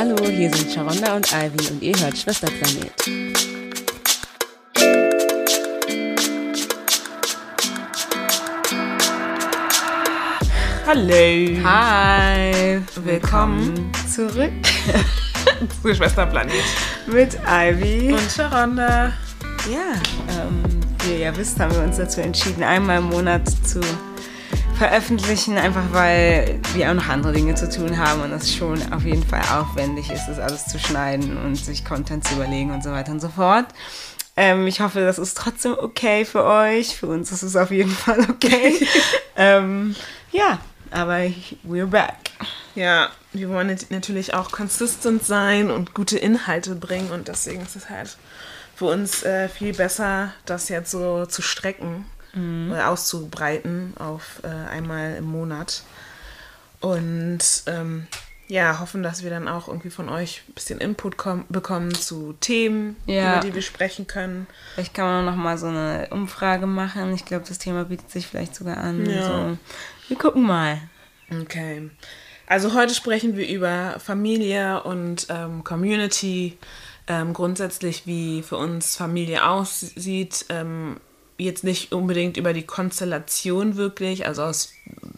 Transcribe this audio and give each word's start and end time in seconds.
Hallo, 0.00 0.16
hier 0.30 0.50
sind 0.54 0.72
Sharonda 0.72 1.14
und 1.14 1.30
Ivy 1.30 1.72
und 1.72 1.82
ihr 1.82 1.94
hört 2.00 2.16
Schwesterplanet. 2.16 2.90
Hallo. 10.86 11.62
Hi. 11.62 12.80
Willkommen 13.04 13.92
zurück 14.10 14.50
zu 15.82 15.94
Schwesterplanet. 15.94 16.54
mit 17.06 17.38
Ivy. 17.46 18.14
Und 18.14 18.32
Sharonda. 18.32 19.12
ja, 19.70 20.00
ähm, 20.30 20.62
wie 21.04 21.10
ihr 21.10 21.18
ja 21.18 21.36
wisst, 21.36 21.60
haben 21.60 21.74
wir 21.74 21.82
uns 21.82 21.98
dazu 21.98 22.22
entschieden, 22.22 22.62
einmal 22.62 23.00
im 23.00 23.10
Monat 23.10 23.46
zu 23.66 23.80
veröffentlichen, 24.80 25.58
einfach 25.58 25.92
weil 25.92 26.58
wir 26.72 26.88
auch 26.88 26.94
noch 26.94 27.08
andere 27.08 27.34
Dinge 27.34 27.54
zu 27.54 27.68
tun 27.68 27.98
haben 27.98 28.22
und 28.22 28.32
es 28.32 28.54
schon 28.54 28.80
auf 28.94 29.02
jeden 29.02 29.22
Fall 29.22 29.42
aufwendig 29.52 30.10
ist, 30.10 30.26
das 30.26 30.38
alles 30.38 30.68
zu 30.68 30.78
schneiden 30.78 31.36
und 31.36 31.56
sich 31.56 31.84
Content 31.84 32.26
zu 32.26 32.32
überlegen 32.36 32.70
und 32.70 32.82
so 32.82 32.90
weiter 32.90 33.12
und 33.12 33.20
so 33.20 33.28
fort. 33.28 33.66
Ähm, 34.38 34.66
ich 34.66 34.80
hoffe, 34.80 35.00
das 35.00 35.18
ist 35.18 35.36
trotzdem 35.36 35.76
okay 35.78 36.24
für 36.24 36.44
euch. 36.44 36.96
Für 36.96 37.08
uns 37.08 37.30
ist 37.30 37.42
es 37.42 37.56
auf 37.56 37.70
jeden 37.70 37.90
Fall 37.90 38.20
okay. 38.30 38.74
ähm, 39.36 39.94
ja, 40.32 40.60
aber 40.90 41.26
we're 41.68 41.84
back. 41.84 42.30
Ja, 42.74 43.10
wir 43.34 43.50
wollen 43.50 43.66
nat- 43.66 43.90
natürlich 43.90 44.32
auch 44.32 44.50
consistent 44.50 45.26
sein 45.26 45.70
und 45.70 45.92
gute 45.92 46.16
Inhalte 46.16 46.74
bringen 46.74 47.10
und 47.10 47.28
deswegen 47.28 47.60
ist 47.60 47.76
es 47.76 47.90
halt 47.90 48.16
für 48.74 48.86
uns 48.86 49.24
äh, 49.24 49.50
viel 49.50 49.74
besser, 49.74 50.32
das 50.46 50.70
jetzt 50.70 50.90
so 50.90 51.26
zu 51.26 51.42
strecken 51.42 52.06
oder 52.34 52.88
auszubreiten 52.90 53.94
auf 53.98 54.40
äh, 54.44 54.48
einmal 54.48 55.16
im 55.16 55.24
Monat. 55.24 55.82
Und 56.80 57.40
ähm, 57.66 58.06
ja, 58.48 58.80
hoffen, 58.80 59.02
dass 59.02 59.22
wir 59.22 59.30
dann 59.30 59.46
auch 59.48 59.68
irgendwie 59.68 59.90
von 59.90 60.08
euch 60.08 60.42
ein 60.48 60.54
bisschen 60.54 60.80
Input 60.80 61.16
kom- 61.16 61.44
bekommen 61.48 61.94
zu 61.94 62.34
Themen, 62.40 62.96
Ja. 63.06 63.34
über 63.38 63.46
die 63.46 63.54
wir 63.54 63.62
sprechen 63.62 64.06
können. 64.06 64.46
Vielleicht 64.74 64.94
kann 64.94 65.04
man 65.04 65.24
noch 65.24 65.36
mal 65.36 65.56
so 65.58 65.66
eine 65.68 66.08
Umfrage 66.10 66.66
machen. 66.66 67.12
Ich 67.14 67.24
glaube, 67.24 67.44
das 67.46 67.58
Thema 67.58 67.84
bietet 67.84 68.10
sich 68.10 68.26
vielleicht 68.26 68.54
sogar 68.54 68.78
an. 68.78 69.08
Ja. 69.08 69.26
So. 69.26 69.58
Wir 70.08 70.18
gucken 70.18 70.42
mal. 70.42 70.80
Okay. 71.42 71.90
Also 72.46 72.74
heute 72.74 72.94
sprechen 72.94 73.36
wir 73.36 73.48
über 73.48 74.00
Familie 74.00 74.82
und 74.82 75.28
ähm, 75.30 75.62
Community, 75.62 76.58
ähm, 77.06 77.32
grundsätzlich 77.32 78.06
wie 78.06 78.42
für 78.42 78.56
uns 78.56 78.96
Familie 78.96 79.46
aussieht. 79.46 80.46
Ähm, 80.48 80.96
jetzt 81.44 81.64
nicht 81.64 81.92
unbedingt 81.92 82.36
über 82.36 82.52
die 82.52 82.64
Konstellation 82.64 83.76
wirklich, 83.76 84.26
also 84.26 84.42
aus 84.42 84.72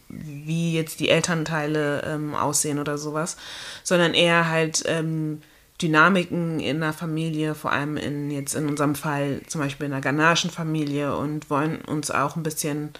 wie 0.09 0.73
jetzt 0.73 0.99
die 0.99 1.09
Elternteile 1.09 2.03
ähm, 2.05 2.35
aussehen 2.35 2.79
oder 2.79 2.97
sowas, 2.97 3.37
sondern 3.83 4.13
eher 4.13 4.49
halt 4.49 4.83
ähm, 4.85 5.41
Dynamiken 5.81 6.59
in 6.59 6.79
der 6.79 6.93
Familie, 6.93 7.55
vor 7.55 7.71
allem 7.71 7.97
in 7.97 8.31
jetzt 8.31 8.55
in 8.55 8.69
unserem 8.69 8.95
Fall 8.95 9.41
zum 9.47 9.61
Beispiel 9.61 9.87
in 9.87 9.93
einer 9.93 10.01
ghanaischen 10.01 10.49
Familie 10.49 11.15
und 11.15 11.49
wollen 11.49 11.81
uns 11.81 12.11
auch 12.11 12.35
ein 12.35 12.43
bisschen 12.43 12.93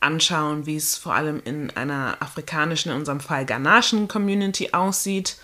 anschauen, 0.00 0.64
wie 0.66 0.76
es 0.76 0.96
vor 0.96 1.14
allem 1.14 1.42
in 1.44 1.70
einer 1.76 2.16
afrikanischen, 2.20 2.92
in 2.92 2.98
unserem 2.98 3.20
Fall 3.20 3.44
ghanaischen 3.44 4.08
Community 4.08 4.70
aussieht, 4.72 5.36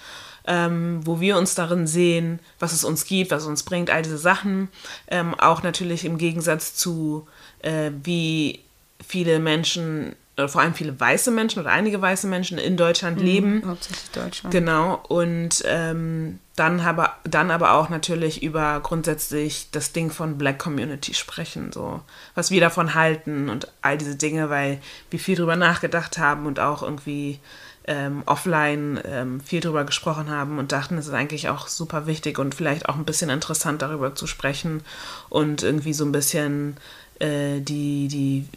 ähm, 0.46 1.00
wo 1.04 1.20
wir 1.20 1.36
uns 1.36 1.54
darin 1.54 1.86
sehen, 1.86 2.40
was 2.58 2.72
es 2.72 2.84
uns 2.84 3.04
gibt, 3.04 3.30
was 3.30 3.42
es 3.42 3.48
uns 3.48 3.62
bringt, 3.62 3.90
all 3.90 4.02
diese 4.02 4.18
Sachen. 4.18 4.68
Ähm, 5.08 5.34
auch 5.34 5.62
natürlich 5.62 6.04
im 6.04 6.18
Gegensatz 6.18 6.74
zu, 6.74 7.26
äh, 7.60 7.90
wie 8.02 8.60
viele 9.06 9.38
Menschen, 9.38 10.14
oder 10.36 10.48
vor 10.48 10.60
allem 10.60 10.74
viele 10.74 10.98
weiße 10.98 11.30
Menschen 11.30 11.60
oder 11.60 11.70
einige 11.70 12.00
weiße 12.00 12.26
Menschen 12.26 12.58
in 12.58 12.76
Deutschland 12.76 13.20
leben. 13.20 13.62
Hauptsächlich 13.66 14.10
Deutschland. 14.10 14.52
Genau, 14.52 15.02
und 15.08 15.62
ähm, 15.66 16.38
dann, 16.56 16.80
aber, 16.80 17.16
dann 17.24 17.50
aber 17.50 17.72
auch 17.72 17.88
natürlich 17.88 18.42
über 18.42 18.80
grundsätzlich 18.82 19.68
das 19.72 19.92
Ding 19.92 20.10
von 20.10 20.38
Black 20.38 20.58
Community 20.58 21.14
sprechen, 21.14 21.72
so 21.72 22.00
was 22.34 22.50
wir 22.50 22.60
davon 22.60 22.94
halten 22.94 23.48
und 23.48 23.70
all 23.82 23.98
diese 23.98 24.16
Dinge, 24.16 24.50
weil 24.50 24.80
wir 25.10 25.18
viel 25.18 25.36
drüber 25.36 25.56
nachgedacht 25.56 26.18
haben 26.18 26.46
und 26.46 26.60
auch 26.60 26.82
irgendwie 26.82 27.40
ähm, 27.86 28.22
offline 28.26 29.00
ähm, 29.04 29.40
viel 29.40 29.60
drüber 29.60 29.84
gesprochen 29.84 30.30
haben 30.30 30.58
und 30.58 30.72
dachten, 30.72 30.98
es 30.98 31.06
ist 31.06 31.14
eigentlich 31.14 31.48
auch 31.48 31.68
super 31.68 32.06
wichtig 32.06 32.38
und 32.38 32.54
vielleicht 32.54 32.88
auch 32.88 32.96
ein 32.96 33.04
bisschen 33.04 33.30
interessant 33.30 33.82
darüber 33.82 34.14
zu 34.14 34.26
sprechen 34.26 34.82
und 35.28 35.62
irgendwie 35.62 35.92
so 35.92 36.04
ein 36.04 36.12
bisschen 36.12 36.76
äh, 37.20 37.60
die, 37.60 38.08
die 38.08 38.48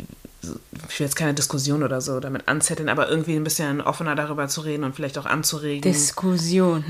ich 0.88 1.00
will 1.00 1.06
jetzt 1.06 1.16
keine 1.16 1.34
Diskussion 1.34 1.84
oder 1.84 2.00
so 2.00 2.20
damit 2.20 2.48
anzetteln, 2.48 2.88
aber 2.88 3.10
irgendwie 3.10 3.36
ein 3.36 3.44
bisschen 3.44 3.82
offener 3.82 4.16
darüber 4.16 4.48
zu 4.48 4.62
reden 4.62 4.86
und 4.86 4.96
vielleicht 4.96 5.18
auch 5.18 5.26
anzuregen, 5.26 5.82
Diskussion. 5.82 6.84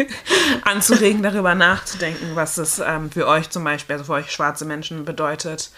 anzuregen, 0.64 1.22
darüber 1.22 1.54
nachzudenken, 1.54 2.32
was 2.34 2.58
es 2.58 2.80
ähm, 2.80 3.10
für 3.10 3.26
euch 3.26 3.48
zum 3.48 3.64
Beispiel, 3.64 3.94
also 3.94 4.04
für 4.04 4.12
euch 4.12 4.30
schwarze 4.30 4.66
Menschen 4.66 5.06
bedeutet, 5.06 5.70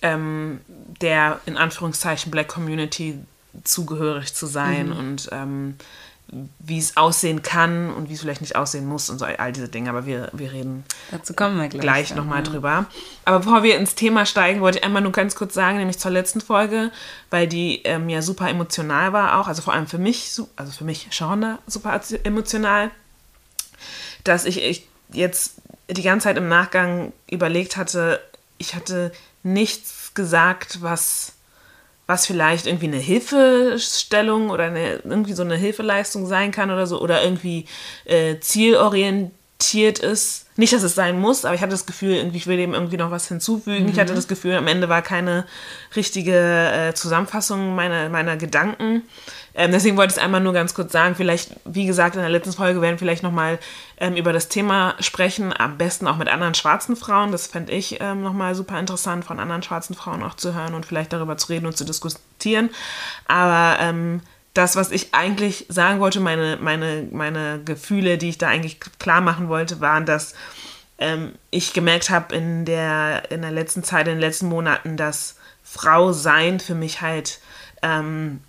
ähm, 0.00 0.60
der 1.02 1.40
in 1.44 1.58
Anführungszeichen 1.58 2.30
Black 2.30 2.48
Community 2.48 3.18
zugehörig 3.64 4.34
zu 4.34 4.46
sein 4.46 4.92
und 4.92 5.28
ähm, 5.32 5.76
wie 6.58 6.78
es 6.78 6.96
aussehen 6.96 7.42
kann 7.42 7.92
und 7.92 8.08
wie 8.08 8.14
es 8.14 8.20
vielleicht 8.20 8.40
nicht 8.40 8.56
aussehen 8.56 8.84
muss 8.86 9.10
und 9.10 9.18
so 9.18 9.24
all 9.24 9.52
diese 9.52 9.68
Dinge. 9.68 9.90
Aber 9.90 10.06
wir, 10.06 10.28
wir 10.32 10.52
reden 10.52 10.84
Dazu 11.12 11.34
kommen 11.34 11.56
wir 11.60 11.68
gleich. 11.68 11.80
gleich 11.80 12.08
dann, 12.08 12.18
nochmal 12.18 12.38
ja. 12.38 12.44
drüber. 12.44 12.86
Aber 13.24 13.38
bevor 13.38 13.62
wir 13.62 13.76
ins 13.76 13.94
Thema 13.94 14.26
steigen, 14.26 14.60
wollte 14.60 14.78
ich 14.78 14.84
einmal 14.84 15.02
nur 15.02 15.12
ganz 15.12 15.36
kurz 15.36 15.54
sagen, 15.54 15.78
nämlich 15.78 15.98
zur 15.98 16.10
letzten 16.10 16.40
Folge, 16.40 16.90
weil 17.30 17.46
die 17.46 17.82
ähm, 17.84 18.08
ja 18.08 18.22
super 18.22 18.50
emotional 18.50 19.12
war 19.12 19.40
auch, 19.40 19.46
also 19.46 19.62
vor 19.62 19.72
allem 19.72 19.86
für 19.86 19.98
mich, 19.98 20.40
also 20.56 20.72
für 20.72 20.84
mich 20.84 21.08
Sharonda 21.10 21.58
super 21.68 22.00
emotional, 22.24 22.90
dass 24.24 24.46
ich, 24.46 24.60
ich 24.60 24.88
jetzt 25.12 25.54
die 25.88 26.02
ganze 26.02 26.24
Zeit 26.24 26.38
im 26.38 26.48
Nachgang 26.48 27.12
überlegt 27.30 27.76
hatte, 27.76 28.20
ich 28.58 28.74
hatte 28.74 29.12
nichts 29.44 30.12
gesagt, 30.14 30.82
was 30.82 31.35
was 32.06 32.26
vielleicht 32.26 32.66
irgendwie 32.66 32.86
eine 32.86 32.98
Hilfestellung 32.98 34.50
oder 34.50 34.64
eine, 34.64 35.00
irgendwie 35.04 35.32
so 35.32 35.42
eine 35.42 35.56
Hilfeleistung 35.56 36.26
sein 36.26 36.52
kann 36.52 36.70
oder 36.70 36.86
so 36.86 37.00
oder 37.00 37.22
irgendwie 37.24 37.66
äh, 38.04 38.38
zielorientiert 38.38 39.98
ist. 39.98 40.46
Nicht, 40.58 40.72
dass 40.72 40.82
es 40.82 40.94
sein 40.94 41.18
muss, 41.18 41.44
aber 41.44 41.54
ich 41.54 41.60
hatte 41.60 41.72
das 41.72 41.84
Gefühl, 41.84 42.14
irgendwie, 42.14 42.38
ich 42.38 42.46
will 42.46 42.56
dem 42.56 42.72
irgendwie 42.72 42.96
noch 42.96 43.10
was 43.10 43.28
hinzufügen. 43.28 43.88
Ich 43.88 43.98
hatte 43.98 44.14
das 44.14 44.28
Gefühl, 44.28 44.54
am 44.54 44.68
Ende 44.68 44.88
war 44.88 45.02
keine 45.02 45.44
richtige 45.94 46.32
äh, 46.32 46.94
Zusammenfassung 46.94 47.74
meiner, 47.74 48.08
meiner 48.08 48.36
Gedanken. 48.36 49.02
Ähm, 49.56 49.72
deswegen 49.72 49.96
wollte 49.96 50.12
ich 50.12 50.18
es 50.18 50.22
einmal 50.22 50.42
nur 50.42 50.52
ganz 50.52 50.74
kurz 50.74 50.92
sagen. 50.92 51.14
Vielleicht, 51.14 51.56
wie 51.64 51.86
gesagt, 51.86 52.14
in 52.14 52.20
der 52.20 52.30
letzten 52.30 52.52
Folge 52.52 52.82
werden 52.82 52.92
wir 52.92 52.98
vielleicht 52.98 53.22
nochmal 53.22 53.58
ähm, 53.98 54.14
über 54.14 54.32
das 54.32 54.48
Thema 54.48 54.94
sprechen. 55.00 55.52
Am 55.56 55.78
besten 55.78 56.06
auch 56.06 56.18
mit 56.18 56.28
anderen 56.28 56.54
schwarzen 56.54 56.94
Frauen. 56.94 57.32
Das 57.32 57.46
fände 57.46 57.72
ich 57.72 58.00
ähm, 58.00 58.22
nochmal 58.22 58.54
super 58.54 58.78
interessant, 58.78 59.24
von 59.24 59.40
anderen 59.40 59.62
schwarzen 59.62 59.94
Frauen 59.94 60.22
auch 60.22 60.34
zu 60.34 60.54
hören 60.54 60.74
und 60.74 60.84
vielleicht 60.84 61.12
darüber 61.12 61.38
zu 61.38 61.48
reden 61.48 61.66
und 61.66 61.76
zu 61.76 61.84
diskutieren. 61.84 62.68
Aber 63.26 63.80
ähm, 63.80 64.20
das, 64.52 64.76
was 64.76 64.90
ich 64.90 65.14
eigentlich 65.14 65.66
sagen 65.68 66.00
wollte, 66.00 66.20
meine, 66.20 66.58
meine, 66.60 67.08
meine 67.10 67.60
Gefühle, 67.64 68.18
die 68.18 68.28
ich 68.28 68.38
da 68.38 68.48
eigentlich 68.48 68.78
klar 68.98 69.22
machen 69.22 69.48
wollte, 69.48 69.80
waren, 69.80 70.04
dass 70.04 70.34
ähm, 70.98 71.32
ich 71.50 71.72
gemerkt 71.72 72.10
habe 72.10 72.34
in 72.34 72.64
der, 72.66 73.30
in 73.30 73.42
der 73.42 73.50
letzten 73.52 73.82
Zeit, 73.82 74.06
in 74.06 74.14
den 74.14 74.20
letzten 74.20 74.46
Monaten, 74.46 74.96
dass 74.96 75.36
Frau 75.62 76.12
sein 76.12 76.60
für 76.60 76.74
mich 76.74 77.00
halt 77.00 77.40
ähm, 77.82 78.40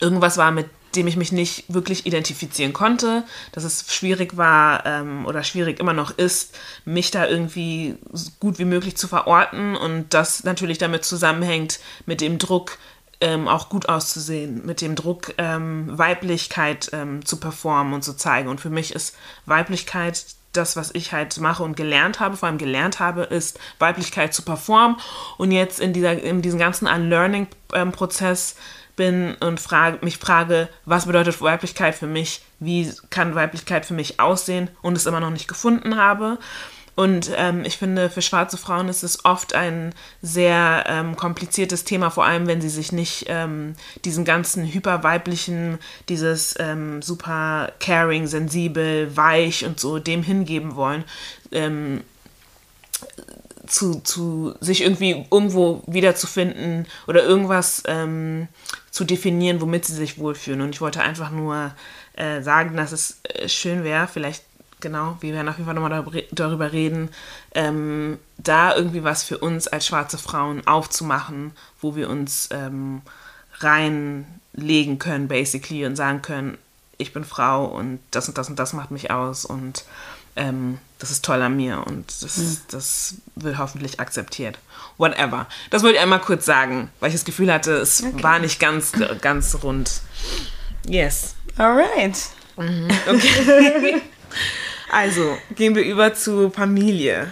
irgendwas 0.00 0.36
war, 0.36 0.50
mit 0.50 0.66
dem 0.96 1.06
ich 1.06 1.16
mich 1.16 1.32
nicht 1.32 1.64
wirklich 1.68 2.06
identifizieren 2.06 2.72
konnte, 2.72 3.24
dass 3.52 3.64
es 3.64 3.92
schwierig 3.92 4.36
war 4.36 4.86
ähm, 4.86 5.26
oder 5.26 5.44
schwierig 5.44 5.80
immer 5.80 5.92
noch 5.92 6.16
ist, 6.16 6.58
mich 6.84 7.10
da 7.10 7.26
irgendwie 7.26 7.96
so 8.12 8.30
gut 8.40 8.58
wie 8.58 8.64
möglich 8.64 8.96
zu 8.96 9.06
verorten 9.06 9.76
und 9.76 10.14
das 10.14 10.44
natürlich 10.44 10.78
damit 10.78 11.04
zusammenhängt 11.04 11.80
mit 12.06 12.20
dem 12.20 12.38
Druck, 12.38 12.78
ähm, 13.20 13.48
auch 13.48 13.68
gut 13.68 13.88
auszusehen, 13.88 14.64
mit 14.64 14.80
dem 14.80 14.94
Druck, 14.94 15.34
ähm, 15.38 15.86
Weiblichkeit 15.98 16.90
ähm, 16.92 17.24
zu 17.24 17.38
performen 17.38 17.92
und 17.92 18.02
zu 18.02 18.16
zeigen. 18.16 18.48
Und 18.48 18.60
für 18.60 18.70
mich 18.70 18.94
ist 18.94 19.16
Weiblichkeit 19.44 20.24
das, 20.52 20.76
was 20.76 20.94
ich 20.94 21.12
halt 21.12 21.38
mache 21.38 21.62
und 21.62 21.76
gelernt 21.76 22.20
habe, 22.20 22.36
vor 22.36 22.48
allem 22.48 22.58
gelernt 22.58 23.00
habe, 23.00 23.22
ist 23.22 23.58
Weiblichkeit 23.78 24.32
zu 24.32 24.42
performen. 24.42 24.96
Und 25.36 25.52
jetzt 25.52 25.78
in, 25.78 25.92
dieser, 25.92 26.20
in 26.22 26.42
diesem 26.42 26.58
ganzen 26.58 26.86
Unlearning-Prozess 26.86 28.56
bin 28.98 29.34
und 29.40 29.60
frage, 29.60 30.04
mich 30.04 30.18
frage, 30.18 30.68
was 30.84 31.06
bedeutet 31.06 31.40
Weiblichkeit 31.40 31.94
für 31.94 32.06
mich, 32.06 32.42
wie 32.60 32.92
kann 33.08 33.34
Weiblichkeit 33.34 33.86
für 33.86 33.94
mich 33.94 34.20
aussehen 34.20 34.68
und 34.82 34.96
es 34.96 35.06
immer 35.06 35.20
noch 35.20 35.30
nicht 35.30 35.48
gefunden 35.48 35.96
habe. 35.96 36.36
Und 36.98 37.30
ähm, 37.36 37.64
ich 37.64 37.76
finde, 37.76 38.10
für 38.10 38.22
schwarze 38.22 38.56
Frauen 38.56 38.88
ist 38.88 39.04
es 39.04 39.24
oft 39.24 39.54
ein 39.54 39.94
sehr 40.20 40.82
ähm, 40.88 41.14
kompliziertes 41.14 41.84
Thema, 41.84 42.10
vor 42.10 42.24
allem 42.24 42.48
wenn 42.48 42.60
sie 42.60 42.68
sich 42.68 42.90
nicht 42.90 43.26
ähm, 43.28 43.76
diesen 44.04 44.24
ganzen 44.24 44.66
hyperweiblichen, 44.66 45.78
dieses 46.08 46.56
ähm, 46.58 47.00
super 47.00 47.70
caring, 47.78 48.26
sensibel, 48.26 49.16
weich 49.16 49.64
und 49.64 49.78
so 49.78 50.00
dem 50.00 50.24
hingeben 50.24 50.74
wollen. 50.74 51.04
Zu, 53.68 54.00
zu 54.00 54.54
sich 54.60 54.82
irgendwie 54.82 55.26
irgendwo 55.30 55.82
wiederzufinden 55.86 56.86
oder 57.06 57.22
irgendwas 57.22 57.82
ähm, 57.86 58.48
zu 58.90 59.04
definieren, 59.04 59.60
womit 59.60 59.84
sie 59.84 59.94
sich 59.94 60.18
wohlfühlen. 60.18 60.62
Und 60.62 60.70
ich 60.70 60.80
wollte 60.80 61.02
einfach 61.02 61.30
nur 61.30 61.72
äh, 62.14 62.40
sagen, 62.40 62.76
dass 62.76 62.92
es 62.92 63.20
äh, 63.24 63.46
schön 63.46 63.84
wäre, 63.84 64.08
vielleicht 64.08 64.42
genau, 64.80 65.16
wir 65.20 65.34
werden 65.34 65.48
auf 65.48 65.56
jeden 65.56 65.66
Fall 65.66 65.74
nochmal 65.74 66.22
darüber 66.32 66.72
reden, 66.72 67.10
ähm, 67.54 68.18
da 68.38 68.74
irgendwie 68.74 69.04
was 69.04 69.22
für 69.22 69.38
uns 69.38 69.68
als 69.68 69.86
schwarze 69.86 70.18
Frauen 70.18 70.66
aufzumachen, 70.66 71.52
wo 71.80 71.96
wir 71.96 72.08
uns 72.08 72.48
ähm, 72.52 73.02
reinlegen 73.60 74.98
können, 74.98 75.28
basically, 75.28 75.84
und 75.84 75.96
sagen 75.96 76.22
können, 76.22 76.58
ich 76.96 77.12
bin 77.12 77.24
Frau 77.24 77.64
und 77.64 78.00
das 78.10 78.28
und 78.28 78.38
das 78.38 78.48
und 78.48 78.58
das 78.58 78.72
macht 78.72 78.90
mich 78.90 79.10
aus 79.10 79.44
und 79.44 79.84
ähm, 80.38 80.78
das 80.98 81.10
ist 81.10 81.24
toll 81.24 81.42
an 81.42 81.56
mir 81.56 81.84
und 81.86 82.06
das, 82.22 82.38
mhm. 82.38 82.56
das 82.70 83.14
wird 83.36 83.58
hoffentlich 83.58 84.00
akzeptiert. 84.00 84.58
Whatever. 84.96 85.46
Das 85.70 85.82
wollte 85.82 85.96
ich 85.96 86.02
einmal 86.02 86.20
kurz 86.20 86.44
sagen, 86.44 86.90
weil 87.00 87.10
ich 87.10 87.14
das 87.14 87.24
Gefühl 87.24 87.52
hatte, 87.52 87.72
es 87.72 88.02
okay. 88.02 88.22
war 88.22 88.38
nicht 88.38 88.58
ganz, 88.58 88.92
ganz 89.20 89.58
rund. 89.62 90.00
Yes. 90.86 91.34
Alright. 91.56 92.18
Mhm. 92.56 92.88
Okay. 93.08 94.02
Also, 94.90 95.36
gehen 95.54 95.74
wir 95.74 95.84
über 95.84 96.14
zu 96.14 96.48
Familie. 96.48 97.30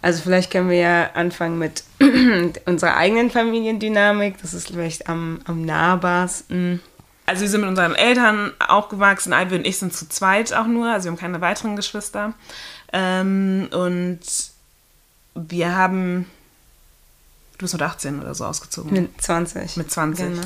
Also 0.00 0.22
vielleicht 0.22 0.50
können 0.50 0.70
wir 0.70 0.78
ja 0.78 1.10
anfangen 1.14 1.58
mit 1.58 1.84
unserer 2.66 2.96
eigenen 2.96 3.30
Familiendynamik. 3.30 4.40
Das 4.40 4.54
ist 4.54 4.68
vielleicht 4.68 5.08
am, 5.08 5.40
am 5.44 5.66
nahbarsten. 5.66 6.80
Also 7.28 7.42
wir 7.42 7.48
sind 7.50 7.60
mit 7.60 7.68
unseren 7.68 7.94
Eltern 7.94 8.52
aufgewachsen. 8.58 9.34
Ivy 9.34 9.56
und 9.56 9.66
ich 9.66 9.78
sind 9.78 9.92
zu 9.92 10.08
zweit 10.08 10.54
auch 10.54 10.66
nur. 10.66 10.90
Also 10.90 11.04
wir 11.04 11.10
haben 11.12 11.18
keine 11.18 11.42
weiteren 11.42 11.76
Geschwister. 11.76 12.32
Ähm, 12.90 13.68
und 13.70 14.20
wir 15.34 15.76
haben... 15.76 16.24
Du 17.52 17.64
bist 17.64 17.74
mit 17.74 17.82
18 17.82 18.22
oder 18.22 18.34
so 18.34 18.46
ausgezogen. 18.46 18.92
Mit 18.92 19.20
20. 19.20 19.76
Mit 19.76 19.90
20. 19.90 20.26
Genau. 20.26 20.42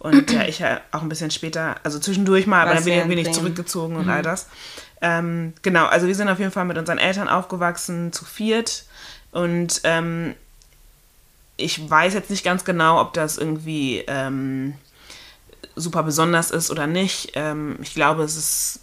Und 0.00 0.32
ja, 0.32 0.42
ich 0.42 0.58
ja 0.58 0.80
auch 0.90 1.02
ein 1.02 1.08
bisschen 1.08 1.30
später, 1.30 1.76
also 1.84 2.00
zwischendurch 2.00 2.48
mal, 2.48 2.62
aber 2.62 2.74
dann 2.74 3.08
bin, 3.08 3.16
ich 3.16 3.30
zurückgezogen 3.30 3.94
und 3.94 4.06
mhm. 4.06 4.10
all 4.10 4.22
das. 4.22 4.48
Ähm, 5.00 5.54
genau, 5.62 5.86
also 5.86 6.08
wir 6.08 6.14
sind 6.16 6.28
auf 6.28 6.40
jeden 6.40 6.50
Fall 6.50 6.64
mit 6.64 6.76
unseren 6.76 6.98
Eltern 6.98 7.28
aufgewachsen, 7.28 8.12
zu 8.12 8.24
viert. 8.24 8.86
Und 9.30 9.82
ähm, 9.84 10.34
ich 11.56 11.88
weiß 11.88 12.12
jetzt 12.12 12.30
nicht 12.30 12.44
ganz 12.44 12.64
genau, 12.64 13.00
ob 13.00 13.12
das 13.14 13.38
irgendwie 13.38 14.02
ähm, 14.08 14.74
super 15.76 16.02
besonders 16.02 16.50
ist 16.50 16.70
oder 16.70 16.86
nicht. 16.86 17.32
Ähm, 17.34 17.76
ich 17.82 17.94
glaube, 17.94 18.22
es 18.22 18.36
ist 18.36 18.80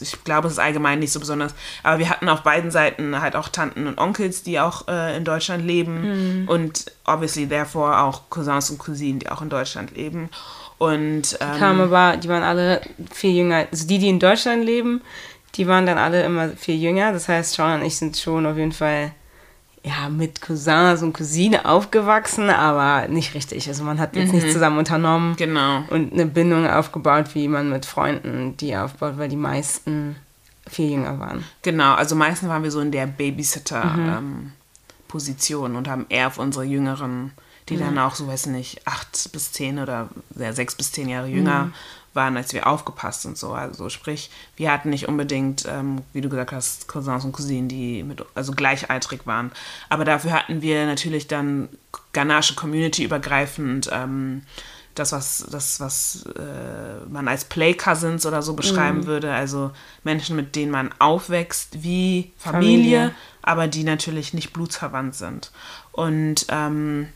ich 0.00 0.24
glaube, 0.24 0.46
es 0.46 0.54
ist 0.54 0.58
allgemein 0.58 0.98
nicht 0.98 1.12
so 1.12 1.20
besonders. 1.20 1.54
Aber 1.82 1.98
wir 1.98 2.08
hatten 2.08 2.28
auf 2.28 2.42
beiden 2.42 2.70
Seiten 2.70 3.20
halt 3.20 3.36
auch 3.36 3.48
Tanten 3.48 3.86
und 3.86 3.98
Onkels, 3.98 4.42
die 4.42 4.60
auch 4.60 4.88
äh, 4.88 5.16
in 5.16 5.24
Deutschland 5.24 5.64
leben. 5.64 6.42
Mhm. 6.42 6.48
Und 6.48 6.90
obviously, 7.04 7.46
therefore 7.46 7.98
auch 7.98 8.30
Cousins 8.30 8.70
und 8.70 8.78
Cousinen, 8.78 9.18
die 9.18 9.28
auch 9.28 9.42
in 9.42 9.50
Deutschland 9.50 9.94
leben. 9.94 10.30
Und, 10.78 11.36
ähm, 11.40 11.52
die 11.52 11.58
kamen 11.58 11.80
aber, 11.80 12.16
die 12.16 12.28
waren 12.28 12.42
alle 12.42 12.80
viel 13.12 13.34
jünger. 13.34 13.66
Also 13.70 13.86
die, 13.86 13.98
die 13.98 14.08
in 14.08 14.20
Deutschland 14.20 14.64
leben, 14.64 15.02
die 15.56 15.66
waren 15.66 15.86
dann 15.86 15.98
alle 15.98 16.22
immer 16.22 16.50
viel 16.50 16.76
jünger. 16.76 17.12
Das 17.12 17.28
heißt, 17.28 17.54
Sean 17.54 17.80
und 17.80 17.86
ich 17.86 17.96
sind 17.96 18.16
schon 18.16 18.46
auf 18.46 18.56
jeden 18.56 18.72
Fall 18.72 19.12
ja, 19.88 20.08
mit 20.08 20.40
Cousins 20.40 21.02
und 21.02 21.12
Cousine 21.14 21.64
aufgewachsen, 21.64 22.50
aber 22.50 23.08
nicht 23.08 23.34
richtig. 23.34 23.66
Also 23.68 23.82
man 23.84 23.98
hat 23.98 24.14
jetzt 24.16 24.32
mhm. 24.32 24.40
nicht 24.40 24.52
zusammen 24.52 24.78
unternommen 24.78 25.36
genau. 25.36 25.84
und 25.90 26.12
eine 26.12 26.26
Bindung 26.26 26.68
aufgebaut, 26.68 27.34
wie 27.34 27.48
man 27.48 27.70
mit 27.70 27.86
Freunden 27.86 28.56
die 28.58 28.76
aufbaut, 28.76 29.14
weil 29.16 29.28
die 29.28 29.36
meisten 29.36 30.16
viel 30.66 30.90
jünger 30.90 31.18
waren. 31.18 31.44
Genau, 31.62 31.94
also 31.94 32.14
meistens 32.14 32.48
waren 32.48 32.62
wir 32.62 32.70
so 32.70 32.80
in 32.80 32.92
der 32.92 33.06
Babysitter-Position 33.06 35.70
mhm. 35.70 35.74
ähm, 35.74 35.78
und 35.78 35.88
haben 35.88 36.04
eher 36.08 36.26
auf 36.26 36.38
unsere 36.38 36.64
Jüngeren 36.64 37.32
die 37.68 37.76
mhm. 37.76 37.80
dann 37.80 37.98
auch 37.98 38.14
so, 38.14 38.26
weiß 38.26 38.46
nicht, 38.46 38.86
acht 38.86 39.30
bis 39.32 39.52
zehn 39.52 39.78
oder 39.78 40.08
ja, 40.36 40.52
sechs 40.52 40.74
bis 40.74 40.92
zehn 40.92 41.08
Jahre 41.08 41.28
jünger 41.28 41.64
mhm. 41.64 41.74
Waren, 42.18 42.36
als 42.36 42.52
wir 42.52 42.66
aufgepasst 42.66 43.24
und 43.24 43.38
so. 43.38 43.52
Also 43.52 43.88
sprich, 43.88 44.30
wir 44.56 44.72
hatten 44.72 44.90
nicht 44.90 45.06
unbedingt, 45.06 45.64
ähm, 45.66 46.02
wie 46.12 46.20
du 46.20 46.28
gesagt 46.28 46.50
hast, 46.50 46.88
Cousins 46.88 47.24
und 47.24 47.32
Cousinen, 47.32 47.68
die 47.68 48.02
mit, 48.02 48.24
also 48.34 48.52
gleichaltrig 48.52 49.24
waren. 49.24 49.52
Aber 49.88 50.04
dafür 50.04 50.32
hatten 50.32 50.60
wir 50.60 50.84
natürlich 50.84 51.28
dann 51.28 51.68
Ganache 52.12 52.56
Community 52.56 53.04
übergreifend 53.04 53.88
ähm, 53.92 54.42
das, 54.96 55.12
was, 55.12 55.46
das, 55.48 55.78
was 55.78 56.26
äh, 56.36 57.08
man 57.08 57.28
als 57.28 57.44
Play 57.44 57.74
Cousins 57.74 58.26
oder 58.26 58.42
so 58.42 58.54
beschreiben 58.54 59.02
mhm. 59.02 59.06
würde. 59.06 59.32
Also 59.32 59.70
Menschen, 60.02 60.34
mit 60.34 60.56
denen 60.56 60.72
man 60.72 60.90
aufwächst 60.98 61.84
wie 61.84 62.32
Familie, 62.36 62.98
Familie. 62.98 63.14
aber 63.42 63.68
die 63.68 63.84
natürlich 63.84 64.34
nicht 64.34 64.52
blutsverwandt 64.52 65.14
sind. 65.14 65.52
Und 65.92 66.46
ähm, 66.48 67.08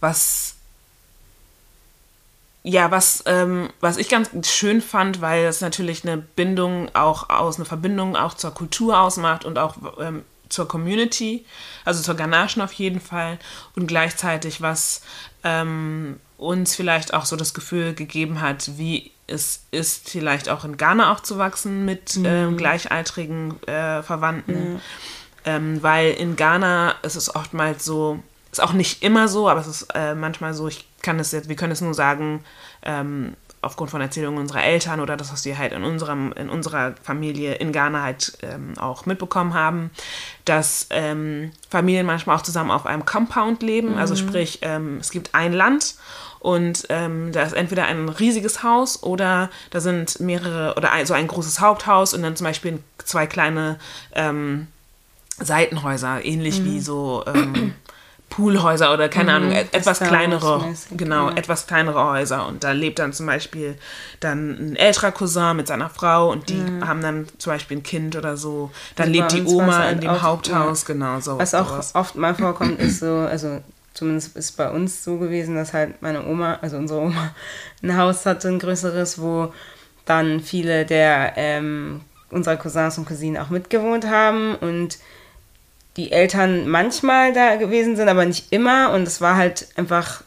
was 0.00 0.57
ja, 2.68 2.90
was, 2.90 3.22
ähm, 3.24 3.70
was 3.80 3.96
ich 3.96 4.10
ganz 4.10 4.28
schön 4.46 4.82
fand, 4.82 5.22
weil 5.22 5.46
es 5.46 5.62
natürlich 5.62 6.04
eine 6.04 6.18
Bindung 6.18 6.94
auch 6.94 7.30
aus, 7.30 7.56
eine 7.56 7.64
Verbindung 7.64 8.14
auch 8.14 8.34
zur 8.34 8.52
Kultur 8.52 9.00
ausmacht 9.00 9.46
und 9.46 9.58
auch 9.58 9.76
ähm, 9.98 10.22
zur 10.50 10.68
Community, 10.68 11.46
also 11.86 12.02
zur 12.02 12.14
Ganachen 12.14 12.60
auf 12.60 12.74
jeden 12.74 13.00
Fall 13.00 13.38
und 13.74 13.86
gleichzeitig 13.86 14.60
was 14.60 15.00
ähm, 15.44 16.20
uns 16.36 16.76
vielleicht 16.76 17.14
auch 17.14 17.24
so 17.24 17.36
das 17.36 17.54
Gefühl 17.54 17.94
gegeben 17.94 18.42
hat, 18.42 18.76
wie 18.76 19.12
es 19.26 19.64
ist, 19.70 20.10
vielleicht 20.10 20.50
auch 20.50 20.66
in 20.66 20.76
Ghana 20.76 21.10
aufzuwachsen 21.10 21.86
mit 21.86 22.16
mhm. 22.16 22.26
ähm, 22.26 22.56
gleichaltrigen 22.58 23.62
äh, 23.62 24.02
Verwandten, 24.02 24.80
mhm. 25.46 25.82
weil 25.82 26.12
in 26.12 26.36
Ghana 26.36 26.96
ist 27.02 27.16
es 27.16 27.34
oftmals 27.34 27.86
so, 27.86 28.22
ist 28.52 28.60
auch 28.62 28.72
nicht 28.72 29.02
immer 29.02 29.28
so, 29.28 29.48
aber 29.48 29.60
es 29.60 29.66
ist 29.66 29.88
äh, 29.94 30.14
manchmal 30.14 30.54
so, 30.54 30.68
ich 30.68 30.86
kann 31.02 31.18
es 31.18 31.32
jetzt, 31.32 31.48
wir 31.48 31.56
können 31.56 31.72
es 31.72 31.80
nur 31.80 31.94
sagen, 31.94 32.44
ähm, 32.82 33.34
aufgrund 33.60 33.90
von 33.90 34.00
Erzählungen 34.00 34.40
unserer 34.40 34.62
Eltern 34.62 35.00
oder 35.00 35.16
das, 35.16 35.32
was 35.32 35.44
wir 35.44 35.58
halt 35.58 35.72
in, 35.72 35.82
unserem, 35.82 36.32
in 36.32 36.48
unserer 36.48 36.94
Familie 37.02 37.54
in 37.54 37.72
Ghana 37.72 38.02
halt 38.02 38.38
ähm, 38.42 38.78
auch 38.78 39.04
mitbekommen 39.04 39.54
haben, 39.54 39.90
dass 40.44 40.86
ähm, 40.90 41.50
Familien 41.68 42.06
manchmal 42.06 42.36
auch 42.36 42.42
zusammen 42.42 42.70
auf 42.70 42.86
einem 42.86 43.04
Compound 43.04 43.62
leben. 43.62 43.96
Also 43.96 43.98
mhm. 43.98 44.08
Also 44.08 44.16
sprich, 44.16 44.58
ähm, 44.62 44.98
es 45.00 45.10
gibt 45.10 45.34
ein 45.34 45.52
Land 45.52 45.96
und 46.40 46.86
ähm, 46.88 47.32
da 47.32 47.42
ist 47.42 47.52
entweder 47.52 47.84
ein 47.84 48.08
riesiges 48.08 48.62
Haus 48.62 49.02
oder 49.02 49.50
da 49.70 49.80
sind 49.80 50.18
mehrere 50.20 50.74
oder 50.76 50.92
ein, 50.92 51.04
so 51.04 51.12
ein 51.12 51.26
großes 51.26 51.60
Haupthaus 51.60 52.14
und 52.14 52.22
dann 52.22 52.36
zum 52.36 52.46
Beispiel 52.46 52.78
zwei 53.04 53.26
kleine 53.26 53.78
ähm, 54.14 54.68
Seitenhäuser, 55.40 56.24
ähnlich 56.24 56.60
mhm. 56.60 56.64
wie 56.64 56.80
so 56.80 57.24
ähm, 57.26 57.74
Poolhäuser 58.38 58.94
oder 58.94 59.08
keine 59.08 59.32
mhm, 59.32 59.36
Ahnung, 59.36 59.52
etwas 59.52 59.98
kleinere, 59.98 60.72
genau, 60.96 61.28
ja. 61.28 61.34
etwas 61.34 61.66
kleinere 61.66 62.04
Häuser. 62.04 62.46
Und 62.46 62.62
da 62.62 62.70
lebt 62.70 63.00
dann 63.00 63.12
zum 63.12 63.26
Beispiel 63.26 63.76
dann 64.20 64.50
ein 64.50 64.76
älterer 64.76 65.10
Cousin 65.10 65.56
mit 65.56 65.66
seiner 65.66 65.90
Frau 65.90 66.30
und 66.30 66.48
die 66.48 66.54
mhm. 66.54 66.86
haben 66.86 67.02
dann 67.02 67.26
zum 67.38 67.52
Beispiel 67.52 67.78
ein 67.78 67.82
Kind 67.82 68.14
oder 68.14 68.36
so. 68.36 68.70
Dann 68.94 69.10
lebt 69.10 69.32
die 69.32 69.42
Oma 69.42 69.78
halt 69.78 69.94
in 69.94 70.00
dem 70.02 70.10
oft, 70.10 70.22
Haupthaus, 70.22 70.82
ja. 70.82 70.94
genau 70.94 71.18
so. 71.18 71.36
Was 71.36 71.52
auch 71.52 71.68
sowas. 71.68 71.94
oft 71.96 72.14
mal 72.14 72.32
vorkommt, 72.36 72.78
ist 72.78 73.00
so, 73.00 73.12
also 73.12 73.60
zumindest 73.92 74.36
ist 74.36 74.52
bei 74.56 74.70
uns 74.70 75.02
so 75.02 75.18
gewesen, 75.18 75.56
dass 75.56 75.72
halt 75.72 76.00
meine 76.00 76.24
Oma, 76.24 76.60
also 76.62 76.76
unsere 76.76 77.00
Oma, 77.00 77.34
ein 77.82 77.96
Haus 77.96 78.24
hatte, 78.24 78.46
ein 78.46 78.60
größeres, 78.60 79.20
wo 79.20 79.52
dann 80.04 80.38
viele 80.38 80.86
der 80.86 81.32
ähm, 81.34 82.02
unserer 82.30 82.56
Cousins 82.56 82.98
und 82.98 83.08
Cousinen 83.08 83.42
auch 83.42 83.50
mitgewohnt 83.50 84.06
haben 84.06 84.54
und 84.54 84.98
die 85.98 86.12
Eltern 86.12 86.68
manchmal 86.68 87.32
da 87.32 87.56
gewesen 87.56 87.96
sind, 87.96 88.08
aber 88.08 88.24
nicht 88.24 88.52
immer. 88.52 88.92
Und 88.92 89.02
es 89.02 89.20
war 89.20 89.36
halt 89.36 89.66
einfach, 89.74 90.22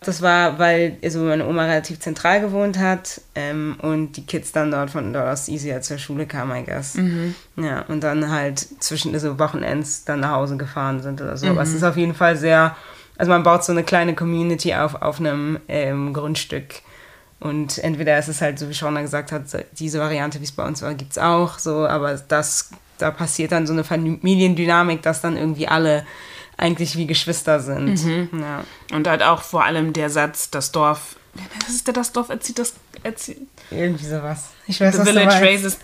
das 0.00 0.20
war, 0.20 0.58
weil 0.58 0.96
also 1.02 1.20
meine 1.20 1.46
Oma 1.46 1.64
relativ 1.64 2.00
zentral 2.00 2.40
gewohnt 2.40 2.78
hat 2.78 3.20
ähm, 3.36 3.76
und 3.80 4.16
die 4.16 4.26
Kids 4.26 4.50
dann 4.50 4.72
dort 4.72 4.90
von 4.90 5.12
dort 5.12 5.28
aus 5.28 5.48
easier 5.48 5.80
zur 5.80 5.98
Schule 5.98 6.26
kamen, 6.26 6.60
I 6.60 6.66
guess. 6.66 6.96
Mhm. 6.96 7.36
Ja, 7.56 7.82
und 7.82 8.02
dann 8.02 8.30
halt 8.30 8.58
zwischen 8.82 9.14
also 9.14 9.38
Wochenends 9.38 10.04
dann 10.04 10.20
nach 10.20 10.32
Hause 10.32 10.56
gefahren 10.56 11.00
sind 11.00 11.22
oder 11.22 11.36
so. 11.36 11.46
Mhm. 11.46 11.52
Aber 11.52 11.62
es 11.62 11.72
ist 11.72 11.84
auf 11.84 11.96
jeden 11.96 12.14
Fall 12.14 12.36
sehr, 12.36 12.76
also 13.16 13.30
man 13.30 13.44
baut 13.44 13.64
so 13.64 13.70
eine 13.70 13.84
kleine 13.84 14.16
Community 14.16 14.74
auf, 14.74 15.00
auf 15.00 15.20
einem 15.20 15.60
ähm, 15.68 16.12
Grundstück. 16.12 16.82
Und 17.38 17.78
entweder 17.78 18.18
ist 18.18 18.28
es 18.28 18.40
halt, 18.40 18.58
so 18.58 18.68
wie 18.68 18.74
Shauna 18.74 19.02
gesagt 19.02 19.30
hat, 19.30 19.42
diese 19.78 20.00
Variante, 20.00 20.40
wie 20.40 20.44
es 20.44 20.52
bei 20.52 20.66
uns 20.66 20.82
war, 20.82 20.94
gibt 20.94 21.12
es 21.12 21.18
auch 21.18 21.60
so, 21.60 21.86
aber 21.86 22.14
das 22.14 22.70
da 22.98 23.10
passiert 23.10 23.52
dann 23.52 23.66
so 23.66 23.72
eine 23.72 23.84
Familiendynamik, 23.84 25.02
dass 25.02 25.20
dann 25.20 25.36
irgendwie 25.36 25.68
alle 25.68 26.04
eigentlich 26.56 26.96
wie 26.96 27.06
Geschwister 27.06 27.60
sind. 27.60 28.04
Mhm. 28.04 28.28
Ja. 28.40 28.64
Und 28.94 29.06
halt 29.06 29.22
auch 29.22 29.42
vor 29.42 29.64
allem 29.64 29.92
der 29.92 30.10
Satz, 30.10 30.50
das 30.50 30.72
Dorf, 30.72 31.16
was 31.60 31.74
ist 31.74 31.86
der, 31.86 31.94
das 31.94 32.12
Dorf 32.12 32.30
erzieht 32.30 32.58
das, 32.58 32.74
erzieht. 33.02 33.38
Irgendwie 33.70 34.06
sowas. 34.06 34.50
Ich 34.66 34.80
weiß, 34.80 34.94
The 34.94 35.00
was 35.00 35.08
village 35.08 35.34
raises 35.34 35.78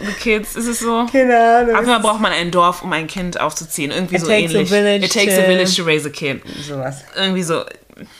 the 0.00 0.12
kids, 0.20 0.54
ist 0.56 0.66
es 0.66 0.80
so? 0.80 1.06
Keine 1.10 1.38
Ahnung. 1.38 1.72
Manchmal 1.72 2.00
braucht 2.00 2.20
man 2.20 2.32
ein 2.32 2.50
Dorf, 2.50 2.82
um 2.82 2.92
ein 2.92 3.06
Kind 3.06 3.40
aufzuziehen. 3.40 3.90
Irgendwie 3.90 4.16
It 4.16 4.20
so 4.20 4.30
ähnlich. 4.30 4.70
It 4.70 5.12
takes 5.12 5.38
a 5.38 5.42
village 5.42 5.74
to 5.76 5.84
raise 5.84 6.06
a 6.06 6.10
kid. 6.10 6.42
Sowas. 6.62 7.04
Irgendwie 7.16 7.42
so. 7.42 7.64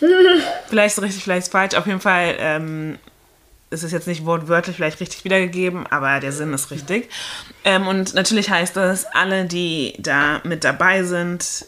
vielleicht 0.69 0.97
so 0.97 1.03
richtig, 1.03 1.23
vielleicht 1.23 1.49
falsch. 1.49 1.75
Auf 1.75 1.87
jeden 1.87 2.01
Fall, 2.01 2.35
ähm, 2.39 2.99
es 3.71 3.83
ist 3.83 3.93
jetzt 3.93 4.07
nicht 4.07 4.25
wortwörtlich 4.25 4.77
vielleicht 4.77 5.01
richtig 5.01 5.25
wiedergegeben, 5.25 5.87
aber 5.87 6.21
der 6.21 6.33
Sinn 6.33 6.53
ist 6.55 6.71
richtig. 6.71 7.09
Ähm, 7.65 7.87
und 7.87 8.15
natürlich 8.15 8.51
heißt 8.51 8.77
das, 8.77 9.05
alle, 9.07 9.45
die 9.45 9.95
da 9.99 10.41
mit 10.45 10.65
dabei 10.65 11.03
sind, 11.03 11.65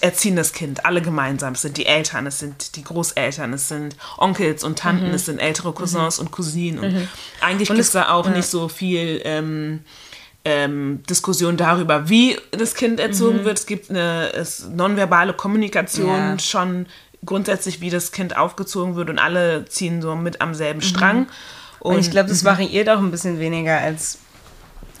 erziehen 0.00 0.36
das 0.36 0.52
Kind, 0.52 0.86
alle 0.86 1.02
gemeinsam. 1.02 1.54
Es 1.54 1.62
sind 1.62 1.76
die 1.76 1.86
Eltern, 1.86 2.26
es 2.26 2.38
sind 2.38 2.76
die 2.76 2.84
Großeltern, 2.84 3.52
es 3.52 3.68
sind 3.68 3.96
Onkels 4.16 4.64
und 4.64 4.78
Tanten, 4.78 5.08
mhm. 5.08 5.14
es 5.14 5.26
sind 5.26 5.38
ältere 5.38 5.72
Cousins 5.72 6.18
mhm. 6.18 6.26
und 6.26 6.32
Cousinen. 6.32 6.78
Und 6.78 6.92
mhm. 6.94 7.08
eigentlich 7.40 7.68
gibt 7.68 7.80
es 7.80 7.92
da 7.92 8.10
auch 8.10 8.26
ja. 8.26 8.32
nicht 8.32 8.46
so 8.46 8.68
viel 8.68 9.20
ähm, 9.24 9.80
ähm, 10.44 11.02
Diskussion 11.08 11.56
darüber, 11.56 12.08
wie 12.08 12.38
das 12.52 12.74
Kind 12.74 12.98
erzogen 12.98 13.40
mhm. 13.40 13.44
wird. 13.44 13.58
Es 13.58 13.66
gibt 13.66 13.90
eine 13.90 14.32
es, 14.32 14.66
nonverbale 14.68 15.34
Kommunikation 15.34 16.08
ja. 16.16 16.38
schon 16.38 16.86
grundsätzlich, 17.24 17.80
wie 17.80 17.90
das 17.90 18.12
Kind 18.12 18.36
aufgezogen 18.36 18.96
wird 18.96 19.10
und 19.10 19.18
alle 19.18 19.64
ziehen 19.66 20.02
so 20.02 20.14
mit 20.16 20.40
am 20.40 20.54
selben 20.54 20.80
Strang. 20.80 21.20
Mhm. 21.20 21.26
Und 21.80 21.98
ich 21.98 22.10
glaube, 22.10 22.28
das 22.28 22.42
mhm. 22.42 22.48
variiert 22.48 22.88
auch 22.88 22.98
ein 22.98 23.10
bisschen 23.10 23.38
weniger 23.38 23.78
als 23.78 24.18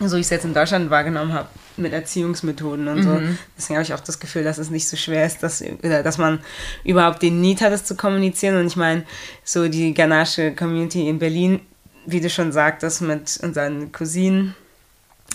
so 0.08 0.16
ich 0.16 0.22
es 0.22 0.30
jetzt 0.30 0.44
in 0.44 0.54
Deutschland 0.54 0.90
wahrgenommen 0.90 1.32
habe 1.32 1.48
mit 1.76 1.92
Erziehungsmethoden 1.92 2.88
und 2.88 3.02
so. 3.02 3.10
Mhm. 3.10 3.38
Deswegen 3.56 3.76
habe 3.76 3.84
ich 3.84 3.94
auch 3.94 4.00
das 4.00 4.18
Gefühl, 4.18 4.44
dass 4.44 4.58
es 4.58 4.70
nicht 4.70 4.88
so 4.88 4.96
schwer 4.96 5.26
ist, 5.26 5.42
dass, 5.42 5.62
dass 5.82 6.18
man 6.18 6.40
überhaupt 6.84 7.22
den 7.22 7.40
Need 7.40 7.60
hat, 7.60 7.72
das 7.72 7.84
zu 7.84 7.96
kommunizieren. 7.96 8.56
Und 8.56 8.66
ich 8.66 8.76
meine, 8.76 9.04
so 9.44 9.68
die 9.68 9.92
Ganache 9.94 10.54
Community 10.54 11.08
in 11.08 11.18
Berlin, 11.18 11.60
wie 12.06 12.20
du 12.20 12.30
schon 12.30 12.52
sagtest, 12.52 13.02
mit 13.02 13.38
unseren 13.42 13.92
Cousinen, 13.92 14.54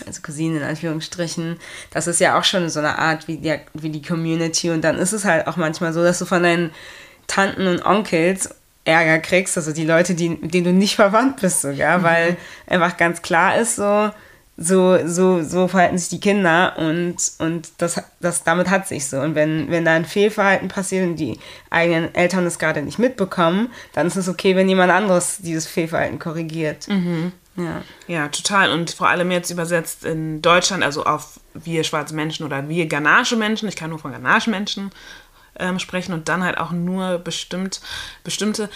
also 0.06 0.20
Cousinen 0.22 0.58
in 0.58 0.62
Anführungsstrichen, 0.62 1.58
das 1.90 2.06
ist 2.06 2.20
ja 2.20 2.38
auch 2.38 2.44
schon 2.44 2.68
so 2.68 2.80
eine 2.80 2.98
Art 2.98 3.28
wie 3.28 3.38
die, 3.38 3.58
wie 3.74 3.90
die 3.90 4.02
Community. 4.02 4.70
Und 4.70 4.82
dann 4.82 4.98
ist 4.98 5.12
es 5.12 5.24
halt 5.24 5.46
auch 5.46 5.56
manchmal 5.56 5.92
so, 5.92 6.02
dass 6.02 6.18
du 6.18 6.26
von 6.26 6.42
deinen 6.42 6.70
Tanten 7.26 7.66
und 7.66 7.84
Onkels 7.84 8.50
Ärger 8.84 9.18
kriegst, 9.18 9.56
also 9.56 9.72
die 9.72 9.84
Leute, 9.84 10.14
die, 10.14 10.28
mit 10.28 10.54
denen 10.54 10.64
du 10.64 10.72
nicht 10.72 10.94
verwandt 10.94 11.40
bist 11.40 11.60
sogar, 11.60 11.98
mhm. 11.98 12.02
weil 12.04 12.36
einfach 12.68 12.96
ganz 12.96 13.20
klar 13.20 13.58
ist 13.58 13.76
so, 13.76 14.10
so, 14.56 15.06
so, 15.06 15.42
so 15.42 15.68
verhalten 15.68 15.98
sich 15.98 16.08
die 16.08 16.20
Kinder 16.20 16.74
und, 16.78 17.16
und 17.38 17.68
das, 17.78 18.02
das, 18.20 18.44
damit 18.44 18.70
hat 18.70 18.88
sich 18.88 19.06
so. 19.06 19.20
Und 19.20 19.34
wenn, 19.34 19.70
wenn 19.70 19.84
da 19.84 19.92
ein 19.92 20.06
Fehlverhalten 20.06 20.68
passiert 20.68 21.06
und 21.06 21.16
die 21.16 21.38
eigenen 21.68 22.14
Eltern 22.14 22.46
es 22.46 22.58
gerade 22.58 22.80
nicht 22.80 22.98
mitbekommen, 22.98 23.68
dann 23.92 24.06
ist 24.06 24.16
es 24.16 24.28
okay, 24.28 24.56
wenn 24.56 24.68
jemand 24.68 24.92
anderes 24.92 25.38
dieses 25.38 25.66
Fehlverhalten 25.66 26.18
korrigiert. 26.18 26.88
Mhm. 26.88 27.32
Ja. 27.56 27.82
ja, 28.06 28.28
total. 28.28 28.70
Und 28.70 28.90
vor 28.90 29.08
allem 29.08 29.30
jetzt 29.30 29.50
übersetzt 29.50 30.04
in 30.04 30.42
Deutschland, 30.42 30.84
also 30.84 31.04
auf 31.04 31.40
wir 31.54 31.84
schwarze 31.84 32.14
Menschen 32.14 32.44
oder 32.44 32.68
wir 32.68 32.86
Ganache-Menschen, 32.86 33.68
ich 33.68 33.76
kann 33.76 33.90
nur 33.90 33.98
von 33.98 34.12
Ganache-Menschen 34.12 34.90
ähm, 35.58 35.78
sprechen 35.78 36.12
und 36.12 36.28
dann 36.28 36.44
halt 36.44 36.58
auch 36.58 36.72
nur 36.72 37.18
bestimmt, 37.18 37.80
bestimmte, 38.24 38.68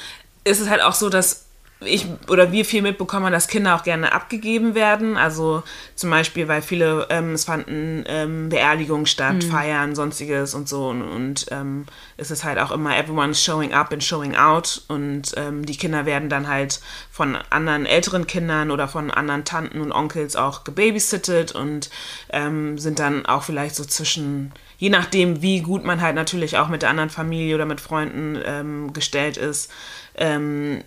ist 0.45 0.61
es 0.61 0.71
halt 0.71 0.83
auch 0.83 0.95
so, 0.95 1.11
dass 1.11 1.50
ich 1.83 2.07
oder 2.29 2.53
wir 2.53 2.65
viel 2.65 2.83
mitbekommen, 2.83 3.33
dass 3.33 3.49
Kinder 3.49 3.75
auch 3.75 3.83
gerne 3.83 4.13
abgegeben 4.13 4.75
werden. 4.75 5.17
Also 5.17 5.63
zum 5.95 6.11
Beispiel, 6.11 6.47
weil 6.47 6.61
viele, 6.61 7.07
ähm, 7.11 7.33
es 7.33 7.45
fanden 7.45 8.05
ähm, 8.07 8.51
Beerdigungen 8.51 9.07
statt, 9.07 9.37
mhm. 9.37 9.51
Feiern, 9.51 9.95
sonstiges 9.95 10.55
und 10.55 10.69
so. 10.69 10.89
Und, 10.89 11.03
und 11.03 11.47
ähm, 11.51 11.87
es 12.17 12.31
ist 12.31 12.45
halt 12.45 12.59
auch 12.59 12.71
immer 12.71 12.97
everyone's 12.97 13.43
showing 13.43 13.73
up 13.73 13.93
and 13.93 14.05
showing 14.05 14.37
out. 14.37 14.83
Und 14.89 15.33
ähm, 15.37 15.65
die 15.65 15.77
Kinder 15.77 16.05
werden 16.05 16.29
dann 16.29 16.49
halt 16.49 16.81
von 17.11 17.37
anderen 17.49 17.87
älteren 17.87 18.27
Kindern 18.27 18.71
oder 18.71 18.87
von 18.87 19.11
anderen 19.11 19.45
Tanten 19.45 19.81
und 19.81 19.93
Onkels 19.93 20.37
auch 20.37 20.65
gebabysittet 20.65 21.53
und 21.53 21.89
ähm, 22.31 22.77
sind 22.79 22.99
dann 22.99 23.25
auch 23.25 23.43
vielleicht 23.43 23.75
so 23.75 23.85
zwischen 23.85 24.53
je 24.77 24.89
nachdem, 24.89 25.43
wie 25.43 25.61
gut 25.61 25.85
man 25.85 26.01
halt 26.01 26.15
natürlich 26.15 26.57
auch 26.57 26.69
mit 26.69 26.81
der 26.81 26.89
anderen 26.89 27.11
Familie 27.11 27.55
oder 27.55 27.67
mit 27.67 27.83
Freunden 27.83 28.39
ähm, 28.43 28.93
gestellt 28.95 29.37
ist, 29.37 29.71
ähm, 30.17 30.83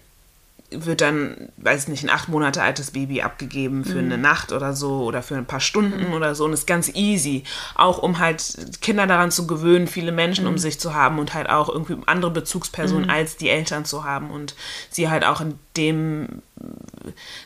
wird 0.76 1.02
dann, 1.02 1.50
weiß 1.58 1.88
nicht, 1.88 2.04
ein 2.04 2.10
acht 2.10 2.30
Monate 2.30 2.62
altes 2.62 2.92
Baby 2.92 3.22
abgegeben 3.22 3.86
für 3.86 4.02
mhm. 4.02 4.12
eine 4.12 4.18
Nacht 4.18 4.52
oder 4.52 4.74
so 4.74 5.04
oder 5.04 5.24
für 5.24 5.36
ein 5.36 5.46
paar 5.46 5.60
Stunden 5.60 6.08
mhm. 6.08 6.14
oder 6.14 6.36
so 6.36 6.46
und 6.46 6.54
ist 6.54 6.68
ganz 6.68 6.90
easy. 6.94 7.44
Auch 7.76 7.98
um 8.00 8.20
halt 8.20 8.44
Kinder 8.82 9.08
daran 9.08 9.32
zu 9.32 9.48
gewöhnen, 9.48 9.88
viele 9.88 10.12
Menschen 10.12 10.46
mhm. 10.46 10.52
um 10.52 10.58
sich 10.58 10.80
zu 10.80 10.94
haben 10.94 11.20
und 11.20 11.34
halt 11.34 11.50
auch 11.50 11.70
irgendwie 11.70 11.98
andere 12.06 12.32
Bezugspersonen 12.32 13.06
mhm. 13.06 13.12
als 13.12 13.38
die 13.38 13.50
Eltern 13.50 13.86
zu 13.86 14.04
haben 14.04 14.32
und 14.32 14.56
sie 14.90 15.10
halt 15.10 15.26
auch 15.26 15.42
in 15.42 15.56
dem 15.78 16.42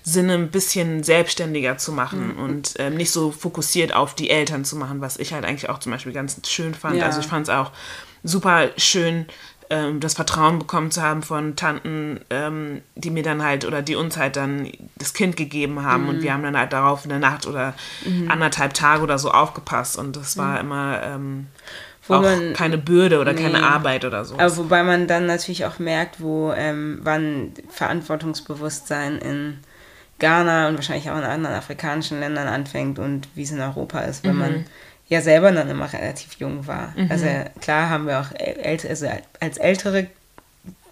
Sinne 0.03 0.33
ein 0.33 0.49
bisschen 0.49 1.03
selbstständiger 1.03 1.77
zu 1.77 1.91
machen 1.91 2.35
mhm. 2.35 2.43
und 2.43 2.73
ähm, 2.77 2.95
nicht 2.95 3.11
so 3.11 3.31
fokussiert 3.31 3.93
auf 3.93 4.13
die 4.15 4.29
Eltern 4.29 4.65
zu 4.65 4.75
machen, 4.75 5.01
was 5.01 5.17
ich 5.17 5.33
halt 5.33 5.45
eigentlich 5.45 5.69
auch 5.69 5.79
zum 5.79 5.91
Beispiel 5.91 6.13
ganz 6.13 6.39
schön 6.47 6.73
fand. 6.73 6.97
Ja. 6.97 7.05
Also 7.05 7.19
ich 7.19 7.27
fand 7.27 7.47
es 7.47 7.53
auch 7.53 7.71
super 8.23 8.69
schön, 8.77 9.25
ähm, 9.69 9.99
das 9.99 10.13
Vertrauen 10.13 10.59
bekommen 10.59 10.91
zu 10.91 11.01
haben 11.01 11.23
von 11.23 11.55
Tanten, 11.55 12.19
ähm, 12.29 12.81
die 12.95 13.09
mir 13.09 13.23
dann 13.23 13.43
halt 13.43 13.65
oder 13.65 13.81
die 13.81 13.95
uns 13.95 14.17
halt 14.17 14.35
dann 14.35 14.71
das 14.95 15.13
Kind 15.13 15.35
gegeben 15.35 15.83
haben 15.83 16.03
mhm. 16.03 16.09
und 16.09 16.21
wir 16.21 16.33
haben 16.33 16.43
dann 16.43 16.57
halt 16.57 16.73
darauf 16.73 17.03
in 17.03 17.09
der 17.09 17.19
Nacht 17.19 17.45
oder 17.47 17.73
mhm. 18.05 18.31
anderthalb 18.31 18.73
Tage 18.73 19.03
oder 19.03 19.19
so 19.19 19.31
aufgepasst 19.31 19.97
und 19.97 20.15
das 20.15 20.37
war 20.37 20.53
mhm. 20.53 20.59
immer 20.59 21.03
ähm, 21.03 21.47
auch 22.07 22.21
man, 22.21 22.53
keine 22.53 22.77
Bürde 22.77 23.19
oder 23.19 23.33
nee, 23.33 23.41
keine 23.41 23.63
Arbeit 23.63 24.05
oder 24.05 24.23
so. 24.23 24.35
Aber 24.35 24.55
wobei 24.55 24.83
man 24.83 25.07
dann 25.07 25.25
natürlich 25.25 25.65
auch 25.65 25.79
merkt, 25.79 26.21
wo 26.21 26.53
ähm, 26.55 26.99
wann 27.03 27.51
Verantwortungsbewusstsein 27.69 29.17
in 29.17 29.59
Ghana 30.19 30.69
und 30.69 30.75
wahrscheinlich 30.75 31.11
auch 31.11 31.17
in 31.17 31.25
anderen 31.25 31.55
afrikanischen 31.55 32.21
Ländern 32.21 32.47
anfängt 32.47 32.97
und 32.97 33.27
wie 33.35 33.43
es 33.43 33.51
in 33.51 33.59
Europa 33.59 33.99
ist, 33.99 34.23
wenn 34.23 34.37
man 34.37 34.51
mhm 34.59 34.65
ja 35.07 35.21
selber 35.21 35.51
dann 35.51 35.69
immer 35.69 35.91
relativ 35.91 36.33
jung 36.39 36.67
war. 36.67 36.93
Mhm. 36.95 37.09
Also 37.09 37.25
klar 37.61 37.89
haben 37.89 38.07
wir 38.07 38.19
auch 38.19 38.31
ält 38.37 38.85
also 38.85 39.07
als 39.39 39.57
ältere 39.57 40.07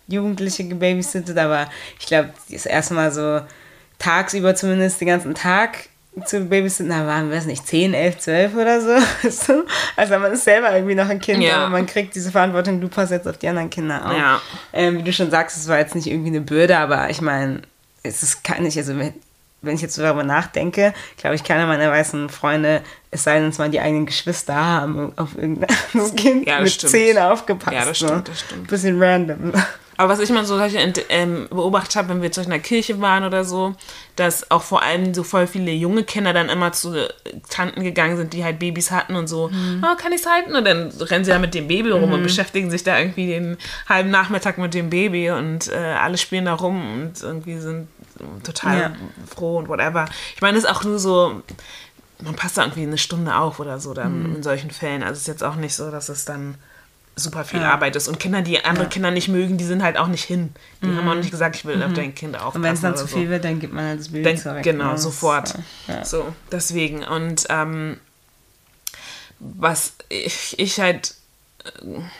Jugendliche 0.07 0.65
gebabysittet, 0.65 1.37
aber 1.37 1.69
ich 1.99 2.05
glaube, 2.05 2.29
das 2.49 2.65
erste 2.65 2.93
Mal 2.93 3.11
so 3.11 3.41
tagsüber 3.97 4.55
zumindest 4.55 5.01
den 5.01 5.07
ganzen 5.07 5.33
Tag 5.35 5.89
zu 6.25 6.45
babysitten, 6.45 6.89
da 6.89 7.05
waren 7.05 7.29
wir 7.29 7.37
es 7.37 7.45
nicht, 7.45 7.67
10, 7.67 7.93
11, 7.93 8.19
12 8.19 8.55
oder 8.55 8.81
so. 9.29 9.63
Also 9.97 10.19
man 10.19 10.31
ist 10.31 10.45
selber 10.45 10.73
irgendwie 10.73 10.95
noch 10.95 11.09
ein 11.09 11.19
Kind, 11.19 11.43
ja. 11.43 11.57
aber 11.57 11.69
man 11.69 11.85
kriegt 11.85 12.15
diese 12.15 12.31
Verantwortung, 12.31 12.79
du 12.79 12.87
passt 12.87 13.11
jetzt 13.11 13.27
auf 13.27 13.37
die 13.37 13.49
anderen 13.49 13.69
Kinder 13.69 14.05
auf. 14.05 14.17
Ja. 14.17 14.41
Ähm, 14.71 14.99
wie 14.99 15.03
du 15.03 15.11
schon 15.11 15.29
sagst, 15.29 15.57
es 15.57 15.67
war 15.67 15.79
jetzt 15.79 15.95
nicht 15.95 16.07
irgendwie 16.07 16.29
eine 16.29 16.41
Bürde, 16.41 16.77
aber 16.77 17.09
ich 17.09 17.21
meine, 17.21 17.63
es 18.03 18.23
ist, 18.23 18.43
kann 18.43 18.63
nicht, 18.63 18.77
also 18.77 18.93
wenn 19.65 19.75
ich 19.75 19.81
jetzt 19.81 19.95
so 19.95 20.01
darüber 20.01 20.23
nachdenke, 20.23 20.93
glaube 21.17 21.35
ich, 21.35 21.43
keiner 21.43 21.65
meiner 21.65 21.89
weißen 21.91 22.29
Freunde, 22.29 22.81
es 23.11 23.23
sei 23.23 23.39
denn, 23.39 23.49
es 23.49 23.59
waren 23.59 23.71
die 23.71 23.79
eigenen 23.79 24.05
Geschwister, 24.05 24.55
haben 24.55 25.13
auf 25.15 25.35
irgendein 25.35 25.69
Kind 26.15 26.47
ja, 26.47 26.59
mit 26.59 26.71
stimmt. 26.71 26.91
zehn 26.91 27.17
aufgepasst. 27.17 27.75
Ja, 27.75 27.85
das 27.85 27.97
stimmt, 27.97 28.27
das 28.27 28.39
stimmt. 28.41 28.67
Bisschen 28.67 29.01
random. 29.01 29.53
Aber 29.97 30.11
was 30.11 30.19
ich 30.19 30.29
mal 30.29 30.45
so 30.45 30.59
ähm, 31.09 31.47
beobachtet 31.49 31.95
habe, 31.95 32.09
wenn 32.09 32.21
wir 32.21 32.31
zu 32.31 32.41
einer 32.41 32.59
Kirche 32.59 32.99
waren 32.99 33.23
oder 33.23 33.45
so, 33.45 33.75
dass 34.15 34.51
auch 34.51 34.63
vor 34.63 34.81
allem 34.81 35.13
so 35.13 35.23
voll 35.23 35.47
viele 35.47 35.71
junge 35.71 36.03
Kinder 36.03 36.33
dann 36.33 36.49
immer 36.49 36.71
zu 36.73 37.07
Tanten 37.49 37.83
gegangen 37.83 38.17
sind, 38.17 38.33
die 38.33 38.43
halt 38.43 38.59
Babys 38.59 38.91
hatten 38.91 39.15
und 39.15 39.27
so, 39.27 39.49
mhm. 39.49 39.85
oh, 39.85 39.95
kann 39.95 40.11
ich 40.11 40.21
es 40.21 40.27
halten? 40.27 40.55
Und 40.55 40.65
dann 40.65 40.89
rennen 40.89 41.23
sie 41.23 41.31
ja 41.31 41.39
mit 41.39 41.53
dem 41.53 41.67
Baby 41.67 41.91
rum 41.91 42.07
mhm. 42.07 42.13
und 42.13 42.23
beschäftigen 42.23 42.69
sich 42.69 42.83
da 42.83 42.99
irgendwie 42.99 43.27
den 43.27 43.57
halben 43.87 44.09
Nachmittag 44.09 44.57
mit 44.57 44.73
dem 44.73 44.89
Baby 44.89 45.31
und 45.31 45.69
äh, 45.69 45.75
alle 45.75 46.17
spielen 46.17 46.45
da 46.45 46.53
rum 46.53 47.03
und 47.03 47.23
irgendwie 47.23 47.57
sind 47.59 47.87
total 48.43 48.79
ja. 48.79 48.91
froh 49.27 49.57
und 49.57 49.67
whatever. 49.67 50.05
Ich 50.35 50.41
meine, 50.41 50.57
es 50.57 50.63
ist 50.63 50.69
auch 50.69 50.83
nur 50.83 50.99
so, 50.99 51.41
man 52.21 52.35
passt 52.35 52.57
da 52.57 52.63
irgendwie 52.63 52.83
eine 52.83 52.97
Stunde 52.97 53.35
auf 53.35 53.59
oder 53.59 53.79
so 53.79 53.93
dann 53.93 54.29
mhm. 54.29 54.35
in 54.35 54.43
solchen 54.43 54.71
Fällen. 54.71 55.03
Also 55.03 55.13
es 55.13 55.19
ist 55.19 55.27
jetzt 55.27 55.43
auch 55.43 55.55
nicht 55.55 55.75
so, 55.75 55.91
dass 55.91 56.09
es 56.09 56.25
dann 56.25 56.55
super 57.15 57.45
viel 57.45 57.61
ja. 57.61 57.71
Arbeit 57.71 57.95
ist. 57.95 58.07
Und 58.07 58.19
Kinder, 58.19 58.41
die 58.41 58.63
andere 58.63 58.85
ja. 58.85 58.89
Kinder 58.89 59.11
nicht 59.11 59.29
mögen, 59.29 59.57
die 59.57 59.63
sind 59.63 59.83
halt 59.83 59.97
auch 59.97 60.07
nicht 60.07 60.23
hin. 60.23 60.53
Die 60.81 60.87
mhm. 60.87 60.97
haben 60.97 61.09
auch 61.09 61.15
nicht 61.15 61.31
gesagt, 61.31 61.55
ich 61.55 61.65
will 61.65 61.77
mhm. 61.77 61.83
auf 61.83 61.93
dein 61.93 62.13
Kind 62.13 62.35
aufpassen. 62.35 62.57
Und 62.57 62.63
wenn 62.63 62.73
es 62.73 62.81
dann 62.81 62.97
zu 62.97 63.07
so. 63.07 63.15
viel 63.15 63.29
wird, 63.29 63.45
dann 63.45 63.59
gibt 63.59 63.73
man 63.73 63.85
halt 63.85 63.99
das 63.99 64.09
Baby 64.09 64.23
dann, 64.23 64.37
zurück. 64.37 64.63
Genau, 64.63 64.91
ne? 64.91 64.97
sofort. 64.97 65.55
Ja. 65.87 66.03
So, 66.03 66.33
deswegen. 66.51 67.03
Und 67.03 67.45
ähm, 67.49 67.97
was 69.39 69.93
ich, 70.09 70.59
ich 70.59 70.79
halt 70.79 71.15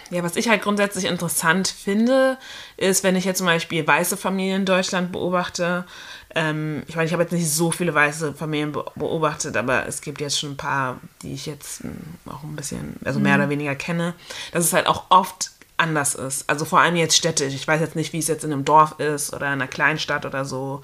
ja, 0.10 0.24
was 0.24 0.36
ich 0.36 0.50
halt 0.50 0.62
grundsätzlich 0.62 1.06
interessant 1.06 1.68
finde, 1.68 2.38
ist, 2.78 3.04
wenn 3.04 3.16
ich 3.16 3.26
jetzt 3.26 3.38
zum 3.38 3.48
Beispiel 3.48 3.86
weiße 3.86 4.18
Familien 4.18 4.62
in 4.62 4.66
Deutschland 4.66 5.12
beobachte. 5.12 5.86
Ähm, 6.34 6.84
ich 6.88 6.96
meine, 6.96 7.06
ich 7.08 7.14
habe 7.14 7.24
jetzt 7.24 7.32
nicht 7.32 7.50
so 7.50 7.72
viele 7.72 7.94
weiße 7.94 8.34
Familien 8.34 8.72
beobachtet, 8.96 9.56
aber 9.56 9.88
es 9.88 10.02
gibt 10.02 10.22
jetzt 10.22 10.40
schon 10.40 10.52
ein 10.52 10.58
paar, 10.58 11.00
die 11.22 11.34
ich 11.34 11.46
jetzt 11.46 11.84
hm, 11.84 11.96
auch 12.26 12.44
ein 12.44 12.56
bisschen, 12.56 12.98
also 13.06 13.20
mehr 13.20 13.36
mhm. 13.36 13.42
oder 13.42 13.50
weniger 13.50 13.76
kenne, 13.76 14.14
dass 14.52 14.66
es 14.66 14.74
halt 14.74 14.88
auch 14.88 15.06
oft 15.10 15.52
anders 15.78 16.16
ist. 16.16 16.50
Also 16.50 16.66
vor 16.66 16.80
allem 16.80 16.96
jetzt 16.96 17.16
städtisch. 17.16 17.54
Ich 17.54 17.68
weiß 17.68 17.82
jetzt 17.82 17.96
nicht, 17.96 18.14
wie 18.14 18.20
es 18.20 18.28
jetzt 18.28 18.44
in 18.44 18.54
einem 18.54 18.66
Dorf 18.66 19.00
ist 19.00 19.34
oder 19.34 19.48
in 19.48 19.54
einer 19.54 19.68
Kleinstadt 19.68 20.26
oder 20.26 20.46
so. 20.46 20.82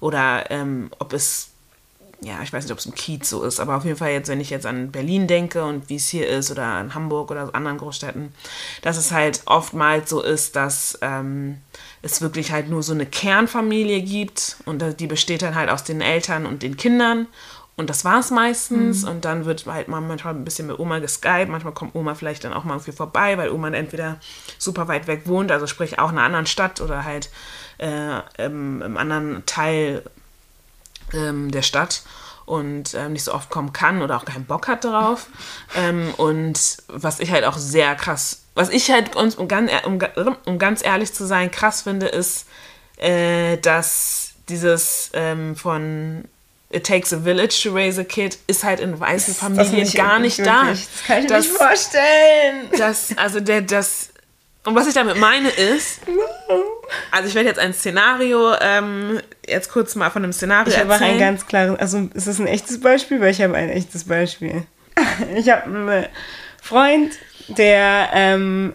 Oder 0.00 0.50
ähm, 0.50 0.90
ob 0.98 1.12
es 1.12 1.53
ja, 2.20 2.42
ich 2.42 2.52
weiß 2.52 2.64
nicht, 2.64 2.72
ob 2.72 2.78
es 2.78 2.86
im 2.86 2.94
Kiez 2.94 3.28
so 3.28 3.42
ist, 3.42 3.60
aber 3.60 3.76
auf 3.76 3.84
jeden 3.84 3.96
Fall 3.96 4.12
jetzt, 4.12 4.28
wenn 4.28 4.40
ich 4.40 4.50
jetzt 4.50 4.66
an 4.66 4.90
Berlin 4.92 5.26
denke 5.26 5.64
und 5.64 5.88
wie 5.88 5.96
es 5.96 6.08
hier 6.08 6.28
ist 6.28 6.50
oder 6.50 6.64
an 6.64 6.94
Hamburg 6.94 7.30
oder 7.30 7.54
anderen 7.54 7.78
Großstädten, 7.78 8.32
dass 8.82 8.96
es 8.96 9.12
halt 9.12 9.42
oftmals 9.46 10.10
so 10.10 10.22
ist, 10.22 10.56
dass 10.56 10.98
ähm, 11.02 11.58
es 12.02 12.20
wirklich 12.20 12.52
halt 12.52 12.68
nur 12.68 12.82
so 12.82 12.92
eine 12.92 13.06
Kernfamilie 13.06 14.02
gibt 14.02 14.56
und 14.64 14.82
die 15.00 15.06
besteht 15.06 15.42
dann 15.42 15.54
halt 15.54 15.70
aus 15.70 15.84
den 15.84 16.00
Eltern 16.00 16.46
und 16.46 16.62
den 16.62 16.76
Kindern 16.76 17.26
Und 17.76 17.90
das 17.90 18.04
war 18.04 18.20
es 18.20 18.30
meistens. 18.30 19.02
Mhm. 19.02 19.08
Und 19.08 19.24
dann 19.24 19.44
wird 19.46 19.66
halt 19.66 19.88
mal 19.88 20.00
manchmal 20.00 20.34
ein 20.34 20.44
bisschen 20.44 20.68
mit 20.68 20.78
Oma 20.78 21.00
geskypt. 21.00 21.48
Manchmal 21.48 21.74
kommt 21.74 21.94
Oma 21.94 22.14
vielleicht 22.14 22.44
dann 22.44 22.52
auch 22.52 22.64
mal 22.64 22.74
irgendwie 22.74 22.92
vorbei, 22.92 23.36
weil 23.36 23.50
Oma 23.50 23.68
entweder 23.70 24.18
super 24.58 24.86
weit 24.86 25.06
weg 25.08 25.22
wohnt, 25.24 25.50
also 25.50 25.66
sprich 25.66 25.98
auch 25.98 26.12
in 26.12 26.18
einer 26.18 26.26
anderen 26.26 26.46
Stadt 26.46 26.80
oder 26.80 27.04
halt 27.04 27.30
äh, 27.78 28.20
im, 28.38 28.82
im, 28.82 28.96
anderen 28.96 29.44
Teil 29.46 30.02
ähm, 31.14 31.50
der 31.50 31.62
Stadt 31.62 32.02
und 32.46 32.94
ähm, 32.94 33.12
nicht 33.14 33.24
so 33.24 33.32
oft 33.32 33.50
kommen 33.50 33.72
kann 33.72 34.02
oder 34.02 34.16
auch 34.16 34.24
keinen 34.24 34.44
Bock 34.44 34.68
hat 34.68 34.84
darauf. 34.84 35.26
Ähm, 35.76 36.14
und 36.18 36.76
was 36.86 37.18
ich 37.18 37.32
halt 37.32 37.44
auch 37.44 37.58
sehr 37.58 37.96
krass, 37.96 38.42
was 38.54 38.68
ich 38.68 38.92
halt, 38.92 39.16
um, 39.16 39.48
ganz, 39.48 39.72
um, 39.84 39.98
um 40.44 40.58
ganz 40.58 40.84
ehrlich 40.84 41.12
zu 41.12 41.26
sein, 41.26 41.50
krass 41.50 41.82
finde, 41.82 42.06
ist, 42.06 42.46
äh, 42.96 43.56
dass 43.56 44.34
dieses 44.48 45.10
ähm, 45.14 45.56
von 45.56 46.28
It 46.70 46.86
Takes 46.86 47.12
a 47.12 47.20
Village 47.20 47.60
to 47.62 47.72
Raise 47.72 48.00
a 48.00 48.04
Kid 48.04 48.38
ist 48.46 48.62
halt 48.62 48.80
in 48.80 48.98
weißen 48.98 49.34
Familien 49.34 49.74
nicht 49.74 49.96
gar 49.96 50.18
nicht 50.18 50.38
wirklich. 50.38 50.54
da. 50.54 50.70
Das 50.70 51.04
kann 51.06 51.24
ich 51.24 51.30
mir 51.30 51.38
nicht 51.38 51.50
vorstellen. 51.50 52.70
Das, 52.78 53.16
also 53.16 53.40
der, 53.40 53.62
das, 53.62 54.10
und 54.64 54.74
was 54.74 54.86
ich 54.86 54.94
damit 54.94 55.18
meine 55.18 55.50
ist, 55.50 56.00
also 57.10 57.28
ich 57.28 57.34
werde 57.34 57.48
jetzt 57.48 57.58
ein 57.58 57.74
Szenario, 57.74 58.54
ähm, 58.60 59.20
jetzt 59.46 59.70
kurz 59.70 59.94
mal 59.94 60.10
von 60.10 60.24
einem 60.24 60.32
Szenario 60.32 60.72
ich 60.72 60.78
erzählen. 60.78 60.90
Ich 60.90 61.00
habe 61.00 61.12
ein 61.12 61.18
ganz 61.18 61.46
klares, 61.46 61.78
also 61.78 62.08
ist 62.14 62.26
das 62.26 62.38
ein 62.40 62.46
echtes 62.46 62.80
Beispiel? 62.80 63.20
Weil 63.20 63.30
ich 63.30 63.42
habe 63.42 63.54
ein 63.54 63.70
echtes 63.70 64.04
Beispiel. 64.04 64.64
Ich 65.36 65.48
habe 65.50 65.64
einen 65.64 66.06
Freund, 66.62 67.12
der 67.48 68.08
ähm, 68.14 68.72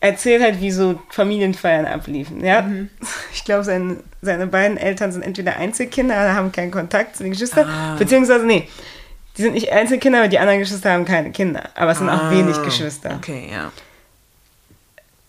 erzählt 0.00 0.42
halt, 0.42 0.60
wie 0.60 0.70
so 0.70 1.00
Familienfeiern 1.10 1.86
abliefen. 1.86 2.44
Ja? 2.44 2.62
Mhm. 2.62 2.90
Ich 3.32 3.44
glaube, 3.44 3.64
sein, 3.64 4.02
seine 4.20 4.46
beiden 4.46 4.76
Eltern 4.76 5.12
sind 5.12 5.22
entweder 5.22 5.56
Einzelkinder 5.56 6.14
oder 6.14 6.34
haben 6.34 6.52
keinen 6.52 6.70
Kontakt 6.70 7.16
zu 7.16 7.22
den 7.22 7.32
Geschwistern. 7.32 7.68
Ah. 7.68 7.96
Beziehungsweise, 7.98 8.46
nee, 8.46 8.68
die 9.36 9.42
sind 9.42 9.54
nicht 9.54 9.72
Einzelkinder, 9.72 10.20
aber 10.20 10.28
die 10.28 10.38
anderen 10.38 10.60
Geschwister 10.60 10.92
haben 10.92 11.04
keine 11.04 11.32
Kinder. 11.32 11.70
Aber 11.74 11.92
es 11.92 11.98
sind 11.98 12.08
ah. 12.08 12.28
auch 12.28 12.30
wenig 12.30 12.62
Geschwister. 12.62 13.14
Okay, 13.16 13.48
ja. 13.50 13.72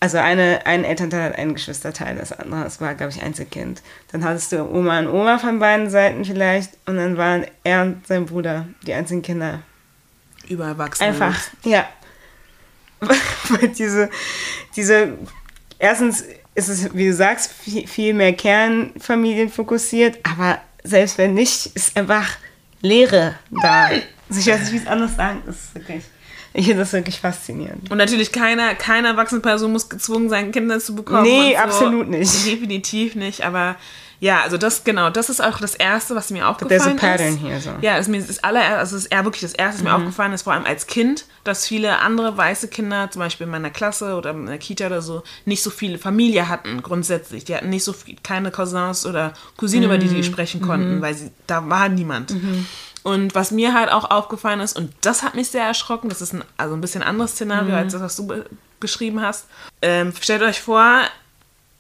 Also 0.04 0.18
eine, 0.18 0.66
ein 0.66 0.84
Elternteil 0.84 1.30
hat 1.30 1.38
einen 1.38 1.54
Geschwisterteil, 1.54 2.18
das 2.18 2.34
andere, 2.34 2.66
das 2.66 2.82
war, 2.82 2.94
glaube 2.94 3.14
ich, 3.14 3.24
Einzelkind. 3.24 3.82
Dann 4.12 4.26
hattest 4.26 4.52
du 4.52 4.62
Oma 4.62 5.00
und 5.00 5.08
Oma 5.08 5.38
von 5.38 5.60
beiden 5.60 5.90
Seiten 5.90 6.26
vielleicht 6.26 6.72
und 6.86 6.98
dann 6.98 7.16
waren 7.16 7.46
er 7.64 7.84
und 7.84 8.06
sein 8.06 8.26
Bruder 8.26 8.68
die 8.86 8.92
einzigen 8.92 9.22
Kinder. 9.22 9.62
Über 10.50 10.66
Erwachsene. 10.66 11.08
Einfach, 11.08 11.40
ja. 11.64 11.88
Weil 13.00 13.70
diese, 13.70 14.10
diese, 14.76 15.18
erstens 15.80 16.26
ist 16.54 16.68
es, 16.68 16.94
wie 16.94 17.08
du 17.08 17.14
sagst, 17.14 17.54
viel, 17.54 17.88
viel 17.88 18.14
mehr 18.14 18.34
Kernfamilien 18.34 19.48
fokussiert, 19.48 20.20
aber 20.24 20.60
selbst 20.84 21.18
wenn 21.18 21.34
nicht, 21.34 21.68
ist 21.78 21.96
einfach 21.96 22.28
Leere 22.82 23.36
da. 23.50 23.86
Also 23.86 24.02
ich 24.42 24.48
weiß 24.48 24.64
nicht, 24.64 24.74
wie 24.74 24.84
es 24.84 24.88
anders 24.88 25.16
sagen 25.16 25.44
ist, 25.48 25.74
wirklich. 25.74 26.04
Ich 26.54 26.66
finde 26.66 26.82
das 26.82 26.94
wirklich 26.94 27.20
faszinierend. 27.20 27.90
Und 27.90 27.98
natürlich 27.98 28.32
keiner, 28.32 28.76
keine 28.76 29.10
erwachsene 29.10 29.42
Person 29.42 29.72
muss 29.72 29.90
gezwungen 29.90 30.30
sein, 30.30 30.52
Kinder 30.52 30.80
zu 30.80 30.96
bekommen. 30.96 31.24
Nee, 31.24 31.54
so. 31.54 31.64
absolut 31.64 32.08
nicht. 32.08 32.46
Definitiv 32.46 33.16
nicht, 33.16 33.44
aber 33.44 33.76
ja, 34.24 34.42
also 34.42 34.58
das, 34.58 34.86
genau, 34.86 35.10
das 35.10 35.30
ist 35.30 35.44
auch 35.44 35.60
das 35.60 35.76
Erste, 35.76 36.16
was 36.16 36.30
mir 36.30 36.48
aufgefallen 36.48 36.80
ist. 36.80 36.86
There's 36.86 37.04
a 37.04 37.18
pattern 37.18 37.34
ist. 37.34 37.42
here, 37.42 37.60
so. 37.60 37.72
Ja, 37.82 37.98
ist 37.98 38.08
mir 38.08 38.22
das 38.22 38.42
aller, 38.42 38.78
also 38.78 38.96
ist 38.96 39.08
eher 39.08 39.26
wirklich 39.26 39.42
das 39.42 39.52
Erste, 39.52 39.80
was 39.80 39.84
mhm. 39.84 39.90
mir 39.90 39.96
aufgefallen 39.96 40.32
ist, 40.32 40.44
vor 40.44 40.54
allem 40.54 40.64
als 40.64 40.88
Kind, 40.88 41.26
dass 41.44 41.68
viele 41.68 42.00
andere 42.00 42.38
weiße 42.38 42.70
Kinder, 42.70 43.12
zum 43.12 43.20
Beispiel 43.20 43.48
in 43.48 43.52
meiner 43.52 43.70
Klasse 43.70 44.16
oder 44.16 44.30
in 44.32 44.46
der 44.46 44.60
Kita 44.60 44.86
oder 44.86 45.02
so, 45.02 45.24
nicht 45.44 45.62
so 45.62 45.70
viele 45.70 45.98
Familie 45.98 46.48
hatten, 46.48 46.82
grundsätzlich. 46.82 47.44
Die 47.44 47.54
hatten 47.54 47.70
nicht 47.70 47.84
so 47.84 47.92
viel, 47.92 48.16
keine 48.24 48.50
Cousins 48.50 49.06
oder 49.06 49.34
Cousinen, 49.58 49.90
mhm. 49.90 49.96
über 49.96 49.98
die 49.98 50.08
sie 50.08 50.24
sprechen 50.24 50.62
konnten, 50.62 51.00
mhm. 51.00 51.02
weil 51.02 51.16
sie, 51.16 51.32
da 51.46 51.68
war 51.70 51.90
niemand. 51.90 52.32
Und 53.04 53.36
was 53.36 53.52
mir 53.52 53.74
halt 53.74 53.92
auch 53.92 54.10
aufgefallen 54.10 54.62
ist, 54.62 54.78
und 54.78 54.94
das 55.02 55.24
hat 55.24 55.36
mich 55.36 55.50
sehr 55.50 55.66
erschrocken, 55.66 56.10
das 56.10 56.22
ist 56.22 56.34
ein, 56.34 56.44
also 56.58 56.74
ein 56.74 56.82
bisschen 56.82 57.04
anderes 57.04 57.32
Szenario 57.32 57.72
mhm. 57.72 57.76
als 57.76 57.94
das, 57.94 58.02
was 58.02 58.16
du 58.16 58.28
be 58.28 58.46
beschrieben 58.80 59.22
hast. 59.22 59.46
Ähm, 59.82 60.12
stellt 60.20 60.42
euch 60.42 60.60
vor, 60.60 61.04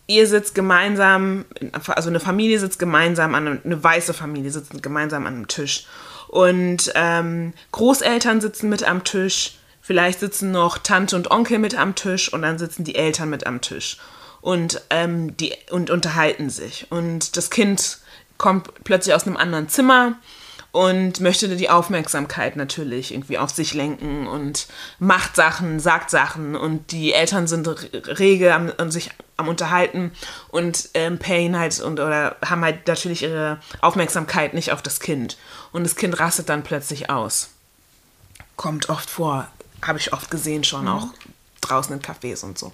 ihr 0.07 0.25
sitzt 0.25 0.55
gemeinsam, 0.55 1.43
also 1.87 2.09
eine 2.09 2.21
Familie 2.21 2.57
sitzt 2.57 2.79
gemeinsam 2.79 3.35
an 3.35 3.45
einem, 3.45 3.61
eine 3.65 3.83
weiße 3.83 4.13
Familie 4.13 4.51
sitzt 4.51 4.81
gemeinsam 4.81 5.25
an 5.25 5.35
einem 5.35 5.47
Tisch. 5.49 5.85
Und 6.29 6.93
ähm, 6.95 7.53
Großeltern 7.73 8.39
sitzen 8.39 8.69
mit 8.69 8.87
am 8.87 9.03
Tisch, 9.03 9.57
vielleicht 9.81 10.21
sitzen 10.21 10.51
noch 10.51 10.77
Tante 10.77 11.17
und 11.17 11.29
Onkel 11.29 11.59
mit 11.59 11.77
am 11.77 11.93
Tisch 11.93 12.31
und 12.31 12.43
dann 12.43 12.57
sitzen 12.57 12.85
die 12.85 12.95
Eltern 12.95 13.29
mit 13.29 13.45
am 13.45 13.59
Tisch 13.59 13.97
und, 14.39 14.81
ähm, 14.89 15.35
die, 15.37 15.53
und 15.71 15.89
unterhalten 15.89 16.49
sich. 16.49 16.87
Und 16.89 17.35
das 17.35 17.49
Kind 17.49 17.99
kommt 18.37 18.83
plötzlich 18.83 19.13
aus 19.13 19.27
einem 19.27 19.37
anderen 19.37 19.69
Zimmer 19.69 20.15
und 20.73 21.19
möchte 21.19 21.55
die 21.55 21.69
Aufmerksamkeit 21.69 22.55
natürlich 22.55 23.13
irgendwie 23.13 23.37
auf 23.37 23.51
sich 23.51 23.75
lenken 23.75 24.25
und 24.25 24.65
macht 24.97 25.36
Sachen, 25.36 25.79
sagt 25.79 26.09
Sachen 26.09 26.55
und 26.55 26.91
die 26.91 27.13
Eltern 27.13 27.45
sind 27.45 27.67
rege 28.17 28.55
am, 28.55 28.73
am 28.77 28.89
sich 28.89 29.12
am 29.38 29.49
unterhalten 29.49 30.12
und 30.49 30.89
ähm, 30.95 31.19
payen 31.19 31.59
halt 31.59 31.79
und 31.79 31.99
oder 31.99 32.38
haben 32.43 32.63
halt 32.63 32.88
natürlich 32.88 33.21
ihre 33.21 33.59
Aufmerksamkeit 33.81 34.55
nicht 34.55 34.71
auf 34.71 34.81
das 34.81 34.99
Kind 34.99 35.38
und 35.71 35.83
das 35.83 35.95
Kind 35.95 36.19
rastet 36.19 36.49
dann 36.49 36.63
plötzlich 36.63 37.07
aus. 37.12 37.49
Kommt 38.55 38.89
oft 38.89 39.12
vor, 39.12 39.47
habe 39.83 39.99
ich 39.99 40.12
oft 40.12 40.31
gesehen 40.31 40.63
schon, 40.63 40.86
mhm. 40.86 40.88
auch 40.88 41.07
draußen 41.62 41.93
in 41.93 42.01
Cafés 42.01 42.43
und 42.43 42.57
so. 42.57 42.73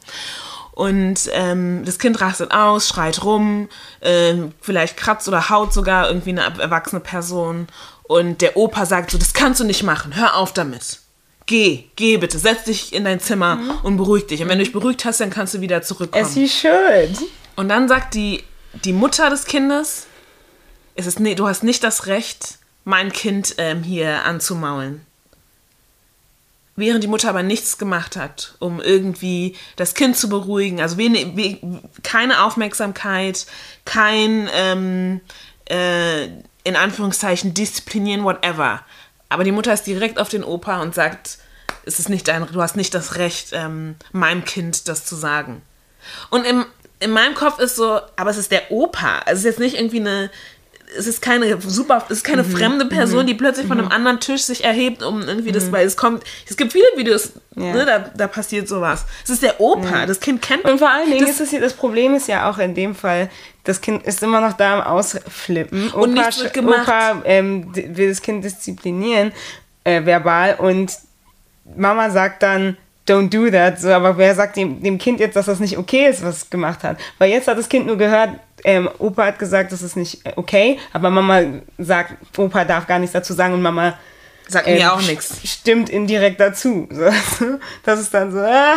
Und 0.80 1.30
ähm, 1.34 1.84
das 1.84 2.00
Kind 2.00 2.22
rastet 2.22 2.52
aus, 2.52 2.88
schreit 2.88 3.26
rum, 3.26 3.68
äh, 4.00 4.34
vielleicht 4.62 4.96
kratzt 4.96 5.28
oder 5.28 5.50
haut 5.50 5.74
sogar 5.74 6.08
irgendwie 6.08 6.30
eine 6.30 6.44
erwachsene 6.58 7.02
Person. 7.02 7.68
Und 8.04 8.40
der 8.40 8.56
Opa 8.56 8.86
sagt 8.86 9.12
so, 9.12 9.18
das 9.18 9.34
kannst 9.34 9.60
du 9.60 9.66
nicht 9.66 9.84
machen, 9.84 10.16
hör 10.16 10.38
auf 10.38 10.54
damit. 10.54 11.00
Geh, 11.48 11.84
geh 11.98 12.16
bitte, 12.16 12.40
setz 12.40 12.64
dich 12.64 12.94
in 12.94 13.04
dein 13.04 13.20
Zimmer 13.20 13.58
mhm. 13.58 13.72
und 13.84 13.98
beruhig 13.98 14.28
dich. 14.28 14.42
Und 14.42 14.48
wenn 14.48 14.58
du 14.58 14.64
dich 14.64 14.72
beruhigt 14.72 15.04
hast, 15.04 15.20
dann 15.20 15.32
kannst 15.32 15.54
du 15.54 15.60
wieder 15.60 15.82
zurückkommen. 15.82 16.24
As 16.24 16.36
you 16.36 16.48
should. 16.48 17.28
Und 17.58 17.68
dann 17.68 17.90
sagt 17.90 18.14
die, 18.14 18.46
die 18.86 18.94
Mutter 18.94 19.30
des 19.30 19.44
Kindes, 19.44 20.08
es 20.96 21.08
ist, 21.08 21.20
nee, 21.20 21.36
du 21.36 21.46
hast 21.46 21.62
nicht 21.62 21.84
das 21.84 22.06
Recht, 22.06 22.58
mein 22.86 23.12
Kind 23.12 23.56
ähm, 23.58 23.84
hier 23.84 24.24
anzumaulen 24.24 25.06
während 26.80 27.04
die 27.04 27.08
Mutter 27.08 27.30
aber 27.30 27.44
nichts 27.44 27.78
gemacht 27.78 28.16
hat, 28.16 28.56
um 28.60 28.82
irgendwie 28.82 29.56
das 29.76 29.94
Kind 29.94 30.18
zu 30.18 30.30
beruhigen. 30.30 30.82
Also 30.82 30.98
wenig, 30.98 31.36
we, 31.36 31.82
keine 32.04 32.44
Aufmerksamkeit, 32.44 33.46
kein 33.86 34.50
ähm, 34.54 35.22
äh, 35.70 36.26
in 36.64 36.76
Anführungszeichen 36.76 37.54
disziplinieren, 37.54 38.24
whatever. 38.24 38.82
Aber 39.30 39.44
die 39.44 39.52
Mutter 39.52 39.74
ist 39.74 39.88
direkt 39.88 40.20
auf 40.20 40.30
den 40.30 40.44
Opa 40.44 40.82
und 40.82 40.96
sagt, 40.96 41.38
es 41.86 42.00
ist 42.00 42.10
nicht 42.10 42.28
dein, 42.28 42.48
du 42.52 42.62
hast 42.62 42.76
nicht 42.76 42.94
das 42.94 43.16
Recht, 43.16 43.50
ähm, 43.54 43.96
meinem 44.12 44.44
Kind 44.46 44.88
das 44.88 45.06
zu 45.06 45.16
sagen. 45.16 45.62
Und 46.30 46.46
im, 46.46 46.66
in 47.00 47.12
meinem 47.12 47.36
Kopf 47.36 47.60
ist 47.60 47.76
so, 47.76 48.00
aber 48.16 48.30
es 48.30 48.38
ist 48.38 48.52
der 48.52 48.72
Opa. 48.72 49.20
Also 49.20 49.32
es 49.32 49.40
ist 49.40 49.46
jetzt 49.46 49.60
nicht 49.60 49.76
irgendwie 49.76 50.00
eine 50.00 50.32
es 50.98 51.08
ist 51.08 51.22
keine 51.22 51.60
super, 51.62 52.04
es 52.10 52.18
ist 52.18 52.24
keine 52.24 52.44
mhm. 52.44 52.52
fremde 52.52 52.86
Person, 52.86 53.24
mhm. 53.24 53.28
die 53.28 53.34
plötzlich 53.36 53.68
von 53.68 53.78
einem 53.78 53.88
mhm. 53.88 53.94
anderen 53.94 54.20
Tisch 54.20 54.44
sich 54.44 54.64
erhebt, 54.64 55.04
um 55.04 55.22
irgendwie 55.22 55.52
das, 55.52 55.66
mhm. 55.66 55.72
weil 55.72 55.86
es 55.88 55.96
kommt, 55.96 56.24
es 56.50 56.58
gibt 56.58 56.72
viele 56.72 56.86
Videos, 56.96 57.34
ja. 57.56 57.74
ne, 57.74 57.86
da, 57.86 58.00
da 58.00 58.28
passiert 58.28 58.68
sowas. 58.68 59.06
Es 59.24 59.30
ist 59.30 59.44
der 59.44 59.60
Opa, 59.60 60.06
das 60.06 60.20
Kind 60.20 60.42
kennt. 60.42 60.66
Und 60.66 60.80
vor 60.80 60.90
allen 60.90 61.10
Dingen 61.10 61.22
das, 61.22 61.32
ist 61.32 61.42
es 61.42 61.50
hier, 61.52 61.62
das 61.62 61.74
Problem 61.74 62.16
ist 62.16 62.28
ja 62.28 62.50
auch 62.50 62.58
in 62.58 62.74
dem 62.74 62.96
Fall, 62.96 63.30
das 63.64 63.82
Kind 63.82 64.04
ist 64.06 64.24
immer 64.24 64.42
noch 64.42 64.54
da 64.54 64.80
am 64.80 64.82
Ausflippen. 64.82 65.90
Opa, 65.90 66.00
und 66.00 66.14
nichts 66.14 66.42
wird 66.42 66.54
gemacht. 66.54 66.88
Opa 66.88 67.22
ähm, 67.26 67.74
will 67.74 68.10
das 68.10 68.22
Kind 68.22 68.44
disziplinieren, 68.44 69.32
äh, 69.84 70.04
verbal, 70.06 70.56
und 70.56 70.92
Mama 71.76 72.10
sagt 72.10 72.42
dann, 72.42 72.78
don't 73.10 73.30
do 73.30 73.50
that. 73.50 73.80
So, 73.80 73.90
aber 73.90 74.18
wer 74.18 74.36
sagt 74.36 74.58
dem, 74.58 74.82
dem 74.82 74.98
Kind 74.98 75.20
jetzt, 75.20 75.36
dass 75.36 75.48
das 75.48 75.60
nicht 75.60 75.78
okay 75.78 76.08
ist, 76.08 76.24
was 76.24 76.38
es 76.38 76.50
gemacht 76.50 76.84
hat? 76.84 76.98
Weil 77.18 77.32
jetzt 77.32 77.48
hat 77.48 77.58
das 77.58 77.70
Kind 77.70 77.88
nur 77.88 77.98
gehört, 77.98 78.32
ähm, 78.64 78.90
Opa 79.00 79.26
hat 79.26 79.40
gesagt, 79.40 79.72
das 79.72 79.82
ist 79.82 79.96
nicht 79.96 80.20
okay, 80.36 80.78
aber 80.94 81.10
Mama 81.10 81.42
sagt, 81.78 82.16
Opa 82.38 82.66
darf 82.66 82.88
gar 82.88 83.00
nichts 83.00 83.14
dazu 83.14 83.34
sagen 83.34 83.54
und 83.54 83.62
Mama 83.62 83.98
sagt 84.48 84.68
ähm, 84.68 84.76
mir 84.76 84.94
auch 84.94 85.02
nichts. 85.02 85.40
Stimmt 85.44 85.90
indirekt 85.90 86.40
dazu. 86.40 86.88
So, 87.40 87.60
das 87.84 88.00
ist 88.00 88.14
dann 88.14 88.32
so, 88.32 88.40
ah, 88.40 88.76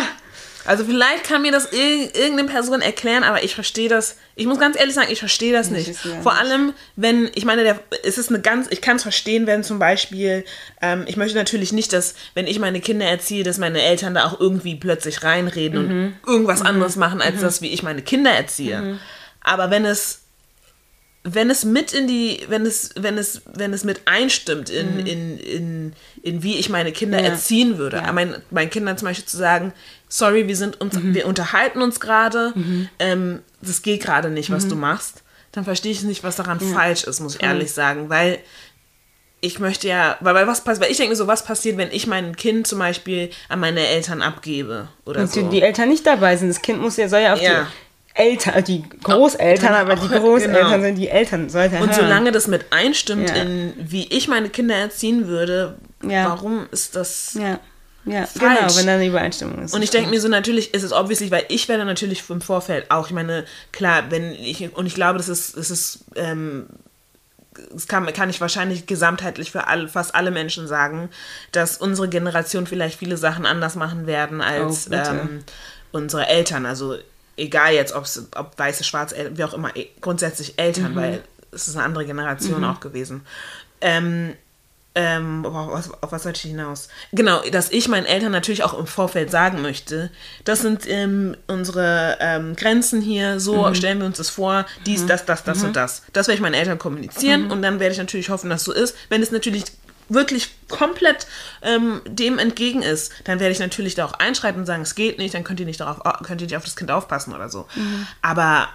also 0.65 0.85
vielleicht 0.85 1.25
kann 1.25 1.43
mir 1.43 1.51
das 1.51 1.69
irgendeine 1.73 2.49
Person 2.49 2.81
erklären, 2.81 3.25
aber 3.25 3.43
ich 3.43 3.55
verstehe 3.55 3.89
das. 3.89 4.17
Ich 4.37 4.47
muss 4.47 4.61
ganz 4.61 4.79
ehrlich 4.79 4.95
sagen, 4.95 5.11
ich 5.11 5.19
verstehe 5.19 5.53
das 5.53 5.71
nicht. 5.71 5.97
Vor 6.23 6.35
allem, 6.35 6.73
wenn, 6.95 7.31
ich 7.35 7.45
meine, 7.45 7.65
der, 7.65 7.81
es 8.05 8.17
ist 8.17 8.29
eine 8.29 8.41
ganz, 8.41 8.69
ich 8.71 8.81
kann 8.81 8.97
es 8.97 9.03
verstehen, 9.03 9.47
wenn 9.47 9.65
zum 9.65 9.79
Beispiel, 9.79 10.45
ähm, 10.81 11.05
ich 11.07 11.17
möchte 11.17 11.37
natürlich 11.37 11.73
nicht, 11.73 11.93
dass, 11.93 12.15
wenn 12.35 12.47
ich 12.47 12.59
meine 12.59 12.81
Kinder 12.81 13.07
erziehe, 13.07 13.43
dass 13.43 13.59
meine 13.59 13.83
Eltern 13.83 14.15
da 14.15 14.25
auch 14.25 14.39
irgendwie 14.39 14.77
plötzlich 14.77 15.25
reinreden 15.25 15.87
mhm. 15.87 16.05
und 16.23 16.33
irgendwas 16.33 16.61
mhm. 16.61 16.67
anderes 16.67 16.97
machen, 16.97 17.21
als 17.21 17.37
mhm. 17.37 17.43
das, 17.43 17.61
wie 17.61 17.69
ich 17.69 17.83
meine 17.83 18.03
Kinder 18.03 18.31
erziehe. 18.31 18.81
Mhm. 18.81 18.99
Aber 19.43 19.71
wenn 19.71 19.85
es 19.85 20.23
wenn 21.25 21.51
es 21.51 21.65
mit 21.65 21.93
in 21.93 22.09
die, 22.09 22.41
wenn 22.49 22.67
es, 22.67 22.91
wenn 22.97 23.17
es, 23.17 23.43
wenn 23.55 23.73
es 23.73 23.85
mit 23.85 24.03
einstimmt 24.07 24.71
in, 24.71 24.95
mhm. 24.95 25.07
in, 25.07 25.39
in, 25.39 25.93
in 26.23 26.43
wie 26.43 26.57
ich 26.57 26.69
meine 26.69 26.91
Kinder 26.91 27.21
ja. 27.21 27.29
erziehen 27.29 27.79
würde, 27.79 27.99
ja. 27.99 28.13
mein, 28.13 28.37
meinen 28.51 28.71
Kindern 28.71 28.99
zum 28.99 29.07
Beispiel 29.07 29.27
zu 29.27 29.37
sagen, 29.37 29.73
sorry, 30.13 30.47
wir 30.47 30.57
sind 30.57 30.79
uns, 30.81 30.95
mhm. 30.95 31.15
wir 31.15 31.27
unterhalten 31.27 31.81
uns 31.81 31.99
gerade, 31.99 32.53
mhm. 32.55 32.89
ähm, 32.99 33.41
das 33.63 33.81
geht 33.81 34.03
gerade 34.03 34.29
nicht, 34.29 34.51
was 34.51 34.69
du 34.69 34.75
mhm. 34.75 34.83
machst, 34.83 35.23
dann 35.53 35.65
verstehe 35.65 35.91
ich 35.91 36.03
nicht, 36.03 36.23
was 36.23 36.37
daran 36.37 36.59
ja. 36.61 36.67
falsch 36.67 37.05
ist, 37.05 37.21
muss 37.21 37.37
ich 37.37 37.43
ehrlich 37.43 37.73
sagen, 37.73 38.11
weil 38.11 38.39
ich 39.41 39.59
möchte 39.59 39.89
ja, 39.89 40.17
weil, 40.21 40.35
weil 40.35 40.47
was 40.47 40.63
passiert, 40.63 40.85
weil 40.85 40.91
ich 40.93 40.99
denke 40.99 41.11
mir 41.11 41.17
so, 41.17 41.27
was 41.27 41.45
passiert, 41.45 41.79
wenn 41.79 41.91
ich 41.91 42.07
mein 42.07 42.37
Kind 42.37 42.67
zum 42.67 42.79
Beispiel 42.79 43.31
an 43.49 43.61
meine 43.61 43.87
Eltern 43.87 44.21
abgebe 44.21 44.89
oder 45.07 45.23
Und 45.23 45.33
so. 45.33 45.49
die, 45.49 45.63
Eltern 45.63 45.89
nicht 45.89 46.07
dabei 46.07 46.37
sind. 46.37 46.49
Das 46.51 46.61
Kind 46.61 46.81
muss 46.81 46.97
ja, 46.99 47.09
soll 47.09 47.21
ja 47.21 47.33
auf 47.33 47.41
Ja. 47.41 47.67
die 48.15 48.23
Eltern, 48.23 48.63
die 48.65 48.85
Großeltern, 49.03 49.75
Auch- 49.75 49.79
aber 49.79 49.95
die 49.97 50.15
auch- 50.15 50.21
Großeltern 50.21 50.71
genau. 50.71 50.81
sind 50.83 50.95
die 50.97 51.09
Eltern. 51.09 51.49
Sollte 51.49 51.77
Und 51.77 51.89
hören. 51.89 51.95
solange 51.95 52.31
das 52.33 52.47
mit 52.47 52.67
einstimmt 52.71 53.31
Ja. 53.31 53.37
in, 53.37 53.73
wie 53.79 54.07
ich 54.09 54.29
meine 54.29 54.51
Kinder 54.51 54.77
erziehen 54.77 55.27
würde, 55.27 55.79
Ja. 56.07 56.27
warum 56.29 56.69
ist 56.71 56.95
das... 56.95 57.35
Ja, 57.35 57.59
ja 58.05 58.27
Falsch. 58.27 58.59
genau, 58.59 58.77
wenn 58.77 58.87
da 58.87 58.95
eine 58.95 59.07
Übereinstimmung 59.07 59.63
ist. 59.63 59.75
Und 59.75 59.83
ich 59.83 59.91
denke 59.91 60.11
mir 60.11 60.21
so, 60.21 60.29
natürlich 60.29 60.75
ist 60.75 60.83
es 60.83 60.93
obviously, 60.93 61.31
weil 61.31 61.45
ich 61.49 61.69
werde 61.69 61.85
natürlich 61.85 62.29
im 62.29 62.41
Vorfeld 62.41 62.91
auch, 62.91 63.07
ich 63.07 63.13
meine, 63.13 63.45
klar, 63.73 64.05
wenn 64.11 64.33
ich, 64.33 64.75
und 64.77 64.87
ich 64.87 64.95
glaube, 64.95 65.19
das 65.19 65.29
ist, 65.29 65.57
das 65.57 65.71
ist, 65.71 66.05
ähm, 66.17 66.67
das 67.71 67.87
kann, 67.87 68.07
kann 68.13 68.31
ich 68.31 68.41
wahrscheinlich 68.41 68.87
gesamtheitlich 68.87 69.53
für 69.53 69.67
alle, 69.67 69.89
fast 69.89 70.15
alle 70.15 70.31
Menschen 70.31 70.67
sagen, 70.67 71.11
dass 71.53 71.77
unsere 71.77 72.09
Generation 72.09 72.67
vielleicht 72.67 72.99
viele 72.99 73.17
Sachen 73.17 73.47
anders 73.47 73.75
machen 73.75 74.07
werden 74.07 74.41
als 74.41 74.89
Oh, 74.91 74.95
ähm, 74.95 75.45
unsere 75.93 76.27
Eltern. 76.27 76.65
Also 76.65 76.97
egal 77.37 77.75
jetzt, 77.75 77.95
ob's, 77.95 78.27
ob 78.35 78.59
weiße, 78.59 78.85
schwarze, 78.85 79.33
wie 79.35 79.45
auch 79.45 79.55
immer, 79.55 79.71
grundsätzlich 80.01 80.59
Eltern, 80.59 80.97
weil 80.97 81.23
es 81.51 81.69
ist 81.69 81.77
eine 81.77 81.85
andere 81.85 82.07
Generation 82.07 82.65
auch 82.65 82.81
gewesen. 82.81 83.23
Ähm, 83.81 84.35
ähm, 84.95 85.45
was, 85.49 85.91
auf 86.03 86.13
was 86.13 86.23
sollte 86.25 86.39
ich 86.45 86.51
hinaus? 86.51 86.89
Genau, 87.13 87.41
dass 87.51 87.71
ich 87.71 87.89
meinen 87.89 88.05
Eltern 88.05 88.33
natürlich 88.33 88.63
auch 88.63 88.79
im 88.79 88.87
Vorfeld 88.87 89.31
sagen 89.31 89.63
möchte, 89.63 90.11
das 90.45 90.61
sind 90.61 90.87
ähm, 90.87 91.37
unsere 91.47 92.19
ähm, 92.21 92.57
Grenzen 92.57 93.01
hier, 93.01 93.41
so 93.41 93.73
stellen 93.75 93.99
wir 94.01 94.07
uns 94.07 94.19
das 94.19 94.29
vor, 94.29 94.67
dies, 94.85 95.07
das, 95.07 95.25
das, 95.25 95.45
das 95.45 95.63
und 95.63 95.77
das. 95.77 96.03
Das 96.13 96.29
werde 96.29 96.37
ich 96.37 96.43
meinen 96.43 96.55
Eltern 96.55 96.79
kommunizieren 96.79 97.51
und 97.51 97.63
dann 97.63 97.81
werde 97.81 97.93
ich 97.93 97.99
natürlich 97.99 98.29
hoffen, 98.29 98.51
dass 98.51 98.65
so 98.65 98.73
ist. 98.73 98.95
Wenn 99.09 99.23
es 99.23 99.31
natürlich 99.31 99.65
wirklich 100.09 100.51
komplett 100.69 101.27
ähm, 101.63 102.03
dem 102.07 102.39
entgegen 102.39 102.83
ist, 102.83 103.13
dann 103.25 103.41
werde 103.41 103.53
ich 103.53 103.61
natürlich 103.61 103.95
da 103.95 104.05
auch 104.05 104.15
einschreiten 104.15 104.61
und 104.61 104.67
sagen, 104.67 104.83
es 104.83 104.95
geht 104.95 105.17
nicht, 105.19 105.33
dann 105.33 105.45
könnt 105.45 105.61
ihr 105.61 105.67
nicht 105.67 105.81
darauf, 105.81 106.01
könnt 106.23 106.43
ihr 106.43 106.47
nicht 106.47 106.57
auf 106.57 106.65
das 106.65 106.77
Kind 106.77 106.91
aufpassen 106.91 107.35
oder 107.35 107.49
so. 107.49 107.67
Aber 108.21 108.69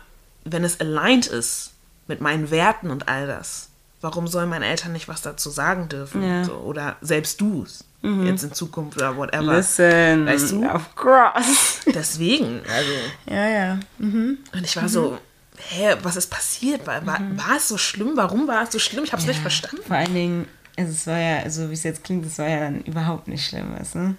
wenn 0.45 0.63
es 0.63 0.79
aligned 0.79 1.27
ist 1.27 1.73
mit 2.07 2.21
meinen 2.21 2.49
Werten 2.49 2.89
und 2.89 3.07
all 3.07 3.27
das, 3.27 3.69
warum 4.07 4.25
sollen 4.27 4.47
meine 4.47 4.65
Eltern 4.65 4.93
nicht 4.93 5.09
was 5.09 5.21
dazu 5.21 5.49
sagen 5.49 5.89
dürfen? 5.89 6.23
Ja. 6.23 6.45
So, 6.45 6.53
oder 6.53 6.95
selbst 7.01 7.41
du 7.41 7.63
es 7.63 7.83
jetzt 8.23 8.43
in 8.43 8.53
Zukunft 8.53 8.95
oder 8.95 9.17
whatever. 9.17 9.57
Listen, 9.57 10.25
Weißt 10.25 10.51
du? 10.51 10.65
of 10.65 10.95
course. 10.95 11.81
Deswegen, 11.93 12.61
also. 12.73 12.91
Ja, 13.29 13.49
ja. 13.49 13.79
Und 13.99 14.37
ich 14.63 14.77
war 14.77 14.87
so, 14.87 15.17
hä, 15.57 15.95
was 16.03 16.15
ist 16.15 16.29
passiert? 16.29 16.87
War, 16.87 17.05
war, 17.05 17.19
war 17.35 17.57
es 17.57 17.67
so 17.67 17.77
schlimm? 17.77 18.11
Warum 18.15 18.47
war 18.47 18.63
es 18.63 18.71
so 18.71 18.79
schlimm? 18.79 19.03
Ich 19.03 19.11
habe 19.11 19.21
es 19.21 19.27
nicht 19.27 19.41
verstanden. 19.41 19.81
Vor 19.85 19.97
allen 19.97 20.13
Dingen, 20.13 20.47
also 20.77 20.91
es 20.91 21.05
war 21.05 21.19
ja, 21.19 21.39
also 21.39 21.69
wie 21.69 21.73
es 21.73 21.83
jetzt 21.83 22.05
klingt, 22.05 22.25
es 22.25 22.37
war 22.37 22.47
ja 22.47 22.59
dann 22.61 22.81
überhaupt 22.83 23.27
nicht 23.27 23.45
schlimm, 23.45 23.77
weißt 23.77 23.95
du? 23.95 24.15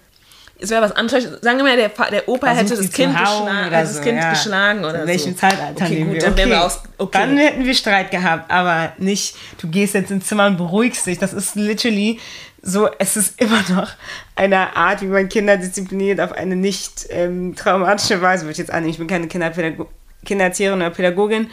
Es 0.61 0.69
wäre 0.69 0.81
was 0.81 0.91
anderes. 0.91 1.23
Sagen 1.41 1.57
wir 1.57 1.63
mal, 1.63 1.77
der, 1.77 1.89
der 2.11 2.27
Opa 2.27 2.47
hätte 2.47 2.67
Versucht, 2.67 2.79
das 2.79 2.85
sie 2.87 3.03
Kind, 3.03 3.17
geschlagen, 3.17 3.43
oder 3.43 3.63
hätte 3.63 3.71
das 3.71 3.95
so, 3.95 4.01
kind 4.01 4.17
ja. 4.17 4.29
geschlagen 4.31 4.79
oder 4.85 5.01
In 5.01 5.07
welchem 5.07 5.33
so. 5.33 5.39
Zeitalter 5.39 5.85
okay, 5.85 6.03
gut, 6.03 6.13
wir? 6.13 6.31
dann 6.31 6.49
wir 6.49 6.65
aus. 6.65 6.83
Okay. 6.97 7.17
Dann 7.17 7.37
hätten 7.37 7.65
wir 7.65 7.73
Streit 7.73 8.11
gehabt, 8.11 8.51
aber 8.51 8.91
nicht, 8.97 9.35
du 9.61 9.69
gehst 9.69 9.93
jetzt 9.93 10.11
ins 10.11 10.27
Zimmer 10.27 10.47
und 10.47 10.57
beruhigst 10.57 11.05
dich. 11.05 11.17
Das 11.17 11.33
ist 11.33 11.55
literally 11.55 12.19
so, 12.61 12.89
es 12.99 13.15
ist 13.15 13.41
immer 13.41 13.63
noch 13.69 13.89
eine 14.35 14.75
Art, 14.75 15.01
wie 15.01 15.05
man 15.05 15.29
Kinder 15.29 15.55
diszipliniert 15.55 16.19
auf 16.19 16.33
eine 16.33 16.57
nicht 16.57 17.07
ähm, 17.09 17.55
traumatische 17.55 18.21
Weise, 18.21 18.43
würde 18.43 18.53
ich 18.53 18.57
jetzt 18.57 18.71
annehmen. 18.71 18.91
Ich 18.91 18.97
bin 18.97 19.07
keine 19.07 19.27
Kinderpädago 19.27 19.87
Kindererzieherin 20.25 20.79
oder 20.81 20.89
Pädagogin. 20.89 21.49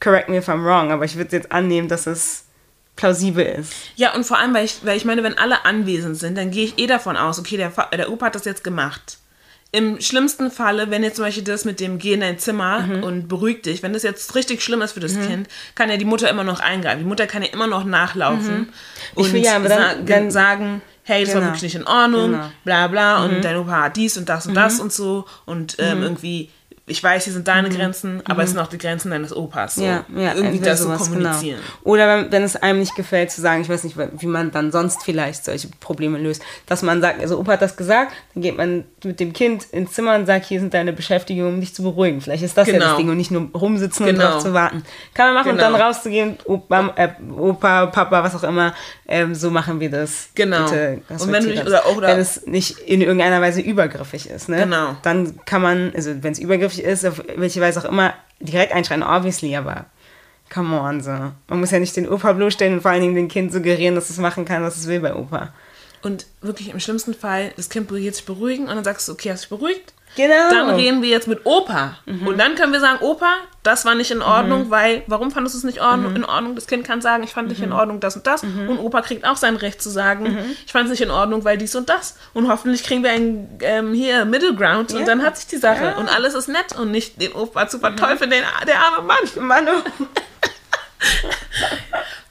Correct 0.00 0.30
me 0.30 0.38
if 0.38 0.48
I'm 0.48 0.64
wrong, 0.64 0.90
aber 0.90 1.04
ich 1.04 1.16
würde 1.16 1.36
jetzt 1.36 1.52
annehmen, 1.52 1.88
dass 1.88 2.06
es 2.06 2.45
plausibel 2.96 3.44
ist. 3.44 3.72
Ja, 3.96 4.14
und 4.14 4.24
vor 4.24 4.38
allem, 4.38 4.54
weil 4.54 4.64
ich, 4.64 4.78
weil 4.82 4.96
ich 4.96 5.04
meine, 5.04 5.22
wenn 5.22 5.36
alle 5.38 5.64
anwesend 5.64 6.16
sind, 6.16 6.36
dann 6.36 6.50
gehe 6.50 6.64
ich 6.64 6.78
eh 6.78 6.86
davon 6.86 7.16
aus, 7.16 7.38
okay, 7.38 7.56
der, 7.56 7.70
der 7.96 8.10
Opa 8.10 8.26
hat 8.26 8.34
das 8.34 8.44
jetzt 8.44 8.64
gemacht. 8.64 9.18
Im 9.72 10.00
schlimmsten 10.00 10.50
Falle, 10.50 10.90
wenn 10.90 11.02
jetzt 11.02 11.16
zum 11.16 11.24
Beispiel 11.24 11.42
das 11.44 11.64
mit 11.64 11.80
dem 11.80 11.98
Geh 11.98 12.14
in 12.14 12.20
dein 12.20 12.38
Zimmer 12.38 12.80
Mhm. 12.80 13.02
und 13.02 13.28
beruhig 13.28 13.62
dich, 13.62 13.82
wenn 13.82 13.92
das 13.92 14.02
jetzt 14.04 14.34
richtig 14.34 14.62
schlimm 14.62 14.80
ist 14.80 14.92
für 14.92 15.00
das 15.00 15.12
Kind, 15.20 15.48
kann 15.74 15.90
ja 15.90 15.96
die 15.98 16.04
Mutter 16.04 16.30
immer 16.30 16.44
noch 16.44 16.60
eingreifen. 16.60 17.00
Die 17.00 17.04
Mutter 17.04 17.26
kann 17.26 17.42
ja 17.42 17.48
immer 17.52 17.66
noch 17.66 17.84
nachlaufen 17.84 18.58
Mhm. 18.60 18.68
Ich 19.12 19.16
und 19.18 19.32
will 19.34 19.42
ja, 19.44 19.58
dann- 19.58 20.06
dann- 20.06 20.30
sagen, 20.30 20.80
hey, 21.02 21.24
das 21.24 21.34
war 21.34 21.40
Genau. 21.42 21.52
wirklich 21.52 21.62
nicht 21.64 21.74
in 21.74 21.86
Ordnung, 21.86 22.30
Genau. 22.32 22.50
bla 22.64 22.86
bla, 22.86 23.24
und 23.24 23.44
dein 23.44 23.56
Opa 23.56 23.82
hat 23.82 23.96
dies 23.96 24.16
und 24.16 24.28
das 24.28 24.46
und 24.46 24.54
das 24.54 24.80
und 24.80 24.92
so 24.92 25.26
und 25.44 25.76
ähm, 25.80 26.02
irgendwie, 26.02 26.48
ich 26.88 27.02
weiß, 27.02 27.24
hier 27.24 27.32
sind 27.32 27.48
deine 27.48 27.68
Grenzen, 27.68 28.22
aber 28.26 28.44
es 28.44 28.50
sind 28.50 28.60
auch 28.60 28.68
die 28.68 28.78
Grenzen 28.78 29.10
deines 29.10 29.34
Opas. 29.34 29.74
So. 29.74 29.84
Ja, 29.84 30.04
ja, 30.16 30.34
irgendwie 30.34 30.60
das 30.60 30.78
so 30.78 30.84
sowas, 30.84 31.02
kommunizieren. 31.10 31.58
Genau. 31.58 31.80
Oder 31.92 32.08
wenn, 32.08 32.30
wenn 32.32 32.42
es 32.44 32.54
einem 32.54 32.78
nicht 32.78 32.94
gefällt, 32.94 33.32
zu 33.32 33.40
sagen, 33.40 33.62
ich 33.62 33.68
weiß 33.68 33.82
nicht, 33.82 33.96
wie 33.98 34.26
man 34.26 34.52
dann 34.52 34.70
sonst 34.70 35.02
vielleicht 35.02 35.44
solche 35.44 35.66
Probleme 35.80 36.16
löst, 36.18 36.42
dass 36.66 36.82
man 36.82 37.00
sagt, 37.00 37.20
also 37.20 37.38
Opa 37.40 37.52
hat 37.54 37.62
das 37.62 37.76
gesagt, 37.76 38.12
dann 38.34 38.42
geht 38.42 38.56
man 38.56 38.84
mit 39.02 39.18
dem 39.18 39.32
Kind 39.32 39.64
ins 39.72 39.92
Zimmer 39.94 40.14
und 40.14 40.26
sagt, 40.26 40.46
hier 40.46 40.60
sind 40.60 40.74
deine 40.74 40.92
Beschäftigungen, 40.92 41.54
um 41.54 41.60
dich 41.60 41.74
zu 41.74 41.82
beruhigen. 41.82 42.20
Vielleicht 42.20 42.44
ist 42.44 42.56
das 42.56 42.68
ja 42.68 42.74
Genau. 42.74 42.86
das 42.90 42.96
Ding 42.98 43.08
und 43.08 43.16
nicht 43.16 43.32
nur 43.32 43.48
rumsitzen 43.52 44.06
und 44.06 44.12
Genau. 44.12 44.30
drauf 44.32 44.42
zu 44.44 44.52
warten. 44.52 44.84
Kann 45.12 45.26
man 45.26 45.34
machen 45.34 45.50
und 45.52 45.58
Genau. 45.58 45.72
dann 45.72 45.80
rauszugehen, 45.80 46.36
Opa, 46.44 46.92
äh, 46.94 47.08
Opa, 47.36 47.86
Papa, 47.86 48.22
was 48.22 48.36
auch 48.36 48.44
immer, 48.48 48.72
ähm, 49.08 49.34
so 49.34 49.50
machen 49.50 49.80
wir 49.80 49.90
das. 49.90 50.28
Genau. 50.36 50.64
Bitte, 50.64 51.00
Und 51.18 51.32
wenn 51.32 51.44
nicht- 51.46 51.66
oder- 51.66 51.84
oder- 51.96 52.08
wenn 52.08 52.18
es 52.20 52.46
nicht 52.46 52.78
in 52.78 53.00
irgendeiner 53.00 53.40
Weise 53.40 53.60
übergriffig 53.60 54.30
ist, 54.30 54.48
ne? 54.48 54.58
Genau. 54.58 54.96
Dann 55.02 55.40
kann 55.46 55.62
man, 55.62 55.92
also 55.94 56.12
wenn 56.22 56.32
es 56.32 56.38
übergriffig 56.38 56.75
ist, 56.82 57.04
auf 57.04 57.22
welche 57.36 57.60
Weise 57.60 57.80
auch 57.80 57.90
immer, 57.90 58.14
direkt 58.40 58.72
einschreiten, 58.72 59.02
obviously, 59.02 59.56
aber 59.56 59.86
come 60.52 60.78
on, 60.78 61.00
so. 61.00 61.10
Man 61.10 61.60
muss 61.60 61.70
ja 61.70 61.78
nicht 61.78 61.96
den 61.96 62.08
Opa 62.08 62.32
bloßstellen 62.32 62.74
und 62.74 62.80
vor 62.80 62.90
allen 62.90 63.02
Dingen 63.02 63.14
dem 63.14 63.28
Kind 63.28 63.52
suggerieren, 63.52 63.94
dass 63.94 64.10
es 64.10 64.18
machen 64.18 64.44
kann, 64.44 64.62
was 64.62 64.76
es 64.76 64.86
will 64.86 65.00
bei 65.00 65.14
Opa. 65.14 65.52
Und 66.02 66.26
wirklich 66.40 66.70
im 66.70 66.80
schlimmsten 66.80 67.14
Fall, 67.14 67.52
das 67.56 67.68
Kind 67.68 67.88
geht 67.88 68.14
sich 68.14 68.24
beruhigen 68.24 68.68
und 68.68 68.74
dann 68.76 68.84
sagst 68.84 69.08
du, 69.08 69.12
okay, 69.12 69.30
hast 69.30 69.42
dich 69.42 69.48
beruhigt? 69.48 69.92
Genau. 70.16 70.50
Dann 70.50 70.70
reden 70.70 71.02
wir 71.02 71.08
jetzt 71.10 71.28
mit 71.28 71.40
Opa. 71.44 71.98
Und 72.06 72.38
dann 72.38 72.54
können 72.54 72.72
wir 72.72 72.80
sagen, 72.80 72.98
Opa, 73.02 73.34
das 73.62 73.84
war 73.84 73.94
nicht 73.94 74.10
in 74.10 74.22
Ordnung, 74.22 74.70
weil, 74.70 75.02
warum 75.06 75.30
fandest 75.30 75.54
du 75.54 75.58
es 75.58 75.64
nicht 75.64 75.80
Ordnung, 75.80 76.16
in 76.16 76.24
Ordnung? 76.24 76.54
Das 76.54 76.66
Kind 76.66 76.86
kann 76.86 77.00
sagen, 77.02 77.22
ich 77.22 77.30
fand 77.32 77.48
nicht 77.48 77.60
in 77.62 77.72
Ordnung 77.72 78.00
das 78.00 78.16
und 78.16 78.26
das. 78.26 78.42
Und 78.42 78.78
Opa 78.78 79.02
kriegt 79.02 79.24
auch 79.26 79.36
sein 79.36 79.56
Recht 79.56 79.82
zu 79.82 79.90
sagen, 79.90 80.38
ich 80.64 80.72
fand 80.72 80.86
es 80.86 80.90
nicht 80.92 81.02
in 81.02 81.10
Ordnung, 81.10 81.44
weil 81.44 81.58
dies 81.58 81.74
und 81.76 81.88
das. 81.88 82.16
Und 82.32 82.48
hoffentlich 82.48 82.82
kriegen 82.82 83.02
wir 83.02 83.10
ein 83.10 83.58
ähm, 83.60 83.92
hier 83.92 84.24
Middle 84.24 84.54
Ground 84.54 84.92
und 84.92 85.00
Ja. 85.00 85.04
dann 85.06 85.22
hat 85.22 85.36
sich 85.36 85.46
die 85.46 85.56
Sache. 85.58 85.84
Ja. 85.84 85.96
Und 85.96 86.08
alles 86.08 86.34
ist 86.34 86.48
nett 86.48 86.76
und 86.78 86.90
nicht 86.90 87.20
den 87.20 87.32
Opa 87.32 87.68
zu 87.68 87.78
verteufeln, 87.78 88.30
den, 88.30 88.42
der 88.66 88.78
arme 88.78 89.06
Mann. 89.06 89.18
Manu. 89.46 89.70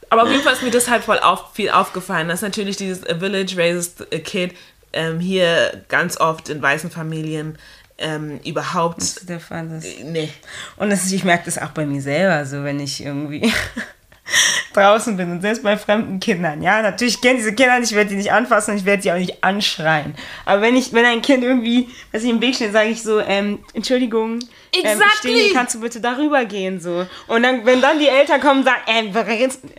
Aber 0.09 0.23
auf 0.23 0.29
jeden 0.29 0.43
Fall 0.43 0.53
ist 0.53 0.63
mir 0.63 0.71
das 0.71 0.89
halt 0.89 1.03
voll 1.03 1.19
auf, 1.19 1.53
viel 1.53 1.69
aufgefallen, 1.69 2.27
dass 2.29 2.41
natürlich 2.41 2.77
dieses 2.77 3.05
A 3.07 3.15
Village 3.19 3.57
Raises 3.57 3.95
a 4.13 4.17
Kid 4.19 4.53
ähm, 4.95 5.19
hier 5.19 5.83
ganz 5.87 6.19
oft 6.19 6.49
in 6.49 6.61
weißen 6.61 6.89
Familien 6.89 7.57
ähm, 7.97 8.39
überhaupt. 8.43 8.97
Das 9.01 9.15
der 9.25 9.39
Fall 9.39 9.71
ist. 9.71 10.03
Nee. 10.03 10.29
Und 10.77 10.89
das 10.89 11.11
ich 11.11 11.23
merke 11.23 11.45
das 11.45 11.57
auch 11.57 11.69
bei 11.69 11.85
mir 11.85 12.01
selber, 12.01 12.45
so 12.45 12.63
wenn 12.63 12.79
ich 12.79 13.03
irgendwie 13.03 13.51
draußen 14.73 15.15
bin 15.15 15.31
und 15.31 15.41
selbst 15.41 15.63
bei 15.63 15.77
fremden 15.77 16.19
Kindern. 16.19 16.61
Ja, 16.61 16.81
natürlich 16.81 17.21
kenne 17.21 17.37
diese 17.37 17.53
Kinder 17.53 17.79
nicht, 17.79 17.91
ich 17.91 17.95
werde 17.95 18.09
die 18.09 18.15
nicht 18.15 18.31
anfassen 18.31 18.71
und 18.71 18.77
ich 18.77 18.85
werde 18.85 19.03
sie 19.03 19.11
auch 19.11 19.17
nicht 19.17 19.43
anschreien. 19.43 20.15
Aber 20.45 20.61
wenn 20.61 20.75
ich, 20.75 20.91
wenn 20.93 21.05
ein 21.05 21.21
Kind 21.21 21.43
irgendwie, 21.43 21.89
was 22.11 22.23
ich 22.23 22.29
im 22.29 22.41
Weg 22.41 22.55
steht, 22.55 22.73
sage 22.73 22.89
ich 22.89 23.01
so, 23.01 23.19
ähm, 23.19 23.59
Entschuldigung, 23.73 24.33
ähm, 24.33 24.49
ich 24.71 24.83
Exactly. 24.83 25.17
stehe 25.17 25.45
hier, 25.45 25.53
kannst 25.53 25.75
du 25.75 25.79
bitte 25.81 26.01
darüber 26.01 26.43
gehen, 26.45 26.79
so. 26.79 27.05
Und 27.27 27.43
dann, 27.43 27.65
wenn 27.65 27.81
dann 27.81 27.99
die 27.99 28.07
Eltern 28.07 28.41
kommen 28.41 28.59
und 28.59 28.65
sagen, 28.65 28.81
ähm, 28.87 29.13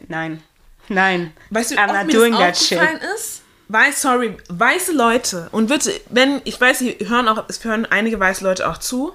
nein, 0.09 0.43
nein, 0.89 1.33
Weißt 1.51 1.73
du, 1.73 1.75
I'm 1.77 2.05
not 2.05 2.15
doing 2.15 2.33
das 2.33 2.41
that 2.41 2.57
shit. 2.57 3.01
ist? 3.15 3.43
Weiß, 3.69 4.03
sorry, 4.03 4.37
weiße 4.49 4.93
Leute 4.93 5.49
und 5.51 5.67
bitte, 5.67 5.93
wenn, 6.11 6.41
ich 6.45 6.61
weiß, 6.61 6.79
hier 6.79 6.97
hören 7.09 7.27
auch, 7.27 7.45
es 7.49 7.65
hören 7.65 7.85
einige 7.85 8.21
weiße 8.21 8.45
Leute 8.45 8.69
auch 8.69 8.79
zu, 8.79 9.13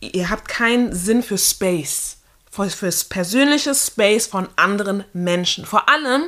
ihr 0.00 0.30
habt 0.30 0.48
keinen 0.48 0.94
Sinn 0.94 1.22
für 1.22 1.36
Space, 1.36 2.16
für, 2.50 2.70
fürs 2.70 3.04
persönliche 3.04 3.74
Space 3.74 4.26
von 4.26 4.48
anderen 4.56 5.04
Menschen, 5.12 5.66
vor 5.66 5.90
allem 5.90 6.24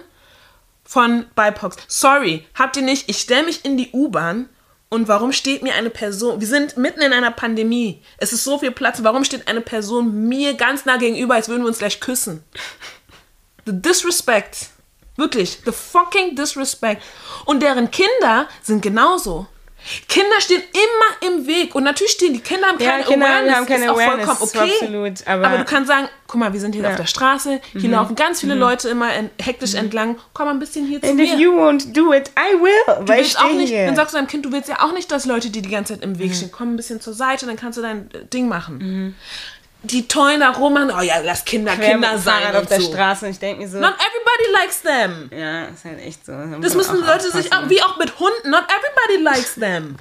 von 0.85 1.25
BIPOCs. 1.35 1.79
Sorry, 1.89 2.45
habt 2.55 2.77
ihr 2.77 2.83
nicht, 2.83 3.09
ich 3.09 3.19
stelle 3.21 3.45
mich 3.45 3.65
in 3.65 3.79
die 3.79 3.91
U-Bahn 3.93 4.51
und 4.91 5.09
warum 5.09 5.33
steht 5.33 5.63
mir 5.63 5.75
eine 5.75 5.89
Person, 5.89 6.41
wir 6.41 6.47
sind 6.47 6.77
mitten 6.77 7.01
in 7.01 7.15
einer 7.15 7.31
Pandemie, 7.31 8.03
es 8.19 8.35
ist 8.35 8.45
so 8.45 8.59
viel 8.59 8.71
Platz, 8.71 9.03
warum 9.03 9.25
steht 9.25 9.49
eine 9.49 9.63
Person 9.63 10.29
mir 10.29 10.55
ganz 10.55 10.85
nah 10.85 10.99
gegenüber, 10.99 11.37
als 11.37 11.49
würden 11.49 11.63
wir 11.63 11.69
uns 11.69 11.79
gleich 11.79 12.01
küssen? 12.01 12.45
The 13.65 13.73
disrespect. 13.73 14.74
Wirklich, 15.17 15.59
the 15.65 15.73
fucking 15.73 16.35
disrespect. 16.37 17.03
Und 17.45 17.63
deren 17.63 17.91
Kinder 17.91 18.49
sind 18.63 18.83
genauso. 18.83 19.47
Kinder 20.09 20.41
stehen 20.41 20.63
immer 20.73 21.29
im 21.35 21.47
Weg. 21.47 21.75
Und 21.75 21.85
natürlich 21.85 22.13
stehen 22.15 22.33
die 22.33 22.41
Kinder 22.41 22.69
haben 22.69 22.81
Ja, 22.81 22.91
keine 22.93 23.05
Kinder 23.05 23.27
Awareness. 23.27 23.55
haben 23.55 23.67
keine 23.67 23.85
ist 23.85 23.91
auch 23.91 23.95
Awareness, 23.97 24.27
vollkommen 24.39 24.51
okay. 24.65 24.73
absolut, 24.81 25.27
aber- 25.29 25.59
du 25.59 25.65
kannst 25.67 25.89
sagen, 25.89 26.09
guck 26.27 26.41
mal, 26.41 26.53
wir 26.55 26.61
sind 26.61 26.73
hier 26.75 26.83
Ja. 26.83 26.89
Mhm. 26.89 26.95
auf 26.95 27.01
der 27.03 27.07
Straße. 27.07 27.61
Hier 27.79 27.91
laufen 27.91 28.17
ganz 28.17 28.41
viele 28.41 28.55
Leute 28.55 28.89
immer 28.89 29.11
hektisch 29.39 29.75
entlang. 29.75 30.17
Komm 30.33 30.47
mal 30.47 30.53
ein 30.55 30.59
bisschen 30.59 30.87
hier 30.87 31.03
zu 31.03 31.09
And 31.09 31.17
mir. 31.17 31.25
if 31.35 31.39
you 31.39 31.53
won't 31.53 31.93
do 31.93 32.15
it, 32.15 32.31
I 32.31 32.55
will. 32.63 32.73
Du 33.05 33.09
weil 33.09 33.21
ich 33.21 33.37
auch 33.39 33.53
nicht, 33.53 33.69
hier. 33.69 33.85
dann 33.85 33.95
sagst 33.95 34.15
du 34.15 34.17
deinem 34.19 34.27
Kind, 34.27 34.47
du 34.47 34.53
willst 34.53 34.71
ja 34.71 34.81
auch 34.83 34.93
nicht, 34.95 35.13
dass 35.13 35.27
Leute, 35.27 35.51
die 35.51 35.61
die 35.61 35.69
ganze 35.69 35.93
Zeit 35.93 36.03
im 36.03 36.13
Mhm. 36.13 36.19
Weg 36.19 36.35
stehen, 36.35 36.51
komm 36.51 36.73
ein 36.73 36.77
bisschen 36.77 37.03
zur 37.03 37.13
Seite, 37.13 37.45
dann 37.45 37.57
kannst 37.57 37.77
du 37.77 37.83
dein 37.83 38.09
Ding 38.33 38.49
machen. 38.49 39.15
Die 39.85 40.09
tollen 40.09 40.41
da 40.41 40.53
machen, 40.53 40.93
oh 40.97 41.03
ja, 41.03 41.17
lass 41.23 41.45
Kinder 41.45 41.77
Quer 41.77 41.93
Kinder 41.93 42.19
sein 42.19 42.51
und 42.51 42.57
auf 42.57 42.67
der 42.67 42.81
so. 42.81 42.93
Straße 42.93 43.27
und 43.27 43.33
ich 43.33 43.39
denke 43.39 43.63
mir 43.63 43.69
so, 43.69 43.79
Not 43.79 43.95
everybody 43.95 44.53
likes 44.53 44.83
them. 44.83 45.31
ja, 45.39 45.67
ist 45.67 45.85
halt 45.85 46.01
echt 46.01 46.27
so. 46.27 46.33
Das 46.61 46.75
müssen 46.75 47.05
Leute 47.05 47.31
sich 47.31 47.53
auch, 47.53 47.69
wie 47.69 47.83
auch 47.83 47.97
mit 47.99 48.19
Hunden, 48.19 48.51
not 48.51 48.65
everybody 48.65 49.23
likes 49.23 49.55
them. 49.55 49.97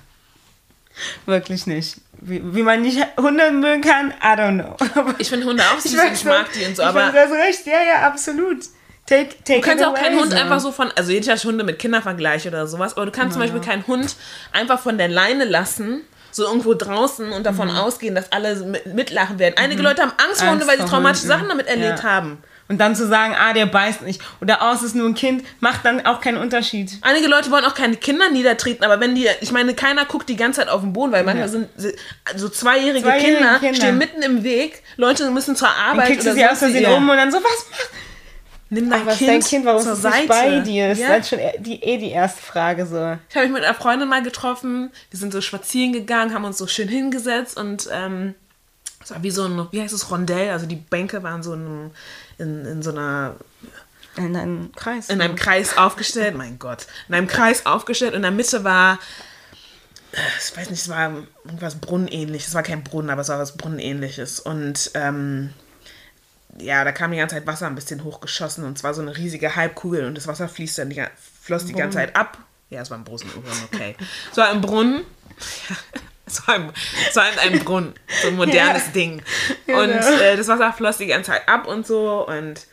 Wirklich 1.25 1.67
nicht. 1.67 1.97
Wie, 2.21 2.41
wie 2.55 2.63
man 2.63 2.81
nicht 2.81 3.05
Hunde 3.17 3.51
mögen 3.51 3.81
kann, 3.81 4.11
I 4.21 4.39
don't 4.39 4.63
know. 4.63 5.13
Ich 5.17 5.29
finde 5.29 5.45
Hunde 5.45 5.63
auch 5.63 5.79
süß 5.79 5.93
und 5.93 5.99
weiß 5.99 6.19
ich 6.19 6.25
mag 6.25 6.51
die 6.53 6.65
und 6.65 6.75
so, 6.75 6.83
ich 6.83 6.87
aber 6.87 7.11
finde 7.11 7.19
das 7.19 7.31
recht, 7.31 7.65
ja, 7.65 7.83
ja, 7.83 8.07
absolut. 8.07 8.63
Take, 9.05 9.35
take 9.43 9.59
Du 9.59 9.67
kannst 9.67 9.83
auch 9.83 9.93
keinen 9.93 10.17
Hund 10.17 10.31
so. 10.31 10.37
einfach 10.37 10.61
so 10.61 10.71
von, 10.71 10.89
also 10.95 11.11
jeder 11.11 11.35
Hunde 11.35 11.65
mit 11.65 11.77
Kindervergleich 11.77 12.47
oder 12.47 12.67
sowas, 12.67 12.95
aber 12.95 13.05
du 13.05 13.11
kannst 13.11 13.33
zum 13.33 13.41
Beispiel 13.41 13.59
keinen 13.59 13.85
Hund 13.85 14.15
einfach 14.53 14.79
von 14.79 14.97
der 14.97 15.09
Leine 15.09 15.43
lassen, 15.43 16.03
so 16.33 16.43
irgendwo 16.45 16.73
draußen 16.73 17.31
und 17.31 17.45
davon 17.45 17.67
Mhm. 17.69 17.75
ausgehen, 17.77 18.15
dass 18.15 18.31
alle 18.31 18.55
mit, 18.55 18.85
mitlachen 18.93 19.39
werden. 19.39 19.55
Einige 19.57 19.81
Leute 19.81 20.01
haben 20.01 20.13
Angst 20.27 20.41
vor 20.41 20.51
Hunde, 20.51 20.67
weil 20.67 20.77
sie 20.79 20.85
traumatische. 20.85 21.27
Sachen 21.27 21.47
damit 21.49 21.67
erlebt 21.67 21.99
Ja. 21.99 22.03
haben. 22.03 22.43
Und 22.69 22.77
dann 22.79 22.95
zu 22.95 23.05
sagen, 23.07 23.35
ah, 23.37 23.51
der 23.53 23.65
beißt 23.65 24.03
nicht. 24.03 24.21
Oder 24.41 24.59
oh, 24.63 24.73
es 24.73 24.83
ist 24.83 24.95
nur 24.95 25.07
ein 25.07 25.15
Kind, 25.15 25.43
macht 25.59 25.83
dann 25.85 26.05
auch 26.05 26.21
keinen 26.21 26.37
Unterschied. 26.37 26.91
Einige 27.01 27.27
Leute 27.27 27.51
wollen 27.51 27.65
auch 27.65 27.75
keine 27.75 27.97
Kinder 27.97 28.29
niedertreten, 28.29 28.85
aber 28.85 28.99
wenn 29.01 29.15
die, 29.15 29.27
ich 29.41 29.51
meine, 29.51 29.73
keiner 29.75 30.05
guckt 30.05 30.29
die 30.29 30.37
ganze 30.37 30.61
Zeit 30.61 30.69
auf 30.69 30.79
den 30.81 30.93
Boden, 30.93 31.11
weil 31.11 31.23
manchmal 31.25 31.47
Ja. 31.47 31.51
sind 31.51 31.67
so 32.37 32.47
zweijährige, 32.49 33.05
Zweijährige 33.05 33.35
Kinder, 33.37 33.59
Kinder. 33.59 33.75
stehen 33.75 33.97
mitten 33.97 34.21
im 34.23 34.43
Weg, 34.43 34.81
Leute 34.95 35.29
müssen 35.29 35.55
zur 35.57 35.67
Dann 35.67 35.91
Arbeit 35.91 36.07
kriegst 36.07 36.25
du 36.25 36.31
oder 36.31 36.35
sie 36.39 36.45
aus 36.47 36.59
Versehen 36.59 36.85
um 36.93 37.09
und 37.09 37.17
dann 37.17 37.31
so, 37.31 37.37
was 37.39 37.65
macht 37.69 37.89
Nimm 38.73 38.89
dein 38.89 39.05
was 39.05 39.17
kind, 39.17 39.29
dein 39.29 39.41
Kind, 39.41 39.65
warum 39.65 39.81
zur 39.83 39.93
ist 39.93 40.01
Seite. 40.01 40.17
nicht 40.17 40.27
bei 40.29 40.59
dir? 40.59 40.89
Das 40.89 40.99
Ja? 40.99 41.05
ist 41.05 41.11
halt 41.11 41.25
schon 41.27 41.39
eh 41.39 41.57
die, 41.59 41.83
eh 41.83 41.97
die 41.97 42.11
erste 42.11 42.41
Frage 42.41 42.85
so. 42.85 43.17
Ich 43.29 43.35
habe 43.35 43.45
mich 43.47 43.53
mit 43.53 43.63
einer 43.63 43.73
Freundin 43.75 44.07
mal 44.09 44.23
getroffen. 44.23 44.91
Wir 45.11 45.19
sind 45.19 45.31
so 45.33 45.41
spazieren 45.41 45.93
gegangen, 45.93 46.33
haben 46.33 46.43
uns 46.45 46.57
so 46.57 46.67
schön 46.67 46.87
hingesetzt 46.87 47.57
und 47.57 47.87
ähm, 47.91 48.35
es 49.03 49.11
war 49.11 49.21
wie 49.21 49.31
so 49.31 49.43
ein, 49.45 49.67
wie 49.71 49.81
heißt 49.81 49.93
es, 49.93 50.09
Rondell. 50.11 50.49
Also 50.51 50.65
die 50.65 50.75
Bänke 50.77 51.23
waren 51.23 51.43
so 51.43 51.53
in, 51.53 51.91
in, 52.37 52.65
in 52.65 52.81
so 52.83 52.91
einer, 52.91 53.35
In 54.15 54.35
einem 54.35 54.71
Kreis. 54.75 55.09
in 55.09 55.21
einem 55.21 55.35
Kreis 55.35 55.77
aufgestellt. 55.77 56.35
Mein 56.35 56.57
Gott. 56.59 56.87
In 57.09 57.15
einem 57.15 57.27
Kreis 57.27 57.65
aufgestellt 57.65 58.11
und 58.11 58.17
in 58.17 58.21
der 58.23 58.31
Mitte 58.31 58.63
war, 58.63 58.97
ich 60.13 60.55
weiß 60.57 60.69
nicht, 60.69 60.79
es 60.81 60.89
war 60.89 61.11
irgendwas 61.43 61.75
Brunnenähnliches. 61.75 62.49
Es 62.49 62.53
war 62.53 62.63
kein 62.63 62.83
Brunnen, 62.83 63.09
aber 63.09 63.21
es 63.21 63.29
war 63.29 63.39
was 63.39 63.57
Brunnenähnliches. 63.57 64.39
Und 64.39 64.91
ähm, 64.93 65.49
ja, 66.59 66.83
da 66.83 66.91
kam 66.91 67.11
die 67.11 67.17
ganze 67.17 67.35
Zeit 67.35 67.47
Wasser 67.47 67.67
ein 67.67 67.75
bisschen 67.75 68.03
hochgeschossen 68.03 68.63
und 68.63 68.77
es 68.77 68.83
war 68.83 68.93
so 68.93 69.01
eine 69.01 69.15
riesige 69.15 69.55
Halbkugel 69.55 70.05
und 70.05 70.15
das 70.15 70.27
Wasser 70.27 70.47
fließt 70.47 70.77
dann 70.79 70.89
die, 70.89 71.03
floss 71.41 71.65
die 71.65 71.73
ganze 71.73 71.97
Zeit 71.97 72.15
ab. 72.15 72.37
Ja, 72.69 72.81
es 72.81 72.89
war 72.89 72.97
ein 72.97 73.03
Brunnen, 73.03 73.29
okay. 73.71 73.95
Es 74.31 74.37
war 74.37 74.49
ein 74.49 74.61
Brunnen. 74.61 75.03
Es 76.25 76.47
war, 76.47 76.55
ein, 76.55 76.71
es 77.09 77.15
war 77.17 77.31
in 77.31 77.37
einem 77.37 77.59
Brunnen, 77.63 77.93
so 78.21 78.29
ein 78.29 78.37
modernes 78.37 78.85
Ja. 78.87 78.91
Ding. 78.93 79.21
Genau. 79.67 79.81
Und 79.81 79.89
äh, 79.89 80.37
das 80.37 80.47
Wasser 80.47 80.71
floss 80.71 80.97
die 80.97 81.07
ganze 81.07 81.31
Zeit 81.31 81.47
ab 81.49 81.67
und 81.67 81.85
so. 81.85 82.25
Und 82.25 82.65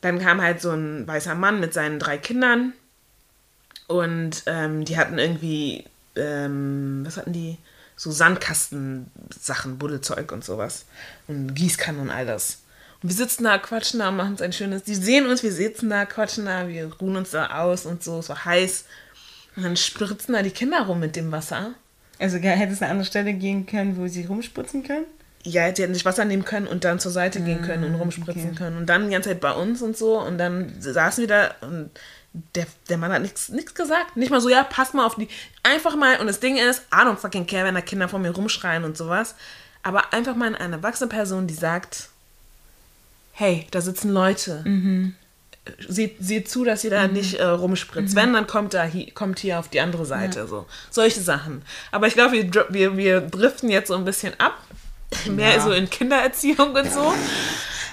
dann 0.00 0.18
kam 0.18 0.40
halt 0.40 0.62
so 0.62 0.70
ein 0.70 1.06
weißer 1.06 1.34
Mann 1.34 1.60
mit 1.60 1.74
seinen 1.74 1.98
drei 1.98 2.16
Kindern. 2.16 2.72
Und 3.88 4.42
ähm, 4.46 4.86
die 4.86 4.96
hatten 4.96 5.18
irgendwie, 5.18 5.84
ähm, 6.16 7.02
was 7.06 7.18
hatten 7.18 7.34
die? 7.34 7.58
So 7.94 8.10
Sandkasten-Sachen, 8.10 9.78
Buddelzeug 9.78 10.32
und 10.32 10.42
sowas. 10.44 10.86
Und 11.28 11.54
Gießkannen 11.54 12.00
und 12.00 12.10
all 12.10 12.24
das. 12.26 12.58
Und 13.02 13.10
wir 13.10 13.16
sitzen 13.16 13.44
da, 13.44 13.58
quatschen 13.58 14.00
da, 14.00 14.10
machen 14.10 14.32
uns 14.32 14.42
ein 14.42 14.52
schönes. 14.52 14.82
Die 14.82 14.94
sehen 14.94 15.26
uns, 15.26 15.42
wir 15.42 15.52
sitzen 15.52 15.88
da, 15.90 16.04
quatschen 16.04 16.46
da, 16.46 16.68
wir 16.68 16.92
ruhen 17.00 17.16
uns 17.16 17.30
da 17.30 17.62
aus 17.62 17.86
und 17.86 18.02
so. 18.02 18.18
Es 18.18 18.28
war 18.28 18.44
heiß. 18.44 18.84
Und 19.56 19.62
dann 19.62 19.76
spritzen 19.76 20.34
da 20.34 20.42
die 20.42 20.50
Kinder 20.50 20.82
rum 20.82 21.00
mit 21.00 21.16
dem 21.16 21.30
Wasser. 21.30 21.74
Also 22.18 22.38
hätte 22.38 22.72
es 22.72 22.82
eine 22.82 22.90
andere 22.90 23.06
Stelle 23.06 23.32
gehen 23.34 23.66
können, 23.66 23.96
wo 23.96 24.08
sie 24.08 24.24
rumspritzen 24.24 24.82
können? 24.82 25.04
Ja, 25.44 25.70
die 25.70 25.82
hätten 25.82 25.94
sich 25.94 26.04
Wasser 26.04 26.24
nehmen 26.24 26.44
können 26.44 26.66
und 26.66 26.84
dann 26.84 26.98
zur 26.98 27.12
Seite 27.12 27.40
gehen 27.40 27.62
können 27.62 27.84
und 27.84 27.94
rumspritzen 27.94 28.50
okay. 28.50 28.56
können. 28.56 28.76
Und 28.76 28.86
dann 28.86 29.06
die 29.06 29.12
ganze 29.12 29.30
Zeit 29.30 29.40
bei 29.40 29.52
uns 29.52 29.82
und 29.82 29.96
so. 29.96 30.20
Und 30.20 30.36
dann 30.36 30.74
saßen 30.80 31.22
wir 31.22 31.28
da 31.28 31.54
und 31.60 31.90
der, 32.54 32.66
der 32.88 32.98
Mann 32.98 33.12
hat 33.12 33.22
nichts 33.22 33.48
nichts 33.48 33.74
gesagt. 33.74 34.16
Nicht 34.16 34.30
mal 34.30 34.40
so, 34.40 34.48
ja, 34.48 34.64
pass 34.64 34.92
mal 34.94 35.06
auf 35.06 35.14
die. 35.14 35.28
Einfach 35.62 35.96
mal, 35.96 36.20
und 36.20 36.26
das 36.26 36.40
Ding 36.40 36.56
ist, 36.56 36.82
I 36.92 36.98
don't 36.98 37.16
fucking 37.16 37.46
care, 37.46 37.64
wenn 37.64 37.74
da 37.74 37.80
Kinder 37.80 38.08
vor 38.08 38.18
mir 38.18 38.30
rumschreien 38.30 38.84
und 38.84 38.96
sowas. 38.96 39.36
Aber 39.82 40.12
einfach 40.12 40.34
mal 40.34 40.54
eine 40.54 40.76
erwachsene 40.76 41.08
Person, 41.08 41.46
die 41.46 41.54
sagt, 41.54 42.10
hey, 43.38 43.66
da 43.70 43.80
sitzen 43.80 44.10
Leute. 44.10 44.64
Seht, 45.86 46.16
seht 46.20 46.48
zu, 46.48 46.64
dass 46.64 46.82
ihr 46.82 46.90
da 46.90 47.08
nicht 47.08 47.34
äh, 47.34 47.44
rumspritzt. 47.44 48.14
Wenn, 48.14 48.32
dann 48.32 48.46
kommt 48.46 48.72
da 48.72 48.84
hi, 48.84 49.10
kommt 49.10 49.38
hier 49.38 49.58
auf 49.58 49.68
die 49.68 49.80
andere 49.80 50.06
Seite. 50.06 50.46
So. 50.46 50.64
Solche 50.90 51.20
Sachen. 51.20 51.60
Aber 51.92 52.06
ich 52.06 52.14
glaube, 52.14 52.32
wir, 52.32 52.50
wir, 52.72 52.96
wir 52.96 53.20
driften 53.20 53.68
jetzt 53.68 53.88
so 53.88 53.94
ein 53.94 54.06
bisschen 54.06 54.32
ab. 54.38 54.54
Mehr 55.30 55.56
Ja. 55.56 55.60
so 55.60 55.72
in 55.72 55.90
Kindererziehung 55.90 56.72
und 56.74 56.90
so. 56.92 57.12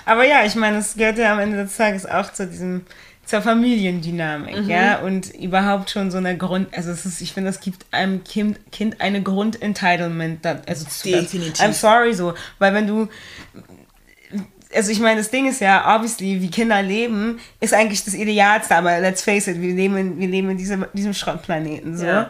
Aber 0.05 0.25
ja, 0.25 0.45
ich 0.45 0.55
meine, 0.55 0.77
es 0.77 0.95
gehört 0.95 1.17
ja 1.17 1.33
am 1.33 1.39
Ende 1.39 1.63
des 1.63 1.75
Tages 1.75 2.05
auch 2.05 2.31
zu 2.31 2.47
diesem 2.47 2.85
zur 3.25 3.41
Familiendynamik, 3.41 4.55
Mhm. 4.61 4.69
ja, 4.69 4.99
und 4.99 5.33
überhaupt 5.33 5.89
schon 5.89 6.11
so 6.11 6.19
eine 6.19 6.37
Grund, 6.37 6.67
also 6.77 6.91
es 6.91 7.07
ist, 7.07 7.21
ich 7.21 7.33
finde, 7.33 7.49
es 7.49 7.59
gibt 7.59 7.83
einem 7.89 8.23
Kind, 8.23 8.59
kind 8.71 9.01
eine 9.01 9.23
Grundentitlement, 9.23 10.45
also 10.45 10.85
zu- 10.85 11.09
Definitiv. 11.09 11.59
I'm 11.59 11.73
sorry 11.73 12.13
so, 12.13 12.35
weil 12.59 12.75
wenn 12.75 12.85
du, 12.85 13.07
also 14.75 14.91
ich 14.91 14.99
meine, 14.99 15.19
das 15.19 15.31
Ding 15.31 15.47
ist 15.47 15.61
ja, 15.61 15.95
obviously, 15.95 16.41
wie 16.41 16.49
Kinder 16.49 16.81
leben, 16.81 17.39
ist 17.59 17.73
eigentlich 17.73 18.03
das 18.03 18.13
Idealste, 18.13 18.75
aber 18.75 18.99
let's 18.99 19.21
face 19.21 19.47
it, 19.47 19.61
wir 19.61 19.73
leben 19.73 19.97
in, 19.97 20.19
wir 20.19 20.27
leben 20.27 20.49
in 20.49 20.57
diesem, 20.57 20.85
diesem 20.93 21.13
Schrottplaneten, 21.13 21.97
so. 21.97 22.05
Ja. 22.05 22.29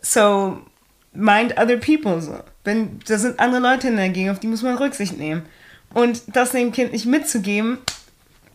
So, 0.00 0.60
mind 1.12 1.58
other 1.58 1.76
people, 1.76 2.20
so. 2.20 2.38
Wenn, 2.64 3.00
da 3.06 3.18
sind 3.18 3.40
andere 3.40 3.60
Leute 3.60 3.88
in 3.88 3.96
der 3.96 4.10
Gegend, 4.10 4.30
auf 4.30 4.40
die 4.40 4.46
muss 4.46 4.62
man 4.62 4.76
Rücksicht 4.76 5.18
nehmen. 5.18 5.42
Und 5.94 6.22
das 6.26 6.50
dem 6.50 6.72
Kind 6.72 6.92
nicht 6.92 7.06
mitzugeben, 7.06 7.78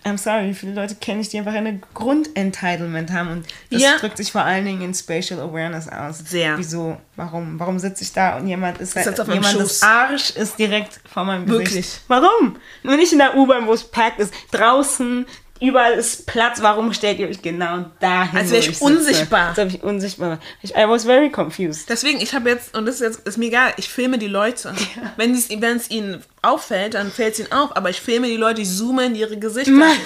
I'm 0.04 0.18
sorry, 0.18 0.50
wie 0.50 0.54
viele 0.56 0.74
Leute 0.74 0.96
kenne 0.96 1.22
ich, 1.22 1.30
die 1.30 1.38
einfach 1.38 1.54
eine 1.54 1.80
Grundentitlement 1.94 3.12
haben 3.12 3.30
und 3.30 3.46
das 3.70 3.82
Ja. 3.82 3.98
drückt 3.98 4.18
sich 4.18 4.32
vor 4.32 4.42
allen 4.42 4.66
Dingen 4.66 4.82
in 4.82 4.94
Spatial 4.94 5.40
Awareness 5.40 5.88
aus. 5.90 6.20
Sehr. 6.20 6.58
Wieso? 6.58 6.98
Warum? 7.16 7.60
Warum 7.60 7.78
sitze 7.78 8.04
ich 8.04 8.12
da 8.12 8.38
und 8.38 8.48
jemand 8.48 8.80
ist, 8.80 8.96
meinem 8.96 9.14
jemandes 9.34 9.80
Schoß. 9.80 9.84
Arsch 9.84 10.30
ist 10.32 10.58
direkt 10.58 11.00
vor 11.12 11.24
meinem 11.24 11.46
Gesicht? 11.46 11.66
Wirklich. 11.72 12.00
Warum? 12.08 12.56
Nur 12.84 12.96
nicht 12.98 13.12
in 13.12 13.20
der 13.20 13.36
U-Bahn, 13.38 13.68
wo 13.68 13.74
es 13.74 13.84
packt 13.84 14.20
ist. 14.20 14.34
Draußen, 14.52 15.26
überall 15.62 15.94
ist 15.94 16.26
Platz. 16.26 16.62
Warum 16.62 16.92
stellt 16.94 17.20
ihr 17.20 17.30
euch 17.30 17.42
genau 17.42 17.86
dahin? 18.00 18.40
Als 18.40 18.52
wäre 18.52 18.60
ich 18.60 18.66
sitze? 18.66 18.84
unsichtbar. 18.84 19.50
Als 19.50 19.60
ob 19.60 19.68
ich 19.68 19.84
unsichtbar. 19.84 20.40
Ich, 20.62 20.76
I 20.76 20.88
was 20.88 21.06
very 21.06 21.30
confused. 21.30 21.90
Deswegen, 21.90 22.20
ich 22.20 22.34
habe 22.34 22.50
jetzt, 22.50 22.76
und 22.76 22.86
das 22.86 22.96
ist 22.96 23.02
jetzt, 23.02 23.28
ist 23.28 23.38
mir 23.38 23.46
egal, 23.46 23.74
ich 23.78 23.88
filme 23.88 24.18
die 24.18 24.28
Leute. 24.28 24.74
Wenn 25.18 25.34
es 25.34 25.50
wenn 25.50 25.78
es 25.78 25.90
ihnen 25.90 26.24
auffällt, 26.42 26.96
dann 26.96 27.12
fällt 27.12 27.36
es 27.36 27.40
ihnen 27.40 27.52
auf, 27.52 27.76
aber 27.78 27.90
ich 27.90 28.02
filme 28.02 28.28
die 28.28 28.38
Leute, 28.38 28.62
ich 28.62 28.70
zoome 28.70 29.06
in 29.06 29.16
ihre 29.16 29.38
Gesichter. 29.38 29.72
Mann. 29.72 29.98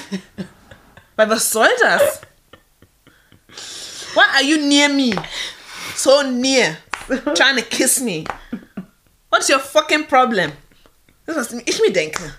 Weil 1.16 1.30
was 1.30 1.50
soll 1.50 1.70
das? 1.82 2.22
Why 4.14 4.24
are 4.36 4.44
you 4.44 4.58
near 4.58 4.90
me? 4.90 5.12
So 5.96 6.22
near. 6.24 6.78
Trying 7.36 7.58
to 7.58 7.64
kiss 7.64 8.02
me. 8.02 8.26
What's 9.30 9.50
your 9.50 9.60
fucking 9.60 10.08
problem? 10.08 10.52
Das 11.26 11.38
ist, 11.38 11.54
was 11.54 11.62
ich 11.66 11.82
mir 11.82 11.92
denke. 11.92 12.36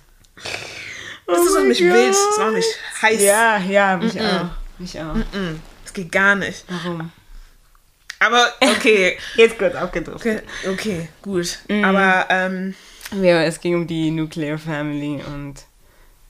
Das 1.27 1.39
ist, 1.41 1.47
was 1.47 1.55
Oh 1.55 1.59
mein 1.59 1.69
mich 1.69 1.79
Gott. 1.81 1.89
wild, 1.93 2.15
das 2.15 2.39
macht 2.39 2.53
mich 2.53 2.67
heiß. 3.03 3.23
Ja, 3.23 3.59
ja, 3.59 3.97
mich 3.97 4.21
auch. 4.21 4.49
Mich 4.79 5.01
auch. 5.01 5.17
Das 5.85 5.93
geht 5.93 6.13
gar 6.13 6.35
nicht. 6.37 6.65
Warum? 6.69 7.11
Aber, 8.19 8.47
okay. 8.61 9.19
Jetzt 9.37 9.59
kurz 9.59 9.75
abgedriftet. 9.75 10.43
Okay, 10.65 10.71
okay 10.71 11.09
gut. 11.23 11.59
Aber, 11.85 12.27
ähm, 12.31 12.75
Ja, 13.21 13.43
es 13.43 13.61
ging 13.61 13.75
um 13.75 13.87
die 13.87 14.11
Nuclear 14.11 14.57
Family 14.59 15.23
und 15.27 15.55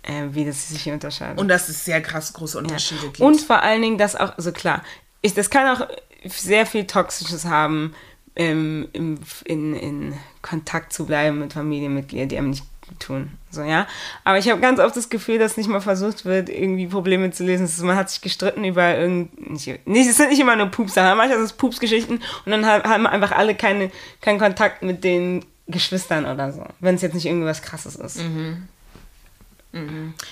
äh, 0.02 0.24
wie 0.30 0.44
das 0.44 0.68
sich 0.68 0.82
hier 0.82 0.94
unterscheidet. 0.94 1.38
und 1.38 1.48
dass 1.48 1.68
es 1.68 1.84
sehr 1.84 2.00
krass 2.00 2.32
große 2.32 2.58
Unterschiede 2.58 3.00
Ja. 3.02 3.06
gibt. 3.08 3.20
Und 3.20 3.40
vor 3.40 3.62
allen 3.62 3.82
Dingen, 3.82 3.98
dass 3.98 4.16
auch, 4.16 4.36
also 4.36 4.52
klar, 4.52 4.82
ich, 5.20 5.34
das 5.34 5.50
kann 5.50 5.76
auch 5.76 5.86
sehr 6.24 6.64
viel 6.66 6.86
Toxisches 6.86 7.44
haben, 7.44 7.94
ähm, 8.36 8.88
im, 8.92 9.18
in, 9.44 9.74
in 9.74 10.18
Kontakt 10.42 10.92
zu 10.92 11.06
bleiben 11.06 11.38
mit 11.40 11.52
Familienmitgliedern, 11.52 12.28
die 12.28 12.38
einem 12.38 12.50
nicht 12.50 12.64
tun. 12.98 13.30
So, 13.50 13.62
ja. 13.62 13.86
Aber 14.24 14.38
ich 14.38 14.48
habe 14.50 14.60
ganz 14.60 14.78
oft 14.80 14.96
das 14.96 15.08
Gefühl, 15.08 15.38
dass 15.38 15.56
nicht 15.56 15.68
mal 15.68 15.80
versucht 15.80 16.24
wird, 16.24 16.48
irgendwie 16.48 16.86
Probleme 16.86 17.30
zu 17.30 17.44
lösen. 17.44 17.64
Ist, 17.64 17.80
Man 17.82 17.96
hat 17.96 18.10
sich 18.10 18.20
gestritten 18.20 18.64
über 18.64 18.96
irgend. 18.96 19.50
Nicht, 19.50 19.86
nicht, 19.86 20.08
es 20.08 20.16
sind 20.16 20.30
nicht 20.30 20.40
immer 20.40 20.56
nur 20.56 20.66
Pups-Sachen, 20.66 21.16
manchmal 21.16 21.38
sind 21.38 21.46
es 21.46 21.52
Pupsgeschichten 21.52 22.22
und 22.44 22.50
dann 22.52 22.64
ha- 22.66 22.84
haben 22.84 23.06
einfach 23.06 23.32
alle 23.32 23.54
keine, 23.54 23.90
keinen 24.20 24.38
Kontakt 24.38 24.82
mit 24.82 25.04
den 25.04 25.44
Geschwistern 25.68 26.26
oder 26.26 26.52
so. 26.52 26.64
Wenn 26.80 26.94
es 26.94 27.02
jetzt 27.02 27.14
nicht 27.14 27.26
irgendwas 27.26 27.60
krasses 27.62 27.96
ist. 27.96 28.20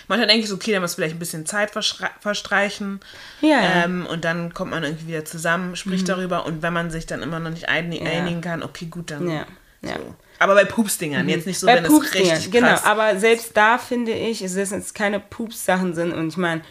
Manchmal 0.08 0.26
denke 0.26 0.42
ich 0.42 0.48
so, 0.48 0.54
okay, 0.54 0.72
dann 0.72 0.80
muss 0.80 0.94
vielleicht 0.94 1.16
ein 1.16 1.18
bisschen 1.18 1.44
Zeit 1.44 1.70
verstreichen. 2.20 3.00
Ja. 3.42 3.84
Ähm, 3.84 4.06
und 4.10 4.24
dann 4.24 4.54
kommt 4.54 4.70
man 4.70 4.82
irgendwie 4.84 5.08
wieder 5.08 5.24
zusammen, 5.26 5.76
spricht 5.76 6.08
darüber. 6.08 6.46
Und 6.46 6.62
wenn 6.62 6.72
man 6.72 6.90
sich 6.90 7.04
dann 7.04 7.20
immer 7.22 7.40
noch 7.40 7.50
nicht 7.50 7.68
einig- 7.68 8.00
Ja. 8.02 8.10
einigen 8.10 8.40
kann, 8.40 8.62
okay, 8.62 8.86
gut, 8.86 9.10
dann. 9.10 9.28
Ja, 9.28 9.44
ja. 9.86 9.96
So. 9.96 10.14
Aber 10.38 10.54
bei 10.54 10.64
Pupsdingern, 10.64 11.28
jetzt 11.28 11.46
nicht 11.46 11.58
so, 11.58 11.66
Bei 11.66 11.76
wenn 11.76 11.84
es 11.84 12.14
richtig 12.14 12.50
genau. 12.50 12.68
krass 12.68 12.84
Aber 12.84 13.18
selbst 13.18 13.56
da 13.56 13.78
finde 13.78 14.12
ich, 14.12 14.42
es 14.42 14.56
ist 14.56 14.72
jetzt 14.72 14.94
keine 14.94 15.20
Pups-Sachen 15.20 15.94
sind 15.94 16.12
und 16.12 16.28
ich 16.28 16.36
meine, 16.36 16.62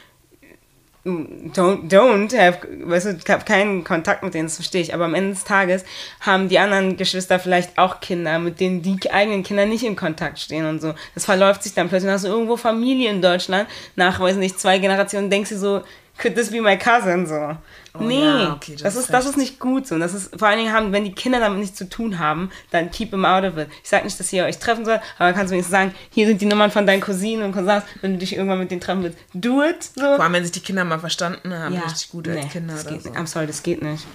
don't, 1.05 1.89
don't 1.89 2.37
have, 2.37 2.59
weißt 2.83 3.05
du, 3.07 3.09
ich 3.11 3.29
habe 3.29 3.43
keinen 3.43 3.83
Kontakt 3.83 4.23
mit 4.23 4.33
denen, 4.33 4.47
das 4.47 4.55
verstehe 4.55 4.81
ich. 4.81 4.93
Aber 4.93 5.05
am 5.05 5.15
Ende 5.15 5.31
des 5.31 5.43
Tages 5.43 5.83
haben 6.21 6.49
die 6.49 6.59
anderen 6.59 6.97
Geschwister 6.97 7.39
vielleicht 7.39 7.77
auch 7.77 7.99
Kinder, 7.99 8.39
mit 8.39 8.59
denen 8.59 8.81
die 8.81 9.11
eigenen 9.11 9.43
Kinder 9.43 9.65
nicht 9.65 9.83
in 9.83 9.95
Kontakt 9.95 10.39
stehen 10.39 10.65
und 10.65 10.81
so. 10.81 10.93
Das 11.13 11.25
verläuft 11.25 11.63
sich 11.63 11.73
dann 11.73 11.89
plötzlich. 11.89 12.07
Dann 12.07 12.15
hast 12.15 12.25
du 12.25 12.29
irgendwo 12.29 12.57
Familie 12.57 13.09
in 13.09 13.21
Deutschland, 13.21 13.67
nach, 13.95 14.19
weiß 14.19 14.37
nicht, 14.37 14.59
zwei 14.59 14.77
Generationen, 14.79 15.29
denkst 15.29 15.49
du 15.49 15.57
so, 15.57 15.83
could 16.17 16.35
this 16.35 16.51
be 16.51 16.61
my 16.61 16.77
cousin, 16.77 17.25
so. 17.25 17.57
Oh, 17.95 18.03
nee, 18.03 18.21
ja, 18.21 18.53
okay, 18.53 18.75
das, 18.81 18.95
ist, 18.95 19.13
das 19.13 19.25
ist 19.25 19.37
nicht 19.37 19.59
gut 19.59 19.85
so. 19.85 19.95
Und 19.95 20.01
das 20.01 20.13
ist, 20.13 20.37
vor 20.37 20.47
allen 20.47 20.57
Dingen 20.57 20.73
haben, 20.73 20.91
wenn 20.91 21.03
die 21.03 21.13
Kinder 21.13 21.39
damit 21.39 21.59
nichts 21.59 21.77
zu 21.77 21.87
tun 21.87 22.17
haben, 22.17 22.49
dann 22.71 22.89
keep 22.89 23.11
them 23.11 23.23
out 23.25 23.43
of 23.43 23.57
it. 23.57 23.67
Ich 23.83 23.89
sag 23.89 24.03
nicht, 24.03 24.19
dass 24.19 24.33
ihr 24.33 24.45
euch 24.45 24.57
treffen 24.57 24.83
sollt, 24.85 25.01
aber 25.19 25.33
kannst 25.33 25.51
du 25.51 25.53
wenigstens 25.53 25.71
sagen, 25.71 25.93
hier 26.09 26.25
sind 26.25 26.41
die 26.41 26.45
Nummern 26.45 26.71
von 26.71 26.87
deinen 26.87 27.01
Cousinen 27.01 27.43
und 27.43 27.51
Cousins, 27.51 27.83
wenn 28.01 28.13
du 28.13 28.17
dich 28.17 28.35
irgendwann 28.35 28.59
mit 28.59 28.71
denen 28.71 28.81
treffen 28.81 29.03
willst, 29.03 29.17
do 29.33 29.63
it. 29.63 29.83
So. 29.95 30.01
Vor 30.01 30.21
allem, 30.21 30.33
wenn 30.33 30.43
sich 30.43 30.51
die 30.51 30.61
Kinder 30.61 30.83
mal 30.85 30.99
verstanden 30.99 31.53
haben, 31.53 31.73
ja, 31.73 31.81
richtig 31.81 32.09
gut 32.09 32.27
als 32.27 32.43
nee, 32.43 32.49
Kinder. 32.51 32.73
Das 32.73 32.87
geht 32.87 33.03
so. 33.03 33.09
I'm 33.11 33.27
sorry, 33.27 33.45
das 33.45 33.61
geht 33.61 33.81
nicht. 33.83 34.05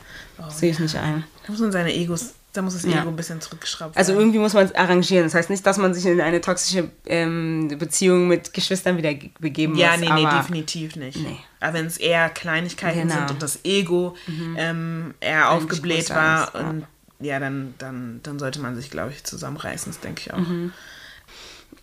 Oh, 0.40 0.50
Sehe 0.50 0.70
ich 0.70 0.78
nicht 0.78 0.96
ein. 0.96 1.24
Da 1.46 1.52
muss 1.52 1.61
man 1.61 1.72
seine 1.72 1.94
Egos 1.94 2.34
da 2.54 2.62
muss 2.62 2.74
das 2.74 2.84
Ego 2.84 2.94
ja. 2.94 3.02
ein 3.02 3.14
bisschen 3.14 3.40
zurückgeschraubt 3.40 3.96
also 3.96 4.08
werden. 4.08 4.16
Also 4.16 4.20
irgendwie 4.20 4.38
muss 4.38 4.54
man 4.54 4.64
es 4.64 4.74
arrangieren. 4.74 5.24
Das 5.24 5.34
heißt 5.34 5.50
nicht, 5.50 5.64
dass 5.64 5.76
man 5.76 5.94
sich 5.94 6.06
in 6.06 6.20
eine 6.20 6.40
toxische 6.40 6.90
ähm, 7.06 7.68
Beziehung 7.78 8.26
mit 8.26 8.52
Geschwistern 8.52 8.96
wieder 8.96 9.12
begeben 9.38 9.76
ja, 9.76 9.92
muss. 9.92 10.06
Ja, 10.06 10.14
nee, 10.14 10.24
nee, 10.24 10.30
definitiv 10.30 10.96
nicht. 10.96 11.18
Nee. 11.18 11.38
Aber 11.61 11.75
wenn 11.75 11.87
es 11.87 11.97
eher 11.97 12.29
Kleinigkeiten 12.31 13.09
genau. 13.09 13.14
sind 13.14 13.31
und 13.33 13.42
das 13.42 13.64
Ego 13.64 14.16
mhm. 14.27 14.57
ähm, 14.59 15.14
eher 15.21 15.51
aufgebläht 15.51 16.11
war, 16.11 16.55
Angst, 16.55 16.55
und 16.55 16.87
ja, 17.21 17.35
ja 17.35 17.40
dann, 17.40 17.75
dann, 17.79 18.21
dann 18.23 18.38
sollte 18.38 18.61
man 18.61 18.77
sich, 18.77 18.90
glaube 18.90 19.11
ich, 19.11 19.25
zusammenreißen. 19.25 19.92
Das 19.92 20.01
denke 20.01 20.23
ich 20.27 20.33
auch. 20.33 20.38
Mhm. 20.38 20.73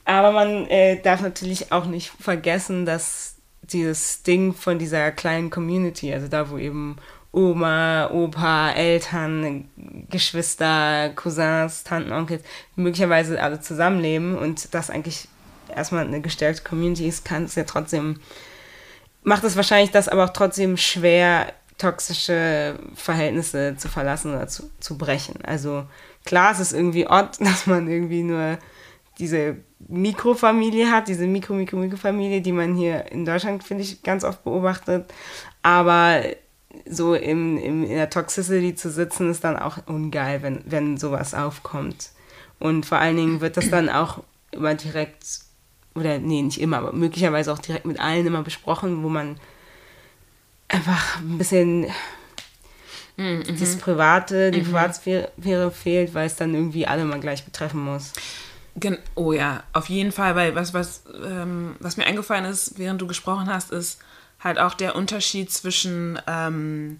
Aber 0.05 0.31
man 0.31 0.67
äh, 0.67 1.01
darf 1.01 1.21
natürlich 1.21 1.71
auch 1.71 1.85
nicht 1.85 2.11
vergessen, 2.19 2.85
dass 2.85 3.35
dieses 3.63 4.23
Ding 4.23 4.53
von 4.53 4.77
dieser 4.77 5.11
kleinen 5.11 5.49
Community, 5.49 6.13
also 6.13 6.27
da, 6.27 6.49
wo 6.49 6.57
eben 6.57 6.97
Oma, 7.31 8.09
Opa, 8.11 8.71
Eltern, 8.71 9.69
Geschwister, 10.09 11.09
Cousins, 11.15 11.83
Tanten, 11.83 12.13
Onkels, 12.13 12.43
möglicherweise 12.77 13.41
alle 13.41 13.59
zusammenleben 13.59 14.37
und 14.37 14.73
das 14.73 14.89
eigentlich 14.89 15.27
erstmal 15.75 16.05
eine 16.05 16.21
gestärkte 16.21 16.63
Community 16.63 17.07
ist, 17.07 17.25
kann 17.25 17.43
es 17.43 17.55
ja 17.55 17.65
trotzdem, 17.65 18.21
macht 19.25 19.43
es 19.43 19.55
wahrscheinlich 19.55 19.91
das 19.91 20.07
aber 20.07 20.25
auch 20.25 20.29
trotzdem 20.29 20.77
schwer, 20.77 21.51
toxische 21.77 22.79
Verhältnisse 22.95 23.75
zu 23.75 23.89
verlassen 23.89 24.33
oder 24.33 24.47
zu, 24.47 24.69
zu 24.79 24.97
brechen. 24.97 25.43
Also 25.43 25.85
klar, 26.23 26.53
es 26.53 26.59
ist 26.59 26.71
irgendwie 26.71 27.07
odd, 27.07 27.31
dass 27.39 27.67
man 27.67 27.89
irgendwie 27.89 28.23
nur 28.23 28.57
diese 29.19 29.57
Mikrofamilie 29.87 30.91
hat, 30.91 31.07
diese 31.07 31.27
Mikro-Mikro-Mikro-Familie, 31.27 32.41
die 32.41 32.51
man 32.51 32.75
hier 32.75 33.11
in 33.11 33.25
Deutschland, 33.25 33.63
finde 33.63 33.83
ich, 33.83 34.03
ganz 34.03 34.23
oft 34.23 34.43
beobachtet. 34.43 35.13
Aber 35.61 36.21
so 36.89 37.15
im, 37.15 37.57
im, 37.57 37.83
in 37.83 37.95
der 37.95 38.09
Toxicity 38.09 38.75
zu 38.75 38.89
sitzen, 38.89 39.31
ist 39.31 39.43
dann 39.43 39.57
auch 39.57 39.77
ungeil, 39.87 40.41
wenn, 40.43 40.61
wenn 40.65 40.97
sowas 40.97 41.33
aufkommt. 41.33 42.11
Und 42.59 42.85
vor 42.85 42.99
allen 42.99 43.15
Dingen 43.15 43.41
wird 43.41 43.57
das 43.57 43.69
dann 43.69 43.89
auch 43.89 44.23
immer 44.51 44.75
direkt, 44.75 45.23
oder 45.95 46.19
nee, 46.19 46.41
nicht 46.41 46.59
immer, 46.59 46.77
aber 46.77 46.93
möglicherweise 46.93 47.51
auch 47.51 47.59
direkt 47.59 47.85
mit 47.85 47.99
allen 47.99 48.27
immer 48.27 48.43
besprochen, 48.43 49.03
wo 49.03 49.09
man 49.09 49.37
einfach 50.67 51.19
ein 51.19 51.37
bisschen 51.37 51.87
mhm. 53.17 53.43
das 53.59 53.77
Private, 53.77 54.51
die 54.51 54.61
mhm. 54.61 54.65
Privatsphäre 54.65 55.71
fehlt, 55.71 56.13
weil 56.13 56.27
es 56.27 56.35
dann 56.35 56.53
irgendwie 56.53 56.85
alle 56.85 57.05
mal 57.05 57.19
gleich 57.19 57.45
betreffen 57.45 57.79
muss. 57.81 58.13
Oh 59.15 59.31
ja, 59.31 59.63
auf 59.71 59.87
jeden 59.87 60.11
Fall, 60.11 60.35
weil 60.35 60.53
was, 60.53 60.73
was, 60.73 61.03
ähm, 61.25 61.77
was 61.79 61.95
mir 61.95 62.05
eingefallen 62.05 62.43
ist, 62.43 62.77
während 62.77 63.01
du 63.01 63.07
gesprochen 63.07 63.47
hast, 63.47 63.71
ist, 63.71 63.99
halt 64.45 64.59
auch 64.59 64.73
der 64.75 64.95
Unterschied 64.95 65.51
zwischen 65.51 66.19
ähm, 66.27 66.99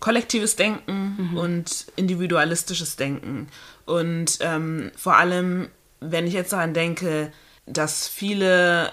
kollektives 0.00 0.56
Denken 0.56 1.30
mhm. 1.30 1.36
und 1.36 1.86
individualistisches 1.96 2.96
Denken. 2.96 3.48
Und 3.84 4.38
ähm, 4.40 4.90
vor 4.96 5.16
allem, 5.16 5.68
wenn 6.00 6.26
ich 6.26 6.34
jetzt 6.34 6.52
daran 6.52 6.74
denke, 6.74 7.32
dass 7.66 8.08
viele, 8.08 8.92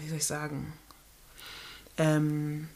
wie 0.00 0.08
soll 0.08 0.18
ich 0.18 0.24
sagen, 0.24 0.72
ähm, 1.98 2.68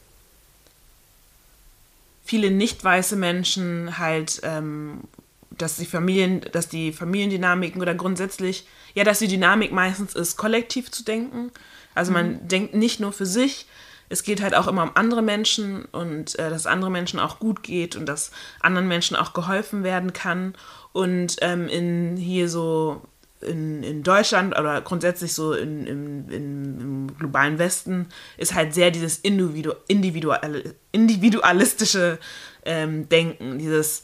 viele 2.24 2.50
nicht 2.50 2.82
weiße 2.84 3.16
Menschen 3.16 3.98
halt, 3.98 4.40
ähm, 4.42 5.02
dass 5.50 5.76
die 5.76 5.86
Familien, 5.86 6.40
dass 6.52 6.68
die 6.68 6.92
Familiendynamiken 6.92 7.80
oder 7.80 7.94
grundsätzlich, 7.94 8.66
ja, 8.94 9.04
dass 9.04 9.18
die 9.18 9.28
Dynamik 9.28 9.72
meistens 9.72 10.14
ist, 10.14 10.36
kollektiv 10.36 10.90
zu 10.90 11.04
denken. 11.04 11.50
Also 11.94 12.12
man 12.12 12.32
mhm. 12.32 12.48
denkt 12.48 12.74
nicht 12.74 13.00
nur 13.00 13.12
für 13.12 13.26
sich, 13.26 13.66
es 14.08 14.22
geht 14.22 14.40
halt 14.40 14.54
auch 14.54 14.68
immer 14.68 14.82
um 14.84 14.92
andere 14.94 15.22
Menschen 15.22 15.84
und 15.86 16.38
äh, 16.38 16.50
dass 16.50 16.66
andere 16.66 16.90
Menschen 16.90 17.20
auch 17.20 17.38
gut 17.38 17.62
geht 17.62 17.96
und 17.96 18.06
dass 18.06 18.30
anderen 18.60 18.88
Menschen 18.88 19.16
auch 19.16 19.32
geholfen 19.32 19.84
werden 19.84 20.12
kann. 20.12 20.54
Und 20.92 21.36
ähm, 21.40 21.68
in 21.68 22.16
hier 22.16 22.48
so 22.48 23.02
in, 23.40 23.82
in 23.82 24.02
Deutschland 24.02 24.58
oder 24.58 24.80
grundsätzlich 24.80 25.32
so 25.32 25.52
in, 25.52 25.86
in, 25.86 26.28
in, 26.28 26.80
im 26.80 27.16
globalen 27.18 27.58
Westen 27.58 28.06
ist 28.36 28.54
halt 28.54 28.74
sehr 28.74 28.90
dieses 28.90 29.18
Individu 29.18 29.72
individual, 29.86 30.74
individualistische 30.92 32.18
ähm, 32.64 33.08
Denken, 33.08 33.58
dieses 33.58 34.02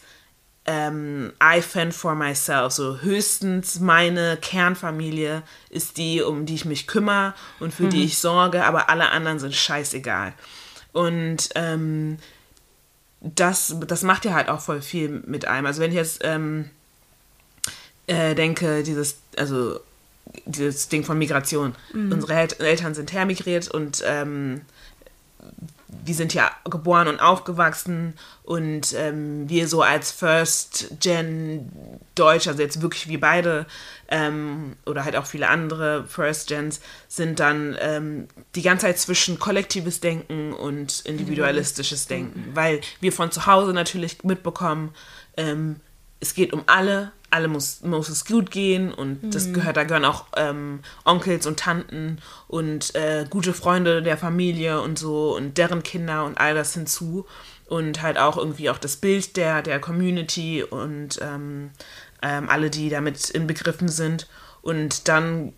ähm, 0.67 1.33
I 1.43 1.61
fend 1.61 1.95
for 1.95 2.15
myself. 2.15 2.73
So 2.73 3.01
höchstens 3.01 3.81
meine 3.81 4.39
Kernfamilie 4.41 5.43
ist 5.69 5.99
die, 5.99 6.23
um 6.23 6.47
die 6.47 6.55
ich 6.55 6.65
mich 6.65 6.87
kümmere 6.87 7.35
und 7.61 7.75
für 7.75 7.85
mhm. 7.85 7.91
die 7.91 8.05
ich 8.05 8.19
sorge, 8.19 8.65
aber 8.65 8.89
alle 8.89 9.11
anderen 9.11 9.39
sind 9.39 9.55
scheißegal. 9.55 10.33
Und 10.93 11.51
ähm, 11.55 12.19
das, 13.21 13.77
das 13.87 14.03
macht 14.03 14.25
ja 14.25 14.35
halt 14.35 14.49
auch 14.49 14.61
voll 14.61 14.81
viel 14.81 15.23
mit 15.27 15.47
einem. 15.47 15.67
Also 15.67 15.81
wenn 15.81 15.91
ich 15.91 15.97
jetzt 15.97 16.21
ähm, 16.25 16.71
äh, 18.07 18.35
denke, 18.35 18.83
dieses, 18.83 19.19
also 19.37 19.81
dieses 20.47 20.89
Ding 20.89 21.05
von 21.05 21.19
Migration. 21.19 21.75
Mhm. 21.93 22.13
Unsere 22.13 22.35
Eltern 22.35 22.95
sind 22.95 23.13
hermigriert 23.13 23.69
und 23.69 24.03
ähm, 24.07 24.63
wir 26.05 26.15
sind 26.15 26.35
ja 26.35 26.51
geboren 26.65 27.09
und 27.09 27.21
aufgewachsen 27.21 28.15
und 28.43 28.95
ähm, 28.95 29.49
wir 29.49 29.69
so 29.69 29.83
als 29.83 30.11
First 30.11 30.89
Gen 31.01 31.71
Deutsch, 32.15 32.47
also 32.47 32.63
jetzt 32.63 32.83
wirklich 32.83 33.09
wie 33.09 33.17
beide 33.17 33.67
ähm, 34.09 34.77
oder 34.87 35.05
halt 35.05 35.17
auch 35.17 35.27
viele 35.27 35.49
andere 35.49 36.05
First 36.05 36.49
Gens, 36.49 36.81
sind 37.09 37.41
dann 37.41 37.77
ähm, 37.81 38.29
die 38.55 38.63
ganze 38.63 38.87
Zeit 38.87 38.99
zwischen 38.99 39.39
kollektives 39.39 40.01
Denken 40.01 40.53
und 40.53 41.01
individualistisches 41.01 42.07
Denken, 42.07 42.51
weil 42.55 42.81
wir 43.01 43.13
von 43.13 43.31
zu 43.31 43.47
Hause 43.47 43.73
natürlich 43.73 44.23
mitbekommen, 44.25 44.95
ähm, 45.37 45.81
es 46.25 46.35
geht 46.35 46.53
um 46.55 46.63
alle, 46.67 47.13
alle 47.29 47.49
muss, 47.49 47.83
muss 47.83 48.09
es 48.09 48.25
gut 48.25 48.51
gehen 48.51 48.93
und 48.93 49.23
mhm. 49.23 49.31
das 49.31 49.53
gehört, 49.53 49.77
da 49.77 49.85
gehören 49.85 50.05
auch 50.05 50.25
ähm, 50.37 50.81
Onkels 51.05 51.47
und 51.47 51.59
Tanten 51.59 52.19
und 52.49 52.95
äh, 52.95 53.27
gute 53.29 53.53
Freunde 53.53 54.03
der 54.03 54.17
Familie 54.17 54.81
und 54.81 54.99
so 54.99 55.37
und 55.37 55.59
deren 55.59 55.83
Kinder 55.83 56.25
und 56.25 56.39
all 56.39 56.55
das 56.55 56.73
hinzu 56.73 57.27
und 57.67 58.01
halt 58.03 58.19
auch 58.19 58.39
irgendwie 58.39 58.71
auch 58.71 58.79
das 58.79 58.97
Bild 58.97 59.37
der, 59.37 59.61
der 59.63 59.81
Community 59.81 60.63
und 60.63 61.19
ähm, 61.21 61.71
ähm, 62.23 62.49
alle, 62.49 62.71
die 62.71 62.89
damit 62.89 63.31
inbegriffen 63.31 63.89
sind 63.89 64.27
und 64.63 65.09
dann 65.09 65.53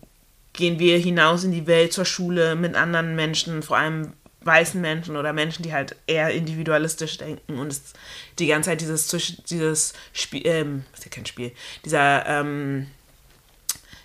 gehen 0.51 0.79
wir 0.79 0.97
hinaus 0.97 1.45
in 1.45 1.51
die 1.51 1.67
Welt 1.67 1.93
zur 1.93 2.05
Schule 2.05 2.55
mit 2.55 2.75
anderen 2.75 3.15
Menschen, 3.15 3.63
vor 3.63 3.77
allem 3.77 4.13
weißen 4.41 4.79
Menschen 4.79 5.17
oder 5.17 5.33
Menschen, 5.33 5.63
die 5.63 5.73
halt 5.73 5.95
eher 6.07 6.31
individualistisch 6.31 7.17
denken 7.17 7.59
und 7.59 7.71
es 7.71 7.93
die 8.39 8.47
ganze 8.47 8.69
Zeit 8.69 8.81
dieses, 8.81 9.07
dieses 9.49 9.93
Spiel, 10.13 10.45
ähm, 10.45 10.85
ist 10.93 11.05
ja 11.05 11.11
kein 11.11 11.25
Spiel, 11.25 11.51
dieser, 11.83 12.25
ähm, 12.25 12.87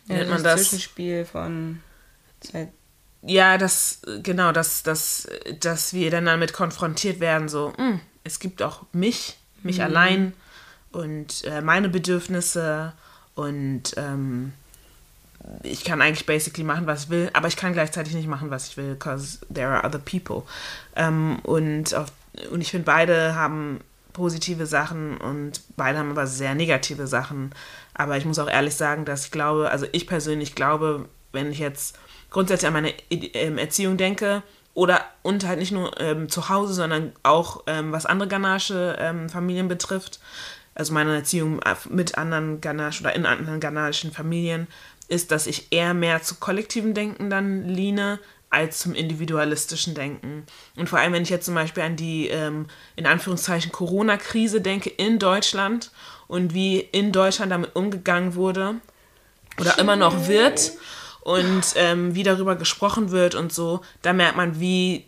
wie 0.06 0.12
ja, 0.12 0.18
nennt 0.18 0.30
man 0.30 0.42
das? 0.42 0.62
Zwischenspiel 0.62 1.24
von 1.24 1.80
Zeit. 2.40 2.68
Ja, 3.24 3.56
das, 3.56 4.00
genau, 4.22 4.50
dass, 4.50 4.82
dass, 4.82 5.28
dass 5.60 5.92
wir 5.92 6.10
dann 6.10 6.26
damit 6.26 6.52
konfrontiert 6.52 7.20
werden, 7.20 7.48
so, 7.48 7.68
mh, 7.70 7.76
hm, 7.78 8.00
es 8.24 8.40
gibt 8.40 8.62
auch 8.62 8.84
mich, 8.92 9.36
mich 9.62 9.78
mhm. 9.78 9.84
allein 9.84 10.32
und 10.90 11.44
äh, 11.44 11.60
meine 11.60 11.88
Bedürfnisse 11.88 12.94
und 13.34 13.94
ähm, 13.96 14.52
ich 15.62 15.84
kann 15.84 16.00
eigentlich 16.00 16.26
basically 16.26 16.64
machen, 16.64 16.86
was 16.86 17.04
ich 17.04 17.10
will, 17.10 17.30
aber 17.32 17.48
ich 17.48 17.56
kann 17.56 17.72
gleichzeitig 17.72 18.14
nicht 18.14 18.28
machen, 18.28 18.50
was 18.50 18.68
ich 18.68 18.76
will, 18.76 18.94
because 18.94 19.38
there 19.52 19.68
are 19.68 19.84
other 19.84 19.98
people. 19.98 20.42
Ähm, 20.96 21.38
und, 21.42 21.94
auf, 21.94 22.12
und 22.50 22.60
ich 22.60 22.70
finde, 22.70 22.84
beide 22.84 23.34
haben 23.34 23.80
positive 24.12 24.66
Sachen 24.66 25.16
und 25.16 25.60
beide 25.76 25.98
haben 25.98 26.10
aber 26.10 26.26
sehr 26.26 26.54
negative 26.54 27.06
Sachen. 27.06 27.52
Aber 27.94 28.16
ich 28.16 28.24
muss 28.24 28.38
auch 28.38 28.48
ehrlich 28.48 28.74
sagen, 28.74 29.04
dass 29.04 29.24
ich 29.24 29.30
glaube, 29.30 29.70
also 29.70 29.86
ich 29.92 30.06
persönlich 30.06 30.54
glaube, 30.54 31.06
wenn 31.32 31.50
ich 31.50 31.58
jetzt 31.58 31.98
grundsätzlich 32.30 32.66
an 32.66 32.74
meine 32.74 32.94
ähm, 33.10 33.58
Erziehung 33.58 33.96
denke, 33.96 34.42
oder 34.74 35.04
und 35.22 35.46
halt 35.46 35.58
nicht 35.58 35.72
nur 35.72 36.00
ähm, 36.00 36.28
zu 36.28 36.48
Hause, 36.48 36.72
sondern 36.72 37.12
auch 37.22 37.64
ähm, 37.66 37.92
was 37.92 38.06
andere 38.06 38.28
Ghanasche 38.28 38.96
ähm, 38.98 39.28
Familien 39.28 39.68
betrifft, 39.68 40.18
also 40.74 40.94
meine 40.94 41.14
Erziehung 41.14 41.60
mit 41.90 42.16
anderen 42.16 42.60
Ganache 42.62 43.02
oder 43.02 43.14
in 43.14 43.26
anderen 43.26 43.60
ghanaischen 43.60 44.12
Familien, 44.12 44.66
ist, 45.12 45.30
dass 45.30 45.46
ich 45.46 45.68
eher 45.70 45.94
mehr 45.94 46.22
zu 46.22 46.36
kollektiven 46.36 46.94
Denken 46.94 47.30
dann 47.30 47.68
liene, 47.68 48.18
als 48.52 48.80
zum 48.80 48.94
individualistischen 48.94 49.94
Denken. 49.94 50.44
Und 50.76 50.88
vor 50.88 50.98
allem, 50.98 51.14
wenn 51.14 51.22
ich 51.22 51.30
jetzt 51.30 51.46
zum 51.46 51.54
Beispiel 51.54 51.82
an 51.82 51.96
die, 51.96 52.28
ähm, 52.28 52.66
in 52.96 53.06
Anführungszeichen, 53.06 53.72
Corona-Krise 53.72 54.60
denke 54.60 54.90
in 54.90 55.18
Deutschland 55.18 55.90
und 56.28 56.52
wie 56.52 56.80
in 56.80 57.12
Deutschland 57.12 57.50
damit 57.50 57.74
umgegangen 57.74 58.34
wurde 58.34 58.74
oder 59.58 59.78
immer 59.78 59.96
noch 59.96 60.28
wird 60.28 60.72
und 61.22 61.62
ähm, 61.76 62.14
wie 62.14 62.24
darüber 62.24 62.56
gesprochen 62.56 63.10
wird 63.10 63.34
und 63.34 63.54
so, 63.54 63.80
da 64.02 64.12
merkt 64.12 64.36
man, 64.36 64.60
wie 64.60 65.06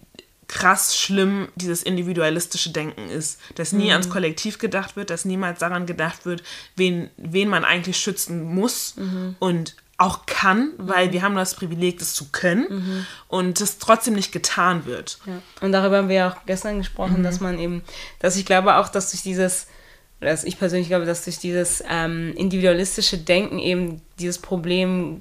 krass 0.48 0.96
schlimm 0.96 1.48
dieses 1.54 1.82
individualistische 1.82 2.70
Denken 2.70 3.10
ist, 3.10 3.40
dass 3.56 3.72
nie 3.72 3.86
mhm. 3.86 3.92
ans 3.92 4.08
Kollektiv 4.08 4.58
gedacht 4.58 4.96
wird, 4.96 5.10
dass 5.10 5.26
niemals 5.26 5.58
daran 5.58 5.84
gedacht 5.84 6.24
wird, 6.24 6.42
wen, 6.76 7.10
wen 7.18 7.48
man 7.48 7.64
eigentlich 7.64 7.98
schützen 7.98 8.42
muss 8.42 8.96
mhm. 8.96 9.36
und 9.38 9.74
auch 9.96 10.26
kann, 10.26 10.72
weil 10.76 11.08
mhm. 11.08 11.12
wir 11.12 11.22
haben 11.22 11.34
das 11.36 11.54
Privileg, 11.54 11.98
das 11.98 12.14
zu 12.14 12.30
können 12.32 12.66
mhm. 12.68 13.06
und 13.28 13.60
das 13.60 13.78
trotzdem 13.78 14.14
nicht 14.14 14.32
getan 14.32 14.86
wird. 14.86 15.18
Ja. 15.26 15.40
Und 15.60 15.72
darüber 15.72 15.98
haben 15.98 16.08
wir 16.08 16.16
ja 16.16 16.32
auch 16.32 16.46
gestern 16.46 16.78
gesprochen, 16.78 17.22
dass 17.22 17.40
mhm. 17.40 17.46
man 17.46 17.58
eben, 17.58 17.82
dass 18.18 18.36
ich 18.36 18.44
glaube 18.44 18.76
auch, 18.76 18.88
dass 18.88 19.10
durch 19.12 19.22
dieses, 19.22 19.68
dass 20.20 20.44
ich 20.44 20.58
persönlich 20.58 20.88
glaube, 20.88 21.06
dass 21.06 21.24
durch 21.24 21.38
dieses 21.38 21.82
ähm, 21.88 22.32
individualistische 22.36 23.18
Denken 23.18 23.58
eben 23.58 24.02
dieses 24.18 24.38
Problem 24.38 25.20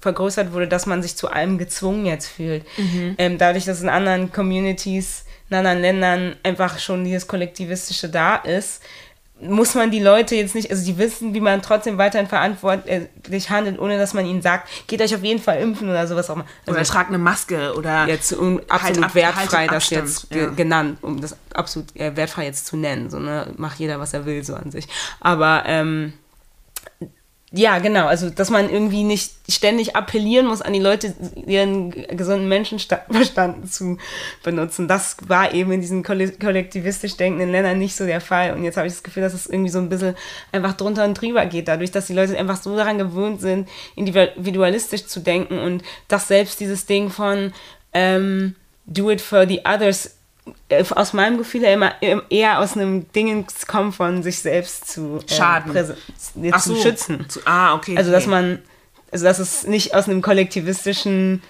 vergrößert 0.00 0.52
wurde, 0.52 0.68
dass 0.68 0.86
man 0.86 1.02
sich 1.02 1.16
zu 1.16 1.30
allem 1.30 1.58
gezwungen 1.58 2.06
jetzt 2.06 2.28
fühlt. 2.28 2.64
Mhm. 2.76 3.14
Ähm, 3.18 3.38
dadurch, 3.38 3.64
dass 3.64 3.82
in 3.82 3.88
anderen 3.88 4.32
Communities, 4.32 5.24
in 5.50 5.56
anderen 5.56 5.80
Ländern 5.80 6.36
einfach 6.42 6.78
schon 6.78 7.04
dieses 7.04 7.26
Kollektivistische 7.26 8.08
da 8.08 8.36
ist, 8.36 8.82
muss 9.48 9.74
man 9.74 9.90
die 9.90 10.00
Leute 10.00 10.34
jetzt 10.34 10.54
nicht, 10.54 10.70
also 10.70 10.84
die 10.84 10.98
wissen, 10.98 11.34
wie 11.34 11.40
man 11.40 11.62
trotzdem 11.62 11.98
weiterhin 11.98 12.28
verantwortlich 12.28 13.50
handelt, 13.50 13.78
ohne 13.78 13.98
dass 13.98 14.14
man 14.14 14.26
ihnen 14.26 14.42
sagt, 14.42 14.68
geht 14.86 15.00
euch 15.00 15.14
auf 15.14 15.22
jeden 15.22 15.40
Fall 15.40 15.58
impfen 15.60 15.88
oder 15.88 16.06
sowas 16.06 16.30
auch 16.30 16.36
immer. 16.36 16.46
Also 16.66 16.78
oder 16.78 16.84
tragt 16.84 17.08
eine 17.08 17.18
Maske 17.18 17.74
oder 17.76 18.06
jetzt 18.06 18.32
um, 18.32 18.60
absolut 18.68 19.02
halt 19.02 19.14
wertfrei 19.14 19.56
halt 19.58 19.72
das 19.72 19.90
jetzt 19.90 20.34
ja. 20.34 20.46
genannt, 20.50 20.98
um 21.02 21.20
das 21.20 21.36
absolut 21.52 21.94
äh, 21.96 22.16
wertfrei 22.16 22.44
jetzt 22.44 22.66
zu 22.66 22.76
nennen. 22.76 23.10
So, 23.10 23.18
ne? 23.18 23.52
Macht 23.56 23.78
jeder, 23.78 24.00
was 24.00 24.14
er 24.14 24.26
will, 24.26 24.44
so 24.44 24.54
an 24.54 24.70
sich. 24.70 24.88
Aber 25.20 25.64
ähm, 25.66 26.14
ja, 27.56 27.78
genau. 27.78 28.06
Also, 28.06 28.30
dass 28.30 28.50
man 28.50 28.68
irgendwie 28.68 29.04
nicht 29.04 29.30
ständig 29.48 29.94
appellieren 29.94 30.46
muss 30.46 30.60
an 30.60 30.72
die 30.72 30.80
Leute, 30.80 31.14
ihren 31.46 31.92
gesunden 31.92 32.48
Menschenverstand 32.48 33.72
zu 33.72 33.98
benutzen. 34.42 34.88
Das 34.88 35.16
war 35.28 35.54
eben 35.54 35.70
in 35.70 35.80
diesen 35.80 36.02
kollektivistisch 36.02 37.16
denkenden 37.16 37.52
Ländern 37.52 37.78
nicht 37.78 37.94
so 37.94 38.06
der 38.06 38.20
Fall. 38.20 38.54
Und 38.54 38.64
jetzt 38.64 38.76
habe 38.76 38.88
ich 38.88 38.92
das 38.92 39.04
Gefühl, 39.04 39.22
dass 39.22 39.34
es 39.34 39.46
irgendwie 39.46 39.70
so 39.70 39.78
ein 39.78 39.88
bisschen 39.88 40.16
einfach 40.50 40.72
drunter 40.72 41.04
und 41.04 41.14
drüber 41.14 41.46
geht, 41.46 41.68
dadurch, 41.68 41.92
dass 41.92 42.06
die 42.06 42.14
Leute 42.14 42.36
einfach 42.36 42.60
so 42.60 42.74
daran 42.76 42.98
gewöhnt 42.98 43.40
sind, 43.40 43.68
individualistisch 43.94 45.06
zu 45.06 45.20
denken 45.20 45.60
und 45.60 45.84
dass 46.08 46.26
selbst 46.26 46.58
dieses 46.58 46.86
Ding 46.86 47.08
von 47.08 47.52
ähm, 47.92 48.56
do 48.84 49.10
it 49.12 49.20
for 49.20 49.46
the 49.46 49.60
others 49.64 50.13
aus 50.94 51.12
meinem 51.12 51.38
Gefühl 51.38 51.62
her 51.62 51.74
immer 51.74 51.94
eher 52.02 52.58
aus 52.58 52.76
einem 52.76 53.10
Ding 53.12 53.46
kommt 53.66 53.94
von 53.94 54.22
sich 54.22 54.40
selbst 54.40 54.88
zu 54.88 55.20
äh, 55.26 55.32
schaden, 55.32 55.72
nee, 56.34 56.50
zu 56.52 56.74
so. 56.74 56.76
schützen. 56.76 57.28
Zu, 57.28 57.40
ah, 57.46 57.74
okay. 57.74 57.96
Also 57.96 58.10
dass 58.10 58.26
man, 58.26 58.60
also 59.10 59.24
dass 59.24 59.38
es 59.38 59.66
nicht 59.66 59.94
aus 59.94 60.08
einem 60.08 60.20
kollektivistischen 60.20 61.42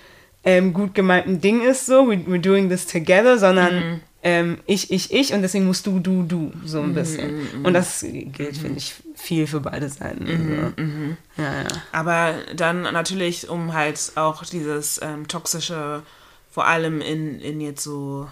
ähm, 0.45 0.72
gut 0.72 0.95
gemeinten 0.95 1.40
Ding 1.40 1.62
ist, 1.62 1.86
so 1.86 2.07
we, 2.07 2.16
we're 2.26 2.40
doing 2.40 2.68
this 2.68 2.86
together, 2.86 3.38
sondern 3.38 3.74
mhm. 3.74 4.01
ähm, 4.22 4.59
ich, 4.66 4.92
ich, 4.92 5.12
ich 5.12 5.32
und 5.32 5.42
deswegen 5.42 5.66
musst 5.66 5.86
du, 5.86 5.99
du, 5.99 6.22
du 6.22 6.53
so 6.64 6.80
ein 6.80 6.90
mhm, 6.90 6.95
bisschen. 6.95 7.36
Mhm, 7.36 7.64
und 7.64 7.74
das 7.74 8.05
gilt, 8.05 8.59
finde 8.59 8.78
ich, 8.78 8.95
viel 9.16 9.47
für 9.47 9.61
beide 9.61 9.88
Seiten. 9.88 10.24
Mhm. 10.24 10.74
Mhm. 10.76 11.16
Ja, 11.36 11.62
ja. 11.62 11.68
Aber 11.92 12.34
dann 12.55 12.82
natürlich, 12.82 13.49
um 13.49 13.72
halt 13.72 14.12
auch 14.14 14.45
dieses 14.45 15.01
ähm, 15.03 15.26
toxische, 15.26 16.03
vor 16.51 16.66
allem 16.66 17.01
in, 17.01 17.40
in 17.40 17.61
jetzt 17.61 17.82
so 17.82 18.28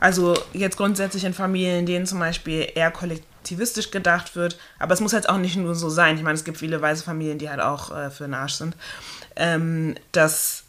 also 0.00 0.34
jetzt 0.54 0.78
grundsätzlich 0.78 1.24
in 1.24 1.34
Familien, 1.34 1.80
in 1.80 1.86
denen 1.86 2.06
zum 2.06 2.18
Beispiel 2.18 2.66
eher 2.74 2.90
kollektivistisch 2.90 3.90
gedacht 3.90 4.34
wird, 4.34 4.58
aber 4.78 4.94
es 4.94 5.00
muss 5.00 5.12
halt 5.12 5.28
auch 5.28 5.36
nicht 5.36 5.56
nur 5.56 5.74
so 5.74 5.90
sein. 5.90 6.16
Ich 6.16 6.22
meine, 6.22 6.34
es 6.34 6.44
gibt 6.44 6.56
viele 6.56 6.80
weiße 6.80 7.04
Familien, 7.04 7.38
die 7.38 7.50
halt 7.50 7.60
auch 7.60 7.94
äh, 7.94 8.10
für 8.10 8.24
den 8.24 8.34
Arsch 8.34 8.54
sind. 8.54 8.74
Ähm, 9.36 9.94
dass, 10.12 10.64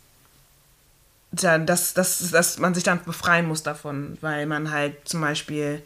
dass, 1.32 1.94
dass, 1.94 2.30
dass 2.30 2.60
man 2.60 2.74
sich 2.76 2.84
dann 2.84 3.04
befreien 3.04 3.48
muss 3.48 3.64
davon, 3.64 4.18
weil 4.20 4.46
man 4.46 4.70
halt 4.70 5.08
zum 5.08 5.22
Beispiel 5.22 5.82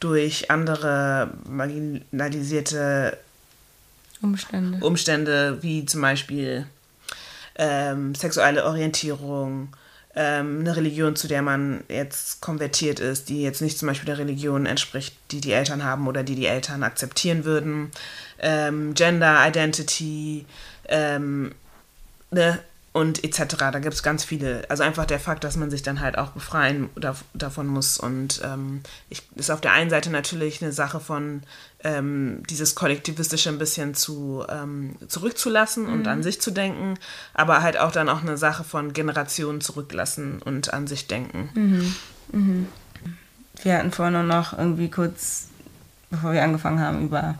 durch 0.00 0.50
andere 0.50 1.30
marginalisierte 1.48 3.16
Umstände, 4.20 4.84
Umstände 4.84 5.62
wie 5.62 5.86
zum 5.86 6.00
Beispiel 6.00 6.66
ähm, 7.54 8.14
sexuelle 8.14 8.64
Orientierung, 8.64 9.68
ähm, 10.20 10.60
eine 10.60 10.74
Religion, 10.74 11.14
zu 11.14 11.28
der 11.28 11.42
man 11.42 11.84
jetzt 11.88 12.40
konvertiert 12.40 12.98
ist, 12.98 13.28
die 13.28 13.40
jetzt 13.40 13.62
nicht 13.62 13.78
zum 13.78 13.86
Beispiel 13.86 14.06
der 14.06 14.18
Religion 14.18 14.66
entspricht, 14.66 15.16
die 15.30 15.40
die 15.40 15.52
Eltern 15.52 15.84
haben 15.84 16.08
oder 16.08 16.24
die 16.24 16.34
die 16.34 16.46
Eltern 16.46 16.82
akzeptieren 16.82 17.44
würden. 17.44 17.92
Ähm, 18.40 18.94
Gender, 18.94 19.46
Identity, 19.46 20.44
ähm, 20.88 21.54
ne? 22.32 22.58
Und 22.98 23.22
etc. 23.22 23.54
Da 23.58 23.78
gibt 23.78 23.94
es 23.94 24.02
ganz 24.02 24.24
viele. 24.24 24.68
Also 24.68 24.82
einfach 24.82 25.04
der 25.04 25.20
Fakt, 25.20 25.44
dass 25.44 25.56
man 25.56 25.70
sich 25.70 25.84
dann 25.84 26.00
halt 26.00 26.18
auch 26.18 26.30
befreien 26.30 26.90
davon 27.32 27.68
muss. 27.68 27.96
Und 27.96 28.40
ähm, 28.44 28.80
ich, 29.08 29.22
ist 29.36 29.52
auf 29.52 29.60
der 29.60 29.70
einen 29.70 29.88
Seite 29.88 30.10
natürlich 30.10 30.60
eine 30.60 30.72
Sache 30.72 30.98
von 30.98 31.42
ähm, 31.84 32.42
dieses 32.50 32.74
Kollektivistische 32.74 33.50
ein 33.50 33.58
bisschen 33.58 33.94
zu 33.94 34.44
ähm, 34.48 34.96
zurückzulassen 35.06 35.86
mhm. 35.86 35.92
und 35.92 36.08
an 36.08 36.24
sich 36.24 36.40
zu 36.40 36.50
denken, 36.50 36.98
aber 37.34 37.62
halt 37.62 37.78
auch 37.78 37.92
dann 37.92 38.08
auch 38.08 38.22
eine 38.22 38.36
Sache 38.36 38.64
von 38.64 38.92
Generationen 38.92 39.60
zurücklassen 39.60 40.42
und 40.42 40.74
an 40.74 40.88
sich 40.88 41.06
denken. 41.06 41.50
Mhm. 41.54 41.94
Mhm. 42.32 42.68
Wir 43.62 43.78
hatten 43.78 43.92
vorhin 43.92 44.26
noch 44.26 44.58
irgendwie 44.58 44.90
kurz, 44.90 45.46
bevor 46.10 46.32
wir 46.32 46.42
angefangen 46.42 46.80
haben, 46.80 47.04
über 47.04 47.36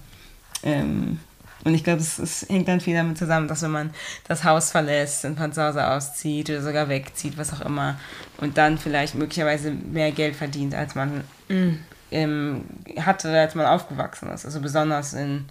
ähm, 0.62 1.18
und 1.64 1.74
ich 1.74 1.84
glaube, 1.84 2.00
es, 2.00 2.18
es, 2.18 2.48
hängt 2.48 2.68
dann 2.68 2.80
viel 2.80 2.94
damit 2.94 3.18
zusammen, 3.18 3.48
dass 3.48 3.62
wenn 3.62 3.70
man 3.70 3.90
das 4.26 4.44
Haus 4.44 4.70
verlässt 4.70 5.24
und 5.24 5.36
von 5.36 5.52
zu 5.52 5.62
Hause 5.62 5.86
auszieht 5.86 6.48
oder 6.50 6.62
sogar 6.62 6.88
wegzieht, 6.88 7.36
was 7.36 7.52
auch 7.52 7.60
immer, 7.60 7.98
und 8.38 8.58
dann 8.58 8.78
vielleicht 8.78 9.14
möglicherweise 9.14 9.70
mehr 9.70 10.12
Geld 10.12 10.36
verdient, 10.36 10.74
als 10.74 10.94
man 10.94 11.24
mhm. 11.48 11.80
ähm, 12.10 12.64
hatte, 12.98 13.30
als 13.38 13.54
man 13.54 13.66
aufgewachsen 13.66 14.30
ist. 14.30 14.44
Also 14.44 14.60
besonders 14.60 15.14
in, 15.14 15.46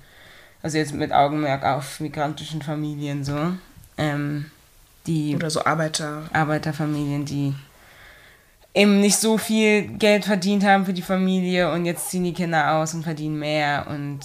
also 0.64 0.78
jetzt 0.78 0.94
mit 0.94 1.12
Augenmerk 1.12 1.64
auf 1.64 2.00
migrantischen 2.00 2.62
Familien 2.62 3.24
so. 3.24 3.54
Ähm, 3.98 4.46
die 5.08 5.36
oder 5.36 5.50
so 5.50 5.64
Arbeiter. 5.64 6.24
Arbeiterfamilien, 6.34 7.26
die 7.26 7.54
eben 8.74 9.00
nicht 9.00 9.18
so 9.18 9.38
viel 9.38 9.88
Geld 9.88 10.26
verdient 10.26 10.64
haben 10.64 10.86
für 10.86 10.94
die 10.94 11.02
Familie 11.02 11.72
und 11.72 11.86
jetzt 11.86 12.10
ziehen 12.10 12.24
die 12.24 12.34
Kinder 12.34 12.74
aus 12.74 12.94
und 12.94 13.04
verdienen 13.04 13.40
mehr 13.40 13.88
und 13.90 14.20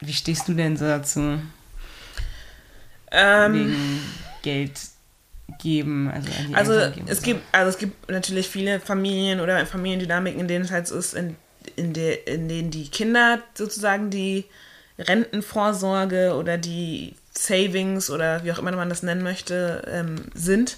wie 0.00 0.12
stehst 0.12 0.48
du 0.48 0.54
denn 0.54 0.76
so 0.76 0.86
dazu? 0.86 1.38
Ähm, 3.12 3.54
Wegen 3.54 4.00
Geld 4.42 4.72
geben, 5.58 6.10
also 6.10 6.28
also 6.52 6.94
geben 6.94 7.06
es 7.08 7.22
gibt 7.22 7.42
also 7.52 7.70
es 7.70 7.78
gibt 7.78 8.10
natürlich 8.10 8.48
viele 8.48 8.78
Familien 8.80 9.40
oder 9.40 9.66
Familiendynamiken, 9.66 10.40
in 10.40 10.48
denen 10.48 10.64
es 10.64 10.70
halt 10.70 10.86
so 10.86 10.96
ist, 10.96 11.14
in, 11.14 11.36
in, 11.76 11.92
de, 11.92 12.18
in 12.24 12.48
denen 12.48 12.70
die 12.70 12.88
Kinder 12.88 13.40
sozusagen 13.54 14.10
die 14.10 14.44
Rentenvorsorge 14.98 16.34
oder 16.34 16.56
die 16.56 17.14
Savings 17.36 18.10
oder 18.10 18.44
wie 18.44 18.52
auch 18.52 18.58
immer 18.58 18.72
man 18.72 18.88
das 18.88 19.02
nennen 19.02 19.22
möchte, 19.22 19.82
ähm, 19.90 20.16
sind. 20.34 20.76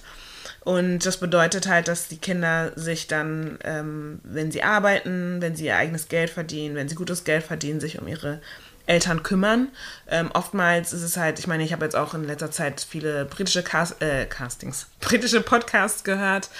Und 0.64 1.05
das 1.05 1.16
bedeutet 1.16 1.66
halt, 1.66 1.89
dass 1.89 2.07
die 2.07 2.18
Kinder 2.18 2.73
sich 2.77 3.09
dann, 3.09 3.59
ähm, 3.64 4.20
wenn 4.23 4.53
sie 4.53 4.62
arbeiten, 4.62 5.41
wenn 5.41 5.57
sie 5.57 5.66
ihr 5.66 5.77
eigenes 5.77 6.09
Geld 6.09 6.31
verdienen, 6.31 6.77
wenn 6.77 6.89
sie 6.89 6.95
gutes 6.95 7.25
Geld 7.25 7.43
verdienen, 7.43 7.81
sich 7.81 8.01
um 8.01 8.07
ihre 8.07 8.41
Eltern 8.87 9.22
kümmern. 9.22 9.68
Ähm, 10.09 10.30
oftmals 10.33 10.93
ist 10.93 11.03
es 11.03 11.16
halt, 11.16 11.39
ich 11.39 11.47
meine, 11.47 11.62
ich 11.62 11.72
habe 11.72 11.85
jetzt 11.85 11.97
auch 11.97 12.14
in 12.14 12.24
letzter 12.24 12.51
Zeit 12.51 12.87
viele 12.89 13.24
britische 13.24 13.62
Cast, 13.62 14.03
äh, 14.03 14.26
Castings, 14.26 14.89
britische 15.01 15.41
Podcasts 15.41 16.05
gehört, 16.05 16.51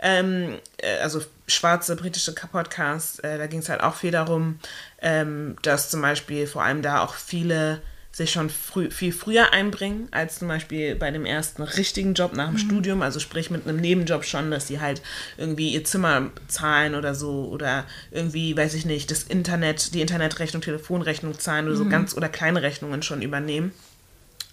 ähm, 0.00 0.58
äh, 0.78 0.98
also 0.98 1.22
schwarze 1.46 1.96
britische 1.96 2.34
Podcasts. 2.34 3.18
Äh, 3.20 3.38
da 3.38 3.46
ging 3.46 3.60
es 3.60 3.68
halt 3.68 3.82
auch 3.82 3.94
viel 3.94 4.10
darum, 4.10 4.58
ähm, 5.00 5.56
dass 5.62 5.90
zum 5.90 6.02
Beispiel 6.02 6.46
vor 6.46 6.62
allem 6.62 6.82
da 6.82 7.02
auch 7.02 7.14
viele 7.14 7.80
sich 8.18 8.32
schon 8.32 8.50
früh, 8.50 8.90
viel 8.90 9.12
früher 9.12 9.52
einbringen, 9.52 10.08
als 10.10 10.40
zum 10.40 10.48
Beispiel 10.48 10.94
bei 10.94 11.10
dem 11.10 11.24
ersten 11.24 11.62
richtigen 11.62 12.14
Job 12.14 12.34
nach 12.34 12.48
dem 12.48 12.54
mhm. 12.54 12.58
Studium, 12.58 13.02
also 13.02 13.20
sprich 13.20 13.50
mit 13.50 13.66
einem 13.66 13.78
Nebenjob 13.78 14.24
schon, 14.24 14.50
dass 14.50 14.66
sie 14.66 14.80
halt 14.80 15.00
irgendwie 15.38 15.70
ihr 15.70 15.84
Zimmer 15.84 16.30
zahlen 16.48 16.94
oder 16.94 17.14
so 17.14 17.48
oder 17.50 17.86
irgendwie, 18.10 18.56
weiß 18.56 18.74
ich 18.74 18.84
nicht, 18.84 19.10
das 19.10 19.22
Internet, 19.22 19.94
die 19.94 20.02
Internetrechnung, 20.02 20.60
Telefonrechnung 20.60 21.38
zahlen 21.38 21.66
oder 21.66 21.76
mhm. 21.76 21.78
so 21.78 21.88
ganz 21.88 22.14
oder 22.14 22.28
kleine 22.28 22.60
Rechnungen 22.60 23.02
schon 23.02 23.22
übernehmen 23.22 23.72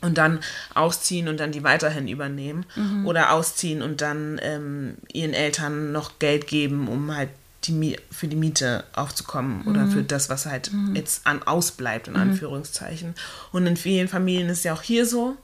und 0.02 0.18
dann 0.18 0.40
ausziehen 0.76 1.28
und 1.28 1.40
dann 1.40 1.52
die 1.52 1.64
weiterhin 1.64 2.08
übernehmen 2.08 2.66
mhm. 2.76 3.08
oder 3.08 3.32
ausziehen 3.32 3.82
und 3.82 4.02
dann 4.02 4.40
ähm, 4.44 4.96
ihren 5.12 5.34
Eltern 5.34 5.92
noch 5.92 6.20
Geld 6.20 6.48
geben, 6.48 6.88
um 6.88 7.16
halt 7.16 7.30
die, 7.68 7.98
für 8.12 8.28
die 8.28 8.36
Miete 8.36 8.84
aufzukommen 8.94 9.62
mhm. 9.62 9.68
oder 9.68 9.88
für 9.88 10.04
das, 10.04 10.30
was 10.30 10.46
halt 10.46 10.72
mhm. 10.72 10.96
jetzt 10.96 11.26
an 11.26 11.44
ausbleibt, 11.44 12.08
in 12.08 12.14
mhm. 12.14 12.22
Anführungszeichen. 12.22 13.16
Und 13.52 13.66
in 13.68 13.78
vielen 13.78 14.08
Familien 14.08 14.50
ist 14.50 14.64
ja 14.64 14.74
auch 14.74 14.82
hier 14.82 15.06
so. 15.06 15.38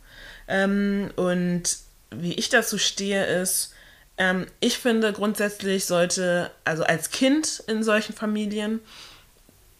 Ähm, 0.47 1.11
und 1.15 1.63
wie 2.11 2.33
ich 2.33 2.49
dazu 2.49 2.77
stehe, 2.77 3.25
ist, 3.25 3.73
ähm, 4.17 4.45
ich 4.59 4.77
finde 4.77 5.13
grundsätzlich 5.13 5.85
sollte, 5.85 6.51
also 6.65 6.83
als 6.83 7.09
Kind 7.09 7.63
in 7.67 7.83
solchen 7.83 8.13
Familien, 8.13 8.79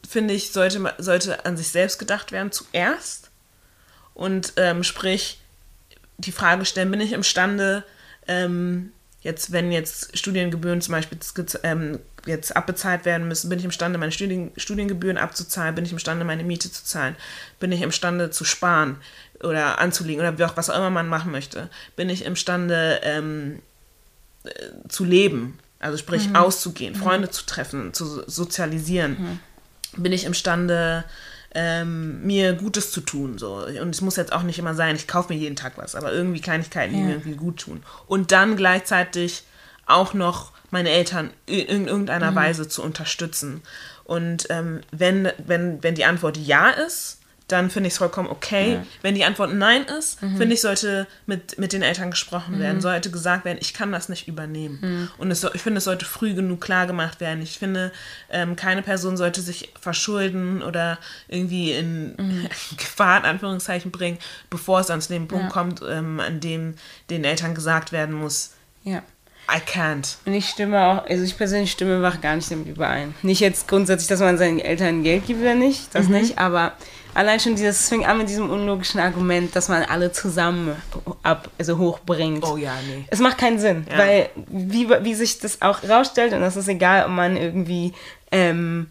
finde 0.08 0.34
ich, 0.34 0.52
sollte, 0.52 0.94
sollte 0.98 1.46
an 1.46 1.58
sich 1.58 1.70
selbst 1.70 2.00
gedacht 2.00 2.32
werden 2.32 2.52
zuerst. 2.52 3.30
Und 4.14 4.54
ähm, 4.58 4.84
sprich, 4.84 5.39
die 6.18 6.32
Frage 6.32 6.66
stellen, 6.66 6.92
bin 6.92 7.02
ich 7.02 7.14
imstande, 7.14 7.84
ähm, 8.28 8.92
jetzt, 9.22 9.51
wenn 9.51 9.72
jetzt 9.72 10.17
Studiengebühren 10.17 10.82
zum 10.82 10.93
Beispiel 10.93 11.17
ähm, 11.63 11.99
jetzt 12.26 12.55
abbezahlt 12.55 13.05
werden 13.05 13.28
müssen, 13.28 13.49
bin 13.49 13.59
ich 13.59 13.65
imstande, 13.65 13.97
meine 13.97 14.11
Studien, 14.11 14.51
Studiengebühren 14.57 15.17
abzuzahlen, 15.17 15.76
bin 15.76 15.86
ich 15.86 15.91
imstande, 15.91 16.26
meine 16.26 16.43
Miete 16.43 16.72
zu 16.72 16.84
zahlen, 16.84 17.15
bin 17.59 17.72
ich 17.72 17.82
imstande 17.82 18.32
zu 18.32 18.43
sparen 18.43 18.97
oder 19.43 19.80
anzulegen 19.80 20.22
oder 20.22 20.38
wie 20.38 20.43
auch 20.43 20.57
was 20.57 20.69
auch 20.69 20.78
immer 20.78 20.89
man 20.89 21.07
machen 21.07 21.32
möchte, 21.32 21.69
bin 21.95 22.09
ich 22.09 22.26
imstande 22.26 22.99
ähm, 23.03 23.59
äh, 24.43 24.49
zu 24.89 25.03
leben, 25.03 25.59
also 25.80 25.97
sprich 25.97 26.30
mhm. 26.30 26.36
auszugehen, 26.36 26.93
mhm. 26.93 26.99
Freunde 26.99 27.30
zu 27.30 27.45
treffen, 27.45 27.93
zu 27.93 28.24
sozialisieren, 28.28 29.39
mhm. 29.93 30.03
bin 30.03 30.13
ich 30.13 30.26
imstande, 30.26 31.03
ähm, 31.54 32.26
mir 32.26 32.54
Gutes 32.54 32.91
zu 32.91 33.02
tun. 33.02 33.38
So. 33.38 33.66
Und 33.66 33.89
es 33.89 34.02
muss 34.02 34.16
jetzt 34.16 34.34
auch 34.34 34.43
nicht 34.43 34.60
immer 34.60 34.74
sein, 34.74 34.95
ich 34.95 35.08
kaufe 35.08 35.34
mir 35.34 35.39
jeden 35.39 35.56
Tag 35.56 35.74
was, 35.78 35.95
aber 35.95 36.12
irgendwie 36.12 36.41
Kleinigkeiten, 36.41 36.93
die 36.93 37.02
mir 37.02 37.12
irgendwie 37.12 37.36
gut 37.36 37.60
tun. 37.60 37.84
Und 38.08 38.32
dann 38.32 38.56
gleichzeitig 38.56 39.43
auch 39.86 40.14
noch 40.14 40.52
meine 40.70 40.89
Eltern 40.89 41.32
in 41.45 41.88
irgendeiner 41.88 42.32
mhm. 42.32 42.36
Weise 42.36 42.68
zu 42.68 42.82
unterstützen. 42.82 43.62
Und 44.04 44.47
ähm, 44.49 44.82
wenn, 44.91 45.32
wenn, 45.38 45.84
wenn 45.84 45.95
die 45.95 46.06
Antwort 46.06 46.38
ja 46.38 46.70
ist, 46.70 47.20
dann 47.52 47.70
finde 47.70 47.88
ich 47.88 47.93
es 47.93 47.97
vollkommen 47.97 48.30
okay. 48.30 48.74
Ja. 48.74 48.86
Wenn 49.02 49.16
die 49.16 49.26
Antwort 49.26 49.54
Nein 49.54 49.84
ist, 49.84 50.22
mhm. 50.22 50.38
finde 50.38 50.54
ich, 50.54 50.62
sollte 50.62 51.08
mit, 51.26 51.58
mit 51.58 51.74
den 51.74 51.82
Eltern 51.82 52.12
gesprochen 52.12 52.60
werden, 52.60 52.78
mhm. 52.78 52.82
sollte 52.82 53.12
gesagt 53.12 53.45
werden, 53.45 53.58
ich 53.62 53.74
kann 53.74 53.91
das 53.91 54.10
nicht 54.10 54.28
übernehmen. 54.28 54.80
Mhm. 54.82 55.10
Und 55.18 55.32
es, 55.32 55.43
ich 55.43 55.62
finde, 55.62 55.80
es 55.80 55.84
sollte 55.84 56.06
früh 56.06 56.34
genug 56.34 56.62
klar 56.62 56.88
gemacht 56.88 57.20
werden. 57.20 57.41
Ich 57.41 57.58
finde, 57.58 57.91
ähm, 58.30 58.56
keine 58.56 58.82
Person 58.82 59.18
sollte 59.18 59.41
sich 59.41 59.74
verschulden 59.80 60.62
oder 60.62 60.97
irgendwie 61.28 61.72
in 61.72 62.16
mhm. 62.16 62.47
Gefahr, 62.78 63.20
in 63.20 63.26
Anführungszeichen, 63.26 63.91
bringen, 63.91 64.18
bevor 64.49 64.80
es 64.80 64.89
an 64.89 65.02
den 65.10 65.28
Punkt 65.28 65.45
ja. 65.45 65.52
kommt, 65.52 65.82
ähm, 65.88 66.20
an 66.20 66.39
dem 66.39 66.76
den 67.10 67.24
Eltern 67.24 67.56
gesagt 67.56 67.91
werden 67.91 68.16
muss, 68.16 68.52
ja. 68.84 69.04
I 69.49 69.60
can't. 69.60 70.16
Und 70.26 70.34
ich 70.34 70.47
stimme 70.47 70.80
auch, 70.80 71.06
also 71.06 71.24
ich 71.24 71.36
persönlich 71.36 71.72
stimme 71.72 72.02
wach 72.02 72.22
gar 72.22 72.36
nicht 72.36 72.49
damit 72.49 72.68
überein. 72.68 73.14
Nicht 73.22 73.41
jetzt 73.41 73.68
grundsätzlich, 73.68 74.08
dass 74.08 74.20
man 74.20 74.38
seinen 74.38 74.60
Eltern 74.60 75.04
Geld 75.04 75.28
gibt 75.28 75.41
oder 75.41 75.56
nicht, 75.56 75.93
das 75.93 76.08
mhm. 76.08 76.14
nicht, 76.14 76.38
aber 76.38 76.74
allein 77.14 77.39
schon 77.39 77.55
dieses, 77.55 77.82
es 77.82 77.89
fängt 77.89 78.07
an 78.07 78.18
mit 78.18 78.30
diesem 78.30 78.49
unlogischen 78.49 78.99
Argument, 78.99 79.55
dass 79.55 79.70
man 79.70 79.84
alle 79.84 80.12
zusammen 80.12 80.76
ab, 81.24 81.49
also 81.57 81.78
hochbringt. 81.78 82.43
Oh 82.45 82.57
ja, 82.57 82.74
nee. 82.88 83.05
Es 83.09 83.20
macht 83.20 83.38
keinen 83.38 83.59
Sinn, 83.59 83.86
ja. 83.89 83.97
weil 83.97 84.30
wie, 84.47 84.89
wie 84.89 85.16
sich 85.16 85.39
das 85.39 85.62
auch 85.62 85.84
rausstellt, 85.84 86.34
und 86.34 86.41
das 86.41 86.55
ist 86.55 86.68
egal, 86.68 87.05
ob 87.05 87.12
man 87.12 87.38
irgendwie 87.38 87.93
ähm, 88.32 88.88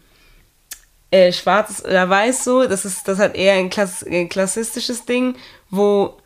äh, 1.11 1.31
schwarz 1.31 1.71
ist 1.71 1.85
oder 1.85 2.09
weiß 2.09 2.43
so, 2.43 2.67
das 2.67 2.85
ist, 2.85 3.07
das 3.07 3.19
hat 3.19 3.35
eher 3.35 3.53
ein, 3.53 3.69
Klass, 3.69 4.03
ein 4.03 4.29
klassistisches 4.29 5.05
Ding, 5.05 5.35
wo 5.69 6.17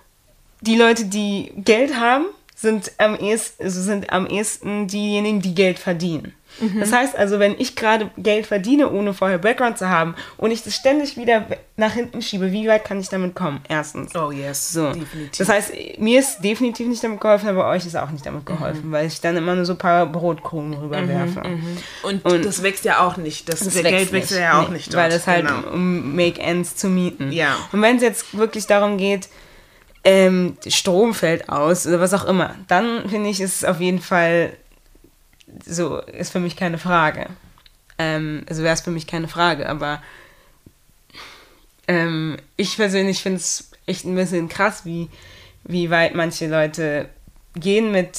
die 0.61 0.77
Leute, 0.77 1.05
die 1.05 1.51
Geld 1.57 1.95
haben, 1.95 2.25
sind 2.55 2.91
am 2.97 3.15
ehesten, 3.15 3.63
also 3.63 3.81
sind 3.81 4.11
am 4.11 4.27
ehesten 4.27 4.87
diejenigen, 4.87 5.41
die 5.41 5.53
Geld 5.53 5.77
verdienen. 5.77 6.33
Mhm. 6.59 6.79
Das 6.79 6.91
heißt 6.91 7.15
also, 7.15 7.39
wenn 7.39 7.55
ich 7.59 7.75
gerade 7.75 8.09
Geld 8.17 8.45
verdiene, 8.45 8.91
ohne 8.91 9.13
vorher 9.13 9.37
Background 9.37 9.77
zu 9.77 9.89
haben 9.89 10.15
und 10.37 10.51
ich 10.51 10.63
das 10.63 10.75
ständig 10.75 11.17
wieder 11.17 11.45
nach 11.77 11.93
hinten 11.93 12.21
schiebe, 12.21 12.51
wie 12.51 12.67
weit 12.67 12.85
kann 12.85 12.99
ich 12.99 13.09
damit 13.09 13.35
kommen? 13.35 13.59
Erstens. 13.67 14.15
Oh 14.15 14.31
yes, 14.31 14.71
so. 14.71 14.93
definitiv. 14.93 15.37
Das 15.37 15.49
heißt, 15.49 15.73
mir 15.97 16.19
ist 16.19 16.39
definitiv 16.39 16.87
nicht 16.87 17.03
damit 17.03 17.19
geholfen, 17.19 17.49
aber 17.49 17.67
euch 17.69 17.85
ist 17.85 17.97
auch 17.97 18.09
nicht 18.09 18.25
damit 18.25 18.45
geholfen, 18.45 18.87
mhm. 18.87 18.91
weil 18.91 19.07
ich 19.07 19.19
dann 19.19 19.35
immer 19.35 19.55
nur 19.55 19.65
so 19.65 19.73
ein 19.73 19.77
paar 19.77 20.05
Brotkrumen 20.05 20.73
rüberwerfe. 20.73 21.41
Mhm, 21.41 21.53
mhm. 21.53 21.77
und, 22.03 22.25
und, 22.25 22.45
das 22.45 22.63
wächst 22.63 22.85
ja 22.85 23.05
auch 23.05 23.17
nicht. 23.17 23.49
Das, 23.49 23.59
das 23.59 23.73
der 23.73 23.83
Geld 23.83 24.11
wächst 24.11 24.31
ja 24.31 24.61
auch 24.61 24.69
nee, 24.69 24.75
nicht 24.75 24.93
dort. 24.93 25.03
Weil 25.03 25.11
es 25.11 25.27
halt 25.27 25.47
genau. 25.47 25.73
um 25.73 26.15
Make 26.15 26.39
Ends 26.39 26.75
zu 26.75 26.87
mieten. 26.87 27.31
Ja. 27.31 27.57
Und 27.71 27.81
wenn 27.81 27.97
es 27.97 28.01
jetzt 28.01 28.37
wirklich 28.37 28.65
darum 28.67 28.97
geht, 28.97 29.27
ähm, 30.05 30.55
Strom 30.67 31.13
fällt 31.13 31.49
aus 31.49 31.87
oder 31.87 31.99
was 31.99 32.13
auch 32.13 32.25
immer, 32.25 32.55
dann 32.67 33.09
finde 33.09 33.29
ich, 33.29 33.41
ist 33.41 33.55
es 33.55 33.65
auf 33.65 33.81
jeden 33.81 33.99
Fall 33.99 34.53
so, 35.65 35.99
ist 35.99 36.31
für 36.31 36.39
mich 36.39 36.55
keine 36.55 36.77
Frage. 36.77 37.27
Ähm, 37.97 38.43
also 38.47 38.63
wäre 38.63 38.73
es 38.73 38.81
für 38.81 38.91
mich 38.91 39.07
keine 39.07 39.27
Frage, 39.27 39.69
aber 39.69 40.01
ähm, 41.87 42.37
ich 42.57 42.75
persönlich 42.75 43.21
finde 43.21 43.37
es 43.37 43.71
echt 43.85 44.05
ein 44.05 44.15
bisschen 44.15 44.49
krass, 44.49 44.85
wie, 44.85 45.09
wie 45.63 45.89
weit 45.89 46.15
manche 46.15 46.47
Leute 46.47 47.09
gehen 47.55 47.91
mit 47.91 48.17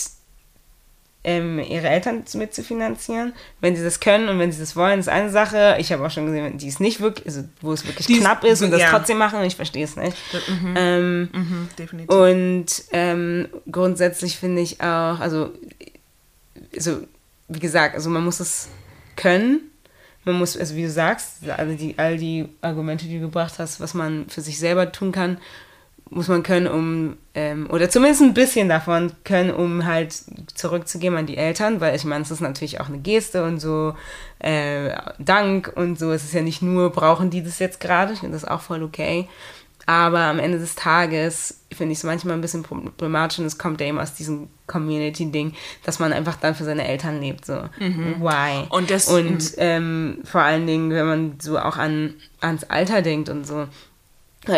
ähm, 1.26 1.58
ihre 1.58 1.88
Eltern 1.88 2.22
mit 2.34 2.54
zu 2.54 2.62
finanzieren. 2.62 3.32
Wenn 3.60 3.74
sie 3.74 3.82
das 3.82 3.98
können 3.98 4.28
und 4.28 4.38
wenn 4.38 4.52
sie 4.52 4.60
das 4.60 4.76
wollen, 4.76 5.00
ist 5.00 5.08
eine 5.08 5.28
Sache. 5.28 5.76
Ich 5.80 5.92
habe 5.92 6.06
auch 6.06 6.10
schon 6.10 6.26
gesehen, 6.26 6.56
die 6.56 6.68
es 6.68 6.78
nicht 6.78 7.00
wirklich, 7.00 7.26
also 7.26 7.42
wo 7.60 7.72
es 7.72 7.84
wirklich 7.84 8.06
die 8.06 8.20
knapp 8.20 8.44
ist 8.44 8.62
und 8.62 8.70
das 8.70 8.80
ja. 8.80 8.90
trotzdem 8.90 9.18
machen, 9.18 9.42
ich 9.42 9.56
verstehe 9.56 9.84
es 9.84 9.96
nicht. 9.96 10.16
Mhm. 10.48 10.74
Ähm, 10.76 11.20
mhm, 11.32 11.68
definitiv. 11.76 12.14
Und 12.14 12.66
ähm, 12.92 13.48
grundsätzlich 13.70 14.36
finde 14.36 14.62
ich 14.62 14.80
auch, 14.80 15.18
also, 15.18 15.50
also 16.76 17.00
wie 17.48 17.58
gesagt, 17.58 17.94
also 17.94 18.10
man 18.10 18.24
muss 18.24 18.40
es 18.40 18.68
können. 19.16 19.70
Man 20.24 20.38
muss, 20.38 20.56
also 20.56 20.74
wie 20.74 20.82
du 20.82 20.90
sagst, 20.90 21.48
all 21.48 21.76
die, 21.76 21.94
all 21.98 22.16
die 22.16 22.48
Argumente, 22.60 23.06
die 23.06 23.14
du 23.14 23.26
gebracht 23.26 23.54
hast, 23.58 23.80
was 23.80 23.94
man 23.94 24.28
für 24.28 24.40
sich 24.40 24.58
selber 24.58 24.90
tun 24.90 25.12
kann, 25.12 25.38
muss 26.08 26.28
man 26.28 26.42
können, 26.42 26.68
um, 26.68 27.16
ähm, 27.34 27.68
oder 27.70 27.90
zumindest 27.90 28.22
ein 28.22 28.34
bisschen 28.34 28.68
davon 28.68 29.12
können, 29.24 29.50
um 29.50 29.86
halt 29.86 30.14
zurückzugeben 30.54 31.18
an 31.18 31.26
die 31.26 31.36
Eltern, 31.36 31.80
weil 31.80 31.96
ich 31.96 32.04
meine, 32.04 32.22
es 32.22 32.30
ist 32.30 32.40
natürlich 32.40 32.80
auch 32.80 32.88
eine 32.88 32.98
Geste 32.98 33.44
und 33.44 33.58
so, 33.58 33.94
äh, 34.38 34.96
Dank 35.18 35.72
und 35.74 35.98
so. 35.98 36.12
Es 36.12 36.24
ist 36.24 36.34
ja 36.34 36.42
nicht 36.42 36.62
nur, 36.62 36.90
brauchen 36.90 37.30
die 37.30 37.42
das 37.42 37.58
jetzt 37.58 37.80
gerade, 37.80 38.12
ich 38.12 38.20
finde 38.20 38.36
das 38.36 38.44
auch 38.44 38.60
voll 38.60 38.82
okay. 38.82 39.28
Aber 39.86 40.20
am 40.22 40.40
Ende 40.40 40.58
des 40.58 40.74
Tages 40.74 41.60
finde 41.72 41.92
ich 41.92 41.98
es 41.98 42.04
manchmal 42.04 42.34
ein 42.34 42.40
bisschen 42.40 42.64
problematisch 42.64 43.38
und 43.38 43.44
es 43.44 43.56
kommt 43.56 43.80
ja 43.80 43.86
eben 43.86 44.00
aus 44.00 44.14
diesem 44.14 44.48
Community-Ding, 44.66 45.54
dass 45.84 46.00
man 46.00 46.12
einfach 46.12 46.36
dann 46.36 46.56
für 46.56 46.64
seine 46.64 46.88
Eltern 46.88 47.20
lebt. 47.20 47.46
So, 47.46 47.62
mhm. 47.78 48.16
why? 48.20 48.66
Und, 48.70 48.90
das, 48.90 49.06
und 49.06 49.52
ähm, 49.58 50.18
vor 50.24 50.40
allen 50.40 50.66
Dingen, 50.66 50.90
wenn 50.90 51.06
man 51.06 51.38
so 51.40 51.58
auch 51.58 51.76
an, 51.76 52.14
ans 52.40 52.64
Alter 52.64 53.00
denkt 53.02 53.28
und 53.28 53.46
so. 53.46 53.68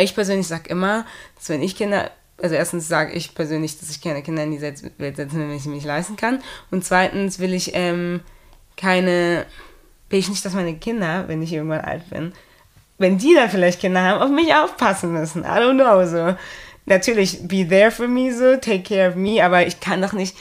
Ich 0.00 0.14
persönlich 0.14 0.46
sage 0.46 0.68
immer, 0.70 1.04
dass 1.36 1.48
wenn 1.50 1.62
ich 1.62 1.76
Kinder 1.76 2.10
also 2.40 2.54
erstens 2.54 2.88
sage 2.88 3.12
ich 3.14 3.34
persönlich, 3.34 3.78
dass 3.78 3.90
ich 3.90 4.00
keine 4.00 4.22
Kinder 4.22 4.44
in 4.44 4.52
die 4.52 4.60
Welt 4.60 4.78
setzen 4.78 4.92
will, 4.98 5.48
wenn 5.48 5.56
ich 5.56 5.62
sie 5.62 5.70
nicht 5.70 5.86
leisten 5.86 6.16
kann. 6.16 6.40
Und 6.70 6.84
zweitens 6.84 7.38
will 7.38 7.52
ich 7.52 7.72
ähm, 7.74 8.20
keine, 8.76 9.44
will 10.08 10.20
ich 10.20 10.28
nicht, 10.28 10.44
dass 10.44 10.54
meine 10.54 10.76
Kinder, 10.76 11.26
wenn 11.26 11.42
ich 11.42 11.52
irgendwann 11.52 11.80
alt 11.80 12.08
bin, 12.10 12.32
wenn 12.98 13.18
die 13.18 13.34
da 13.34 13.48
vielleicht 13.48 13.80
Kinder 13.80 14.02
haben, 14.02 14.20
auf 14.20 14.30
mich 14.30 14.54
aufpassen 14.54 15.12
müssen. 15.12 15.42
I 15.42 15.58
don't 15.58 15.74
know, 15.74 16.04
so. 16.04 16.36
Natürlich, 16.86 17.46
be 17.46 17.66
there 17.68 17.90
for 17.90 18.08
me, 18.08 18.32
so, 18.32 18.56
take 18.56 18.82
care 18.82 19.10
of 19.10 19.14
me, 19.14 19.44
aber 19.44 19.66
ich 19.66 19.80
kann 19.80 20.00
doch 20.02 20.12
nicht, 20.12 20.36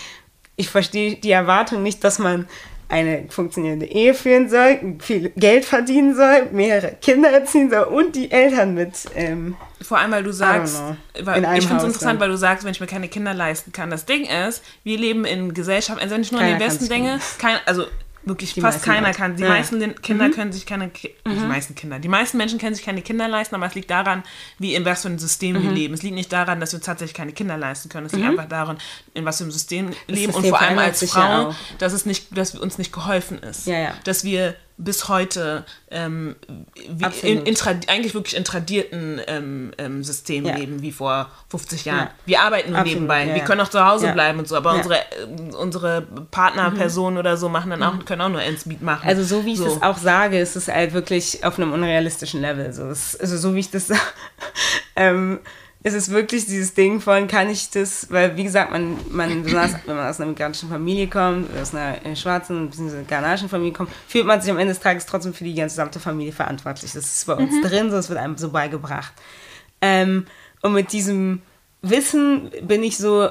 ich 0.55 0.69
verstehe 0.69 1.15
die 1.15 1.31
Erwartung 1.31 1.83
nicht, 1.83 2.03
dass 2.03 2.19
man 2.19 2.47
eine 2.89 3.25
funktionierende 3.29 3.85
Ehe 3.85 4.13
führen 4.13 4.49
soll, 4.49 4.79
viel 4.99 5.29
Geld 5.35 5.65
verdienen 5.65 6.15
soll, 6.15 6.47
mehrere 6.51 6.93
Kinder 7.01 7.29
erziehen 7.29 7.69
soll 7.69 7.83
und 7.83 8.15
die 8.15 8.31
Eltern 8.31 8.75
mit. 8.75 8.93
Ähm, 9.13 9.57
Vor 9.81 9.97
allem, 9.97 10.11
weil 10.11 10.23
du 10.23 10.31
sagst, 10.31 10.81
weil, 11.21 11.43
ich 11.57 11.67
finde 11.67 11.83
es 11.83 11.83
interessant, 11.83 12.19
weil 12.21 12.29
du 12.29 12.37
sagst, 12.37 12.63
wenn 12.63 12.71
ich 12.71 12.79
mir 12.79 12.87
keine 12.87 13.09
Kinder 13.09 13.33
leisten 13.33 13.73
kann. 13.73 13.89
Das 13.89 14.05
Ding 14.05 14.25
ist, 14.25 14.63
wir 14.85 14.97
leben 14.97 15.25
in 15.25 15.53
Gesellschaft, 15.53 16.01
also 16.01 16.15
wenn 16.15 16.21
ich 16.21 16.31
nur 16.31 16.39
Keiner 16.39 16.53
an 16.53 16.59
den 16.59 16.65
Westen 16.65 16.87
denke, 16.87 17.19
kein, 17.37 17.57
also 17.65 17.85
wirklich 18.27 18.53
die 18.53 18.61
fast 18.61 18.83
keiner 18.83 19.13
kann. 19.13 19.35
Die 19.35 19.43
ja. 19.43 19.49
meisten 19.49 19.95
Kinder 20.01 20.27
mhm. 20.27 20.31
können 20.31 20.51
sich 20.51 20.65
keine, 20.65 20.87
mhm. 20.87 20.91
die 21.25 21.45
meisten 21.45 21.75
Kinder, 21.75 21.99
die 21.99 22.07
meisten 22.07 22.37
Menschen 22.37 22.59
können 22.59 22.75
sich 22.75 22.85
keine 22.85 23.01
Kinder 23.01 23.27
leisten, 23.27 23.55
aber 23.55 23.65
es 23.65 23.75
liegt 23.75 23.89
daran, 23.89 24.23
wie 24.59 24.75
in 24.75 24.85
was 24.85 25.01
für 25.01 25.09
einem 25.09 25.19
System 25.19 25.57
mhm. 25.57 25.63
wir 25.63 25.71
leben. 25.71 25.93
Es 25.93 26.03
liegt 26.03 26.15
nicht 26.15 26.31
daran, 26.31 26.59
dass 26.59 26.73
wir 26.73 26.77
uns 26.77 26.85
tatsächlich 26.85 27.15
keine 27.15 27.33
Kinder 27.33 27.57
leisten 27.57 27.89
können. 27.89 28.05
Es 28.05 28.13
liegt 28.13 28.25
mhm. 28.25 28.31
einfach 28.31 28.49
daran, 28.49 28.77
in 29.13 29.25
was 29.25 29.37
für 29.37 29.43
einem 29.43 29.51
System 29.51 29.89
wir 30.07 30.15
leben 30.15 30.33
und 30.33 30.45
vor 30.45 30.61
allem 30.61 30.79
als 30.79 31.03
Frau, 31.09 31.53
dass 31.77 31.93
es 31.93 32.05
nicht, 32.05 32.37
dass 32.37 32.55
uns 32.55 32.77
nicht 32.77 32.93
geholfen 32.93 33.39
ist. 33.39 33.67
Ja, 33.67 33.79
ja. 33.79 33.93
Dass 34.03 34.23
wir 34.23 34.55
bis 34.77 35.09
heute 35.09 35.65
ähm, 35.89 36.35
in, 37.23 37.45
in, 37.45 37.55
eigentlich 37.87 38.13
wirklich 38.13 38.35
in 38.35 38.43
tradierten 38.43 39.19
ähm, 39.27 39.71
ähm, 39.79 40.03
Systemen 40.03 40.51
ja. 40.51 40.55
leben, 40.55 40.81
wie 40.83 40.91
vor 40.91 41.29
50 41.49 41.85
Jahren. 41.85 41.99
Ja. 42.07 42.11
Wir 42.25 42.41
arbeiten 42.41 42.69
nur 42.69 42.79
Absolut, 42.79 42.95
nebenbei. 42.95 43.25
Ja, 43.25 43.35
wir 43.35 43.43
können 43.43 43.61
auch 43.61 43.69
zu 43.69 43.83
Hause 43.83 44.13
bleiben 44.13 44.37
und 44.37 44.47
so, 44.47 44.55
aber 44.55 44.75
unsere, 44.75 44.97
äh, 44.97 45.55
unsere 45.57 46.03
Partnerpersonen 46.29 47.15
mhm. 47.15 47.19
oder 47.19 47.37
so 47.37 47.49
machen 47.49 47.71
dann 47.71 47.81
auch, 47.81 47.95
mhm. 47.95 48.05
können 48.05 48.21
auch 48.21 48.29
nur 48.29 48.41
ends 48.41 48.67
Meet 48.67 48.83
machen. 48.83 49.07
Also 49.07 49.23
so 49.23 49.45
wie 49.45 49.53
ich 49.53 49.59
so. 49.59 49.65
das 49.65 49.81
auch 49.81 49.97
sage, 49.97 50.39
ist 50.39 50.55
es 50.55 50.67
halt 50.67 50.93
wirklich 50.93 51.43
auf 51.43 51.57
einem 51.57 51.73
unrealistischen 51.73 52.41
Level. 52.41 52.71
So. 52.71 52.83
Also 52.83 53.37
so 53.37 53.55
wie 53.55 53.59
ich 53.59 53.71
das 53.71 53.87
sage. 53.87 54.01
ähm, 54.95 55.39
es 55.87 55.93
ist 55.93 56.11
wirklich 56.11 56.45
dieses 56.45 56.73
Ding 56.73 56.99
von, 56.99 57.27
kann 57.27 57.49
ich 57.49 57.69
das, 57.69 58.11
weil 58.11 58.35
wie 58.35 58.43
gesagt, 58.43 58.71
man, 58.71 58.97
man 59.09 59.43
besonders 59.43 59.75
wenn 59.85 59.95
man 59.95 60.07
aus 60.07 60.19
einer 60.19 60.29
migrantischen 60.29 60.69
Familie 60.69 61.07
kommt, 61.07 61.49
aus 61.59 61.73
einer 61.73 62.15
schwarzen 62.15 62.69
bzw. 62.69 63.03
ghanaischen 63.07 63.47
Familie 63.47 63.73
kommt, 63.73 63.89
fühlt 64.07 64.25
man 64.25 64.41
sich 64.41 64.51
am 64.51 64.57
Ende 64.57 64.73
des 64.73 64.81
Tages 64.81 65.05
trotzdem 65.05 65.33
für 65.33 65.45
die 65.45 65.53
gesamte 65.53 65.99
Familie 65.99 66.33
verantwortlich. 66.33 66.91
Das 66.91 67.05
ist 67.05 67.25
bei 67.25 67.33
uns 67.33 67.53
mhm. 67.53 67.61
drin, 67.61 67.91
so 67.91 67.97
es 67.97 68.09
wird 68.09 68.19
einem 68.19 68.37
so 68.37 68.49
beigebracht. 68.49 69.13
Ähm, 69.81 70.25
und 70.61 70.73
mit 70.73 70.91
diesem 70.91 71.41
Wissen 71.81 72.51
bin 72.63 72.83
ich 72.83 72.97
so, 72.97 73.29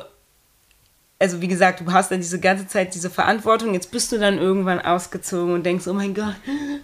also 1.19 1.41
wie 1.41 1.49
gesagt, 1.49 1.81
du 1.81 1.93
hast 1.93 2.11
dann 2.11 2.21
diese 2.21 2.41
ganze 2.41 2.67
Zeit 2.67 2.95
diese 2.95 3.11
Verantwortung, 3.11 3.75
jetzt 3.75 3.91
bist 3.91 4.13
du 4.13 4.19
dann 4.19 4.39
irgendwann 4.39 4.81
ausgezogen 4.81 5.53
und 5.53 5.67
denkst, 5.67 5.87
oh 5.89 5.93
mein 5.93 6.15
Gott, 6.15 6.37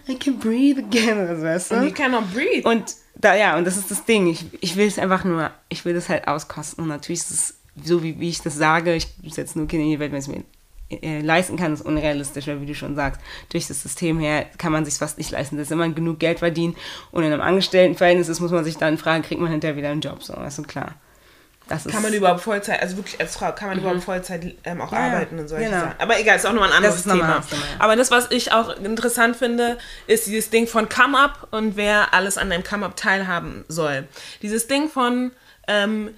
I 0.07 0.19
can 0.19 0.37
breathe 0.37 0.83
again, 0.83 1.17
oder 1.23 1.35
so, 1.39 1.43
weißt 1.43 1.71
du? 1.71 1.75
And 1.75 1.85
you 1.85 1.93
cannot 1.93 2.31
breathe. 2.31 2.67
Und 2.67 3.02
da, 3.15 3.35
ja, 3.35 3.57
und 3.57 3.65
das 3.65 3.77
ist 3.77 3.91
das 3.91 4.05
Ding. 4.05 4.27
Ich, 4.27 4.45
ich 4.61 4.75
will 4.75 4.87
es 4.87 4.99
einfach 4.99 5.23
nur, 5.23 5.51
ich 5.69 5.85
will 5.85 5.93
das 5.93 6.09
halt 6.09 6.27
auskosten. 6.27 6.83
Und 6.83 6.89
natürlich 6.89 7.21
ist 7.21 7.31
es 7.31 7.55
so, 7.83 8.03
wie, 8.03 8.19
wie 8.19 8.29
ich 8.29 8.41
das 8.41 8.55
sage, 8.55 8.95
ich 8.95 9.07
setze 9.33 9.57
nur 9.57 9.67
Kinder 9.67 9.85
in 9.85 9.91
die 9.91 9.99
Welt, 9.99 10.11
wenn 10.11 10.19
es 10.19 10.27
mir 10.27 10.43
äh, 11.01 11.21
leisten 11.21 11.57
kann, 11.57 11.73
ist 11.73 11.81
unrealistisch, 11.81 12.47
weil 12.47 12.61
wie 12.61 12.65
du 12.65 12.75
schon 12.75 12.95
sagst, 12.95 13.21
durch 13.49 13.67
das 13.67 13.81
System 13.81 14.19
her 14.19 14.45
kann 14.57 14.71
man 14.71 14.85
sich 14.85 14.95
fast 14.95 15.17
nicht 15.17 15.31
leisten. 15.31 15.57
Dass 15.57 15.69
man 15.69 15.95
genug 15.95 16.19
Geld 16.19 16.39
verdient 16.39 16.77
und 17.11 17.23
in 17.23 17.31
einem 17.31 17.41
Angestelltenverhältnis 17.41 18.29
ist, 18.29 18.39
muss 18.39 18.51
man 18.51 18.63
sich 18.63 18.77
dann 18.77 18.97
fragen, 18.97 19.23
kriegt 19.23 19.41
man 19.41 19.51
hinterher 19.51 19.77
wieder 19.77 19.89
einen 19.89 20.01
Job, 20.01 20.23
so, 20.23 20.33
du, 20.33 20.63
klar. 20.63 20.95
Das 21.67 21.85
kann 21.85 22.01
man 22.01 22.13
überhaupt 22.13 22.41
Vollzeit, 22.41 22.81
also 22.81 22.97
wirklich 22.97 23.19
als 23.19 23.35
Frau, 23.35 23.51
kann 23.53 23.69
man 23.69 23.77
mhm. 23.77 23.83
überhaupt 23.83 24.03
Vollzeit 24.03 24.55
ähm, 24.65 24.81
auch 24.81 24.91
ja, 24.91 24.97
arbeiten 24.99 25.39
und 25.39 25.47
solche 25.47 25.65
genau. 25.65 25.79
Sachen. 25.79 25.95
Aber 25.99 26.19
egal, 26.19 26.35
ist 26.35 26.45
auch 26.45 26.53
nur 26.53 26.65
ein 26.65 26.71
anderes 26.71 27.03
Thema. 27.03 27.41
Thema. 27.41 27.63
Aber 27.79 27.95
das, 27.95 28.11
was 28.11 28.31
ich 28.31 28.51
auch 28.51 28.75
interessant 28.77 29.37
finde, 29.37 29.77
ist 30.05 30.27
dieses 30.27 30.49
Ding 30.49 30.67
von 30.67 30.89
Come 30.89 31.17
Up 31.17 31.47
und 31.51 31.77
wer 31.77 32.13
alles 32.13 32.37
an 32.37 32.49
deinem 32.49 32.63
Come 32.63 32.85
Up 32.85 32.97
teilhaben 32.97 33.63
soll. 33.69 34.07
Dieses 34.41 34.67
Ding 34.67 34.89
von, 34.89 35.31
ähm, 35.67 36.13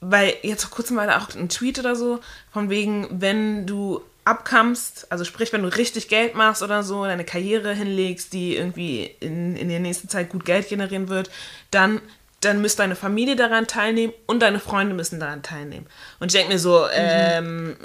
weil 0.00 0.34
jetzt 0.42 0.64
vor 0.64 0.70
kurzem 0.70 0.96
war 0.96 1.06
da 1.06 1.18
auch 1.18 1.34
ein 1.34 1.48
Tweet 1.48 1.78
oder 1.78 1.96
so, 1.96 2.20
von 2.52 2.68
wegen, 2.68 3.08
wenn 3.10 3.66
du 3.66 4.02
abkommst, 4.28 5.06
also 5.10 5.24
sprich, 5.24 5.54
wenn 5.54 5.62
du 5.62 5.74
richtig 5.74 6.08
Geld 6.08 6.34
machst 6.34 6.62
oder 6.62 6.82
so, 6.82 7.04
deine 7.04 7.24
Karriere 7.24 7.72
hinlegst, 7.72 8.34
die 8.34 8.54
irgendwie 8.56 9.04
in, 9.20 9.56
in 9.56 9.70
der 9.70 9.80
nächsten 9.80 10.10
Zeit 10.10 10.28
gut 10.28 10.44
Geld 10.44 10.68
generieren 10.68 11.08
wird, 11.08 11.30
dann 11.70 12.02
dann 12.40 12.60
müsste 12.60 12.82
deine 12.82 12.94
Familie 12.94 13.34
daran 13.34 13.66
teilnehmen 13.66 14.12
und 14.26 14.42
deine 14.42 14.60
Freunde 14.60 14.94
müssen 14.94 15.18
daran 15.18 15.42
teilnehmen. 15.42 15.86
Und 16.20 16.28
ich 16.28 16.34
denke 16.34 16.52
mir 16.52 16.58
so, 16.60 16.86
ähm, 16.92 17.76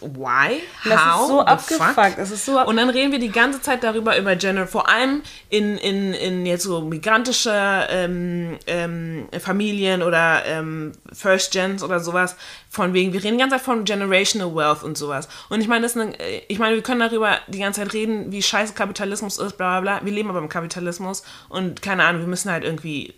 why? 0.00 0.60
How? 0.84 0.88
Das 0.88 1.20
ist 1.20 1.28
so 1.28 1.40
abgefuckt. 1.40 2.18
Das 2.18 2.30
ist 2.32 2.44
so 2.44 2.58
ab 2.58 2.66
und 2.66 2.76
dann 2.78 2.90
reden 2.90 3.12
wir 3.12 3.20
die 3.20 3.30
ganze 3.30 3.60
Zeit 3.60 3.84
darüber, 3.84 4.18
über 4.18 4.34
Gender, 4.34 4.66
vor 4.66 4.88
allem 4.88 5.22
in, 5.50 5.78
in, 5.78 6.14
in 6.14 6.46
jetzt 6.46 6.64
so 6.64 6.80
migrantische 6.80 7.52
ähm, 7.90 8.58
ähm, 8.66 9.28
Familien 9.38 10.02
oder 10.02 10.44
ähm, 10.46 10.92
First 11.12 11.52
Gens 11.52 11.84
oder 11.84 12.00
sowas, 12.00 12.34
von 12.68 12.94
wegen, 12.94 13.12
wir 13.12 13.22
reden 13.22 13.36
die 13.36 13.42
ganze 13.42 13.56
Zeit 13.56 13.64
von 13.64 13.84
Generational 13.84 14.52
Wealth 14.54 14.82
und 14.82 14.98
sowas. 14.98 15.28
Und 15.48 15.60
ich 15.60 15.68
meine, 15.68 15.82
das 15.82 15.96
eine, 15.96 16.12
ich 16.48 16.58
meine, 16.58 16.74
wir 16.74 16.82
können 16.82 17.00
darüber 17.00 17.38
die 17.46 17.60
ganze 17.60 17.82
Zeit 17.82 17.92
reden, 17.92 18.32
wie 18.32 18.42
scheiße 18.42 18.74
Kapitalismus 18.74 19.38
ist, 19.38 19.56
bla 19.56 19.80
bla 19.80 19.98
bla. 19.98 20.04
Wir 20.04 20.12
leben 20.12 20.28
aber 20.28 20.40
im 20.40 20.48
Kapitalismus 20.48 21.22
und 21.48 21.82
keine 21.82 22.02
Ahnung, 22.04 22.22
wir 22.22 22.28
müssen 22.28 22.50
halt 22.50 22.64
irgendwie 22.64 23.14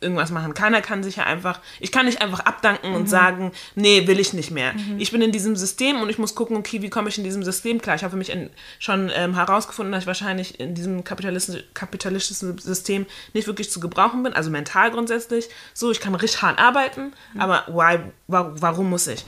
irgendwas 0.00 0.30
machen. 0.30 0.54
Keiner 0.54 0.80
kann 0.80 1.02
sich 1.02 1.16
ja 1.16 1.24
einfach, 1.24 1.60
ich 1.78 1.92
kann 1.92 2.06
nicht 2.06 2.22
einfach 2.22 2.40
abdanken 2.40 2.90
mhm. 2.90 2.96
und 2.96 3.08
sagen, 3.08 3.52
nee, 3.74 4.06
will 4.06 4.18
ich 4.18 4.32
nicht 4.32 4.50
mehr. 4.50 4.72
Mhm. 4.72 4.98
Ich 4.98 5.12
bin 5.12 5.22
in 5.22 5.32
diesem 5.32 5.56
System 5.56 6.00
und 6.00 6.08
ich 6.08 6.18
muss 6.18 6.34
gucken, 6.34 6.56
okay, 6.56 6.82
wie 6.82 6.90
komme 6.90 7.08
ich 7.08 7.18
in 7.18 7.24
diesem 7.24 7.42
System 7.42 7.80
klar. 7.80 7.96
Ich 7.96 8.02
habe 8.02 8.12
für 8.12 8.16
mich 8.16 8.30
in, 8.30 8.50
schon 8.78 9.10
ähm, 9.14 9.34
herausgefunden, 9.34 9.92
dass 9.92 10.04
ich 10.04 10.06
wahrscheinlich 10.06 10.58
in 10.58 10.74
diesem 10.74 11.04
kapitalistischen, 11.04 11.62
kapitalistischen 11.74 12.58
System 12.58 13.06
nicht 13.34 13.46
wirklich 13.46 13.70
zu 13.70 13.80
gebrauchen 13.80 14.22
bin, 14.22 14.32
also 14.32 14.50
mental 14.50 14.90
grundsätzlich. 14.90 15.48
So, 15.74 15.90
ich 15.90 16.00
kann 16.00 16.14
richtig 16.14 16.42
hart 16.42 16.58
arbeiten, 16.58 17.12
mhm. 17.34 17.40
aber 17.40 17.64
why, 17.68 17.98
warum 18.26 18.90
muss 18.90 19.06
ich? 19.06 19.24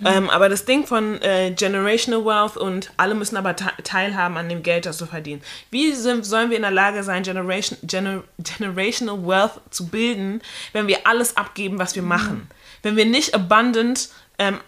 Mhm. 0.00 0.06
Ähm, 0.06 0.30
aber 0.30 0.48
das 0.48 0.64
Ding 0.64 0.86
von 0.86 1.20
äh, 1.22 1.52
Generational 1.52 2.24
Wealth 2.24 2.56
und 2.56 2.90
alle 2.96 3.14
müssen 3.14 3.36
aber 3.36 3.54
teilhaben 3.54 4.36
an 4.36 4.48
dem 4.48 4.62
Geld, 4.62 4.86
das 4.86 4.98
du 4.98 5.06
verdienst. 5.06 5.46
Wie 5.70 5.92
sind, 5.92 6.24
sollen 6.26 6.50
wir 6.50 6.56
in 6.56 6.62
der 6.62 6.72
Lage 6.72 7.02
sein, 7.04 7.22
Generation, 7.22 7.78
Gener, 7.82 8.24
Generational 8.38 9.24
Wealth 9.26 9.60
zu 9.70 9.86
bilden? 9.86 10.15
Bilden, 10.16 10.42
wenn 10.72 10.86
wir 10.86 11.06
alles 11.06 11.36
abgeben, 11.36 11.78
was 11.78 11.94
wir 11.94 12.02
mhm. 12.02 12.08
machen. 12.08 12.48
Wenn 12.82 12.96
wir 12.96 13.06
nicht 13.06 13.34
abundant 13.34 14.08
ähm, 14.38 14.58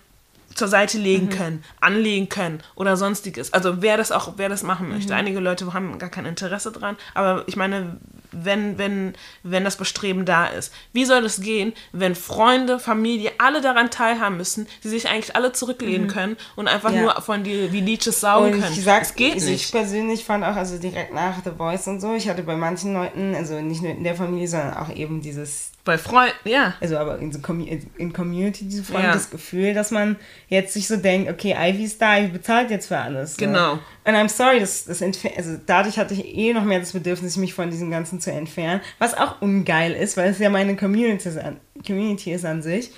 zur 0.55 0.69
Seite 0.69 0.99
legen 0.99 1.27
mhm. 1.27 1.31
können, 1.31 1.65
anlegen 1.81 2.29
können 2.29 2.63
oder 2.75 2.97
sonstiges. 2.97 3.53
Also 3.53 3.81
wer 3.83 3.97
das 3.97 4.13
auch, 4.13 4.35
wer 4.37 4.49
das 4.49 4.63
machen 4.63 4.89
möchte. 4.89 5.13
Mhm. 5.13 5.19
Einige 5.19 5.41
Leute 5.41 5.73
haben 5.73 5.99
gar 5.99 6.11
kein 6.11 6.27
Interesse 6.27 6.73
dran, 6.73 6.97
aber 7.15 7.45
ich 7.47 7.57
meine, 7.57 7.99
wenn, 8.33 8.79
wenn, 8.79 9.15
wenn 9.43 9.65
das 9.65 9.77
Bestreben 9.77 10.25
da 10.25 10.47
ist. 10.47 10.73
Wie 10.93 11.05
soll 11.05 11.23
das 11.23 11.41
gehen, 11.41 11.73
wenn 11.93 12.15
Freunde, 12.15 12.79
Familie, 12.79 13.33
alle 13.39 13.61
daran 13.61 13.91
teilhaben 13.91 14.37
müssen, 14.37 14.67
die 14.85 14.89
sich 14.89 15.09
eigentlich 15.09 15.35
alle 15.37 15.53
zurücklehnen 15.53 16.07
mhm. 16.07 16.11
können 16.11 16.37
und 16.57 16.69
einfach 16.69 16.93
ja. 16.93 17.03
nur 17.03 17.21
von 17.23 17.45
die, 17.45 17.73
wie 17.73 17.81
Leeches 17.81 18.21
saugen 18.21 18.55
und 18.55 18.61
können? 18.61 18.73
Ich 18.73 18.85
sag's, 18.85 19.15
geht 19.15 19.35
also 19.35 19.51
nicht. 19.51 19.65
Ich 19.67 19.73
persönlich 19.73 20.25
fand 20.25 20.45
auch, 20.45 20.57
also 20.57 20.79
direkt 20.79 21.15
nach 21.15 21.37
The 21.45 21.51
Voice 21.57 21.87
und 21.89 22.01
so, 22.01 22.15
ich 22.15 22.29
hatte 22.29 22.43
bei 22.43 22.57
manchen 22.57 22.95
Leuten, 22.95 23.35
also 23.35 23.61
nicht 23.61 23.83
nur 23.83 23.93
in 23.93 24.05
der 24.05 24.15
Familie, 24.15 24.49
sondern 24.49 24.75
auch 24.75 24.95
eben 24.95 25.21
dieses 25.21 25.73
bei 25.89 25.97
Freunden, 25.97 26.37
ja. 26.45 26.75
Also 26.83 26.99
aber 26.99 27.19
in, 27.19 27.33
so 27.33 27.39
in 27.97 28.13
Community, 28.13 28.69
diese 28.69 28.85
Freunde, 28.85 29.07
ja. 29.07 29.15
das 29.15 29.31
Gefühl, 29.31 29.73
dass 29.73 29.91
man 29.91 30.17
jetzt 30.49 30.75
sich 30.75 30.87
so 30.87 30.99
denkt, 30.99 31.31
okay, 31.31 31.57
Ivy 31.59 31.85
ist 31.85 32.03
da, 32.03 32.19
Ivy 32.19 32.29
bezahlt 32.29 32.71
jetzt 32.71 32.89
für 32.89 32.99
alles. 32.99 33.39
Genau. 33.39 33.77
So. 33.77 33.81
Und 34.05 34.15
I'm 34.15 34.29
sorry, 34.29 34.61
das, 34.61 34.85
das 34.85 35.03
also 35.03 35.57
dadurch 35.65 35.99
hatte 35.99 36.13
ich 36.13 36.27
eh 36.27 36.53
noch 36.53 36.65
mehr 36.65 36.81
das 36.81 36.93
Bedürfnis, 36.93 37.39
mich 37.39 37.55
von 37.55 37.71
diesem 37.71 37.91
Ganzen 37.91 38.18
zu 38.21 38.31
entfernen, 38.31 38.81
was 38.99 39.17
auch 39.17 39.41
ungeil 39.41 39.93
ist, 39.93 40.17
weil 40.17 40.31
es 40.31 40.39
ja 40.39 40.51
meine 40.51 40.77
Community 40.77 41.29
ist 41.29 41.39
an, 41.39 41.61
Community 41.87 42.33
ist 42.33 42.45
an 42.45 42.63
sich. 42.63 42.91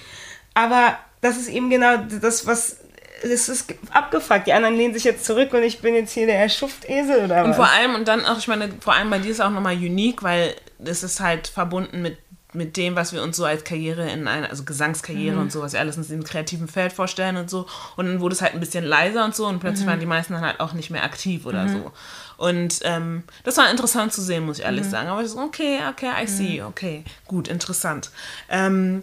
Aber 0.55 0.99
das 1.21 1.37
ist 1.37 1.49
eben 1.49 1.71
genau 1.71 1.97
das, 2.21 2.47
was 2.47 2.79
es 3.23 3.49
ist 3.49 3.75
abgefuckt. 3.91 4.47
Die 4.47 4.53
anderen 4.53 4.77
lehnen 4.77 4.95
sich 4.95 5.05
jetzt 5.05 5.25
zurück 5.25 5.53
und 5.53 5.63
ich 5.63 5.81
bin 5.81 5.95
jetzt 5.95 6.13
hier 6.13 6.27
der 6.27 6.49
Schuftesel 6.49 7.25
oder 7.25 7.43
was. 7.43 7.47
Und 7.49 7.55
vor 7.55 7.71
allem, 7.71 7.95
und 7.95 8.09
dann 8.09 8.25
auch, 8.25 8.39
ich 8.39 8.49
meine, 8.49 8.71
vor 8.81 8.95
allem 8.95 9.11
bei 9.11 9.19
dir 9.19 9.31
ist 9.31 9.39
es 9.39 9.41
auch 9.41 9.51
nochmal 9.51 9.77
unique, 9.77 10.23
weil 10.23 10.55
es 10.83 11.03
ist 11.03 11.21
halt 11.21 11.47
verbunden 11.47 12.03
mit 12.03 12.17
mit 12.53 12.77
dem, 12.77 12.97
was 12.97 13.13
wir 13.13 13.23
uns 13.23 13.37
so 13.37 13.45
als 13.45 13.65
Karriere 13.65 14.11
in 14.11 14.27
einer, 14.27 14.51
also 14.51 14.65
Gesangskarriere 14.65 15.37
mhm. 15.37 15.43
und 15.43 15.53
so, 15.53 15.63
was 15.63 15.73
wir 15.73 15.81
alles 15.81 15.97
in 15.97 16.03
diesem 16.03 16.25
kreativen 16.25 16.69
Feld 16.69 16.93
vorstellen 16.93 17.37
und 17.37 17.49
so. 17.49 17.67
Und 17.97 18.07
dann 18.07 18.21
wurde 18.21 18.35
es 18.35 18.43
halt 18.43 18.55
ein 18.55 18.61
bisschen 18.61 18.85
leiser 18.85 19.25
und 19.25 19.35
so 19.35 19.47
und 19.47 19.61
plötzlich 19.61 19.87
mhm. 19.87 19.91
waren 19.91 20.01
die 20.01 20.07
meisten 20.07 20.33
dann 20.33 20.43
halt 20.43 20.61
auch 20.61 20.73
nicht 20.73 20.91
mehr 20.91 21.05
aktiv 21.05 21.47
oder 21.47 21.65
mhm. 21.65 21.73
so. 21.73 21.93
Und 22.37 22.81
ähm, 22.85 23.23
das 23.45 23.57
war 23.57 23.71
interessant 23.71 24.13
zu 24.13 24.23
sehen, 24.23 24.47
muss 24.47 24.59
ich 24.59 24.65
ehrlich 24.65 24.87
mhm. 24.87 24.91
sagen. 24.91 25.09
Aber 25.09 25.23
ich 25.23 25.29
so, 25.29 25.39
okay, 25.39 25.81
okay, 25.89 26.11
I 26.21 26.27
see, 26.27 26.61
mhm. 26.61 26.67
okay, 26.67 27.05
gut, 27.27 27.49
interessant. 27.49 28.11
Ähm, 28.49 29.03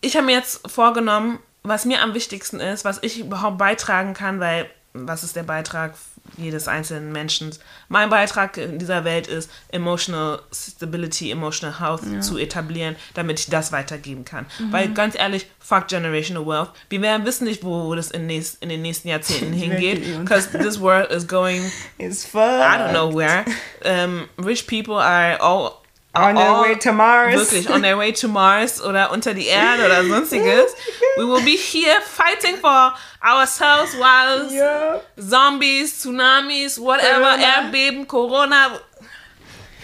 ich 0.00 0.16
habe 0.16 0.26
mir 0.26 0.32
jetzt 0.32 0.68
vorgenommen, 0.68 1.38
was 1.62 1.84
mir 1.84 2.02
am 2.02 2.14
wichtigsten 2.14 2.58
ist, 2.58 2.84
was 2.84 2.98
ich 3.02 3.20
überhaupt 3.20 3.58
beitragen 3.58 4.14
kann, 4.14 4.40
weil 4.40 4.68
was 4.94 5.22
ist 5.22 5.36
der 5.36 5.44
Beitrag 5.44 5.94
jedes 6.36 6.68
einzelnen 6.68 7.12
Menschen. 7.12 7.50
Mein 7.88 8.10
Beitrag 8.10 8.56
in 8.56 8.78
dieser 8.78 9.04
Welt 9.04 9.26
ist, 9.26 9.50
emotional 9.68 10.40
stability, 10.52 11.30
emotional 11.30 11.80
health 11.80 12.02
ja. 12.10 12.20
zu 12.20 12.38
etablieren, 12.38 12.96
damit 13.14 13.40
ich 13.40 13.46
das 13.46 13.72
weitergeben 13.72 14.24
kann. 14.24 14.46
Mhm. 14.58 14.72
Weil 14.72 14.92
ganz 14.92 15.14
ehrlich, 15.14 15.46
fuck 15.58 15.88
generational 15.88 16.46
wealth. 16.46 16.70
Wir 16.88 17.02
werden 17.02 17.26
wissen 17.26 17.44
nicht, 17.44 17.64
wo, 17.64 17.94
das 17.94 18.10
in, 18.10 18.26
nächst, 18.26 18.62
in 18.62 18.68
den 18.68 18.82
nächsten 18.82 19.08
Jahrzehnten 19.08 19.52
hingeht, 19.52 20.18
because 20.18 20.50
this 20.50 20.80
world 20.80 21.10
is 21.10 21.26
going, 21.26 21.70
It's 21.98 22.24
fun. 22.24 22.40
I 22.40 22.78
don't 22.78 22.90
know 22.90 23.14
where. 23.14 23.44
Um, 23.84 24.28
rich 24.38 24.66
people 24.66 24.96
are 24.96 25.40
all 25.40 25.81
On 26.14 26.34
their 26.34 26.60
way 26.60 26.74
to 26.74 26.92
Mars. 26.92 27.34
Wirklich, 27.34 27.70
on 27.70 27.80
their 27.80 27.96
way 27.96 28.12
to 28.12 28.28
Mars 28.28 28.82
oder 28.82 29.10
unter 29.12 29.32
die 29.32 29.46
Erde 29.46 29.86
oder 29.86 30.04
sonstiges. 30.04 30.74
We 31.16 31.26
will 31.26 31.42
be 31.42 31.56
here 31.56 32.00
fighting 32.02 32.56
for 32.56 32.92
ourselves 33.24 33.94
while 33.94 34.52
yeah. 34.52 35.00
Zombies, 35.18 36.02
Tsunamis, 36.02 36.78
whatever, 36.78 37.36
Corona. 37.36 37.42
Erdbeben, 37.42 38.06
Corona. 38.06 38.80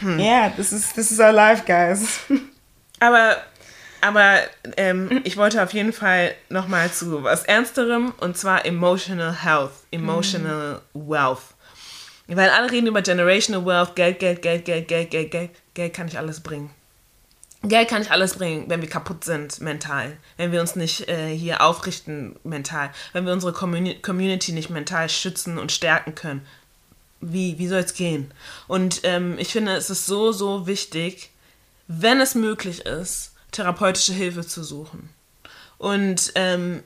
Hm. 0.01 0.21
Yeah, 0.21 0.51
this 0.51 0.73
is, 0.73 0.93
this 0.93 1.11
is 1.11 1.19
our 1.19 1.33
life, 1.33 1.65
guys. 1.65 2.21
Aber, 3.01 3.37
aber 4.01 4.41
ähm, 4.77 5.23
ich 5.25 5.37
wollte 5.37 5.63
auf 5.63 5.73
jeden 5.73 5.93
Fall 5.93 6.35
nochmal 6.49 6.91
zu 6.91 7.23
was 7.23 7.45
Ernsterem 7.45 8.13
und 8.19 8.37
zwar 8.37 8.67
Emotional 8.67 9.33
Health, 9.45 9.73
Emotional 9.93 10.83
mm. 10.95 11.09
Wealth. 11.09 11.55
Weil 12.29 12.51
alle 12.51 12.71
reden 12.71 12.87
über 12.87 13.03
Generational 13.03 13.65
Wealth, 13.65 13.97
Geld, 13.97 14.19
Geld, 14.19 14.43
Geld, 14.43 14.65
Geld, 14.67 14.87
Geld, 14.87 15.11
Geld, 15.11 15.31
Geld. 15.31 15.51
Geld 15.75 15.95
kann 15.95 16.07
nicht 16.07 16.19
alles 16.19 16.41
bringen. 16.41 16.71
Geld 17.63 17.89
kann 17.89 18.01
nicht 18.01 18.13
alles 18.13 18.35
bringen, 18.35 18.67
wenn 18.69 18.83
wir 18.83 18.89
kaputt 18.89 19.25
sind 19.25 19.61
mental, 19.61 20.17
wenn 20.37 20.53
wir 20.53 20.61
uns 20.61 20.77
nicht 20.77 21.09
äh, 21.09 21.35
hier 21.35 21.61
aufrichten 21.61 22.37
mental, 22.45 22.91
wenn 23.13 23.27
wir 23.27 23.33
unsere 23.33 23.53
Communi 23.53 23.97
Community 23.97 24.53
nicht 24.53 24.71
mental 24.71 25.09
schützen 25.09 25.59
und 25.59 25.73
stärken 25.73 26.15
können. 26.15 26.47
Wie, 27.21 27.59
wie 27.59 27.67
soll 27.67 27.81
es 27.81 27.95
gehen? 27.95 28.33
Und 28.69 29.01
ähm, 29.03 29.37
ich 29.39 29.49
finde, 29.49 29.73
es 29.73 29.91
ist 29.91 30.07
so, 30.07 30.31
so 30.31 30.69
wichtig, 30.69 31.31
wenn 31.89 32.21
es 32.21 32.37
möglich 32.37 32.87
ist, 32.87 33.33
therapeutische 33.51 34.13
Hilfe 34.13 34.47
zu 34.47 34.63
suchen. 34.63 35.09
Und 35.79 36.33
ähm, 36.37 36.85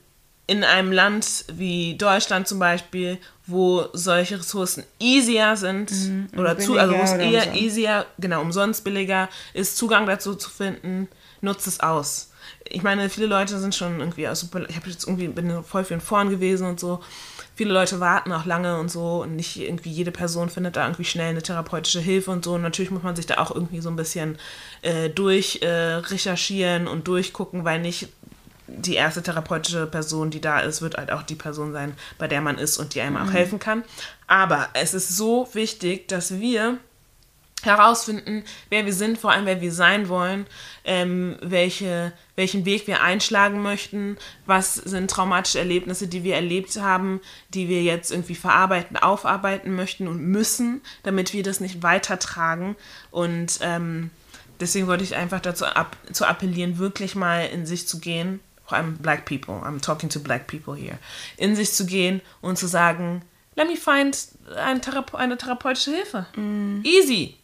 in 0.52 0.64
einem 0.64 0.92
Land 0.92 1.46
wie 1.54 1.96
Deutschland 1.96 2.46
zum 2.46 2.58
Beispiel, 2.58 3.16
wo 3.46 3.86
solche 3.94 4.38
Ressourcen 4.38 4.84
easier 4.98 5.56
sind 5.56 5.90
mhm. 5.90 6.28
oder 6.36 6.58
zu, 6.58 6.78
also 6.78 6.94
wo 6.94 7.00
es 7.00 7.12
eher 7.12 7.44
umsonst. 7.44 7.60
easier, 7.62 8.06
genau, 8.18 8.42
umsonst 8.42 8.84
billiger 8.84 9.30
ist, 9.54 9.78
Zugang 9.78 10.04
dazu 10.04 10.34
zu 10.34 10.50
finden, 10.50 11.08
nutzt 11.40 11.66
es 11.66 11.80
aus. 11.80 12.30
Ich 12.68 12.82
meine, 12.82 13.08
viele 13.08 13.26
Leute 13.26 13.58
sind 13.58 13.74
schon 13.74 13.98
irgendwie 13.98 14.28
super, 14.34 14.68
ich 14.68 14.76
habe 14.76 14.90
jetzt 14.90 15.04
irgendwie 15.04 15.28
bin 15.28 15.64
voll 15.64 15.84
für 15.84 15.94
den 15.94 16.02
Foren 16.02 16.28
gewesen 16.28 16.66
und 16.66 16.78
so. 16.78 17.00
Viele 17.54 17.72
Leute 17.72 17.98
warten 17.98 18.32
auch 18.32 18.44
lange 18.44 18.78
und 18.78 18.90
so 18.90 19.22
und 19.22 19.36
nicht 19.36 19.58
irgendwie 19.58 19.90
jede 19.90 20.10
Person 20.10 20.50
findet 20.50 20.76
da 20.76 20.84
irgendwie 20.84 21.04
schnell 21.04 21.30
eine 21.30 21.42
therapeutische 21.42 22.00
Hilfe 22.00 22.30
und 22.30 22.44
so. 22.44 22.54
Und 22.54 22.62
natürlich 22.62 22.90
muss 22.90 23.02
man 23.02 23.16
sich 23.16 23.26
da 23.26 23.38
auch 23.38 23.54
irgendwie 23.54 23.80
so 23.80 23.88
ein 23.88 23.96
bisschen 23.96 24.38
äh, 24.82 25.08
durch 25.08 25.60
äh, 25.62 25.68
recherchieren 25.68 26.88
und 26.88 27.08
durchgucken, 27.08 27.64
weil 27.64 27.80
nicht 27.80 28.08
die 28.66 28.94
erste 28.94 29.22
therapeutische 29.22 29.86
Person, 29.86 30.30
die 30.30 30.40
da 30.40 30.60
ist, 30.60 30.82
wird 30.82 30.96
halt 30.96 31.10
auch 31.10 31.22
die 31.22 31.34
Person 31.34 31.72
sein, 31.72 31.94
bei 32.18 32.28
der 32.28 32.40
man 32.40 32.58
ist 32.58 32.78
und 32.78 32.94
die 32.94 33.00
einem 33.00 33.16
auch 33.16 33.32
helfen 33.32 33.58
kann. 33.58 33.84
Aber 34.26 34.68
es 34.74 34.94
ist 34.94 35.16
so 35.16 35.48
wichtig, 35.52 36.08
dass 36.08 36.38
wir 36.38 36.78
herausfinden, 37.62 38.44
wer 38.70 38.84
wir 38.84 38.92
sind, 38.92 39.18
vor 39.18 39.30
allem 39.30 39.46
wer 39.46 39.60
wir 39.60 39.72
sein 39.72 40.08
wollen, 40.08 40.46
ähm, 40.84 41.36
welche, 41.40 42.12
welchen 42.34 42.64
Weg 42.64 42.86
wir 42.86 43.02
einschlagen 43.02 43.62
möchten, 43.62 44.16
was 44.46 44.74
sind 44.74 45.10
traumatische 45.10 45.60
Erlebnisse, 45.60 46.08
die 46.08 46.24
wir 46.24 46.34
erlebt 46.34 46.76
haben, 46.76 47.20
die 47.54 47.68
wir 47.68 47.82
jetzt 47.82 48.10
irgendwie 48.10 48.34
verarbeiten, 48.34 48.96
aufarbeiten 48.96 49.74
möchten 49.74 50.08
und 50.08 50.22
müssen, 50.22 50.82
damit 51.02 51.32
wir 51.32 51.42
das 51.42 51.60
nicht 51.60 51.82
weitertragen. 51.82 52.76
Und 53.10 53.60
ähm, 53.62 54.10
deswegen 54.60 54.86
wollte 54.86 55.04
ich 55.04 55.14
einfach 55.14 55.40
dazu 55.40 55.66
ab, 55.66 55.96
zu 56.12 56.26
appellieren, 56.26 56.78
wirklich 56.78 57.14
mal 57.14 57.46
in 57.46 57.66
sich 57.66 57.86
zu 57.86 58.00
gehen, 58.00 58.40
vor 58.72 58.78
allem 58.78 58.96
Black 58.96 59.26
People, 59.26 59.56
I'm 59.66 59.82
talking 59.82 60.08
to 60.08 60.18
Black 60.18 60.46
People 60.46 60.74
here, 60.74 60.98
in 61.36 61.54
sich 61.54 61.74
zu 61.74 61.84
gehen 61.84 62.22
und 62.40 62.56
zu 62.56 62.66
sagen, 62.66 63.22
let 63.54 63.68
me 63.68 63.76
find 63.76 64.16
eine, 64.56 64.80
Therape 64.80 65.18
eine 65.18 65.36
therapeutische 65.36 65.90
Hilfe. 65.90 66.26
Easy. 66.82 67.36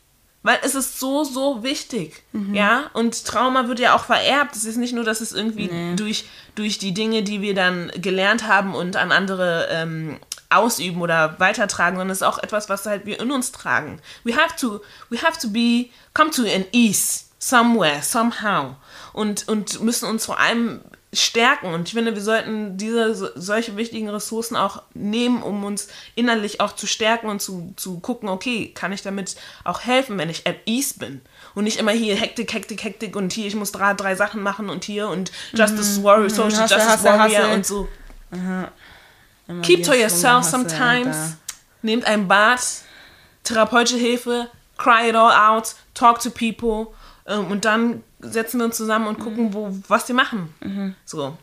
Weil 0.43 0.59
es 0.63 0.75
ist 0.75 0.99
so, 0.99 1.25
so 1.25 1.63
wichtig. 1.63 2.23
Ja, 2.55 2.89
und 2.95 3.27
Trauma 3.27 3.69
wird 3.69 3.81
ja 3.81 3.95
auch 3.95 4.05
vererbt. 4.05 4.57
Es 4.57 4.65
ist 4.65 4.77
nicht 4.79 4.95
nur, 4.95 5.05
dass 5.05 5.21
es 5.21 5.33
irgendwie 5.33 5.69
durch, 5.97 6.25
durch 6.55 6.79
die 6.79 6.95
Dinge, 6.95 7.23
die 7.23 7.43
wir 7.43 7.55
dann 7.55 7.93
gelernt 7.97 8.47
haben 8.47 8.75
und 8.75 8.97
an 8.97 9.13
andere 9.13 9.69
ähm, 9.71 10.19
ausüben 10.49 11.03
oder 11.03 11.39
weitertragen, 11.39 11.97
sondern 11.97 12.13
es 12.13 12.19
ist 12.19 12.27
auch 12.27 12.39
etwas, 12.39 12.71
was 12.71 12.87
halt 12.87 13.05
wir 13.05 13.21
in 13.21 13.31
uns 13.31 13.53
tragen. 13.53 14.01
We 14.25 14.35
have 14.35 14.57
to, 14.57 14.81
we 15.11 15.19
have 15.21 15.39
to 15.41 15.51
be, 15.51 15.91
come 16.15 16.31
to 16.31 16.45
an 16.45 16.65
ease 16.73 17.25
somewhere, 17.39 18.03
somehow. 18.03 18.77
Und, 19.13 19.49
und 19.49 19.81
müssen 19.83 20.09
uns 20.09 20.27
vor 20.27 20.39
allem 20.39 20.81
stärken. 21.21 21.73
Und 21.75 21.89
ich 21.89 21.95
finde, 21.95 22.15
wir 22.15 22.23
sollten 22.23 22.77
diese 22.77 23.15
so- 23.15 23.29
solche 23.35 23.77
wichtigen 23.77 24.09
Ressourcen 24.09 24.57
auch 24.57 24.83
nehmen, 24.95 25.43
um 25.43 25.65
uns 25.65 25.89
innerlich 26.15 26.61
auch 26.61 26.73
zu 26.75 26.87
stärken 26.87 27.29
und 27.29 27.41
zu, 27.43 27.73
zu 27.77 28.01
gucken, 28.01 28.29
okay, 28.29 28.73
kann 28.75 28.93
ich 28.93 29.03
damit 29.03 29.37
auch 29.65 29.81
helfen, 29.83 30.19
wenn 30.19 30.31
ich 30.31 30.47
at 30.47 30.57
ease 30.67 30.99
bin. 30.99 31.21
Und 31.55 31.65
nicht 31.65 31.79
immer 31.79 31.93
hier 31.93 32.15
Hektik, 32.17 32.53
Hektik, 32.53 32.85
Hektik 32.85 33.17
und 33.17 33.33
hier, 33.33 33.47
ich 33.47 33.55
muss 33.55 33.73
drei, 33.73 33.95
drei 33.95 34.15
Sachen 34.15 34.43
machen 34.43 34.69
und 34.71 34.85
hier 34.85 35.09
und 35.09 35.33
Justice 35.53 36.03
Warrior, 36.03 36.31
Social 36.31 36.63
Hustle, 36.63 36.77
Justice 36.79 36.93
hustle, 36.93 37.11
Warrior 37.19 37.39
hustle. 37.41 37.55
und 37.55 37.67
so. 37.67 37.89
Keep 39.63 39.85
to 39.85 39.95
yourself 39.95 40.45
sometimes. 40.45 41.17
Nehmt 41.83 42.05
ein 42.05 42.29
Bad, 42.29 42.61
therapeutische 43.45 43.99
Hilfe, 43.99 44.49
cry 44.77 45.09
it 45.09 45.15
all 45.15 45.33
out, 45.33 45.75
talk 45.95 46.21
to 46.21 46.31
people 46.31 46.89
ähm, 47.27 47.51
und 47.51 47.65
dann 47.65 48.03
setzen 48.21 48.59
wir 48.59 48.67
uns 48.67 48.77
zusammen 48.77 49.07
und 49.07 49.19
gucken, 49.19 49.53
wo, 49.55 49.71
was 49.89 50.09
wir 50.09 50.15
machen. 50.15 50.49
So. 51.05 51.37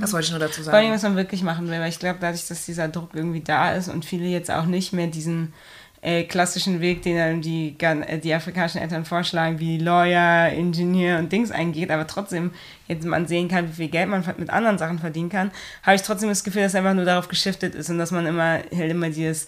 Das 0.00 0.12
wollte 0.12 0.26
ich 0.26 0.30
nur 0.30 0.40
dazu 0.40 0.62
Vor 0.62 0.74
allem, 0.74 0.84
sagen. 0.84 0.94
was 0.94 1.02
man 1.02 1.16
wirklich 1.16 1.42
machen 1.42 1.68
will, 1.68 1.80
weil 1.80 1.88
ich 1.88 1.98
glaube, 1.98 2.18
dadurch, 2.20 2.46
dass 2.46 2.66
dieser 2.66 2.88
Druck 2.88 3.10
irgendwie 3.14 3.40
da 3.40 3.72
ist 3.72 3.88
und 3.88 4.04
viele 4.04 4.26
jetzt 4.26 4.50
auch 4.50 4.66
nicht 4.66 4.92
mehr 4.92 5.06
diesen 5.06 5.54
äh, 6.02 6.24
klassischen 6.24 6.80
Weg, 6.80 7.02
den 7.02 7.16
dann 7.16 7.40
die, 7.42 7.76
äh, 7.78 8.18
die 8.18 8.34
afrikanischen 8.34 8.80
Eltern 8.80 9.04
vorschlagen, 9.04 9.58
wie 9.58 9.78
Lawyer, 9.78 10.50
Ingenieur 10.50 11.18
und 11.18 11.30
Dings 11.30 11.50
eingeht, 11.50 11.90
aber 11.90 12.06
trotzdem 12.06 12.52
jetzt 12.88 13.04
man 13.04 13.26
sehen 13.26 13.48
kann, 13.48 13.68
wie 13.68 13.72
viel 13.72 13.88
Geld 13.88 14.08
man 14.08 14.24
mit 14.38 14.50
anderen 14.50 14.78
Sachen 14.78 14.98
verdienen 14.98 15.28
kann, 15.28 15.50
habe 15.82 15.96
ich 15.96 16.02
trotzdem 16.02 16.28
das 16.28 16.44
Gefühl, 16.44 16.62
dass 16.62 16.74
einfach 16.74 16.94
nur 16.94 17.04
darauf 17.04 17.28
geschiftet 17.28 17.74
ist 17.74 17.90
und 17.90 17.98
dass 17.98 18.10
man 18.10 18.26
immer, 18.26 18.60
halt 18.74 18.90
immer 18.90 19.10
dieses 19.10 19.46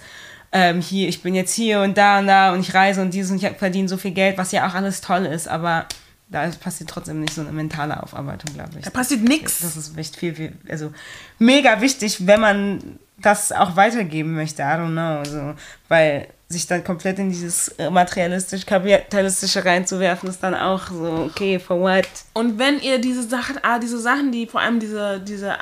ähm, 0.53 0.83
hier, 0.83 1.09
ich 1.09 1.23
bin 1.23 1.35
jetzt 1.35 1.55
hier 1.55 1.81
und 1.81 1.97
da 1.97 2.19
und 2.19 2.27
da 2.27 2.53
und 2.53 2.61
ich 2.61 2.75
reise 2.75 3.01
und 3.01 3.15
dieses 3.15 3.31
und 3.31 3.43
ich 3.43 3.51
verdiene 3.57 3.89
so 3.89 3.97
viel 3.97 4.11
Geld, 4.13 4.37
was 4.37 4.53
ja 4.53 4.69
auch 4.69 4.75
alles 4.75 5.01
toll 5.01 5.25
ist, 5.25 5.49
aber 5.49 5.87
da 6.33 6.49
passiert 6.49 6.91
trotzdem 6.91 7.21
nicht 7.21 7.35
so 7.35 7.43
eine 7.43 7.53
mentale 7.53 8.03
Aufarbeitung, 8.03 8.55
glaube 8.55 8.71
ich. 8.79 8.85
Da 8.85 8.91
passiert 8.91 9.23
nichts. 9.23 9.61
Das 9.61 9.77
ist 9.77 9.97
echt 9.97 10.17
viel, 10.17 10.35
viel, 10.35 10.53
also 10.69 10.93
mega 11.39 11.81
wichtig, 11.81 12.27
wenn 12.27 12.41
man 12.41 12.99
das 13.19 13.53
auch 13.53 13.77
weitergeben 13.77 14.35
möchte. 14.35 14.63
I 14.63 14.65
don't 14.65 14.93
know. 14.93 15.19
Also, 15.19 15.55
weil 15.89 16.29
sich 16.49 16.67
dann 16.67 16.85
komplett 16.85 17.19
in 17.19 17.31
dieses 17.31 17.69
äh, 17.69 17.91
materialistisch-kapitalistische 17.91 19.65
reinzuwerfen, 19.65 20.29
ist 20.29 20.43
dann 20.43 20.55
auch 20.55 20.89
so, 20.89 21.31
okay, 21.31 21.59
for 21.59 21.81
what? 21.81 22.09
Und 22.35 22.59
wenn 22.59 22.81
ihr 22.81 22.99
diese 22.99 23.23
Sachen, 23.23 23.59
ah, 23.63 23.79
diese 23.79 23.99
Sachen, 23.99 24.33
die 24.33 24.47
vor 24.47 24.61
allem 24.61 24.81
diese, 24.81 25.21
diese, 25.21 25.57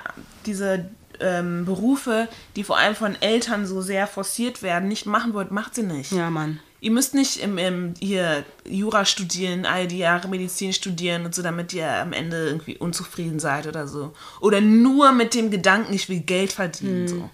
diese 0.47 0.87
ähm, 1.21 1.65
Berufe, 1.65 2.29
die 2.57 2.65
vor 2.65 2.79
allem 2.79 2.95
von 2.95 3.17
Eltern 3.21 3.67
so 3.67 3.83
sehr 3.83 4.07
forciert 4.07 4.63
werden, 4.63 4.89
nicht 4.89 5.07
machen 5.07 5.35
wollt, 5.35 5.51
macht 5.51 5.75
sie 5.75 5.83
nicht. 5.83 6.13
Ja, 6.13 6.31
Mann. 6.31 6.61
Ihr 6.83 6.91
müsst 6.91 7.15
nicht 7.15 7.43
im, 7.43 7.59
im, 7.59 7.95
hier 7.99 8.45
Jura 8.67 9.05
studieren, 9.05 9.67
all 9.67 9.87
die 9.87 9.99
Jahre 9.99 10.29
Medizin 10.29 10.73
studieren 10.73 11.27
und 11.27 11.35
so, 11.35 11.43
damit 11.43 11.75
ihr 11.75 11.91
am 11.91 12.13
Ende 12.13 12.47
irgendwie 12.47 12.79
unzufrieden 12.79 13.39
seid 13.39 13.67
oder 13.67 13.87
so. 13.87 14.15
Oder 14.41 14.61
nur 14.61 15.13
mit 15.13 15.35
dem 15.35 15.51
Gedanken, 15.51 15.93
ich 15.93 16.09
will 16.09 16.21
Geld 16.21 16.53
verdienen. 16.53 17.07
So. 17.07 17.31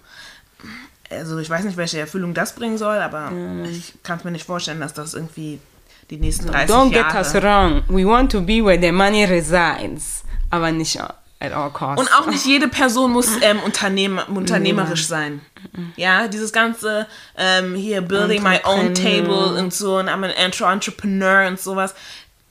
Also 1.09 1.37
ich 1.39 1.49
weiß 1.49 1.63
nicht, 1.63 1.77
welche 1.77 1.99
Erfüllung 1.99 2.33
das 2.33 2.55
bringen 2.55 2.77
soll, 2.77 2.97
aber 2.97 3.31
ich 3.71 3.93
kann 4.03 4.17
es 4.17 4.25
mir 4.25 4.31
nicht 4.31 4.45
vorstellen, 4.45 4.81
dass 4.81 4.93
das 4.93 5.13
irgendwie 5.13 5.59
die 6.09 6.17
nächsten 6.17 6.47
30 6.47 6.75
Don't 6.75 6.89
get 6.89 6.97
Jahre... 6.97 7.17
us 7.19 7.33
wrong. 7.35 7.83
We 7.87 8.05
want 8.05 8.31
to 8.31 8.41
be 8.41 8.63
where 8.63 8.79
the 8.79 8.91
money 8.91 9.23
resides. 9.23 10.23
Aber 10.49 10.71
nicht 10.71 10.99
at 11.39 11.51
all 11.53 11.69
costs. 11.69 12.01
Und 12.01 12.11
auch 12.17 12.27
nicht 12.27 12.45
jede 12.45 12.67
Person 12.67 13.11
muss 13.11 13.29
ähm, 13.41 13.59
Unternehmer, 13.63 14.27
unternehmerisch 14.29 15.05
sein. 15.07 15.41
Ja, 15.95 16.27
dieses 16.27 16.51
ganze 16.51 17.07
ähm, 17.37 17.75
hier 17.75 18.01
building 18.01 18.41
my 18.43 18.59
own 18.63 18.93
table 18.93 19.55
und 19.59 19.73
so 19.73 19.97
und 19.97 20.07
I'm 20.09 20.23
an 20.23 20.31
entre- 20.31 20.71
entrepreneur 20.71 21.47
und 21.47 21.59
sowas. 21.59 21.93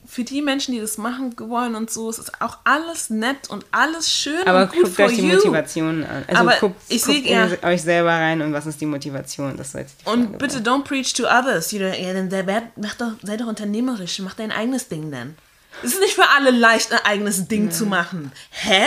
Für 0.09 0.23
die 0.23 0.41
Menschen, 0.41 0.73
die 0.73 0.79
das 0.79 0.97
machen 0.97 1.35
wollen 1.37 1.75
und 1.75 1.91
so, 1.91 2.09
es 2.09 2.17
ist 2.17 2.41
auch 2.41 2.59
alles 2.63 3.09
nett 3.09 3.49
und 3.49 3.65
alles 3.71 4.09
schön 4.09 4.47
aber 4.47 4.61
und 4.63 4.71
gut 4.71 4.83
guckt 4.85 4.99
euch 5.01 5.15
die 5.15 5.27
you. 5.27 5.35
Motivation 5.35 6.03
an. 6.05 6.23
Also 6.27 6.41
Aber 6.41 6.53
guckt, 6.59 6.81
ich 6.87 7.03
guckt 7.03 7.17
seh- 7.25 7.29
ja. 7.31 7.45
in 7.45 7.63
euch 7.65 7.81
selber 7.81 8.11
rein 8.11 8.41
und 8.41 8.53
was 8.53 8.65
ist 8.65 8.79
die 8.79 8.85
Motivation. 8.85 9.57
Das 9.57 9.73
sollte 9.73 9.89
die 10.05 10.09
Und 10.09 10.37
bitte 10.37 10.59
don't 10.59 10.85
preach 10.85 11.13
to 11.13 11.23
others. 11.25 11.71
You 11.73 11.79
know, 11.79 11.89
ja, 11.89 12.13
dann 12.13 12.31
werd- 12.31 12.77
mach 12.77 12.95
doch, 12.95 13.11
sei 13.21 13.35
doch 13.35 13.47
unternehmerisch, 13.47 14.19
mach 14.19 14.33
dein 14.33 14.51
eigenes 14.53 14.87
Ding 14.87 15.11
dann. 15.11 15.35
Es 15.83 15.93
ist 15.93 15.99
nicht 15.99 16.15
für 16.15 16.27
alle 16.29 16.51
leicht, 16.51 16.91
ein 16.91 17.05
eigenes 17.05 17.47
Ding 17.47 17.71
zu 17.71 17.85
machen. 17.85 18.31
Hä? 18.49 18.85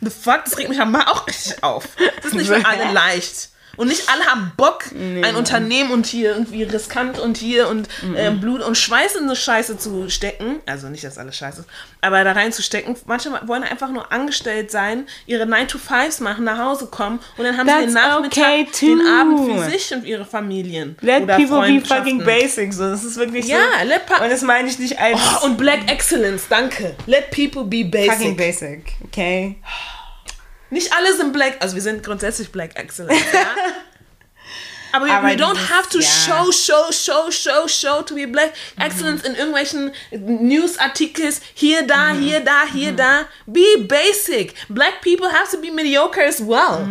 The 0.00 0.10
fuck? 0.10 0.44
Das 0.44 0.58
regt 0.58 0.68
mich 0.68 0.80
aber 0.80 1.08
auch 1.08 1.26
richtig 1.26 1.62
auf. 1.62 1.88
Das 2.16 2.26
ist 2.26 2.34
nicht 2.34 2.48
für 2.48 2.64
alle 2.66 2.92
leicht. 2.92 3.50
Und 3.76 3.88
nicht 3.88 4.08
alle 4.08 4.24
haben 4.26 4.52
Bock, 4.56 4.84
ein 4.94 5.36
Unternehmen 5.36 5.90
und 5.90 6.06
hier 6.06 6.30
irgendwie 6.32 6.62
riskant 6.62 7.18
und 7.18 7.36
hier 7.36 7.68
und 7.68 7.88
äh, 8.16 8.30
Blut 8.30 8.62
und 8.62 8.76
Schweiß 8.76 9.16
in 9.16 9.24
eine 9.24 9.36
Scheiße 9.36 9.78
zu 9.78 10.08
stecken. 10.08 10.60
Also 10.66 10.88
nicht, 10.88 11.04
dass 11.04 11.18
alles 11.18 11.36
scheiße 11.36 11.60
ist, 11.60 11.68
aber 12.00 12.24
da 12.24 12.32
reinzustecken. 12.32 12.96
Manche 13.06 13.30
wollen 13.46 13.62
einfach 13.62 13.90
nur 13.90 14.10
angestellt 14.12 14.70
sein, 14.70 15.06
ihre 15.26 15.44
9-to-5s 15.44 16.22
machen, 16.22 16.44
nach 16.44 16.58
Hause 16.58 16.86
kommen 16.86 17.20
und 17.36 17.44
dann 17.44 17.56
haben 17.56 17.68
sie 17.68 17.74
den 17.86 17.94
That's 17.94 18.08
Nachmittag, 18.08 18.42
okay 18.44 18.66
den. 18.80 19.06
Abend 19.06 19.52
für 19.52 19.70
sich 19.70 19.92
und 19.94 20.04
ihre 20.04 20.24
Familien. 20.24 20.96
Let 21.00 21.22
oder 21.24 21.36
people 21.36 21.60
be 21.66 21.80
fucking 21.84 22.24
basic. 22.24 22.72
So, 22.72 22.84
das 22.88 23.04
ist 23.04 23.16
wirklich 23.16 23.46
Ja, 23.46 23.58
so. 23.82 23.88
let 23.88 24.02
und 24.22 24.30
das 24.30 24.42
meine 24.42 24.68
ich 24.68 24.78
nicht 24.78 24.98
als 24.98 25.18
Oh, 25.42 25.46
und 25.46 25.56
Black 25.58 25.90
Excellence, 25.90 26.44
danke. 26.48 26.94
Let 27.06 27.30
people 27.30 27.64
be 27.64 27.84
fucking 27.84 28.36
basic. 28.36 28.36
basic. 28.36 28.92
Okay. 29.04 29.56
Nicht 30.76 30.92
alle 30.92 31.16
sind 31.16 31.32
Black, 31.32 31.56
also 31.60 31.74
wir 31.74 31.80
sind 31.80 32.02
grundsätzlich 32.02 32.52
Black 32.52 32.78
Excellence, 32.78 33.18
ja? 33.32 33.46
Aber, 34.96 35.10
Aber 35.10 35.28
we 35.28 35.32
don't 35.34 35.56
have 35.70 35.88
to 35.90 35.98
ja. 36.00 36.06
show, 36.06 36.50
show, 36.52 36.90
show, 36.92 37.30
show, 37.30 37.66
show 37.68 38.02
to 38.02 38.14
be 38.14 38.26
Black 38.26 38.52
Excellence 38.78 39.22
in 39.24 39.34
irgendwelchen 39.34 39.92
Newsartikels. 40.12 41.40
Hier, 41.54 41.82
da, 41.86 42.12
Mhm. 42.12 42.20
hier, 42.20 42.40
da, 42.40 42.62
hier, 42.72 42.92
da. 42.92 43.26
Be 43.46 43.78
basic. 43.78 44.54
Black 44.68 45.00
people 45.02 45.28
have 45.28 45.50
to 45.50 45.58
be 45.60 45.70
mediocre 45.70 46.22
as 46.24 46.40
well. 46.40 46.86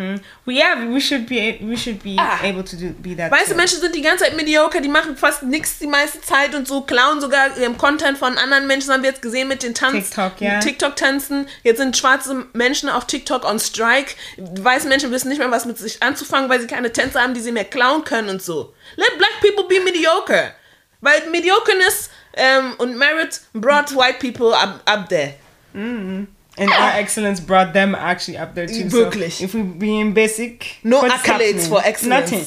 Well, 0.46 0.56
yeah, 0.56 0.76
we 0.88 1.00
should 1.02 1.26
be 1.28 1.58
we 1.62 1.76
should 1.76 2.02
be 2.04 2.16
Ah. 2.20 2.38
able 2.44 2.64
to 2.64 2.76
do 2.76 2.90
be 3.02 3.16
that. 3.16 3.32
Weiße 3.32 3.52
too. 3.52 3.56
Menschen 3.56 3.80
sind 3.82 3.96
die 3.96 4.02
ganze 4.02 4.26
Zeit 4.26 4.36
mediocre, 4.36 4.80
die 4.82 4.90
machen 4.90 5.18
fast 5.18 5.44
nichts 5.44 5.80
die 5.80 5.88
meiste 5.88 6.22
Zeit 6.22 6.54
und 6.54 6.68
so 6.68 6.82
klauen 6.82 7.20
sogar 7.20 7.58
ähm, 7.58 7.78
Content 7.78 8.18
von 8.18 8.38
anderen 8.38 8.68
Menschen, 8.68 8.92
haben 8.92 9.02
wir 9.04 9.10
jetzt 9.10 9.22
gesehen 9.22 9.48
mit 9.48 9.64
den 9.64 9.74
Tanz, 9.74 10.10
TikTok, 10.10 10.34
ja. 10.40 10.60
TikTok-Tanzen. 10.60 11.48
Jetzt 11.64 11.78
sind 11.78 11.98
schwarze 11.98 12.46
Menschen 12.54 12.90
auf 12.90 13.06
TikTok 13.08 13.44
on 13.46 13.60
strike. 13.60 14.14
Weiße 14.38 14.88
Menschen 14.88 15.12
wissen 15.12 15.30
nicht 15.30 15.40
mehr, 15.40 15.50
was 15.52 15.66
mit 15.66 15.78
sich 15.80 16.02
anzufangen, 16.04 16.50
weil 16.50 16.62
sie 16.62 16.68
keine 16.68 16.92
Tänze 16.92 17.20
haben, 17.22 17.34
die 17.34 17.42
sie 17.42 17.52
mehr 17.52 17.66
klauen 17.66 17.95
können 18.04 18.30
und 18.30 18.42
so. 18.42 18.74
Let 18.96 19.18
black 19.18 19.40
people 19.42 19.66
be 19.68 19.80
mediocre. 19.84 20.52
Weil 21.02 21.30
Mediocreness 21.30 22.10
ähm, 22.36 22.74
und 22.80 22.98
Merit 22.98 23.42
brought 23.54 23.96
white 23.96 24.20
people 24.20 24.54
up, 24.54 24.82
up 24.86 25.08
there. 25.10 25.36
And 25.74 26.28
our 26.72 26.98
excellence 26.98 27.40
brought 27.42 27.74
them 27.74 27.94
actually 27.96 28.38
up 28.38 28.56
there 28.56 28.66
too. 28.68 28.90
Wirklich. 28.92 29.38
So 29.38 29.44
if 29.46 29.54
we 29.54 29.62
being 29.64 30.14
basic, 30.14 30.78
No 30.84 31.02
accolades 31.02 31.28
happening? 31.28 31.60
for 31.60 31.82
excellence. 31.86 32.32
Nothing. 32.32 32.46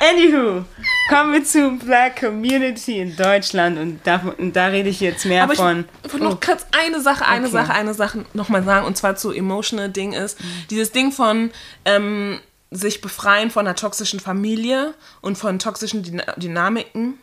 Anywho, 0.00 0.64
kommen 1.08 1.32
wir 1.34 1.44
zur 1.44 1.70
Black 1.78 2.18
Community 2.20 2.98
in 2.98 3.14
Deutschland 3.14 3.78
und 3.78 4.00
da, 4.04 4.20
und 4.38 4.56
da 4.56 4.66
rede 4.66 4.88
ich 4.88 4.98
jetzt 5.00 5.24
mehr 5.24 5.44
Aber 5.44 5.52
ich 5.52 5.58
von. 5.58 5.84
wollte 6.02 6.18
noch 6.24 6.40
kurz 6.40 6.66
eine 6.72 7.00
Sache, 7.00 7.24
eine 7.26 7.44
Okay. 7.46 7.52
Sache, 7.52 7.72
eine 7.74 7.94
Sache 7.94 8.24
nochmal 8.32 8.64
sagen, 8.64 8.86
und 8.86 8.96
zwar 8.96 9.14
zu 9.14 9.30
emotional 9.30 9.88
Ding 9.90 10.12
ist, 10.12 10.36
dieses 10.70 10.90
Ding 10.90 11.12
von 11.12 11.52
ähm, 11.84 12.40
sich 12.74 13.00
befreien 13.00 13.50
von 13.50 13.66
einer 13.66 13.76
toxischen 13.76 14.20
Familie 14.20 14.94
und 15.20 15.38
von 15.38 15.58
toxischen 15.58 16.02
Dyna 16.02 16.24
Dynamiken. 16.36 17.18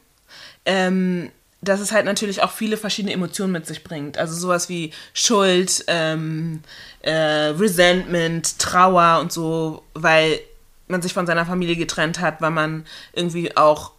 Ähm, 0.65 1.31
dass 1.63 1.79
es 1.79 1.91
halt 1.91 2.05
natürlich 2.05 2.41
auch 2.41 2.51
viele 2.51 2.75
verschiedene 2.75 3.13
Emotionen 3.13 3.53
mit 3.53 3.67
sich 3.67 3.83
bringt. 3.83 4.17
Also 4.17 4.33
sowas 4.33 4.67
wie 4.67 4.91
Schuld, 5.13 5.83
ähm, 5.87 6.61
äh, 7.01 7.11
Resentment, 7.11 8.57
Trauer 8.57 9.19
und 9.19 9.31
so, 9.31 9.83
weil 9.93 10.39
man 10.87 11.03
sich 11.03 11.13
von 11.13 11.27
seiner 11.27 11.45
Familie 11.45 11.75
getrennt 11.75 12.19
hat, 12.19 12.41
weil 12.41 12.49
man 12.49 12.85
irgendwie 13.13 13.55
auch, 13.55 13.91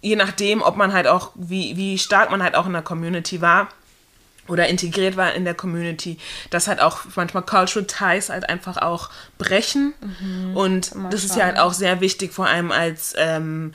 je 0.00 0.16
nachdem, 0.16 0.62
ob 0.62 0.76
man 0.76 0.94
halt 0.94 1.06
auch, 1.06 1.32
wie, 1.34 1.76
wie 1.76 1.98
stark 1.98 2.30
man 2.30 2.42
halt 2.42 2.54
auch 2.54 2.66
in 2.66 2.72
der 2.72 2.82
Community 2.82 3.42
war 3.42 3.68
oder 4.50 4.66
integriert 4.68 5.16
war 5.16 5.32
in 5.34 5.44
der 5.44 5.54
Community, 5.54 6.18
dass 6.50 6.66
halt 6.66 6.80
auch 6.80 7.02
manchmal 7.14 7.44
Cultural 7.44 7.86
Ties 7.86 8.28
halt 8.28 8.48
einfach 8.48 8.76
auch 8.76 9.10
brechen. 9.38 9.94
Mhm, 10.00 10.56
und 10.56 10.92
das 11.10 11.24
ist 11.24 11.36
ja 11.36 11.44
halt 11.44 11.58
auch 11.58 11.72
sehr 11.72 12.00
wichtig, 12.00 12.32
vor 12.32 12.46
allem 12.46 12.72
als 12.72 13.14
ähm, 13.16 13.72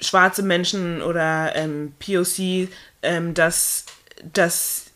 schwarze 0.00 0.42
Menschen 0.42 1.02
oder 1.02 1.56
ähm, 1.56 1.92
POC, 1.98 2.68
ähm, 3.02 3.34
dass, 3.34 3.86
dass, 4.32 4.86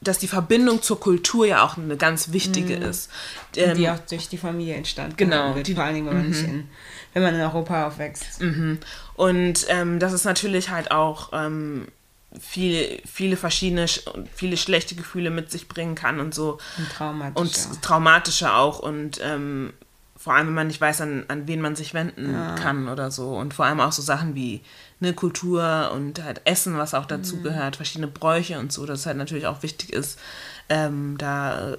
dass 0.00 0.18
die 0.18 0.28
Verbindung 0.28 0.82
zur 0.82 0.98
Kultur 0.98 1.46
ja 1.46 1.64
auch 1.64 1.76
eine 1.76 1.96
ganz 1.96 2.32
wichtige 2.32 2.76
mhm. 2.76 2.82
ist. 2.82 3.10
Ähm, 3.56 3.76
die 3.76 3.88
auch 3.88 3.98
durch 3.98 4.28
die 4.28 4.38
Familie 4.38 4.74
entstanden 4.74 5.16
genau, 5.16 5.54
wird, 5.54 5.66
die, 5.66 5.74
vor 5.74 5.84
allen 5.84 5.94
Dingen, 5.94 6.06
wenn 6.08 6.16
man, 6.16 6.28
nicht 6.28 6.42
mhm. 6.42 6.48
in, 6.48 6.68
wenn 7.14 7.22
man 7.22 7.34
in 7.34 7.40
Europa 7.40 7.86
aufwächst. 7.86 8.40
Mhm. 8.40 8.78
Und 9.14 9.66
ähm, 9.68 9.98
das 9.98 10.12
ist 10.12 10.24
natürlich 10.24 10.70
halt 10.70 10.90
auch 10.90 11.30
ähm, 11.32 11.86
viele, 12.38 13.00
viele 13.04 13.36
verschiedene, 13.36 13.86
viele 14.34 14.56
schlechte 14.56 14.94
Gefühle 14.94 15.30
mit 15.30 15.50
sich 15.50 15.68
bringen 15.68 15.94
kann 15.94 16.20
und 16.20 16.34
so. 16.34 16.58
Und 16.78 16.90
traumatische. 16.90 17.68
Und 17.68 17.82
traumatische 17.82 18.52
auch. 18.54 18.78
Und 18.78 19.20
ähm, 19.22 19.72
vor 20.16 20.34
allem, 20.34 20.48
wenn 20.48 20.54
man 20.54 20.66
nicht 20.66 20.80
weiß, 20.80 21.00
an, 21.00 21.24
an 21.28 21.48
wen 21.48 21.60
man 21.60 21.76
sich 21.76 21.94
wenden 21.94 22.32
ja. 22.32 22.54
kann 22.54 22.88
oder 22.88 23.10
so. 23.10 23.36
Und 23.36 23.54
vor 23.54 23.64
allem 23.64 23.80
auch 23.80 23.92
so 23.92 24.02
Sachen 24.02 24.34
wie 24.34 24.60
eine 25.00 25.14
Kultur 25.14 25.90
und 25.94 26.22
halt 26.22 26.42
Essen, 26.44 26.76
was 26.76 26.94
auch 26.94 27.06
dazu 27.06 27.36
mhm. 27.36 27.42
gehört, 27.42 27.76
verschiedene 27.76 28.06
Bräuche 28.06 28.58
und 28.58 28.72
so, 28.72 28.84
dass 28.86 29.00
es 29.00 29.06
halt 29.06 29.16
natürlich 29.16 29.46
auch 29.46 29.62
wichtig 29.62 29.92
ist, 29.92 30.18
ähm, 30.68 31.16
da 31.18 31.76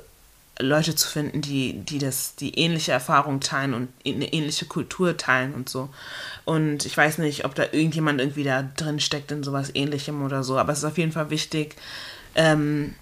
Leute 0.62 0.96
zu 0.96 1.08
finden, 1.08 1.42
die, 1.42 1.74
die 1.74 1.98
das, 1.98 2.36
die 2.36 2.58
ähnliche 2.58 2.92
Erfahrung 2.92 3.40
teilen 3.40 3.74
und 3.74 3.90
eine 4.06 4.32
ähnliche 4.34 4.66
Kultur 4.66 5.18
teilen 5.18 5.54
und 5.54 5.70
so. 5.70 5.90
Und 6.46 6.86
ich 6.86 6.96
weiß 6.96 7.18
nicht, 7.20 7.46
ob 7.46 7.56
da 7.56 7.64
irgendjemand 7.72 8.20
irgendwie 8.20 8.44
da 8.44 8.64
drin 8.64 9.00
steckt 9.00 9.32
in 9.32 9.44
sowas 9.44 9.72
ähnlichem 9.74 10.24
oder 10.24 10.44
so, 10.44 10.58
aber 10.58 10.74
es 10.74 10.80
ist 10.80 10.86
auf 10.86 10.98
jeden 10.98 11.12
Fall 11.12 11.30
wichtig, 11.30 11.76
ähm, 12.36 12.96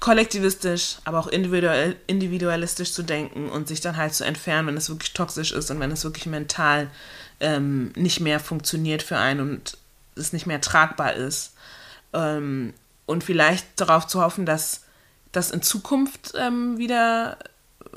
kollektivistisch, 0.00 0.96
aber 1.04 1.18
auch 1.18 1.26
individuell, 1.26 1.96
individualistisch 2.06 2.92
zu 2.92 3.02
denken 3.02 3.50
und 3.50 3.68
sich 3.68 3.80
dann 3.80 3.96
halt 3.96 4.14
zu 4.14 4.24
entfernen, 4.24 4.68
wenn 4.68 4.76
es 4.76 4.88
wirklich 4.88 5.12
toxisch 5.12 5.52
ist 5.52 5.70
und 5.70 5.78
wenn 5.78 5.90
es 5.90 6.04
wirklich 6.04 6.26
mental 6.26 6.90
ähm, 7.38 7.92
nicht 7.96 8.20
mehr 8.20 8.40
funktioniert 8.40 9.02
für 9.02 9.18
einen 9.18 9.40
und 9.40 9.76
es 10.16 10.32
nicht 10.32 10.46
mehr 10.46 10.60
tragbar 10.60 11.14
ist. 11.14 11.52
Ähm, 12.12 12.74
und 13.06 13.24
vielleicht 13.24 13.66
darauf 13.76 14.06
zu 14.06 14.22
hoffen, 14.22 14.46
dass 14.46 14.82
das 15.32 15.50
in 15.50 15.62
Zukunft 15.62 16.32
ähm, 16.36 16.78
wieder 16.78 17.38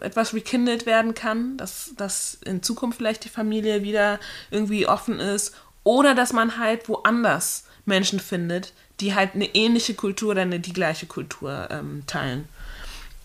etwas 0.02 0.34
rekindelt 0.34 0.86
werden 0.86 1.14
kann, 1.14 1.58
dass, 1.58 1.92
dass 1.98 2.36
in 2.46 2.64
Zukunft 2.64 2.98
vielleicht 2.98 3.26
die 3.26 3.30
Familie 3.30 3.84
wieder 3.84 4.20
irgendwie 4.50 4.88
offen 4.88 5.20
ist 5.20 5.54
oder 5.84 6.16
dass 6.16 6.34
man 6.34 6.58
halt 6.58 6.88
woanders 6.90 7.66
Menschen 7.86 8.20
findet, 8.20 8.74
die 9.00 9.14
halt 9.14 9.36
eine 9.36 9.54
ähnliche 9.54 9.94
Kultur 9.94 10.32
oder 10.32 10.42
eine, 10.42 10.60
die 10.60 10.74
gleiche 10.74 11.06
Kultur 11.06 11.68
ähm, 11.70 12.04
teilen. 12.08 12.48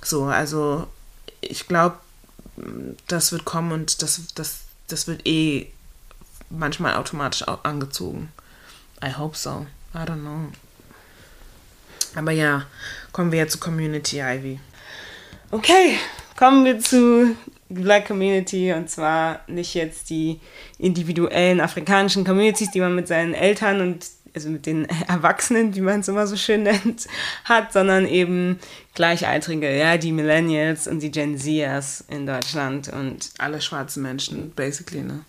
So, 0.03 0.25
also 0.25 0.89
ich 1.41 1.69
glaube, 1.69 1.99
das 3.07 3.33
wird 3.33 3.45
kommen 3.45 3.73
und 3.73 4.03
das, 4.03 4.21
das, 4.35 4.61
das 4.89 5.07
wird 5.07 5.27
eh 5.27 5.71
manchmal 6.51 6.97
automatisch 6.97 7.43
angezogen. 7.43 8.33
I 9.05 9.13
hope 9.17 9.37
so. 9.37 9.67
I 9.95 9.99
don't 9.99 10.21
know. 10.21 10.49
Aber 12.15 12.33
ja, 12.33 12.65
kommen 13.13 13.33
wir 13.33 13.39
jetzt 13.39 13.53
zu 13.53 13.59
Community 13.59 14.21
Ivy. 14.21 14.61
Okay, 15.51 15.99
kommen 16.37 16.65
wir 16.65 16.79
zu 16.79 17.37
Black 17.69 18.07
Community 18.07 18.73
und 18.73 18.89
zwar 18.91 19.41
nicht 19.47 19.75
jetzt 19.75 20.11
die 20.11 20.41
individuellen 20.79 21.61
afrikanischen 21.61 22.25
Communities, 22.25 22.71
die 22.71 22.81
man 22.81 22.95
mit 22.95 23.09
seinen 23.09 23.35
Eltern 23.35 23.81
und 23.81 24.07
also 24.35 24.51
mit 24.51 24.67
den 24.67 24.85
Erwachsenen, 25.09 25.75
wie 25.75 25.81
man 25.81 26.01
es 26.01 26.09
immer 26.09 26.27
so 26.27 26.37
schön 26.37 26.63
nennt, 26.63 27.07
hat, 27.45 27.73
sondern 27.73 28.07
eben 28.07 28.59
Gleichaltrige, 28.95 29.77
ja, 29.77 29.97
die 29.97 30.13
Millennials 30.13 30.87
und 30.87 31.01
die 31.01 31.11
Gen 31.11 31.39
Zers 31.39 32.05
in 32.09 32.27
Deutschland 32.27 32.89
und 32.89 33.31
alle 33.39 33.61
schwarzen 33.61 34.03
Menschen, 34.03 34.53
basically, 34.55 35.03
ne? 35.03 35.21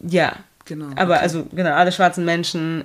Ja, 0.00 0.36
genau. 0.64 0.90
Aber 0.96 1.14
okay. 1.14 1.22
also 1.22 1.46
genau 1.52 1.74
alle 1.74 1.92
schwarzen 1.92 2.24
Menschen 2.24 2.84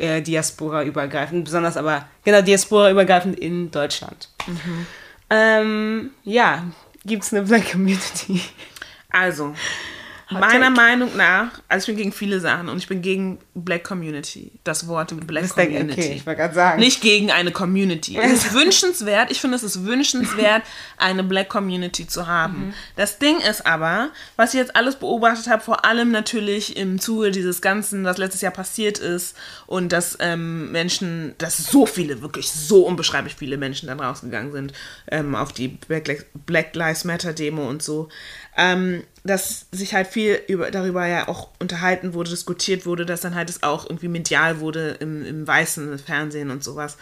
äh, 0.00 0.20
Diaspora 0.20 0.84
übergreifend, 0.84 1.44
besonders 1.44 1.76
aber 1.76 2.08
genau 2.24 2.42
Diaspora 2.42 2.90
übergreifend 2.90 3.38
in 3.38 3.70
Deutschland. 3.70 4.28
Mhm. 4.46 4.86
Ähm, 5.30 6.10
ja, 6.24 6.64
gibt 7.04 7.24
es 7.24 7.32
eine 7.32 7.42
Black 7.42 7.72
Community? 7.72 8.40
Also, 9.10 9.54
Meiner 10.40 10.70
Meinung 10.70 11.16
nach, 11.16 11.60
also 11.68 11.84
ich 11.84 11.86
bin 11.86 11.96
gegen 11.96 12.12
viele 12.12 12.40
Sachen 12.40 12.68
und 12.68 12.78
ich 12.78 12.88
bin 12.88 13.02
gegen 13.02 13.38
Black 13.54 13.84
Community. 13.84 14.52
Das 14.64 14.86
Wort 14.86 15.14
Black 15.26 15.44
das 15.44 15.54
Community. 15.54 15.92
Okay, 15.92 16.12
ich 16.16 16.26
wollte 16.26 16.40
gerade 16.40 16.54
sagen. 16.54 16.80
Nicht 16.80 17.00
gegen 17.00 17.30
eine 17.30 17.52
Community. 17.52 18.18
Es 18.18 18.32
ist 18.32 18.54
wünschenswert, 18.54 19.30
ich 19.30 19.40
finde 19.40 19.56
es 19.56 19.62
ist 19.62 19.84
wünschenswert, 19.84 20.62
eine 20.96 21.22
Black 21.22 21.48
Community 21.48 22.06
zu 22.06 22.26
haben. 22.26 22.66
Mhm. 22.66 22.74
Das 22.96 23.18
Ding 23.18 23.38
ist 23.40 23.66
aber, 23.66 24.10
was 24.36 24.54
ich 24.54 24.60
jetzt 24.60 24.76
alles 24.76 24.96
beobachtet 24.96 25.48
habe, 25.48 25.62
vor 25.62 25.84
allem 25.84 26.10
natürlich 26.10 26.76
im 26.76 27.00
Zuge 27.00 27.30
dieses 27.30 27.60
Ganzen, 27.60 28.04
was 28.04 28.18
letztes 28.18 28.40
Jahr 28.40 28.52
passiert 28.52 28.98
ist 28.98 29.36
und 29.66 29.92
dass 29.92 30.16
ähm, 30.20 30.72
Menschen, 30.72 31.34
dass 31.38 31.56
so 31.58 31.86
viele, 31.86 32.22
wirklich 32.22 32.50
so 32.50 32.86
unbeschreiblich 32.86 33.34
viele 33.34 33.56
Menschen 33.56 33.88
dann 33.88 34.00
rausgegangen 34.00 34.52
sind 34.52 34.72
ähm, 35.10 35.34
auf 35.34 35.52
die 35.52 35.68
Black, 35.68 36.26
Black 36.46 36.74
Lives 36.74 37.04
Matter 37.04 37.32
Demo 37.32 37.68
und 37.68 37.82
so 37.82 38.08
ähm, 38.56 39.02
dass 39.24 39.66
sich 39.72 39.94
halt 39.94 40.06
viel 40.06 40.40
über, 40.48 40.70
darüber 40.70 41.06
ja 41.06 41.28
auch 41.28 41.48
unterhalten 41.58 42.14
wurde, 42.14 42.30
diskutiert 42.30 42.86
wurde, 42.86 43.06
dass 43.06 43.22
dann 43.22 43.34
halt 43.34 43.48
es 43.50 43.62
auch 43.62 43.88
irgendwie 43.88 44.08
medial 44.08 44.60
wurde 44.60 44.96
im, 45.00 45.24
im 45.24 45.46
weißen 45.46 45.98
Fernsehen 45.98 46.50
und 46.50 46.62
sowas. 46.62 46.96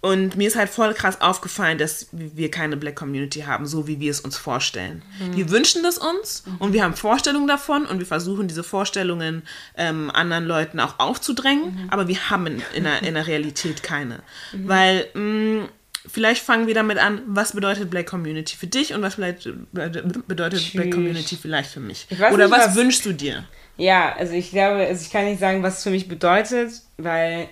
Und 0.00 0.36
mir 0.36 0.48
ist 0.48 0.56
halt 0.56 0.68
voll 0.68 0.92
krass 0.94 1.20
aufgefallen, 1.20 1.78
dass 1.78 2.08
wir 2.10 2.50
keine 2.50 2.76
Black 2.76 2.96
Community 2.96 3.42
haben, 3.42 3.66
so 3.66 3.86
wie 3.86 4.00
wir 4.00 4.10
es 4.10 4.18
uns 4.18 4.36
vorstellen. 4.36 5.00
Mhm. 5.20 5.36
Wir 5.36 5.50
wünschen 5.50 5.84
das 5.84 5.96
uns 5.96 6.42
mhm. 6.44 6.56
und 6.58 6.72
wir 6.72 6.82
haben 6.82 6.96
Vorstellungen 6.96 7.46
davon 7.46 7.86
und 7.86 8.00
wir 8.00 8.06
versuchen 8.06 8.48
diese 8.48 8.64
Vorstellungen 8.64 9.42
ähm, 9.76 10.10
anderen 10.10 10.44
Leuten 10.44 10.80
auch 10.80 10.98
aufzudrängen, 10.98 11.84
mhm. 11.84 11.90
aber 11.90 12.08
wir 12.08 12.30
haben 12.30 12.48
in, 12.48 12.62
in, 12.74 12.82
der, 12.82 13.02
in 13.04 13.14
der 13.14 13.28
Realität 13.28 13.84
keine. 13.84 14.24
Mhm. 14.52 14.68
Weil 14.68 15.06
mh, 15.14 15.20
mm, 15.20 15.68
vielleicht 16.06 16.42
fangen 16.42 16.66
wir 16.66 16.74
damit 16.74 16.98
an, 16.98 17.22
was 17.26 17.52
bedeutet 17.52 17.90
Black 17.90 18.06
Community 18.06 18.56
für 18.56 18.66
dich 18.66 18.94
und 18.94 19.02
was 19.02 19.16
bedeutet 19.16 20.60
Tschüss. 20.60 20.72
Black 20.72 20.92
Community 20.92 21.36
vielleicht 21.40 21.70
für 21.70 21.80
mich? 21.80 22.06
Oder 22.10 22.48
nicht, 22.48 22.50
was, 22.50 22.68
was, 22.68 22.74
wünschst 22.74 23.06
du 23.06 23.12
dir? 23.12 23.44
Ja, 23.76 24.14
also 24.16 24.34
ich 24.34 24.50
glaube, 24.50 24.86
also 24.86 25.02
ich 25.02 25.10
kann 25.10 25.24
nicht 25.24 25.40
sagen, 25.40 25.62
was 25.62 25.78
es 25.78 25.82
für 25.82 25.90
mich 25.90 26.08
bedeutet, 26.08 26.72
weil 26.98 27.48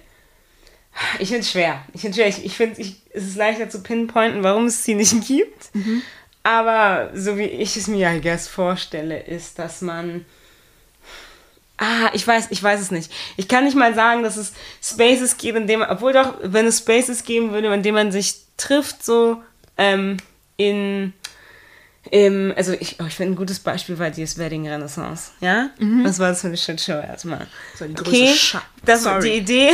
ich 1.18 1.28
finde 1.28 1.40
es 1.42 1.50
schwer. 1.50 1.84
Ich 1.92 2.02
finde 2.02 2.22
es 2.22 2.38
Ich, 2.38 2.56
finde, 2.56 2.80
ich, 2.80 2.96
es 3.12 3.28
ist 3.28 3.36
leichter 3.36 3.70
zu 3.70 3.82
pinpointen, 3.82 4.42
warum 4.42 4.66
es 4.66 4.84
sie 4.84 4.94
nicht 4.94 5.14
gibt. 5.26 5.74
Mhm. 5.74 6.02
Aber 6.42 7.10
so 7.14 7.36
wie 7.36 7.44
ich 7.44 7.76
es 7.76 7.86
mir, 7.86 8.10
I 8.10 8.20
guess, 8.20 8.48
vorstelle, 8.48 9.20
ist, 9.20 9.58
dass 9.58 9.82
man 9.82 10.24
Ah, 11.82 12.10
ich 12.12 12.26
weiß, 12.26 12.48
ich 12.50 12.62
weiß 12.62 12.78
es 12.78 12.90
nicht. 12.90 13.10
Ich 13.38 13.48
kann 13.48 13.64
nicht 13.64 13.74
mal 13.74 13.94
sagen, 13.94 14.22
dass 14.22 14.36
es 14.36 14.52
Spaces 14.82 15.38
gibt, 15.38 15.56
in 15.56 15.78
man, 15.78 15.88
obwohl 15.88 16.12
doch, 16.12 16.34
wenn 16.42 16.66
es 16.66 16.78
Spaces 16.78 17.24
geben 17.24 17.52
würde, 17.52 17.72
in 17.72 17.82
denen 17.82 17.94
man 17.94 18.12
sich 18.12 18.34
trifft, 18.58 19.02
so 19.02 19.42
ähm, 19.78 20.18
in, 20.58 21.14
im, 22.10 22.52
also 22.54 22.74
ich, 22.74 23.00
oh, 23.00 23.06
ich 23.06 23.14
finde 23.14 23.32
ein 23.32 23.36
gutes 23.36 23.60
Beispiel 23.60 23.98
war 23.98 24.10
dieses 24.10 24.36
Wedding 24.36 24.68
Renaissance, 24.68 25.30
ja? 25.40 25.70
Mhm. 25.78 26.04
Was 26.04 26.18
war 26.18 26.28
das 26.28 26.42
für 26.42 26.48
eine 26.48 26.58
Shitshow 26.58 27.00
erstmal? 27.00 27.46
Das 27.78 27.88
die 27.88 27.94
größte 27.94 28.10
okay, 28.10 28.34
Sch 28.34 28.56
das 28.84 29.04
war 29.06 29.20
die 29.20 29.38
Idee. 29.38 29.70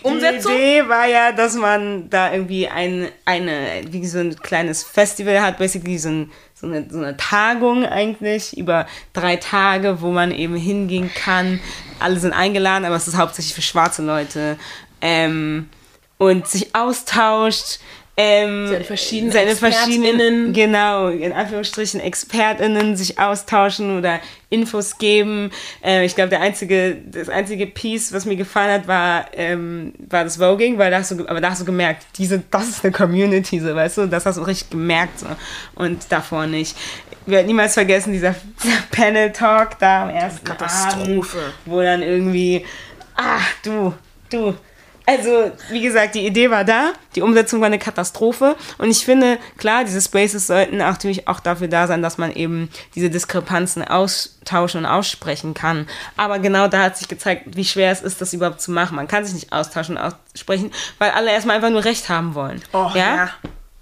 Die 0.00 0.06
Umsetzung? 0.06 0.52
Die 0.52 0.58
Idee 0.58 0.88
war 0.88 1.06
ja, 1.06 1.32
dass 1.32 1.54
man 1.54 2.08
da 2.10 2.32
irgendwie 2.32 2.68
ein, 2.68 3.08
eine, 3.24 3.82
wie 3.90 4.06
so 4.06 4.18
ein 4.18 4.36
kleines 4.36 4.82
Festival 4.82 5.40
hat, 5.40 5.58
basically 5.58 5.98
so, 5.98 6.08
ein, 6.08 6.30
so, 6.54 6.66
eine, 6.66 6.86
so 6.90 6.98
eine 6.98 7.16
Tagung 7.16 7.84
eigentlich 7.84 8.56
über 8.56 8.86
drei 9.12 9.36
Tage, 9.36 10.00
wo 10.00 10.10
man 10.10 10.32
eben 10.32 10.56
hingehen 10.56 11.10
kann. 11.14 11.60
Alle 11.98 12.18
sind 12.18 12.32
eingeladen, 12.32 12.84
aber 12.84 12.96
es 12.96 13.08
ist 13.08 13.16
hauptsächlich 13.16 13.54
für 13.54 13.62
schwarze 13.62 14.02
Leute. 14.02 14.58
Ähm, 15.00 15.68
und 16.18 16.46
sich 16.46 16.74
austauscht, 16.74 17.80
ähm, 18.20 18.68
seine 18.68 18.84
verschiedenen, 18.84 19.32
seine 19.32 19.56
verschiedenen, 19.56 20.52
genau, 20.52 21.08
in 21.08 21.32
Anführungsstrichen 21.32 22.00
ExpertInnen 22.00 22.96
sich 22.96 23.18
austauschen 23.18 23.98
oder 23.98 24.20
Infos 24.50 24.98
geben. 24.98 25.50
Äh, 25.82 26.04
ich 26.04 26.14
glaube, 26.14 26.28
der 26.28 26.40
einzige, 26.40 26.96
das 26.96 27.28
einzige 27.28 27.66
Piece, 27.66 28.12
was 28.12 28.26
mir 28.26 28.36
gefallen 28.36 28.72
hat, 28.72 28.88
war, 28.88 29.26
ähm, 29.32 29.94
war 30.08 30.24
das 30.24 30.36
Voging, 30.36 30.76
weil 30.76 30.90
da 30.90 30.98
hast 30.98 31.12
du, 31.12 31.26
aber 31.26 31.40
da 31.40 31.50
hast 31.50 31.62
du 31.62 31.64
gemerkt, 31.64 32.04
diese, 32.18 32.42
das 32.50 32.68
ist 32.68 32.84
eine 32.84 32.92
Community, 32.92 33.60
so, 33.60 33.74
weißt 33.74 33.98
du, 33.98 34.06
das 34.06 34.26
hast 34.26 34.36
du 34.36 34.42
richtig 34.42 34.70
gemerkt, 34.70 35.20
so. 35.20 35.26
Und 35.74 36.06
davor 36.10 36.46
nicht. 36.46 36.76
Ich 37.26 37.32
werde 37.32 37.46
niemals 37.46 37.74
vergessen, 37.74 38.12
dieser, 38.12 38.34
dieser 38.62 38.82
Panel-Talk 38.90 39.78
da 39.78 40.04
am 40.04 40.10
ersten 40.10 40.44
Katastrophe. 40.44 41.38
Abend, 41.38 41.54
wo 41.64 41.80
dann 41.80 42.02
irgendwie, 42.02 42.66
ach 43.16 43.48
du, 43.62 43.94
du. 44.30 44.54
Also, 45.06 45.50
wie 45.70 45.80
gesagt, 45.80 46.14
die 46.14 46.26
Idee 46.26 46.50
war 46.50 46.64
da, 46.64 46.92
die 47.14 47.22
Umsetzung 47.22 47.60
war 47.60 47.66
eine 47.66 47.78
Katastrophe. 47.78 48.56
Und 48.78 48.90
ich 48.90 49.04
finde, 49.04 49.38
klar, 49.56 49.84
diese 49.84 50.00
Spaces 50.00 50.46
sollten 50.46 50.76
natürlich 50.76 51.26
auch 51.26 51.40
dafür 51.40 51.68
da 51.68 51.86
sein, 51.86 52.02
dass 52.02 52.18
man 52.18 52.32
eben 52.32 52.70
diese 52.94 53.10
Diskrepanzen 53.10 53.82
austauschen 53.82 54.80
und 54.80 54.86
aussprechen 54.86 55.54
kann. 55.54 55.88
Aber 56.16 56.38
genau 56.38 56.68
da 56.68 56.84
hat 56.84 56.96
sich 56.96 57.08
gezeigt, 57.08 57.56
wie 57.56 57.64
schwer 57.64 57.90
es 57.90 58.02
ist, 58.02 58.20
das 58.20 58.32
überhaupt 58.32 58.60
zu 58.60 58.70
machen. 58.70 58.96
Man 58.96 59.08
kann 59.08 59.24
sich 59.24 59.34
nicht 59.34 59.52
austauschen 59.52 59.96
und 59.96 60.02
aussprechen, 60.02 60.70
weil 60.98 61.10
alle 61.10 61.30
erstmal 61.30 61.56
einfach 61.56 61.70
nur 61.70 61.84
Recht 61.84 62.08
haben 62.08 62.34
wollen. 62.34 62.62
Oh, 62.72 62.90
ja? 62.94 63.16
ja. 63.16 63.30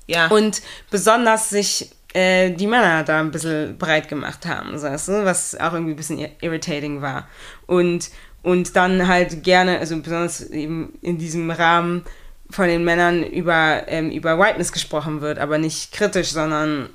Ja. 0.09 0.29
Und 0.29 0.63
besonders 0.91 1.51
sich 1.51 1.91
äh, 2.15 2.51
die 2.51 2.67
Männer 2.67 3.05
da 3.05 3.21
ein 3.21 3.31
bisschen 3.31 3.77
breit 3.77 4.09
gemacht 4.09 4.47
haben, 4.47 4.81
weißt 4.81 5.09
du? 5.09 5.25
was 5.25 5.55
auch 5.55 5.75
irgendwie 5.75 5.93
ein 5.93 5.97
bisschen 5.97 6.27
irritating 6.41 7.03
war. 7.03 7.29
Und, 7.67 8.11
und 8.43 8.77
dann 8.77 9.09
halt 9.09 9.43
gerne, 9.43 9.79
also 9.79 9.97
besonders 10.01 10.41
eben 10.51 10.99
in 11.03 11.19
diesem 11.19 11.51
Rahmen 11.51 12.05
von 12.51 12.67
den 12.67 12.85
Männern 12.85 13.23
über, 13.23 13.83
ähm, 13.89 14.11
über 14.11 14.39
Whiteness 14.39 14.73
gesprochen 14.73 15.21
wird, 15.21 15.39
aber 15.39 15.59
nicht 15.59 15.93
kritisch, 15.93 16.31
sondern 16.31 16.89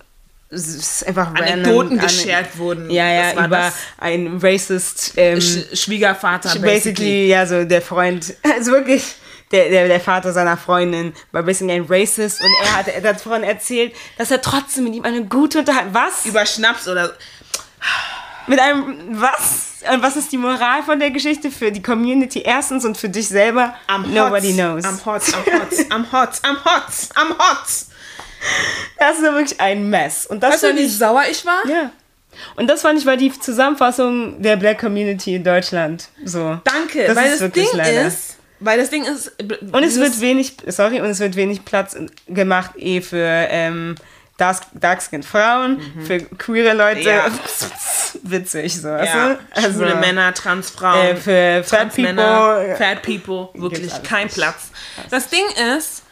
es 0.50 0.68
ist 0.68 1.08
einfach 1.08 1.34
Anekdoten 1.34 1.66
random, 1.66 2.00
geschert 2.00 2.58
wurden. 2.58 2.90
Ja, 2.90 3.12
ja, 3.12 3.46
über 3.46 3.72
einen 3.98 4.40
racist 4.40 5.14
ähm, 5.18 5.42
Sch 5.42 5.66
Schwiegervater, 5.74 6.50
basically. 6.50 6.74
basically. 6.74 7.28
ja, 7.28 7.46
so 7.46 7.64
der 7.66 7.82
Freund, 7.82 8.36
also 8.56 8.72
wirklich, 8.72 9.16
der, 9.52 9.70
der, 9.70 9.88
der 9.88 10.00
Vater 10.00 10.32
seiner 10.32 10.58
Freundin 10.58 11.14
war 11.32 11.44
basically 11.44 11.74
ein 11.74 11.86
Racist 11.88 12.40
und 12.42 12.52
er 12.64 12.78
hat 12.78 13.04
davon 13.04 13.44
erzählt, 13.44 13.94
dass 14.18 14.32
er 14.32 14.42
trotzdem 14.42 14.86
mit 14.86 14.96
ihm 14.96 15.04
eine 15.04 15.26
gute 15.26 15.60
Unterhaltung, 15.60 15.94
was? 15.94 16.26
Über 16.26 16.46
Schnaps 16.46 16.88
oder. 16.88 17.14
Mit 18.48 18.60
einem, 18.60 18.98
was? 19.12 19.70
Und 19.92 20.02
was 20.02 20.16
ist 20.16 20.32
die 20.32 20.38
Moral 20.38 20.82
von 20.84 21.00
der 21.00 21.12
Geschichte 21.12 21.52
für 21.52 21.72
die 21.72 21.82
Community 21.82 22.42
erstens 22.46 22.86
und 22.86 22.98
für 22.98 23.10
dich 23.10 23.28
selber? 23.28 23.76
I'm 23.90 24.08
Nobody 24.08 24.50
hot. 24.54 24.56
knows. 24.56 24.84
I'm 24.86 25.06
hot, 25.06 25.22
I'm 25.24 25.46
hot, 25.54 25.72
I'm 25.92 26.12
hot, 26.12 26.40
I'm 26.44 26.66
hot, 26.66 26.92
I'm 27.16 27.38
hot. 27.38 27.68
Das 29.00 29.18
ist 29.18 29.24
wirklich 29.24 29.60
ein 29.60 29.90
Mess. 29.90 30.26
Und 30.28 30.42
das 30.44 30.54
Weißt 30.54 30.64
du, 30.64 30.76
wie 30.76 30.82
ich, 30.82 30.98
sauer 30.98 31.24
ich 31.30 31.46
war? 31.46 31.66
ja. 31.68 31.92
Und 32.56 32.68
das 32.68 32.82
fand 32.82 32.98
ich 33.00 33.06
war 33.06 33.16
die 33.16 33.32
Zusammenfassung 33.32 34.42
der 34.42 34.56
Black 34.58 34.80
Community 34.80 35.36
in 35.36 35.44
Deutschland. 35.44 36.10
So. 36.26 36.60
Danke, 36.64 37.06
Das 37.06 37.16
weil 37.16 37.26
ist 37.26 37.34
das 37.34 37.42
wirklich 37.42 37.70
Ding 37.70 37.78
leider. 37.78 38.08
ist, 38.08 38.38
weil 38.60 38.80
das 38.80 38.90
Ding 38.90 39.04
ist, 39.06 39.32
Und 39.72 39.84
es 39.84 39.98
wird 40.00 40.20
wenig, 40.20 40.58
sorry, 40.68 41.00
und 41.00 41.08
es 41.12 41.20
wird 41.20 41.36
wenig 41.36 41.64
Platz 41.64 41.96
gemacht 42.28 42.72
eh 42.78 43.02
für 43.02 43.18
ähm, 43.20 43.94
Dark- 44.38 44.66
Dark-Skinned 44.74 45.26
Frauen, 45.26 45.80
für 46.06 46.20
queere 46.20 46.74
Leute. 46.74 47.00
Mhm. 47.02 47.06
Ja. 47.06 47.26
Witzig, 48.24 48.80
so. 48.82 48.88
ja, 48.90 49.38
du? 49.56 49.62
schwule 49.62 49.96
Männer, 49.96 50.34
Transfrauen, 50.34 51.08
äh, 51.08 51.16
für 51.16 51.64
Fat 51.64 51.80
Transmänner, 51.94 52.56
People. 52.56 52.76
Fat 52.78 53.02
People, 53.02 53.50
wirklich 53.54 54.04
kein. 54.04 54.28
Platz. 54.30 54.72
Das 55.10 55.28
Ding 55.30 55.44
ist, 55.78 56.03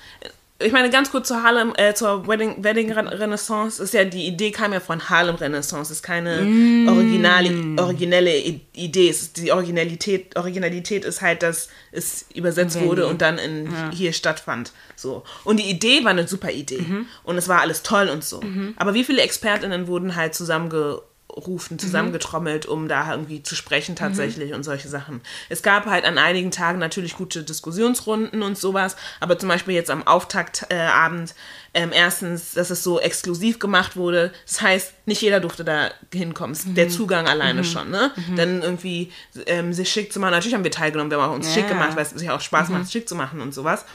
ich 0.64 0.72
meine, 0.72 0.90
ganz 0.90 1.12
kurz 1.12 1.28
zur 1.28 1.44
Harlem, 1.44 1.74
äh, 1.78 1.94
zur 1.94 2.28
Wedding, 2.28 2.64
Wedding 2.64 2.92
Ren- 2.92 3.08
Renaissance, 3.08 3.82
ist 3.82 3.94
ja, 3.94 4.04
die 4.06 4.26
Idee 4.28 4.52
kam 4.52 4.74
ja 4.74 4.80
von 4.80 5.10
Harlem 5.10 5.36
Renaissance, 5.36 5.92
ist 5.92 6.04
keine 6.04 6.42
Mm. 6.42 6.88
originale, 6.88 7.50
originelle 7.82 8.38
Idee. 8.38 9.10
Es 9.10 9.22
ist 9.24 9.38
die 9.38 9.52
Originalität, 9.52 10.36
Originalität 10.36 11.06
ist 11.06 11.22
halt, 11.22 11.44
dass 11.44 11.70
es 11.92 12.26
übersetzt 12.34 12.76
Venue. 12.76 12.88
wurde 12.90 13.08
und 13.08 13.22
dann 13.22 13.38
in, 13.38 13.70
hier 13.92 14.14
stattfand. 14.14 14.72
So. 14.96 15.24
Und 15.44 15.58
die 15.60 15.70
Idee 15.70 16.04
war 16.04 16.12
eine 16.12 16.28
super 16.28 16.52
Idee. 16.52 16.80
Mhm. 16.82 17.06
Und 17.24 17.38
es 17.38 17.48
war 17.48 17.62
alles 17.62 17.84
toll 17.84 18.08
und 18.10 18.24
so. 18.24 18.42
Aber 18.78 18.94
wie 18.94 19.04
viele 19.04 19.22
ExpertInnen 19.22 19.88
wurden 19.88 20.16
halt 20.16 20.36
zusammengerufen, 20.36 21.04
Mhm. 21.38 21.80
zusammengetrommelt, 21.80 22.66
um 22.66 22.88
da 22.88 23.12
irgendwie 23.12 23.44
zu 23.44 23.56
sprechen 23.56 23.96
tatsächlich 23.96 24.54
und 24.54 24.64
solche 24.64 24.88
Sachen. 24.90 25.22
Es 25.50 25.64
gab 25.64 25.86
halt 25.86 26.06
an 26.06 26.18
einigen 26.18 26.52
Tagen 26.52 26.80
natürlich 26.80 27.16
gute 27.16 27.44
Diskussionsrunden 27.44 28.42
und 28.44 28.58
sowas, 28.58 28.96
aber 29.20 29.38
zum 29.40 29.50
Beispiel 29.50 29.74
jetzt 29.74 29.90
am 29.90 30.06
Auftaktabend 30.06 31.32
äh, 31.32 31.34
ähm, 31.74 31.92
erstens, 31.94 32.52
dass 32.54 32.70
es 32.70 32.84
so 32.84 33.00
exklusiv 33.00 33.60
gemacht 33.60 33.96
wurde. 33.96 34.34
Das 34.46 34.62
heißt, 34.62 34.94
nicht 35.06 35.22
jeder 35.22 35.40
durfte 35.40 35.64
da 35.64 35.90
hinkommen. 36.14 36.58
Mhm. 36.66 36.76
Der 36.76 36.90
Zugang 36.90 37.28
alleine 37.28 37.64
schon, 37.64 37.90
ne? 37.90 38.12
Dann 38.36 38.62
irgendwie 38.62 39.12
ähm, 39.46 39.72
sich 39.72 39.90
schick 39.90 40.12
zu 40.12 40.20
machen. 40.20 40.32
Natürlich 40.32 40.54
haben 40.54 40.66
wir 40.66 40.72
teilgenommen, 40.72 41.10
wir 41.12 41.22
haben 41.22 41.32
auch 41.32 41.36
uns 41.36 41.48
Ja. 41.48 41.54
schick 41.54 41.70
gemacht, 41.70 41.96
weil 41.96 42.04
es 42.04 42.10
sich 42.10 42.30
auch 42.30 42.42
Spaß 42.42 42.70
macht, 42.70 42.92
schick 42.92 43.08
zu 43.08 43.16
machen 43.16 43.40
und 43.40 43.54
sowas. 43.54 43.86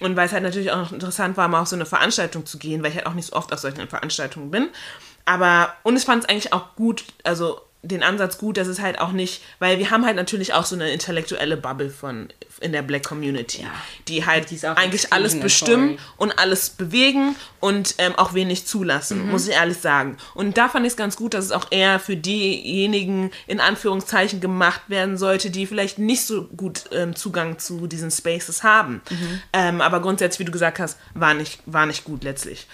Und 0.00 0.16
weil 0.16 0.26
es 0.26 0.32
halt 0.32 0.42
natürlich 0.42 0.70
auch 0.72 0.92
interessant 0.92 1.36
war, 1.36 1.46
mal 1.48 1.60
auf 1.60 1.68
so 1.68 1.76
eine 1.76 1.86
Veranstaltung 1.86 2.46
zu 2.46 2.58
gehen, 2.58 2.82
weil 2.82 2.90
ich 2.90 2.96
halt 2.96 3.06
auch 3.06 3.14
nicht 3.14 3.26
so 3.28 3.32
oft 3.34 3.52
auf 3.52 3.58
solchen 3.60 3.88
Veranstaltungen 3.88 4.50
bin. 4.50 4.68
Aber, 5.24 5.74
und 5.82 5.96
ich 5.96 6.04
fand 6.04 6.24
es 6.24 6.28
eigentlich 6.28 6.52
auch 6.52 6.74
gut, 6.76 7.04
also 7.22 7.60
den 7.86 8.02
Ansatz 8.02 8.38
gut, 8.38 8.56
dass 8.56 8.66
es 8.66 8.80
halt 8.80 8.98
auch 8.98 9.12
nicht, 9.12 9.42
weil 9.58 9.78
wir 9.78 9.90
haben 9.90 10.06
halt 10.06 10.16
natürlich 10.16 10.54
auch 10.54 10.64
so 10.64 10.74
eine 10.74 10.90
intellektuelle 10.90 11.58
Bubble 11.58 11.90
von 11.90 12.28
in 12.60 12.72
der 12.72 12.80
Black 12.80 13.04
Community, 13.04 13.60
Ja. 13.62 13.68
die 14.08 14.24
halt 14.24 14.50
Die 14.50 14.66
eigentlich 14.66 15.12
alles 15.12 15.38
bestimmen 15.38 15.98
und 16.16 16.38
alles 16.38 16.70
bewegen 16.70 17.36
und 17.60 17.96
ähm, 17.98 18.14
auch 18.16 18.32
wenig 18.32 18.66
zulassen, 18.66 19.28
muss 19.30 19.46
ich 19.48 19.54
ehrlich 19.54 19.76
sagen. 19.78 20.16
Und 20.34 20.56
da 20.56 20.70
fand 20.70 20.86
ich 20.86 20.92
es 20.92 20.96
ganz 20.96 21.16
gut, 21.16 21.34
dass 21.34 21.44
es 21.44 21.52
auch 21.52 21.66
eher 21.70 21.98
für 22.00 22.16
diejenigen 22.16 23.30
in 23.46 23.60
Anführungszeichen 23.60 24.40
gemacht 24.40 24.82
werden 24.88 25.18
sollte, 25.18 25.50
die 25.50 25.66
vielleicht 25.66 25.98
nicht 25.98 26.24
so 26.24 26.44
gut 26.44 26.84
ähm, 26.92 27.14
Zugang 27.14 27.58
zu 27.58 27.86
diesen 27.86 28.10
Spaces 28.10 28.62
haben. 28.62 29.02
Ähm, 29.52 29.82
aber 29.82 30.00
grundsätzlich, 30.00 30.38
wie 30.40 30.44
du 30.46 30.52
gesagt 30.52 30.78
hast, 30.78 30.98
war 31.12 31.34
nicht, 31.34 31.60
war 31.66 31.84
nicht 31.84 32.04
gut 32.04 32.24
letztlich. 32.24 32.66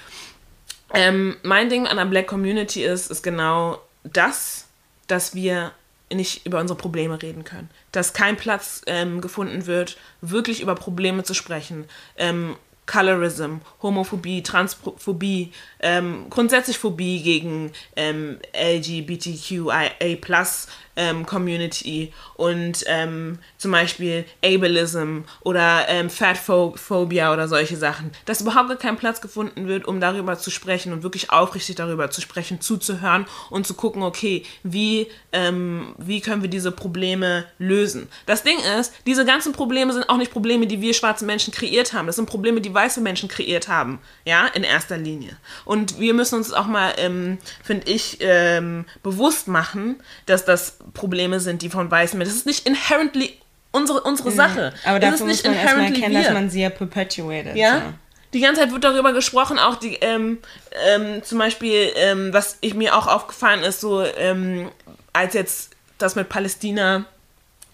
Ähm, 0.92 1.36
mein 1.42 1.68
Ding 1.68 1.86
an 1.86 1.96
der 1.96 2.04
Black 2.04 2.26
Community 2.26 2.84
ist, 2.84 3.10
ist 3.10 3.22
genau 3.22 3.80
das, 4.04 4.66
dass 5.06 5.34
wir 5.34 5.72
nicht 6.12 6.44
über 6.46 6.58
unsere 6.60 6.76
Probleme 6.76 7.22
reden 7.22 7.44
können. 7.44 7.70
Dass 7.92 8.12
kein 8.12 8.36
Platz 8.36 8.82
ähm, 8.86 9.20
gefunden 9.20 9.66
wird, 9.66 9.96
wirklich 10.20 10.60
über 10.60 10.74
Probleme 10.74 11.22
zu 11.22 11.34
sprechen. 11.34 11.84
Ähm, 12.16 12.56
Colorism, 12.86 13.58
Homophobie, 13.82 14.42
Transphobie, 14.42 15.52
ähm, 15.80 16.26
grundsätzlich 16.30 16.78
Phobie 16.78 17.22
gegen 17.22 17.72
ähm, 17.96 18.38
LGBTQIA 18.54 19.90
ähm, 20.96 21.26
und 22.36 22.84
ähm, 22.86 23.38
zum 23.56 23.70
Beispiel 23.70 24.24
Ableism 24.44 25.20
oder 25.42 25.88
ähm, 25.88 26.10
Fatphobia 26.10 27.32
oder 27.32 27.48
solche 27.48 27.76
Sachen, 27.76 28.10
dass 28.26 28.40
überhaupt 28.40 28.80
kein 28.80 28.96
Platz 28.96 29.20
gefunden 29.20 29.66
wird, 29.66 29.86
um 29.86 30.00
darüber 30.00 30.38
zu 30.38 30.50
sprechen 30.50 30.92
und 30.92 31.02
wirklich 31.02 31.30
aufrichtig 31.30 31.76
darüber 31.76 32.10
zu 32.10 32.20
sprechen, 32.20 32.60
zuzuhören 32.60 33.26
und 33.48 33.66
zu 33.66 33.74
gucken, 33.74 34.02
okay, 34.02 34.44
wie, 34.62 35.08
wie 35.32 36.20
können 36.20 36.42
wir 36.42 36.50
diese 36.50 36.72
Probleme 36.72 37.46
lösen. 37.58 38.08
Das 38.26 38.42
Ding 38.42 38.58
ist, 38.78 38.92
diese 39.06 39.24
ganzen 39.24 39.52
Probleme 39.52 39.92
sind 39.92 40.08
auch 40.08 40.16
nicht 40.16 40.32
Probleme, 40.32 40.66
die 40.66 40.80
wir 40.80 40.92
schwarzen 40.92 41.26
Menschen 41.26 41.52
kreiert 41.52 41.92
haben. 41.92 42.06
Das 42.06 42.16
sind 42.16 42.26
Probleme, 42.26 42.60
die 42.60 42.74
weiße 42.74 43.00
Menschen 43.00 43.28
kreiert 43.28 43.68
haben, 43.68 44.00
ja, 44.24 44.46
in 44.48 44.64
erster 44.64 44.98
Linie. 44.98 45.36
Und 45.70 46.00
wir 46.00 46.14
müssen 46.14 46.34
uns 46.34 46.52
auch 46.52 46.66
mal, 46.66 46.94
ähm, 46.96 47.38
finde 47.62 47.88
ich, 47.92 48.18
ähm, 48.22 48.86
bewusst 49.04 49.46
machen, 49.46 50.02
dass 50.26 50.44
das 50.44 50.78
Probleme 50.94 51.38
sind, 51.38 51.62
die 51.62 51.70
von 51.70 51.88
weißen 51.88 52.18
Menschen. 52.18 52.32
Das 52.32 52.38
ist 52.40 52.46
nicht 52.46 52.66
inherently 52.66 53.38
unsere, 53.70 54.00
unsere 54.00 54.32
Sache. 54.32 54.72
Aber 54.84 54.98
das 54.98 55.20
dafür 55.20 55.30
ist 55.30 55.44
muss 55.44 55.54
man 55.54 55.54
erstmal 55.54 55.84
erkennen, 55.84 56.12
wir. 56.16 56.24
dass 56.24 56.32
man 56.32 56.50
sie 56.50 56.62
ja 56.62 56.70
perpetuated. 56.70 57.54
Ja. 57.54 57.74
So. 57.74 57.82
Die 58.32 58.40
ganze 58.40 58.62
Zeit 58.62 58.72
wird 58.72 58.82
darüber 58.82 59.12
gesprochen, 59.12 59.60
auch 59.60 59.76
die, 59.76 59.94
ähm, 60.00 60.38
ähm, 60.88 61.22
zum 61.22 61.38
Beispiel, 61.38 61.92
ähm, 61.94 62.32
was 62.32 62.58
ich 62.62 62.74
mir 62.74 62.96
auch 62.96 63.06
aufgefallen 63.06 63.62
ist, 63.62 63.80
so, 63.80 64.02
ähm, 64.02 64.72
als 65.12 65.34
jetzt 65.34 65.70
das 65.98 66.16
mit 66.16 66.28
Palästina, 66.28 67.04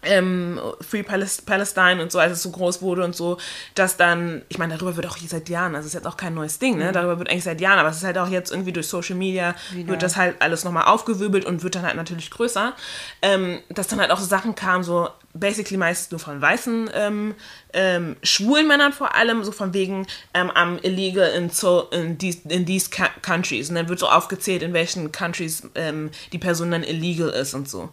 ähm, 0.02 0.60
Free 0.80 1.02
Palestine 1.02 2.02
und 2.02 2.12
so, 2.12 2.18
als 2.18 2.32
es 2.32 2.42
so 2.42 2.50
groß 2.50 2.82
wurde 2.82 3.04
und 3.04 3.14
so, 3.14 3.38
dass 3.74 3.96
dann, 3.96 4.42
ich 4.48 4.58
meine, 4.58 4.74
darüber 4.74 4.96
wird 4.96 5.06
auch 5.06 5.16
seit 5.16 5.48
Jahren, 5.48 5.74
also 5.74 5.86
es 5.86 5.94
ist 5.94 5.94
jetzt 5.94 6.06
auch 6.06 6.16
kein 6.16 6.34
neues 6.34 6.58
Ding, 6.58 6.78
ne? 6.78 6.92
Darüber 6.92 7.18
wird 7.18 7.30
eigentlich 7.30 7.44
seit 7.44 7.60
Jahren, 7.60 7.78
aber 7.78 7.88
es 7.88 7.96
ist 7.96 8.04
halt 8.04 8.18
auch 8.18 8.28
jetzt 8.28 8.50
irgendwie 8.50 8.72
durch 8.72 8.88
Social 8.88 9.16
Media, 9.16 9.54
wird 9.72 10.02
das 10.02 10.16
halt 10.16 10.40
alles 10.40 10.64
nochmal 10.64 10.84
aufgewirbelt 10.84 11.44
und 11.44 11.62
wird 11.62 11.74
dann 11.74 11.84
halt 11.84 11.96
natürlich 11.96 12.30
größer, 12.30 12.74
ähm, 13.22 13.60
dass 13.68 13.88
dann 13.88 14.00
halt 14.00 14.10
auch 14.10 14.18
so 14.18 14.26
Sachen 14.26 14.54
kamen, 14.54 14.84
so 14.84 15.08
basically 15.34 15.76
meistens 15.76 16.10
nur 16.10 16.20
von 16.20 16.40
weißen 16.40 16.90
ähm, 16.94 17.34
ähm, 17.72 18.16
schwulen 18.22 18.66
Männern 18.66 18.92
vor 18.92 19.14
allem, 19.14 19.44
so 19.44 19.52
von 19.52 19.74
wegen 19.74 20.06
ähm, 20.34 20.50
am 20.50 20.78
illegal 20.82 21.30
in, 21.30 21.50
so, 21.50 21.88
in, 21.90 22.18
these, 22.18 22.40
in 22.48 22.66
these 22.66 22.90
countries. 23.22 23.68
Und 23.68 23.76
dann 23.76 23.88
wird 23.88 23.98
so 23.98 24.08
aufgezählt, 24.08 24.62
in 24.62 24.72
welchen 24.72 25.12
countries 25.12 25.68
ähm, 25.74 26.10
die 26.32 26.38
Person 26.38 26.70
dann 26.70 26.82
illegal 26.82 27.28
ist 27.30 27.54
und 27.54 27.68
so. 27.68 27.90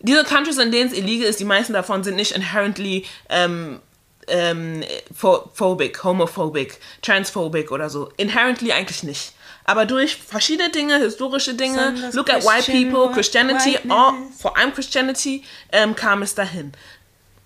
Diese 0.00 0.24
countries, 0.24 0.58
in 0.58 0.70
denen 0.70 0.90
es 0.90 0.96
illegal 0.96 1.28
ist, 1.28 1.40
die 1.40 1.44
meisten 1.44 1.72
davon 1.72 2.04
sind 2.04 2.16
nicht 2.16 2.32
inherently 2.32 3.04
ähm, 3.28 3.80
ähm, 4.28 4.82
pho- 5.18 5.48
phobic, 5.54 6.02
homophobic, 6.04 6.78
transphobic 7.02 7.70
oder 7.70 7.88
so. 7.88 8.10
Inherently 8.16 8.72
eigentlich 8.72 9.02
nicht. 9.02 9.32
Aber 9.64 9.84
durch 9.86 10.16
verschiedene 10.16 10.70
Dinge, 10.70 10.98
historische 10.98 11.54
Dinge, 11.54 11.90
Besonders 11.92 12.14
look 12.14 12.30
at 12.30 12.44
white 12.44 12.70
people, 12.70 13.10
Christianity, 13.12 13.78
all, 13.88 14.14
vor 14.38 14.56
allem 14.56 14.72
Christianity, 14.72 15.42
ähm, 15.72 15.96
kam 15.96 16.22
es 16.22 16.34
dahin. 16.34 16.72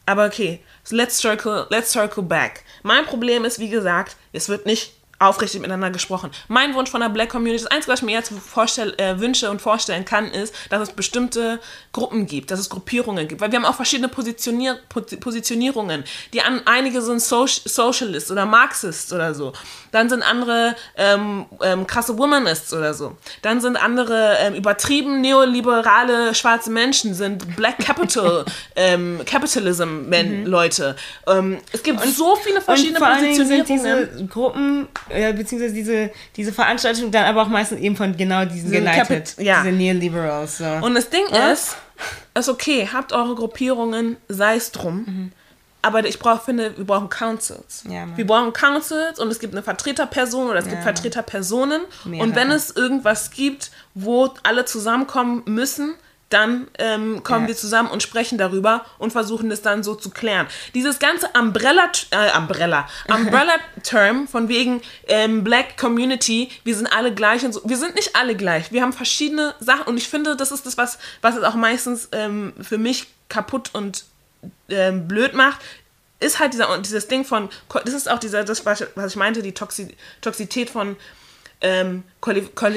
Aber 0.06 0.26
okay, 0.26 0.60
so 0.84 0.96
let's 0.96 1.18
circle, 1.18 1.66
let's 1.70 1.92
circle 1.92 2.22
back. 2.22 2.64
Mein 2.82 3.06
Problem 3.06 3.44
ist, 3.44 3.58
wie 3.58 3.68
gesagt, 3.70 4.16
es 4.32 4.48
wird 4.48 4.66
nicht 4.66 4.92
aufrichtig 5.20 5.60
miteinander 5.60 5.90
gesprochen. 5.90 6.30
Mein 6.48 6.74
Wunsch 6.74 6.90
von 6.90 7.02
der 7.02 7.10
Black 7.10 7.28
Community, 7.28 7.62
das 7.62 7.70
Einzige, 7.70 7.92
was 7.92 8.00
ich 8.00 8.06
mir 8.06 8.12
jetzt 8.12 8.32
äh, 8.32 9.20
wünsche 9.20 9.50
und 9.50 9.60
vorstellen 9.60 10.04
kann, 10.04 10.30
ist, 10.30 10.54
dass 10.70 10.80
es 10.80 10.92
bestimmte 10.92 11.60
Gruppen 11.92 12.26
gibt, 12.26 12.50
dass 12.50 12.58
es 12.58 12.70
Gruppierungen 12.70 13.28
gibt. 13.28 13.40
Weil 13.40 13.52
wir 13.52 13.58
haben 13.58 13.66
auch 13.66 13.74
verschiedene 13.74 14.08
Positionier 14.08 14.78
Positionierungen. 14.88 16.04
Die 16.32 16.40
an, 16.40 16.62
einige 16.64 17.02
sind 17.02 17.20
so 17.20 17.46
Socialists 17.46 18.30
oder 18.30 18.46
Marxists 18.46 19.12
oder 19.12 19.34
so. 19.34 19.52
Dann 19.92 20.08
sind 20.08 20.22
andere 20.22 20.74
ähm, 20.96 21.46
ähm, 21.62 21.86
krasse 21.86 22.16
Womanists 22.16 22.72
oder 22.72 22.94
so. 22.94 23.16
Dann 23.42 23.60
sind 23.60 23.76
andere 23.76 24.36
ähm, 24.40 24.54
übertrieben 24.54 25.20
neoliberale 25.20 26.34
schwarze 26.34 26.70
Menschen, 26.70 27.12
sind 27.12 27.56
Black 27.56 27.78
Capital, 27.78 28.46
ähm, 28.76 29.20
Capitalism 29.26 30.08
Men 30.08 30.40
mhm. 30.40 30.46
Leute. 30.46 30.96
Ähm, 31.26 31.58
es 31.72 31.82
gibt 31.82 32.02
und, 32.02 32.14
so 32.14 32.36
viele 32.36 32.62
verschiedene 32.62 32.98
Positionierungen. 32.98 33.66
diese 33.66 34.26
Gruppen, 34.26 34.88
äh, 35.10 35.32
beziehungsweise 35.32 35.74
diese, 35.74 36.10
diese 36.36 36.52
Veranstaltungen 36.52 37.10
dann 37.10 37.24
aber 37.24 37.42
auch 37.42 37.48
meistens 37.48 37.80
eben 37.80 37.96
von 37.96 38.16
genau 38.16 38.44
diesen 38.44 38.68
United, 38.68 39.36
ja. 39.38 39.62
diese 39.62 39.74
Neoliberals. 39.74 40.58
So. 40.58 40.64
Und 40.64 40.94
das 40.94 41.10
Ding 41.10 41.24
ja? 41.32 41.52
ist, 41.52 41.76
ist 42.34 42.48
okay, 42.48 42.88
habt 42.92 43.12
eure 43.12 43.34
Gruppierungen, 43.34 44.16
sei 44.28 44.56
es 44.56 44.72
drum. 44.72 45.04
Mhm. 45.06 45.32
Aber 45.82 46.04
ich 46.04 46.18
brauch, 46.18 46.42
finde, 46.42 46.76
wir 46.76 46.84
brauchen 46.84 47.08
Councils. 47.08 47.84
Ja, 47.88 48.06
wir 48.14 48.26
brauchen 48.26 48.52
Councils 48.52 49.18
und 49.18 49.28
es 49.28 49.38
gibt 49.38 49.54
eine 49.54 49.62
Vertreterperson 49.62 50.50
oder 50.50 50.58
es 50.58 50.66
ja. 50.66 50.72
gibt 50.72 50.82
Vertreterpersonen. 50.82 51.82
Mehrere. 52.04 52.28
Und 52.28 52.36
wenn 52.36 52.50
es 52.50 52.70
irgendwas 52.70 53.30
gibt, 53.30 53.70
wo 53.94 54.28
alle 54.42 54.66
zusammenkommen 54.66 55.42
müssen, 55.46 55.94
dann 56.30 56.68
ähm, 56.78 57.22
kommen 57.22 57.42
ja. 57.42 57.48
wir 57.48 57.56
zusammen 57.56 57.90
und 57.90 58.02
sprechen 58.02 58.38
darüber 58.38 58.86
und 58.98 59.10
versuchen 59.12 59.50
es 59.50 59.62
dann 59.62 59.82
so 59.82 59.94
zu 59.94 60.10
klären. 60.10 60.46
Dieses 60.74 60.98
ganze 60.98 61.28
Umbrella, 61.38 61.90
äh, 62.10 62.38
Umbrella, 62.38 62.88
Umbrella-Term 63.08 64.28
von 64.28 64.48
wegen 64.48 64.80
ähm, 65.08 65.44
Black 65.44 65.76
Community, 65.76 66.50
wir 66.64 66.76
sind 66.76 66.86
alle 66.86 67.12
gleich 67.12 67.44
und 67.44 67.52
so. 67.52 67.60
Wir 67.64 67.76
sind 67.76 67.96
nicht 67.96 68.16
alle 68.16 68.36
gleich. 68.36 68.72
Wir 68.72 68.82
haben 68.82 68.92
verschiedene 68.92 69.54
Sachen 69.60 69.82
und 69.84 69.96
ich 69.96 70.08
finde, 70.08 70.36
das 70.36 70.52
ist 70.52 70.64
das, 70.66 70.78
was, 70.78 70.98
was 71.20 71.36
es 71.36 71.42
auch 71.42 71.56
meistens 71.56 72.08
ähm, 72.12 72.52
für 72.60 72.78
mich 72.78 73.08
kaputt 73.28 73.70
und 73.72 74.04
ähm, 74.68 75.08
blöd 75.08 75.34
macht, 75.34 75.60
ist 76.20 76.38
halt 76.38 76.52
dieser, 76.52 76.78
dieses 76.78 77.08
Ding 77.08 77.24
von, 77.24 77.48
das 77.84 77.94
ist 77.94 78.10
auch 78.10 78.18
dieser, 78.18 78.44
das, 78.44 78.64
was 78.66 78.82
ich 78.82 79.16
meinte, 79.16 79.42
die 79.42 79.52
Toxi 79.52 79.96
Toxität 80.20 80.70
von 80.70 80.96
ähm, 81.62 82.04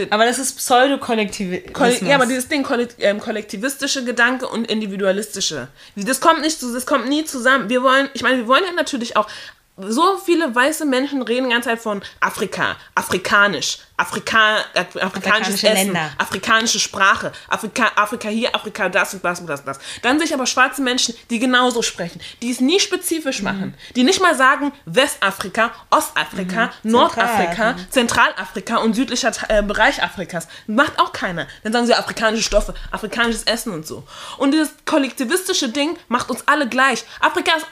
aber 0.09 0.25
das 0.25 0.39
ist 0.39 0.57
Pseudo-Kollektivismus. 0.57 2.01
Ja, 2.01 2.15
aber 2.15 2.25
dieses 2.25 2.49
Ding, 2.49 2.65
ähm, 2.99 3.19
kollektivistische 3.19 4.03
Gedanke 4.03 4.47
und 4.47 4.69
individualistische. 4.69 5.69
Das 5.95 6.19
kommt 6.19 6.41
nicht, 6.41 6.61
das 6.61 6.85
kommt 6.85 7.07
nie 7.07 7.23
zusammen. 7.23 7.69
Wir 7.69 7.81
wollen, 7.81 8.09
ich 8.13 8.23
meine, 8.23 8.37
wir 8.37 8.47
wollen 8.47 8.63
ja 8.65 8.73
natürlich 8.73 9.15
auch 9.15 9.27
so 9.75 10.17
viele 10.17 10.53
weiße 10.53 10.85
Menschen 10.85 11.23
reden 11.23 11.45
die 11.45 11.51
ganze 11.51 11.69
Zeit 11.69 11.79
von 11.79 12.01
Afrika, 12.19 12.75
afrikanisch, 12.93 13.79
Afrika, 13.97 14.59
äh, 14.75 14.99
afrikanisches 14.99 15.63
Essen, 15.63 15.87
Länder. 15.87 16.11
afrikanische 16.19 16.79
Sprache, 16.79 17.31
Afrika, 17.47 17.91
Afrika 17.95 18.29
hier, 18.29 18.53
Afrika 18.53 18.87
das 18.89 19.15
und 19.15 19.23
das 19.23 19.39
und 19.39 19.47
das 19.47 19.61
und 19.61 19.67
das. 19.67 19.79
Dann 20.03 20.19
sehe 20.19 20.27
ich 20.27 20.33
aber 20.33 20.45
schwarze 20.45 20.81
Menschen, 20.83 21.15
die 21.31 21.39
genauso 21.39 21.81
sprechen, 21.81 22.21
die 22.43 22.51
es 22.51 22.59
nie 22.59 22.79
spezifisch 22.79 23.39
mhm. 23.39 23.45
machen, 23.45 23.73
die 23.95 24.03
nicht 24.03 24.21
mal 24.21 24.35
sagen 24.35 24.71
Westafrika, 24.85 25.71
Ostafrika, 25.89 26.71
mhm. 26.83 26.91
Nordafrika, 26.91 27.73
mhm. 27.73 27.89
Zentralafrika 27.89 28.77
und 28.77 28.93
südlicher 28.95 29.31
äh, 29.49 29.63
Bereich 29.63 30.03
Afrikas. 30.03 30.47
Macht 30.67 30.99
auch 30.99 31.13
keiner. 31.13 31.47
Dann 31.63 31.73
sagen 31.73 31.87
sie 31.87 31.95
afrikanische 31.95 32.43
Stoffe, 32.43 32.75
afrikanisches 32.91 33.43
Essen 33.43 33.73
und 33.73 33.87
so. 33.87 34.03
Und 34.37 34.51
dieses 34.51 34.69
kollektivistische 34.85 35.69
Ding 35.69 35.97
macht 36.09 36.29
uns 36.29 36.47
alle 36.47 36.69
gleich. 36.69 37.05
Afrika 37.21 37.53
ist 37.55 37.65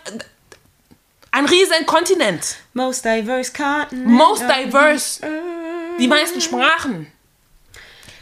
ein 1.31 1.45
riesen 1.45 1.85
Kontinent. 1.85 2.57
Most 2.73 3.05
diverse 3.05 3.51
continent. 3.51 4.07
Most 4.07 4.43
diverse. 4.43 5.21
Die 5.99 6.07
meisten 6.07 6.41
Sprachen. 6.41 7.07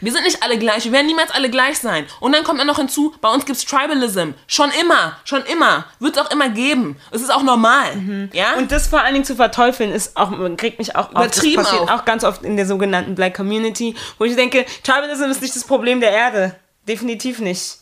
Wir 0.02 0.14
sind 0.14 0.24
nicht 0.24 0.42
alle 0.44 0.58
gleich, 0.58 0.86
wir 0.86 0.94
werden 0.94 1.08
niemals 1.08 1.32
alle 1.32 1.50
gleich 1.50 1.78
sein. 1.80 2.06
Und 2.22 2.32
dann 2.32 2.46
kommt 2.46 2.60
dann 2.60 2.68
noch 2.68 2.78
hinzu, 2.78 3.14
bei 3.20 3.30
uns 3.30 3.46
gibt 3.46 3.58
es 3.58 3.66
Tribalism. 3.66 4.32
Schon 4.48 4.72
immer, 4.80 5.18
schon 5.26 5.44
immer. 5.44 5.86
Wird 6.00 6.16
es 6.16 6.22
auch 6.22 6.32
immer 6.32 6.50
geben. 6.50 6.96
Es 7.12 7.22
ist 7.22 7.34
auch 7.34 7.44
normal. 7.44 7.96
Mhm. 7.98 8.30
Ja? 8.32 8.54
Und 8.54 8.72
das 8.72 8.88
vor 8.88 9.02
allen 9.02 9.14
Dingen 9.14 9.26
zu 9.26 9.36
verteufeln, 9.36 9.92
ist 9.92 10.16
auch, 10.16 10.32
kriegt 10.56 10.80
mich 10.80 10.96
auch 10.96 11.12
Übertrieben 11.12 11.60
auf. 11.60 11.66
Das 11.66 11.72
passiert 11.72 11.90
auch. 11.90 12.00
auch 12.00 12.06
ganz 12.06 12.24
oft 12.24 12.44
in 12.44 12.56
der 12.56 12.66
sogenannten 12.66 13.16
Black 13.16 13.36
Community, 13.36 13.96
wo 14.18 14.24
ich 14.24 14.36
denke, 14.36 14.66
Tribalism 14.84 15.24
ist 15.24 15.42
nicht 15.42 15.56
das 15.56 15.66
Problem 15.66 16.00
der 16.00 16.12
Erde. 16.12 16.56
Definitiv 16.88 17.40
nicht. 17.40 17.80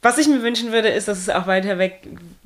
Was 0.00 0.18
ich 0.18 0.28
mir 0.28 0.42
wünschen 0.42 0.70
würde, 0.70 0.88
ist, 0.88 1.08
dass 1.08 1.18
es 1.18 1.28
auch 1.30 1.46
weiter 1.46 1.78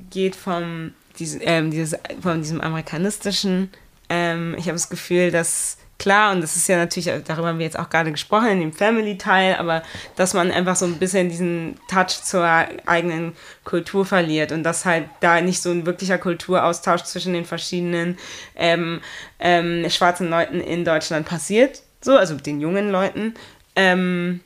weggeht 0.09 0.35
vom, 0.35 0.91
diesen, 1.17 1.41
ähm, 1.43 1.71
dieses, 1.71 1.97
von 2.21 2.41
diesem 2.41 2.61
amerikanistischen. 2.61 3.69
Ähm, 4.09 4.55
ich 4.57 4.65
habe 4.65 4.73
das 4.73 4.89
Gefühl, 4.89 5.31
dass 5.31 5.77
klar, 5.99 6.31
und 6.31 6.41
das 6.41 6.55
ist 6.55 6.67
ja 6.67 6.77
natürlich, 6.77 7.11
darüber 7.25 7.49
haben 7.49 7.59
wir 7.59 7.65
jetzt 7.65 7.77
auch 7.77 7.89
gerade 7.89 8.11
gesprochen, 8.11 8.47
in 8.47 8.59
dem 8.61 8.73
Family-Teil, 8.73 9.55
aber 9.55 9.83
dass 10.15 10.33
man 10.33 10.49
einfach 10.49 10.75
so 10.75 10.85
ein 10.85 10.97
bisschen 10.97 11.29
diesen 11.29 11.77
Touch 11.89 12.23
zur 12.23 12.47
eigenen 12.85 13.33
Kultur 13.65 14.05
verliert 14.05 14.51
und 14.51 14.63
dass 14.63 14.85
halt 14.85 15.09
da 15.19 15.41
nicht 15.41 15.61
so 15.61 15.71
ein 15.71 15.85
wirklicher 15.85 16.17
Kulturaustausch 16.17 17.03
zwischen 17.03 17.33
den 17.33 17.45
verschiedenen 17.45 18.17
ähm, 18.55 19.01
ähm, 19.39 19.87
schwarzen 19.89 20.29
Leuten 20.29 20.61
in 20.61 20.85
Deutschland 20.85 21.27
passiert. 21.27 21.83
So, 22.01 22.17
also 22.17 22.35
den 22.35 22.61
jungen 22.61 22.91
Leuten. 22.91 23.33
Ähm, 23.75 24.39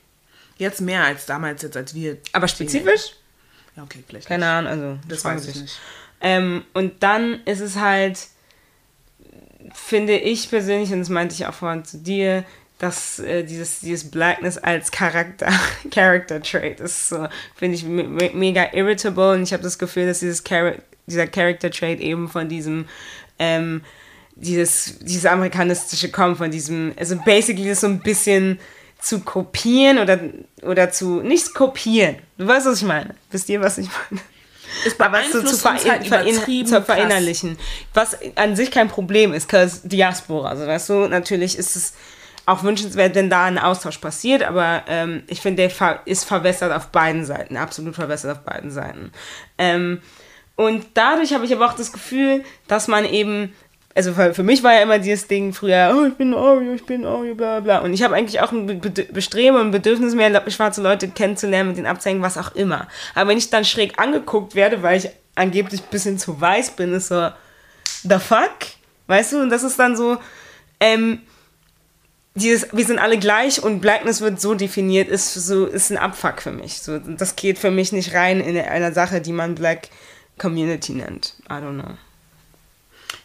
Jetzt 0.57 0.81
mehr 0.81 1.03
als 1.03 1.25
damals, 1.25 1.63
jetzt 1.63 1.75
als 1.75 1.95
wir. 1.95 2.17
Aber 2.31 2.47
spezifisch? 2.47 3.15
Ja, 3.75 3.83
okay, 3.83 4.03
vielleicht. 4.05 4.27
Keine 4.27 4.47
Ahnung, 4.47 4.71
also. 4.71 4.99
Das 5.07 5.25
weiß 5.25 5.47
ich 5.47 5.61
nicht. 5.61 5.79
Ähm, 6.21 6.63
und 6.73 7.03
dann 7.03 7.41
ist 7.45 7.59
es 7.59 7.77
halt, 7.77 8.27
finde 9.73 10.17
ich 10.17 10.49
persönlich, 10.49 10.91
und 10.91 10.99
das 10.99 11.09
meinte 11.09 11.35
ich 11.35 11.45
auch 11.45 11.53
vorhin 11.53 11.83
zu 11.83 11.97
dir, 11.97 12.45
dass 12.79 13.19
äh, 13.19 13.43
dieses, 13.43 13.79
dieses 13.79 14.09
Blackness 14.09 14.57
als 14.57 14.91
Charakter, 14.91 15.51
Character 15.91 16.41
Trait 16.41 16.79
ist 16.79 17.09
so, 17.09 17.27
finde 17.55 17.75
ich 17.75 17.83
me 17.83 18.03
mega 18.33 18.73
irritable 18.73 19.33
und 19.33 19.43
ich 19.43 19.53
habe 19.53 19.63
das 19.63 19.77
Gefühl, 19.77 20.05
dass 20.05 20.19
dieses 20.19 20.43
Char 20.47 20.73
dieser 21.05 21.27
Character 21.27 21.69
Trait 21.69 21.99
eben 21.99 22.29
von 22.29 22.47
diesem 22.47 22.85
ähm, 23.39 23.81
dieses, 24.35 24.99
dieses 24.99 25.25
amerikanistische 25.25 26.09
kommt, 26.09 26.37
von 26.37 26.51
diesem, 26.51 26.93
also 26.97 27.17
basically 27.23 27.69
ist 27.69 27.81
so 27.81 27.87
ein 27.87 27.99
bisschen 27.99 28.59
zu 29.03 29.19
kopieren 29.19 29.99
oder, 29.99 30.17
oder 30.61 30.89
zu, 30.89 31.21
nicht 31.21 31.53
kopieren. 31.53 32.15
Du 32.37 32.47
weißt, 32.47 32.65
was 32.65 32.77
ich 32.77 32.87
meine. 32.87 33.15
Wisst 33.31 33.49
ihr, 33.49 33.59
was 33.59 33.77
ich 33.77 33.89
meine? 34.09 34.21
Ist 34.85 34.99
aber 34.99 35.19
so 35.29 35.43
zu, 35.43 35.57
verein, 35.57 35.91
halt 35.91 36.07
verein, 36.07 36.65
zu 36.65 36.81
verinnerlichen. 36.81 37.59
Was 37.93 38.17
an 38.35 38.55
sich 38.55 38.71
kein 38.71 38.87
Problem 38.87 39.33
ist, 39.33 39.49
cause 39.49 39.87
Diaspora. 39.87 40.49
Also 40.49 40.65
weißt 40.65 40.89
du, 40.89 41.07
natürlich 41.07 41.57
ist 41.57 41.75
es 41.75 41.93
auch 42.45 42.63
wünschenswert, 42.63 43.13
wenn 43.15 43.29
da 43.29 43.43
ein 43.43 43.59
Austausch 43.59 43.97
passiert, 43.97 44.41
aber 44.41 44.83
ähm, 44.87 45.23
ich 45.27 45.41
finde, 45.41 45.67
der 45.67 46.01
ist 46.05 46.25
verwässert 46.25 46.71
auf 46.71 46.87
beiden 46.87 47.25
Seiten, 47.25 47.57
absolut 47.57 47.95
verwässert 47.95 48.37
auf 48.37 48.43
beiden 48.43 48.71
Seiten. 48.71 49.11
Ähm, 49.57 50.01
und 50.55 50.85
dadurch 50.93 51.33
habe 51.33 51.45
ich 51.45 51.53
aber 51.53 51.65
auch 51.65 51.75
das 51.75 51.91
Gefühl, 51.91 52.43
dass 52.67 52.87
man 52.87 53.05
eben 53.05 53.53
also 53.95 54.13
für, 54.13 54.33
für 54.33 54.43
mich 54.43 54.63
war 54.63 54.73
ja 54.73 54.81
immer 54.81 54.99
dieses 54.99 55.27
Ding 55.27 55.53
früher, 55.53 55.95
oh, 55.95 56.05
ich 56.05 56.15
bin 56.15 56.33
Oreo, 56.33 56.73
ich 56.73 56.85
bin 56.85 57.05
Oreo, 57.05 57.35
bla 57.35 57.59
bla. 57.59 57.79
Und 57.79 57.93
ich 57.93 58.01
habe 58.01 58.15
eigentlich 58.15 58.41
auch 58.41 58.51
ein 58.51 58.81
Bestreben 59.11 59.57
und 59.57 59.71
Bedürfnis 59.71 60.15
mehr, 60.15 60.43
schwarze 60.49 60.81
Leute 60.81 61.07
kennenzulernen, 61.09 61.69
mit 61.69 61.77
denen 61.77 61.87
abzuhängen, 61.87 62.21
was 62.21 62.37
auch 62.37 62.55
immer. 62.55 62.87
Aber 63.13 63.29
wenn 63.29 63.37
ich 63.37 63.49
dann 63.49 63.65
schräg 63.65 63.99
angeguckt 63.99 64.55
werde, 64.55 64.81
weil 64.81 64.97
ich 64.97 65.09
angeblich 65.35 65.81
ein 65.81 65.89
bisschen 65.91 66.17
zu 66.17 66.39
weiß 66.39 66.71
bin, 66.71 66.93
ist 66.93 67.09
so, 67.09 67.29
the 68.03 68.17
fuck? 68.19 68.57
Weißt 69.07 69.33
du? 69.33 69.41
Und 69.41 69.49
das 69.49 69.63
ist 69.63 69.77
dann 69.77 69.95
so, 69.95 70.17
ähm, 70.79 71.21
dieses, 72.35 72.67
wir 72.71 72.85
sind 72.85 72.97
alle 72.97 73.19
gleich 73.19 73.61
und 73.61 73.79
Blackness 73.79 74.21
wird 74.21 74.41
so 74.41 74.55
definiert, 74.55 75.07
ist 75.07 75.33
so, 75.35 75.67
ist 75.67 75.91
ein 75.91 75.97
Abfuck 75.97 76.41
für 76.41 76.51
mich. 76.51 76.79
So, 76.79 76.97
das 76.97 77.35
geht 77.35 77.59
für 77.59 77.69
mich 77.69 77.91
nicht 77.91 78.15
rein 78.15 78.39
in 78.39 78.57
einer 78.57 78.91
Sache, 78.91 79.21
die 79.21 79.33
man 79.33 79.53
Black 79.53 79.89
Community 80.39 80.93
nennt. 80.93 81.35
I 81.47 81.53
don't 81.53 81.79
know. 81.79 81.93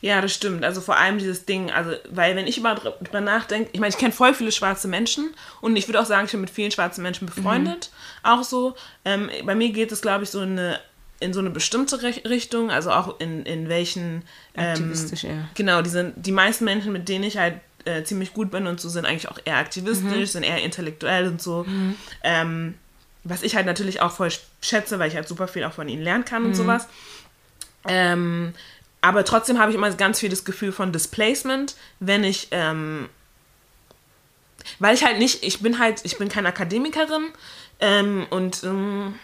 Ja, 0.01 0.21
das 0.21 0.33
stimmt. 0.33 0.65
Also 0.65 0.81
vor 0.81 0.97
allem 0.97 1.19
dieses 1.19 1.45
Ding, 1.45 1.71
also, 1.71 1.93
weil 2.11 2.37
wenn 2.37 2.47
ich 2.47 2.59
immer 2.59 2.75
drüber 2.75 3.21
nachdenke, 3.21 3.71
ich 3.73 3.81
meine, 3.81 3.91
ich 3.91 3.99
kenne 3.99 4.13
voll 4.13 4.35
viele 4.35 4.53
schwarze 4.53 4.87
Menschen 4.89 5.35
und 5.61 5.77
ich 5.77 5.89
würde 5.89 6.01
auch 6.01 6.07
sagen, 6.07 6.27
ich 6.27 6.33
bin 6.33 6.41
mit 6.41 6.51
vielen 6.51 6.71
schwarzen 6.71 7.03
Menschen 7.03 7.27
befreundet. 7.27 7.91
Mhm. 8.23 8.29
Auch 8.31 8.43
so. 8.45 8.77
Ähm, 9.05 9.29
bei 9.45 9.55
mir 9.55 9.71
geht 9.71 9.91
es, 9.91 10.01
glaube 10.01 10.25
ich, 10.25 10.31
so 10.31 10.41
eine 10.41 10.79
in 11.21 11.33
so 11.33 11.41
eine 11.41 11.51
bestimmte 11.51 12.01
Richtung, 12.03 12.71
also 12.71 12.93
auch 12.93 13.19
in, 13.19 13.45
in 13.45 13.69
welchen 13.69 14.23
ähm, 14.55 14.69
aktivistisch, 14.69 15.25
ja. 15.25 15.49
Genau, 15.55 15.83
die 15.83 15.91
sind 15.91 16.15
die 16.17 16.31
meisten 16.31 16.65
Menschen, 16.65 16.93
mit 16.93 17.09
denen 17.09 17.25
ich 17.25 17.39
halt 17.39 17.55
äh, 17.85 18.05
ziemlich 18.05 18.33
gut 18.33 18.51
bin 18.51 18.67
und 18.67 18.81
so, 18.81 18.89
sind 18.89 19.05
eigentlich 19.05 19.29
auch 19.29 19.39
eher 19.45 19.57
aktivistisch, 19.57 20.13
mhm. 20.13 20.27
sind 20.27 20.43
eher 20.45 20.63
intellektuell 20.63 21.27
und 21.27 21.43
so. 21.43 21.65
Mhm. 21.65 21.97
Ähm, 22.23 22.75
was 23.25 23.43
ich 23.43 23.57
halt 23.57 23.67
natürlich 23.67 24.01
auch 24.01 24.13
voll 24.13 24.31
schätze, 24.63 24.99
weil 24.99 25.09
ich 25.09 25.17
halt 25.17 25.27
super 25.27 25.49
viel 25.49 25.65
auch 25.65 25.73
von 25.73 25.89
ihnen 25.89 26.03
lernen 26.03 26.25
kann 26.25 26.45
und 26.45 26.51
mhm. 26.51 26.55
sowas. 26.55 26.87
Ähm, 27.87 28.55
aber 29.01 29.25
trotzdem 29.25 29.59
habe 29.59 29.71
ich 29.71 29.77
immer 29.77 29.91
ganz 29.93 30.21
viel 30.21 30.29
das 30.29 30.45
Gefühl 30.45 30.73
von 30.73 30.93
Displacement, 30.93 31.75
wenn 32.01 32.25
ich, 32.25 32.49
ähm, 32.51 33.09
weil 34.79 34.95
ich 34.95 35.05
halt 35.05 35.19
nicht, 35.19 35.45
ich 35.45 35.61
bin 35.61 35.79
halt, 35.79 36.01
ich 36.05 36.19
bin 36.19 36.29
keine 36.29 36.49
Akademikerin 36.49 37.27
ähm, 37.81 38.27
und 38.31 38.65
ähm, 38.65 39.15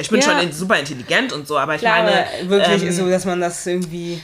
ich 0.00 0.08
bin 0.08 0.20
ja. 0.20 0.40
schon 0.40 0.52
super 0.52 0.78
intelligent 0.78 1.32
und 1.32 1.46
so, 1.46 1.58
aber 1.58 1.74
ich 1.74 1.80
Klar, 1.80 2.02
meine. 2.02 2.50
wirklich 2.50 2.82
ähm, 2.82 2.92
so, 2.92 3.08
dass 3.08 3.24
man 3.24 3.40
das 3.40 3.66
irgendwie 3.66 4.22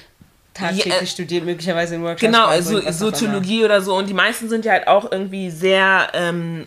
tagtäglich 0.55 0.95
Ja, 0.95 1.01
äh, 1.01 1.07
studiert, 1.07 1.45
möglicherweise 1.45 1.95
in 1.95 2.03
Workshops. 2.03 2.21
Genau, 2.21 2.61
so, 2.61 2.79
immer. 2.79 2.93
Soziologie 2.93 3.65
oder 3.65 3.81
so. 3.81 3.95
Und 3.95 4.09
die 4.09 4.15
meisten 4.15 4.49
sind 4.49 4.65
ja 4.65 4.73
halt 4.73 4.89
auch 4.89 5.11
irgendwie 5.11 5.51
sehr. 5.51 6.09
Ähm, 6.15 6.67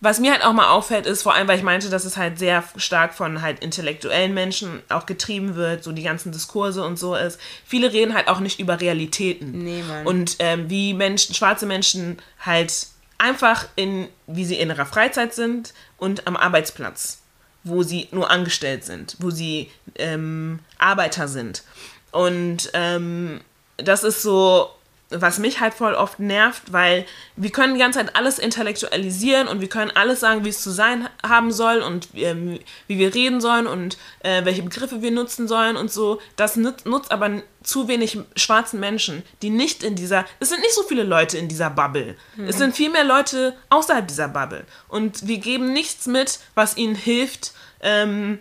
was 0.00 0.18
mir 0.18 0.32
halt 0.32 0.44
auch 0.44 0.54
mal 0.54 0.70
auffällt, 0.70 1.06
ist 1.06 1.22
vor 1.22 1.34
allem, 1.34 1.46
weil 1.46 1.58
ich 1.58 1.62
meinte, 1.62 1.90
dass 1.90 2.06
es 2.06 2.16
halt 2.16 2.38
sehr 2.38 2.64
stark 2.76 3.12
von 3.12 3.42
halt 3.42 3.60
intellektuellen 3.60 4.32
Menschen 4.32 4.82
auch 4.88 5.04
getrieben 5.04 5.56
wird, 5.56 5.84
so 5.84 5.92
die 5.92 6.02
ganzen 6.02 6.32
Diskurse 6.32 6.82
und 6.82 6.98
so 6.98 7.14
ist. 7.14 7.38
Viele 7.66 7.92
reden 7.92 8.14
halt 8.14 8.28
auch 8.28 8.40
nicht 8.40 8.60
über 8.60 8.80
Realitäten. 8.80 9.62
Nee, 9.62 9.82
Mann. 9.82 10.06
Und 10.06 10.36
ähm, 10.38 10.70
wie 10.70 10.94
Menschen, 10.94 11.34
schwarze 11.34 11.66
Menschen 11.66 12.18
halt 12.40 12.86
einfach 13.18 13.66
in, 13.76 14.08
wie 14.26 14.46
sie 14.46 14.56
in 14.56 14.70
ihrer 14.70 14.86
Freizeit 14.86 15.34
sind 15.34 15.74
und 15.98 16.26
am 16.26 16.36
Arbeitsplatz, 16.36 17.18
wo 17.62 17.82
sie 17.82 18.08
nur 18.10 18.30
angestellt 18.30 18.84
sind, 18.84 19.16
wo 19.18 19.28
sie 19.28 19.70
ähm, 19.96 20.60
Arbeiter 20.78 21.28
sind. 21.28 21.62
Und 22.10 22.70
ähm, 22.72 23.42
das 23.76 24.02
ist 24.02 24.22
so, 24.22 24.70
was 25.10 25.38
mich 25.38 25.60
halt 25.60 25.74
voll 25.74 25.94
oft 25.94 26.20
nervt, 26.20 26.72
weil 26.72 27.04
wir 27.36 27.50
können 27.50 27.74
die 27.74 27.80
ganze 27.80 27.98
Zeit 27.98 28.14
alles 28.14 28.38
intellektualisieren 28.38 29.48
und 29.48 29.60
wir 29.60 29.68
können 29.68 29.90
alles 29.90 30.20
sagen, 30.20 30.44
wie 30.44 30.50
es 30.50 30.62
zu 30.62 30.70
sein 30.70 31.08
haben 31.26 31.52
soll 31.52 31.80
und 31.80 32.08
ähm, 32.14 32.60
wie 32.86 32.98
wir 32.98 33.14
reden 33.14 33.40
sollen 33.40 33.66
und 33.66 33.98
äh, 34.20 34.44
welche 34.44 34.62
Begriffe 34.62 35.02
wir 35.02 35.10
nutzen 35.10 35.48
sollen 35.48 35.76
und 35.76 35.90
so. 35.90 36.20
Das 36.36 36.56
nutzt, 36.56 36.86
nutzt 36.86 37.10
aber 37.10 37.42
zu 37.62 37.88
wenig 37.88 38.18
schwarzen 38.36 38.80
Menschen, 38.80 39.22
die 39.42 39.50
nicht 39.50 39.82
in 39.82 39.96
dieser, 39.96 40.24
es 40.38 40.48
sind 40.48 40.60
nicht 40.60 40.74
so 40.74 40.82
viele 40.82 41.02
Leute 41.02 41.38
in 41.38 41.48
dieser 41.48 41.70
Bubble. 41.70 42.16
Es 42.46 42.56
sind 42.56 42.74
viel 42.74 42.90
mehr 42.90 43.04
Leute 43.04 43.54
außerhalb 43.68 44.06
dieser 44.06 44.28
Bubble. 44.28 44.64
Und 44.88 45.26
wir 45.26 45.38
geben 45.38 45.72
nichts 45.72 46.06
mit, 46.06 46.38
was 46.54 46.76
ihnen 46.76 46.94
hilft, 46.94 47.52
ähm, 47.82 48.38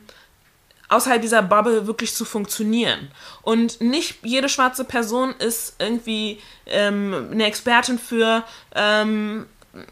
außerhalb 0.90 1.22
dieser 1.22 1.42
Bubble 1.42 1.88
wirklich 1.88 2.14
zu 2.14 2.26
funktionieren. 2.26 3.12
Und 3.42 3.80
nicht 3.80 4.20
jede 4.24 4.50
schwarze 4.50 4.84
Person 4.84 5.34
ist 5.40 5.76
irgendwie 5.80 6.40
ähm, 6.66 7.30
eine 7.32 7.46
Expertin 7.46 8.00
für 8.00 8.44
ähm, 8.76 9.46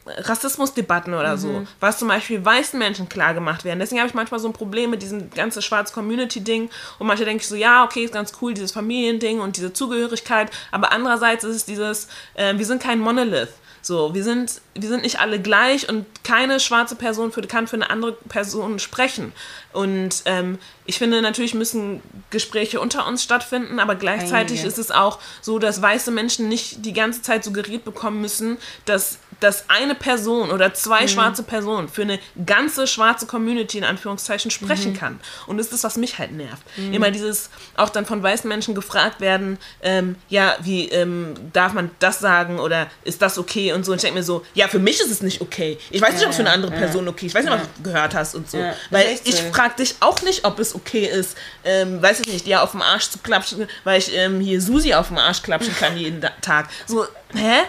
Rassismusdebatten 0.05 1.13
oder 1.13 1.37
so, 1.37 1.67
was 1.79 1.99
zum 1.99 2.07
Beispiel 2.07 2.43
weißen 2.43 2.79
Menschen 2.79 3.09
klar 3.09 3.35
gemacht 3.35 3.63
werden. 3.63 3.79
Deswegen 3.79 3.99
habe 3.99 4.09
ich 4.09 4.15
manchmal 4.15 4.39
so 4.39 4.47
ein 4.47 4.53
Problem 4.53 4.89
mit 4.89 5.03
diesem 5.03 5.29
ganzen 5.29 5.61
schwarz 5.61 5.93
Community-Ding 5.93 6.69
und 6.97 7.07
manchmal 7.07 7.25
denke 7.25 7.41
ich 7.41 7.47
so, 7.47 7.55
ja, 7.55 7.83
okay, 7.83 8.03
ist 8.03 8.13
ganz 8.13 8.33
cool, 8.41 8.55
dieses 8.55 8.71
Familiending 8.71 9.39
und 9.39 9.55
diese 9.55 9.73
Zugehörigkeit, 9.73 10.49
aber 10.71 10.91
andererseits 10.91 11.43
ist 11.43 11.55
es 11.55 11.65
dieses, 11.65 12.07
äh, 12.33 12.57
wir 12.57 12.65
sind 12.65 12.81
kein 12.81 12.99
Monolith. 12.99 13.49
So, 13.87 14.13
wir 14.13 14.25
sind, 14.25 14.59
wir 14.73 14.89
sind 14.89 15.03
nicht 15.03 15.21
alle 15.21 15.39
gleich 15.39 15.87
und 15.87 16.05
keine 16.25 16.59
schwarze 16.59 16.97
Person 16.97 17.31
für, 17.31 17.41
kann 17.43 17.67
für 17.67 17.77
eine 17.77 17.89
andere 17.89 18.11
Person 18.27 18.79
sprechen. 18.79 19.31
Und 19.71 20.23
ähm, 20.25 20.59
ich 20.85 20.97
finde, 20.97 21.21
natürlich 21.21 21.53
müssen 21.53 22.01
Gespräche 22.29 22.81
unter 22.81 23.07
uns 23.07 23.23
stattfinden, 23.23 23.79
aber 23.79 23.95
gleichzeitig 23.95 24.59
Einige. 24.59 24.67
ist 24.67 24.77
es 24.77 24.91
auch 24.91 25.19
so, 25.39 25.57
dass 25.57 25.81
weiße 25.81 26.11
Menschen 26.11 26.49
nicht 26.49 26.85
die 26.85 26.91
ganze 26.91 27.21
Zeit 27.21 27.45
suggeriert 27.45 27.85
bekommen 27.85 28.19
müssen, 28.19 28.57
dass, 28.83 29.19
dass 29.39 29.69
eine 29.69 29.95
Person 29.95 30.51
oder 30.51 30.73
zwei 30.73 31.03
Mhm. 31.03 31.07
schwarze 31.09 31.43
Personen 31.43 31.89
für 31.89 32.01
eine 32.03 32.19
ganze 32.45 32.87
schwarze 32.87 33.25
Community 33.27 33.77
in 33.77 33.83
Anführungszeichen 33.83 34.51
sprechen 34.51 34.93
Mhm. 34.93 34.97
kann. 34.97 35.19
Und 35.45 35.57
das 35.57 35.67
ist, 35.67 35.83
was 35.83 35.97
mich 35.97 36.17
halt 36.19 36.31
nervt. 36.31 36.63
Immer 36.91 37.11
dieses, 37.11 37.49
auch 37.75 37.89
dann 37.89 38.05
von 38.05 38.21
weißen 38.23 38.47
Menschen 38.47 38.75
gefragt 38.75 39.21
werden, 39.21 39.57
ähm, 39.81 40.15
ja, 40.29 40.55
wie 40.61 40.89
ähm, 40.89 41.33
darf 41.53 41.73
man 41.73 41.91
das 41.99 42.19
sagen 42.19 42.59
oder 42.59 42.87
ist 43.03 43.21
das 43.21 43.37
okay 43.37 43.73
und 43.73 43.85
so. 43.85 43.91
Und 43.91 43.97
ich 43.97 44.01
denke 44.03 44.19
mir 44.19 44.23
so, 44.23 44.45
ja, 44.53 44.67
für 44.67 44.79
mich 44.79 44.99
ist 44.99 45.11
es 45.11 45.21
nicht 45.21 45.41
okay. 45.41 45.77
Ich 45.91 46.01
weiß 46.01 46.13
nicht, 46.15 46.23
ob 46.23 46.29
es 46.31 46.35
für 46.37 46.41
eine 46.43 46.51
andere. 46.51 46.71
Person 46.71 47.07
okay 47.07 47.25
ist. 47.27 47.31
Ich 47.31 47.35
weiß 47.35 47.45
nicht, 47.45 47.53
ob 47.53 47.75
du 47.77 47.83
gehört 47.83 48.13
hast 48.13 48.35
und 48.35 48.49
so. 48.51 48.57
Weil 48.91 49.17
ich 49.23 49.41
frage 49.53 49.75
dich 49.79 49.95
auch 50.01 50.21
nicht, 50.21 50.43
ob 50.45 50.59
es 50.59 50.75
okay 50.75 51.05
ist, 51.05 51.37
ähm, 51.63 52.01
weiß 52.01 52.19
ich 52.21 52.27
nicht, 52.27 52.45
dir 52.45 52.61
auf 52.61 52.71
dem 52.71 52.81
Arsch 52.81 53.09
zu 53.09 53.19
klatschen, 53.19 53.67
weil 53.83 53.99
ich 53.99 54.13
ähm, 54.15 54.39
hier 54.39 54.61
Susi 54.61 54.93
auf 54.93 55.07
dem 55.07 55.17
Arsch 55.17 55.41
klatschen 55.43 55.75
kann 55.75 55.97
jeden 55.97 56.21
Tag. 56.41 56.69
So, 56.85 57.05
hä? 57.37 57.59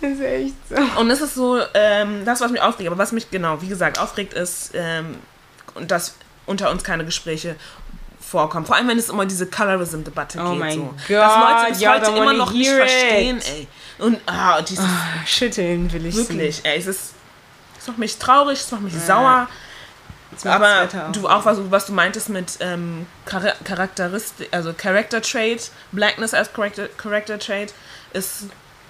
Das 0.00 0.10
ist 0.12 0.20
echt 0.20 0.54
so. 0.68 1.00
Und 1.00 1.08
das 1.08 1.20
ist 1.20 1.34
so, 1.34 1.58
ähm, 1.74 2.24
das, 2.24 2.40
was 2.40 2.50
mich 2.50 2.60
aufregt. 2.60 2.88
Aber 2.88 2.98
was 2.98 3.12
mich 3.12 3.30
genau, 3.30 3.60
wie 3.62 3.68
gesagt, 3.68 3.98
aufregt, 3.98 4.34
ist, 4.34 4.70
ähm, 4.74 5.16
dass 5.80 6.14
unter 6.46 6.70
uns 6.70 6.82
keine 6.84 7.04
Gespräche 7.04 7.56
vorkommen. 8.20 8.66
Vor 8.66 8.76
allem, 8.76 8.88
wenn 8.88 8.98
es 8.98 9.08
immer 9.08 9.24
diese 9.26 9.46
Colorism-Debatte 9.46 10.40
Oh 10.40 10.50
geht. 10.50 10.58
mein 10.58 10.72
so. 10.74 10.94
Gott, 11.08 11.10
Dass 11.10 11.36
Leute 11.36 11.72
bis 11.72 11.80
y'all 11.80 12.00
heute 12.00 12.10
immer 12.10 12.32
noch 12.32 12.52
nicht 12.52 12.68
it. 12.70 12.76
verstehen, 12.76 13.40
ey. 13.54 13.68
Und, 13.98 14.20
ah, 14.26 14.60
dieses, 14.62 14.84
Schütteln 15.26 15.92
will 15.92 16.04
ich 16.06 16.16
wirklich, 16.16 16.60
ey, 16.64 16.78
es 16.78 16.86
ist, 16.86 17.12
es 17.78 17.86
macht 17.86 17.98
mich 17.98 18.18
traurig, 18.18 18.58
es 18.60 18.70
macht 18.72 18.82
mich 18.82 18.94
sauer. 18.94 19.48
sehen. 20.36 20.50
Aber 20.50 20.88
du 21.12 21.28
auch, 21.28 21.44
was, 21.46 21.58
was 21.70 21.86
du 21.86 21.92
meintest 21.92 22.28
mit 22.28 22.58
ähm, 22.60 23.06
Chara- 23.26 23.54
Charakteristik, 23.64 24.48
also 24.50 24.72
Character 24.74 25.22
Trait, 25.22 25.70
Blackness 25.92 26.34
als 26.34 26.52
Character, 26.52 26.88
Character 26.98 27.38
Trait, 27.38 27.72
ist, 28.12 28.46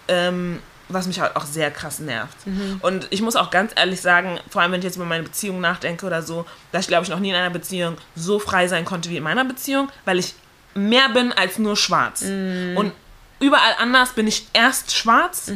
ähm, 0.09 0.61
was 0.89 1.07
mich 1.07 1.19
halt 1.19 1.35
auch 1.35 1.45
sehr 1.45 1.71
krass 1.71 1.99
nervt. 1.99 2.37
Und 2.81 3.09
ich 3.11 3.21
muss 3.21 3.35
auch 3.35 3.51
ganz 3.51 3.73
ehrlich 3.75 4.01
sagen, 4.01 4.39
vor 4.49 4.63
allem 4.63 4.73
wenn 4.73 4.81
ich 4.81 4.85
jetzt 4.85 4.97
über 4.97 5.05
meine 5.05 5.25
Beziehung 5.25 5.61
nachdenke 5.61 6.07
oder 6.07 6.23
so, 6.23 6.47
dass 6.73 6.83
ich 6.83 6.89
glaube 6.89 7.05
ich 7.05 7.11
noch 7.11 7.19
nie 7.19 7.31
in 7.31 7.35
einer 7.35 7.51
Beziehung 7.51 7.97
so 8.15 8.39
frei 8.39 8.69
sein 8.69 8.85
konnte 8.85 9.11
wie 9.11 9.17
in 9.17 9.25
meiner 9.25 9.45
Beziehung, 9.45 9.89
weil 10.05 10.19
ich 10.19 10.35
mehr 10.75 11.09
bin 11.09 11.33
als 11.33 11.59
nur 11.59 11.77
schwarz. 11.77 12.23
Und 12.23 12.93
überall 13.41 13.75
anders 13.79 14.13
bin 14.13 14.27
ich 14.29 14.47
erst 14.53 14.95
schwarz 14.95 15.51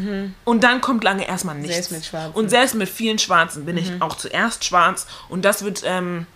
und 0.45 0.65
dann 0.65 0.81
kommt 0.81 1.05
lange 1.05 1.29
erstmal 1.29 1.55
nichts. 1.55 1.75
Selbst 1.75 1.93
mit 1.93 2.05
Schwarzen. 2.07 2.33
Und 2.35 2.49
selbst 2.49 2.75
mit 2.75 2.89
vielen 2.89 3.19
Schwarzen 3.19 3.65
bin 3.65 3.77
ich 3.77 4.03
auch 4.03 4.17
zuerst 4.17 4.65
schwarz 4.65 5.07
und 5.29 5.45
das 5.45 5.63
wird 5.63 5.83
ähm, 5.85 6.27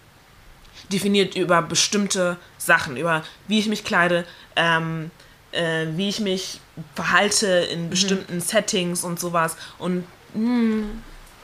definiert 0.93 1.35
über 1.35 1.63
bestimmte 1.63 2.37
Sachen, 2.59 2.97
über 2.97 3.25
wie 3.49 3.59
ich 3.59 3.67
mich 3.67 3.85
kleide, 3.85 4.25
ähm, 4.57 5.11
äh, 5.55 5.87
wie 5.97 6.09
ich 6.09 6.21
mich 6.21 6.61
verhalte 6.95 7.47
in 7.47 7.91
bestimmten 7.91 8.41
Settings 8.41 9.05
und 9.05 9.21
sowas. 9.21 9.57
Und 9.79 10.05
mh, 10.35 10.87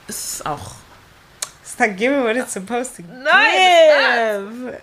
es 0.07 0.33
ist 0.33 0.45
auch. 0.45 0.75
It's 1.63 1.79
not 1.79 1.95
giving 1.97 2.23
what 2.23 2.35
it's 2.35 2.53
supposed 2.53 2.97
to 2.97 3.03
Nein, 3.03 4.49
give. 4.63 4.81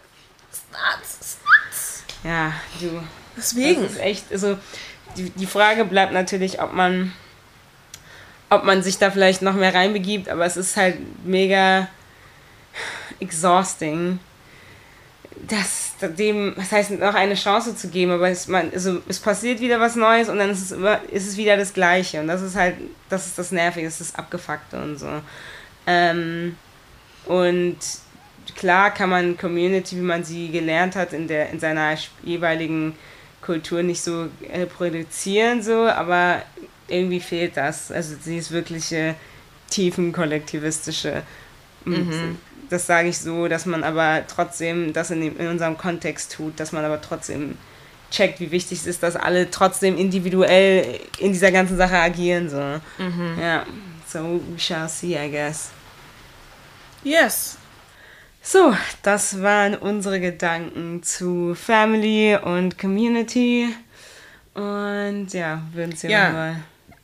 Ja, 2.25 2.53
du. 2.81 3.03
Deswegen. 3.37 3.83
Das 3.83 3.93
ist 3.93 4.01
echt, 4.01 4.33
also 4.33 4.59
die, 5.17 5.31
die 5.31 5.47
Frage 5.47 5.85
bleibt 5.85 6.13
natürlich, 6.13 6.61
ob 6.61 6.73
man, 6.73 7.13
ob 8.51 8.65
man 8.65 8.83
sich 8.83 8.99
da 8.99 9.11
vielleicht 9.11 9.43
noch 9.43 9.55
mehr 9.55 9.75
reinbegibt, 9.75 10.29
aber 10.29 10.45
es 10.45 10.57
ist 10.57 10.77
halt 10.77 10.97
mega 11.25 11.89
exhausting, 13.21 14.19
das 15.47 15.88
dem, 16.03 16.55
das 16.57 16.71
heißt, 16.71 16.91
noch 16.93 17.15
eine 17.15 17.35
Chance 17.35 17.75
zu 17.75 17.89
geben, 17.89 18.13
aber 18.13 18.29
es, 18.29 18.47
man, 18.47 18.71
also, 18.73 19.01
es 19.09 19.19
passiert 19.19 19.61
wieder 19.61 19.81
was 19.81 19.97
Neues 19.97 20.29
und 20.29 20.39
dann 20.39 20.51
ist 20.51 20.63
es 20.63 20.73
immer, 20.73 21.01
ist 21.11 21.27
es 21.27 21.37
wieder 21.37 21.57
das 21.57 21.73
Gleiche 21.73 22.21
und 22.21 22.29
das 22.29 22.43
ist 22.43 22.55
halt, 22.55 22.77
das 23.09 23.27
ist 23.27 23.39
das 23.39 23.51
Nervige, 23.51 23.87
das 23.87 24.01
ist 24.01 24.13
das 24.13 24.19
Abgefuckte 24.19 24.81
und 24.81 24.99
so. 24.99 25.09
Ähm, 25.87 26.57
und 27.27 27.79
klar 28.55 28.93
kann 28.93 29.11
man 29.11 29.37
Community, 29.37 29.97
wie 29.97 30.03
man 30.03 30.25
sie 30.25 30.51
gelernt 30.51 30.97
hat, 30.97 31.13
in, 31.13 31.29
der, 31.29 31.51
in 31.51 31.61
seiner 31.61 31.97
jeweiligen 32.23 32.95
Kultur 33.43 33.83
nicht 33.83 34.03
so 34.03 34.29
äh, 34.53 34.67
produzieren, 34.67 35.63
so, 35.63 35.87
aber 35.87 36.43
irgendwie 36.89 37.21
fehlt 37.21 37.57
das. 37.57 37.91
Also 37.91 38.17
dieses 38.25 38.51
wirkliche 38.51 39.15
tiefen 39.71 40.13
kollektivistische. 40.13 41.23
Und 41.85 42.39
Das 42.71 42.87
sage 42.87 43.09
ich 43.09 43.19
so, 43.19 43.49
dass 43.49 43.65
man 43.67 43.83
aber 43.83 44.23
trotzdem 44.27 44.93
das 44.93 45.11
in, 45.11 45.21
dem, 45.21 45.39
in 45.39 45.49
unserem 45.49 45.79
Kontext 45.79 46.33
tut, 46.35 46.61
dass 46.61 46.73
man 46.73 46.85
aber 46.85 47.01
trotzdem 47.01 47.57
checkt, 48.11 48.41
wie 48.41 48.51
wichtig 48.51 48.81
es 48.81 48.87
ist, 48.87 49.03
dass 49.03 49.17
alle 49.17 49.51
trotzdem 49.51 49.97
individuell 49.97 51.01
in 51.19 51.33
dieser 51.33 51.51
ganzen 51.53 51.77
Sache 51.77 51.97
agieren. 51.99 52.49
So. 52.49 52.59
Ja, 53.41 53.65
so 54.07 54.41
we 54.51 54.59
shall 54.59 54.89
see, 54.89 55.17
I 55.17 55.31
guess. 55.31 55.71
Yes. 57.05 57.57
So, 58.43 58.75
das 59.03 59.43
waren 59.43 59.75
unsere 59.75 60.21
Gedanken 60.21 61.03
zu 61.03 61.55
Family 61.55 62.37
und 62.43 62.79
Community. 62.79 63.69
Und 64.55 65.29
ja, 65.33 65.63
würden 65.73 65.95
Sie 65.95 66.09
Ja. 66.09 66.27
nochmal. 66.29 66.57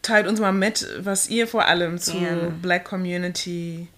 Teilt 0.02 0.26
uns 0.26 0.40
mal 0.40 0.52
mit, 0.52 0.86
was 1.00 1.28
ihr 1.28 1.46
vor 1.48 1.66
allem 1.66 1.98
zu 1.98 2.18
Gerne. 2.18 2.50
Black 2.62 2.84
Community 2.84 3.88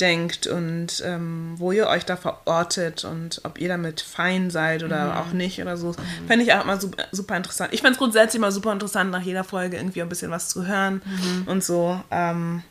denkt 0.00 0.46
und 0.46 1.02
ähm, 1.04 1.54
wo 1.56 1.72
ihr 1.72 1.86
euch 1.88 2.04
da 2.04 2.16
verortet 2.16 3.04
und 3.04 3.40
ob 3.44 3.58
ihr 3.60 3.68
damit 3.68 4.00
fein 4.00 4.50
seid 4.50 4.82
oder 4.82 5.20
auch 5.20 5.32
nicht 5.32 5.60
oder 5.60 5.76
so. 5.76 5.94
Fände 6.26 6.44
ich 6.44 6.52
auch 6.54 6.64
mal 6.64 6.80
super, 6.80 7.04
super 7.12 7.36
interessant. 7.36 7.72
Ich 7.72 7.80
fände 7.80 7.92
es 7.92 7.98
grundsätzlich 7.98 8.40
mal 8.40 8.52
super 8.52 8.72
interessant, 8.72 9.10
nach 9.10 9.22
jeder 9.22 9.44
Folge 9.44 9.76
irgendwie 9.76 10.02
ein 10.02 10.08
bisschen 10.08 10.30
was 10.30 10.48
zu 10.48 10.66
hören 10.66 11.02
und 11.46 11.64
so, 11.64 12.00
ähm, 12.10 12.62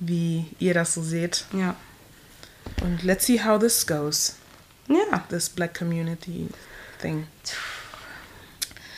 wie 0.00 0.46
ihr 0.58 0.74
das 0.74 0.94
so 0.94 1.02
seht. 1.02 1.44
Ja. 1.52 1.74
Und 2.82 3.02
let's 3.04 3.26
see 3.26 3.42
how 3.42 3.58
this 3.58 3.86
goes, 3.86 4.36
Ja. 4.88 5.24
this 5.28 5.48
Black 5.48 5.78
Community 5.78 6.48
thing. 7.00 7.26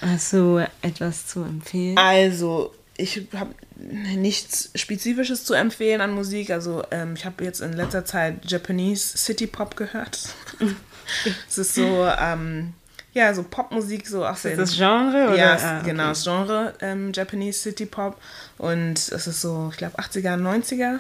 Hast 0.00 0.32
du 0.32 0.64
etwas 0.82 1.26
zu 1.26 1.42
empfehlen? 1.42 1.98
Also, 1.98 2.72
ich 2.96 3.26
habe 3.34 3.54
nichts 3.78 4.70
Spezifisches 4.74 5.44
zu 5.44 5.54
empfehlen 5.54 6.00
an 6.00 6.12
Musik. 6.14 6.50
Also, 6.50 6.82
ähm, 6.90 7.14
ich 7.16 7.24
habe 7.24 7.44
jetzt 7.44 7.60
in 7.60 7.72
letzter 7.72 8.04
Zeit 8.04 8.38
Japanese 8.50 9.16
City 9.16 9.46
Pop 9.46 9.76
gehört. 9.76 10.18
es 11.48 11.58
ist 11.58 11.74
so, 11.74 12.06
ähm, 12.20 12.72
ja, 13.14 13.32
so 13.34 13.42
Popmusik, 13.42 14.06
so 14.06 14.26
auch 14.26 14.36
so. 14.36 14.48
Ist 14.48 14.58
das 14.58 14.76
Genre? 14.76 15.28
Oder? 15.28 15.36
Ja, 15.36 15.56
Ah, 15.60 15.78
okay. 15.78 15.90
genau, 15.90 16.08
das 16.08 16.24
Genre 16.24 16.74
ähm, 16.80 17.12
Japanese 17.14 17.58
City 17.60 17.86
Pop. 17.86 18.20
Und 18.58 18.94
es 18.98 19.26
ist 19.26 19.40
so, 19.40 19.68
ich 19.72 19.78
glaube, 19.78 19.96
80er, 19.98 20.36
90er. 20.36 20.98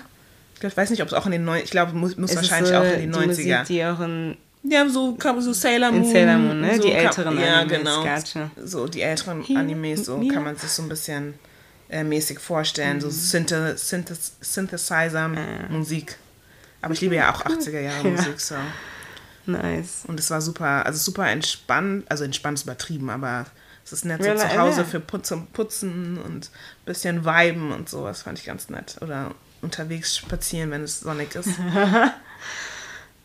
Ich 0.54 0.60
glaub, 0.60 0.76
weiß 0.76 0.90
nicht, 0.90 1.02
ob 1.02 1.08
es 1.08 1.14
auch 1.14 1.26
in 1.26 1.32
den 1.32 1.48
90er, 1.48 1.62
ich 1.64 1.70
glaube, 1.70 1.92
muss, 1.92 2.16
muss 2.16 2.34
wahrscheinlich 2.34 2.70
so 2.70 2.76
auch 2.78 2.84
in 2.84 3.00
den 3.00 3.12
die 3.12 3.18
90er. 3.18 3.26
Musik, 3.26 3.56
die 3.68 3.84
auch 3.84 4.00
in 4.00 4.36
Ja, 4.64 4.88
so, 4.88 5.16
so 5.40 5.52
Sailor 5.52 5.90
In 5.90 6.00
Moon. 6.00 6.12
Sailor 6.12 6.36
Moon, 6.38 6.60
ne? 6.60 6.76
So 6.76 6.82
Die 6.82 6.90
kann- 6.90 6.98
älteren 7.06 7.40
Ja, 7.40 7.60
Animes, 7.60 7.78
genau. 7.78 8.02
gotcha. 8.02 8.50
So 8.64 8.86
die 8.88 9.02
älteren 9.02 9.44
Animes, 9.56 10.06
so 10.06 10.16
kann 10.32 10.42
man 10.44 10.56
sich 10.56 10.70
so 10.70 10.82
ein 10.82 10.88
bisschen 10.88 11.34
äh, 11.90 12.04
mäßig 12.04 12.38
vorstellen. 12.38 12.96
Mhm. 12.96 13.00
So 13.02 13.10
Synthe 13.10 13.76
Synthes 13.76 14.32
Synthesizer-Musik. 14.40 16.16
Aber 16.82 16.94
ich 16.94 17.00
liebe 17.00 17.16
ja 17.16 17.32
auch 17.32 17.44
80er 17.44 17.80
Jahre 17.80 18.04
Ja. 18.04 18.10
Musik, 18.10 18.40
so. 18.40 18.54
nice. 19.46 20.04
Und 20.06 20.20
es 20.20 20.30
war 20.30 20.40
super, 20.40 20.86
also 20.86 20.98
super 20.98 21.28
entspannt, 21.28 22.04
also 22.08 22.24
entspannt 22.24 22.58
ist 22.58 22.64
übertrieben, 22.64 23.10
aber 23.10 23.46
es 23.84 23.92
ist 23.92 24.04
nett 24.04 24.22
so 24.22 24.34
zu 24.34 24.58
Hause 24.58 24.80
ja. 24.82 24.86
für 24.86 25.00
Putz 25.00 25.30
und 25.32 25.52
Putzen 25.52 26.18
und 26.18 26.46
ein 26.46 26.84
bisschen 26.84 27.24
Viben 27.24 27.72
und 27.72 27.88
so, 27.88 28.04
das 28.06 28.22
fand 28.22 28.38
ich 28.38 28.44
ganz 28.44 28.68
nett. 28.68 28.96
Oder 29.00 29.34
unterwegs 29.62 30.16
spazieren, 30.16 30.70
wenn 30.70 30.82
es 30.82 31.00
sonnig 31.00 31.34
ist. 31.34 31.50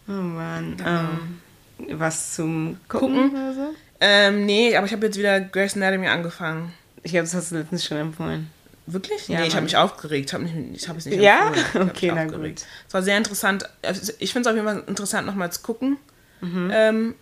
Oh 0.07 0.11
Mann. 0.11 0.75
Genau. 0.77 0.89
Ähm, 0.89 1.99
was 1.99 2.35
zum 2.35 2.77
Gucken, 2.87 3.31
oder 3.31 3.53
so? 3.53 3.73
ähm, 3.99 4.45
nee, 4.45 4.75
aber 4.75 4.85
ich 4.85 4.93
habe 4.93 5.05
jetzt 5.05 5.17
wieder 5.17 5.39
Grey's 5.39 5.75
Anatomy 5.75 6.07
angefangen. 6.07 6.73
Ich 7.03 7.11
glaube, 7.11 7.23
das 7.23 7.33
hast 7.33 7.51
du 7.51 7.55
letztens 7.55 7.85
schon 7.85 7.97
empfohlen. 7.97 8.49
Wirklich? 8.85 9.27
Ja, 9.29 9.39
nee, 9.39 9.47
ich 9.47 9.53
habe 9.53 9.63
mich 9.63 9.77
aufgeregt. 9.77 10.33
Hab 10.33 10.41
mich, 10.41 10.51
ich 10.73 10.87
habe 10.89 10.97
es 10.99 11.05
nicht 11.05 11.19
Ja? 11.19 11.51
Okay, 11.75 12.11
na 12.13 12.25
aufgeregt. 12.25 12.59
gut. 12.61 12.65
Es 12.87 12.93
war 12.93 13.01
sehr 13.03 13.17
interessant. 13.17 13.63
Ich 14.19 14.33
finde 14.33 14.49
es 14.49 14.51
auf 14.51 14.55
jeden 14.55 14.67
Fall 14.67 14.83
interessant, 14.87 15.25
nochmal 15.25 15.51
zu 15.51 15.61
gucken. 15.61 15.97
Mhm. 16.41 16.71
Ähm, 16.73 17.15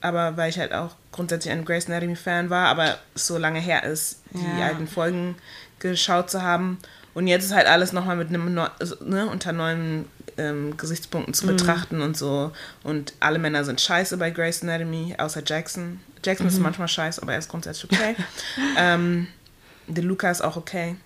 aber 0.00 0.36
weil 0.36 0.48
ich 0.50 0.58
halt 0.58 0.72
auch 0.72 0.96
grundsätzlich 1.12 1.52
ein 1.52 1.64
Grey's 1.64 1.86
Anatomy-Fan 1.86 2.48
war, 2.50 2.68
aber 2.68 2.98
es 3.14 3.26
so 3.26 3.36
lange 3.38 3.60
her 3.60 3.84
ist, 3.84 4.20
die 4.30 4.58
Ja. 4.58 4.66
alten 4.66 4.88
Folgen 4.88 5.36
geschaut 5.78 6.30
zu 6.30 6.42
haben. 6.42 6.78
Und 7.14 7.26
jetzt 7.26 7.44
ist 7.44 7.52
halt 7.54 7.66
alles 7.66 7.92
nochmal 7.92 8.16
mit 8.16 8.28
einem 8.28 8.58
also, 8.78 8.96
ne, 9.04 9.26
unter 9.26 9.52
neuen 9.52 10.06
ähm, 10.38 10.78
Gesichtspunkten 10.78 11.32
Mhm. 11.32 11.34
zu 11.36 11.46
betrachten 11.46 12.00
und 12.00 12.16
so. 12.16 12.52
Und 12.84 13.12
alle 13.20 13.38
Männer 13.38 13.64
sind 13.64 13.82
scheiße 13.82 14.16
bei 14.16 14.30
Grey's 14.30 14.62
Anatomy, 14.62 15.14
außer 15.18 15.42
Jackson. 15.44 16.00
Jackson 16.24 16.46
Mhm. 16.46 16.52
ist 16.52 16.58
manchmal 16.60 16.88
scheiße, 16.88 17.20
aber 17.20 17.32
er 17.32 17.38
ist 17.38 17.50
grundsätzlich 17.50 17.92
okay. 17.92 18.16
ähm, 18.78 19.26
der 19.86 20.04
Luca 20.04 20.30
ist 20.30 20.42
auch 20.42 20.56
okay. 20.56 20.96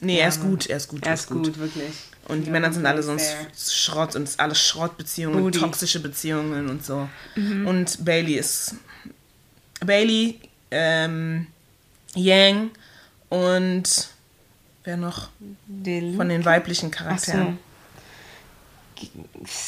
Nee, 0.00 0.16
Ja, 0.18 0.22
er 0.24 0.28
ist 0.28 0.40
gut, 0.42 0.66
er 0.66 0.76
ist 0.76 0.88
gut. 0.88 1.06
Er 1.06 1.14
ist 1.14 1.28
gut, 1.28 1.58
wirklich. 1.58 1.92
Und 2.28 2.42
die 2.42 2.46
Ja, 2.46 2.52
Männer 2.52 2.72
sind 2.72 2.84
alle 2.86 3.02
sonst. 3.02 3.34
Schrott 3.56 4.14
und 4.16 4.24
es 4.24 4.30
ist 4.30 4.40
alles 4.40 4.60
Schrottbeziehungen, 4.60 5.40
Booty. 5.42 5.58
toxische 5.60 6.00
Beziehungen 6.00 6.68
und 6.68 6.84
so. 6.84 7.08
Mhm. 7.36 7.66
Und 7.66 8.04
Bailey 8.04 8.34
ist 8.34 8.74
Bailey, 9.84 10.40
ähm, 10.70 11.46
Yang 12.14 12.70
und 13.28 14.08
wer 14.84 14.96
noch 14.96 15.28
Den 15.66 16.16
von 16.16 16.28
den 16.28 16.44
weiblichen 16.44 16.90
Ach 16.92 16.98
so. 16.98 17.04
Charakteren. 17.04 17.58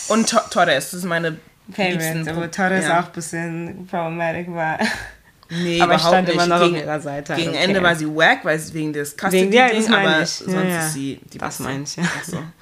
Und 0.08 0.28
To- 0.30 0.48
Torres, 0.50 0.90
das 0.90 0.94
ist 0.94 1.04
meine 1.04 1.36
Favorites, 1.70 2.04
liebsten 2.14 2.28
aber 2.28 2.42
Pro- 2.48 2.50
Torres 2.62 2.84
ja. 2.84 3.00
auch 3.00 3.06
ein 3.06 3.12
bisschen 3.12 3.86
problematic 3.86 4.48
war. 4.52 4.78
Nee, 5.50 5.80
aber 5.80 5.94
ich 5.94 6.00
stand 6.02 6.28
nicht. 6.28 6.34
immer 6.34 6.46
noch 6.46 6.60
gegen, 6.60 6.76
auf 6.76 6.82
ihrer 6.82 7.00
Seite. 7.00 7.34
Gegen 7.34 7.50
okay. 7.50 7.64
Ende 7.64 7.82
war 7.82 7.96
sie 7.96 8.06
wack, 8.06 8.44
weil 8.44 8.58
sie 8.58 8.74
wegen 8.74 8.92
des 8.92 9.16
Wegen- 9.30 9.52
ja, 9.52 9.68
das 9.68 9.76
Custody-Ding, 9.86 9.94
aber 9.94 10.22
ich. 10.22 10.30
sonst 10.30 10.52
Ja, 10.54 10.62
ja. 10.62 10.86
ist 10.86 10.92
sie 10.92 11.20
die 11.32 11.38
Das 11.38 11.58
meine 11.60 11.84
ich. 11.84 11.96
Ach 12.00 12.24
so. 12.24 12.38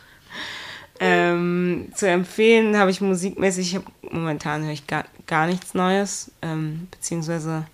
Ähm, 0.99 1.89
zu 1.95 2.09
empfehlen 2.09 2.77
habe 2.79 2.91
ich 2.91 3.03
musikmäßig, 3.03 3.69
ich 3.69 3.77
hab, 3.77 3.85
momentan 4.11 4.65
höre 4.65 4.73
ich 4.73 4.87
gar, 4.87 5.05
gar 5.27 5.47
nichts 5.47 5.75
Neues, 5.75 6.31
ähm, 6.41 6.89
beziehungsweise 6.91 7.65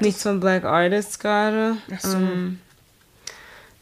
nichts 0.00 0.22
von 0.22 0.38
Black 0.38 0.64
Artists 0.64 1.18
gerade. 1.18 1.76
So. 1.98 2.16
Ähm, 2.16 2.60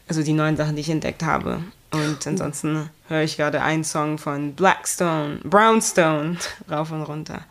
also 0.07 0.23
die 0.23 0.33
neuen 0.33 0.57
Sachen, 0.57 0.75
die 0.75 0.81
ich 0.81 0.89
entdeckt 0.89 1.23
habe. 1.23 1.59
Und 1.91 2.25
ansonsten 2.25 2.89
höre 3.09 3.21
ich 3.21 3.37
gerade 3.37 3.61
einen 3.61 3.83
Song 3.83 4.17
von 4.17 4.53
Blackstone, 4.55 5.39
Brownstone, 5.43 6.37
rauf 6.71 6.91
und 6.91 7.03
runter. 7.03 7.41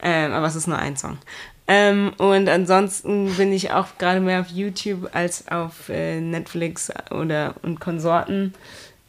Ähm, 0.00 0.32
aber 0.32 0.46
es 0.46 0.54
ist 0.54 0.66
nur 0.66 0.78
ein 0.78 0.96
Song. 0.96 1.18
Ähm, 1.66 2.12
und 2.18 2.48
ansonsten 2.48 3.34
bin 3.36 3.52
ich 3.52 3.70
auch 3.70 3.96
gerade 3.98 4.20
mehr 4.20 4.40
auf 4.40 4.48
YouTube 4.48 5.08
als 5.14 5.48
auf 5.48 5.88
äh, 5.88 6.20
Netflix 6.20 6.92
oder 7.10 7.54
und 7.62 7.80
Konsorten. 7.80 8.54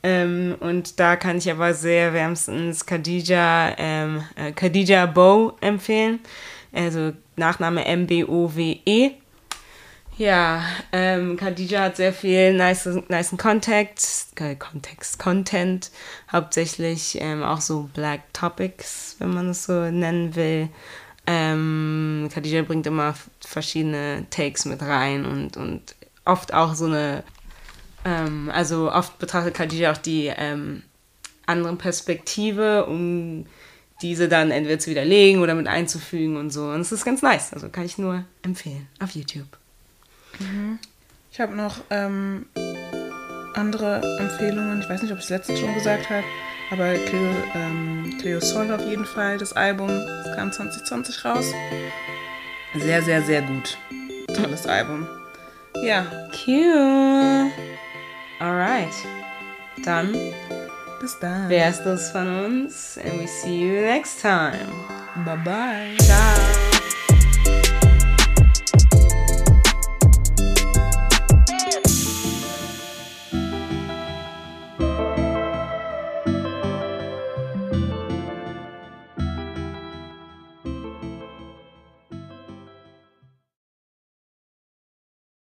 Ähm, 0.03 0.55
und 0.59 0.99
da 0.99 1.15
kann 1.15 1.37
ich 1.37 1.51
aber 1.51 1.73
sehr 1.73 2.13
wärmstens 2.13 2.85
Khadija, 2.85 3.75
ähm, 3.77 4.23
äh, 4.35 4.51
Khadija 4.51 5.05
Bow 5.07 5.57
empfehlen. 5.61 6.19
Also 6.71 7.13
Nachname 7.35 7.85
M-B-O-W-E. 7.85 9.11
Ja, 10.17 10.63
ähm, 10.93 11.35
Khadija 11.35 11.81
hat 11.83 11.97
sehr 11.97 12.13
viel 12.13 12.53
nice, 12.53 12.87
nice 13.09 13.35
Context, 13.37 14.39
äh, 14.39 14.55
Kontext, 14.55 15.19
Content, 15.19 15.91
hauptsächlich 16.31 17.17
ähm, 17.19 17.43
auch 17.43 17.59
so 17.59 17.89
Black 17.93 18.21
Topics, 18.31 19.17
wenn 19.19 19.33
man 19.33 19.49
es 19.49 19.65
so 19.65 19.91
nennen 19.91 20.35
will. 20.35 20.69
Ähm, 21.27 22.29
Khadija 22.31 22.61
bringt 22.61 22.85
immer 22.87 23.15
verschiedene 23.39 24.25
Takes 24.29 24.65
mit 24.65 24.81
rein 24.81 25.25
und, 25.25 25.57
und 25.57 25.95
oft 26.23 26.53
auch 26.53 26.75
so 26.75 26.85
eine, 26.85 27.23
ähm, 28.03 28.51
also 28.53 28.91
oft 28.91 29.17
betrachtet 29.17 29.55
Khadija 29.55 29.91
auch 29.91 29.97
die 29.97 30.31
ähm, 30.35 30.83
andere 31.45 31.75
Perspektive, 31.75 32.85
um 32.85 33.45
diese 34.01 34.27
dann 34.27 34.51
entweder 34.51 34.79
zu 34.79 34.89
widerlegen 34.89 35.41
oder 35.41 35.55
mit 35.55 35.67
einzufügen 35.67 36.37
und 36.37 36.51
so. 36.51 36.65
Und 36.65 36.81
es 36.81 36.91
ist 36.91 37.05
ganz 37.05 37.21
nice, 37.21 37.53
also 37.53 37.69
kann 37.69 37.85
ich 37.85 37.97
nur 37.97 38.25
empfehlen 38.41 38.87
auf 38.99 39.11
YouTube. 39.11 39.47
Ich 41.31 41.39
habe 41.39 41.55
noch 41.55 41.77
ähm, 41.89 42.45
andere 43.53 44.01
Empfehlungen. 44.19 44.81
Ich 44.81 44.89
weiß 44.89 45.01
nicht, 45.01 45.11
ob 45.11 45.19
ich 45.19 45.25
es 45.25 45.29
letztens 45.29 45.59
schon 45.59 45.73
gesagt 45.73 46.09
habe, 46.09 46.23
aber 46.71 46.93
Cleo, 46.95 47.31
ähm, 47.53 48.17
Cleo 48.19 48.39
Sol 48.39 48.71
auf 48.73 48.85
jeden 48.85 49.05
Fall, 49.05 49.37
das 49.37 49.53
Album, 49.53 49.87
das 49.87 50.35
kam 50.35 50.51
2020 50.51 51.25
raus. 51.25 51.51
Sehr, 52.75 53.01
sehr, 53.01 53.21
sehr 53.21 53.41
gut. 53.41 53.77
Tolles 54.35 54.67
Album. 54.67 55.07
Ja, 55.83 56.05
Cute. 56.31 57.51
Alright. 58.39 58.93
Dann 59.83 60.13
bis 60.99 61.17
dann. 61.19 61.49
wär's 61.49 61.83
das 61.83 62.11
von 62.11 62.45
uns 62.45 62.97
and 62.97 63.21
we 63.21 63.27
see 63.27 63.67
you 63.67 63.81
next 63.81 64.21
time. 64.21 64.67
Bye 65.25 65.37
bye. 65.43 65.97
Ciao. 65.99 66.74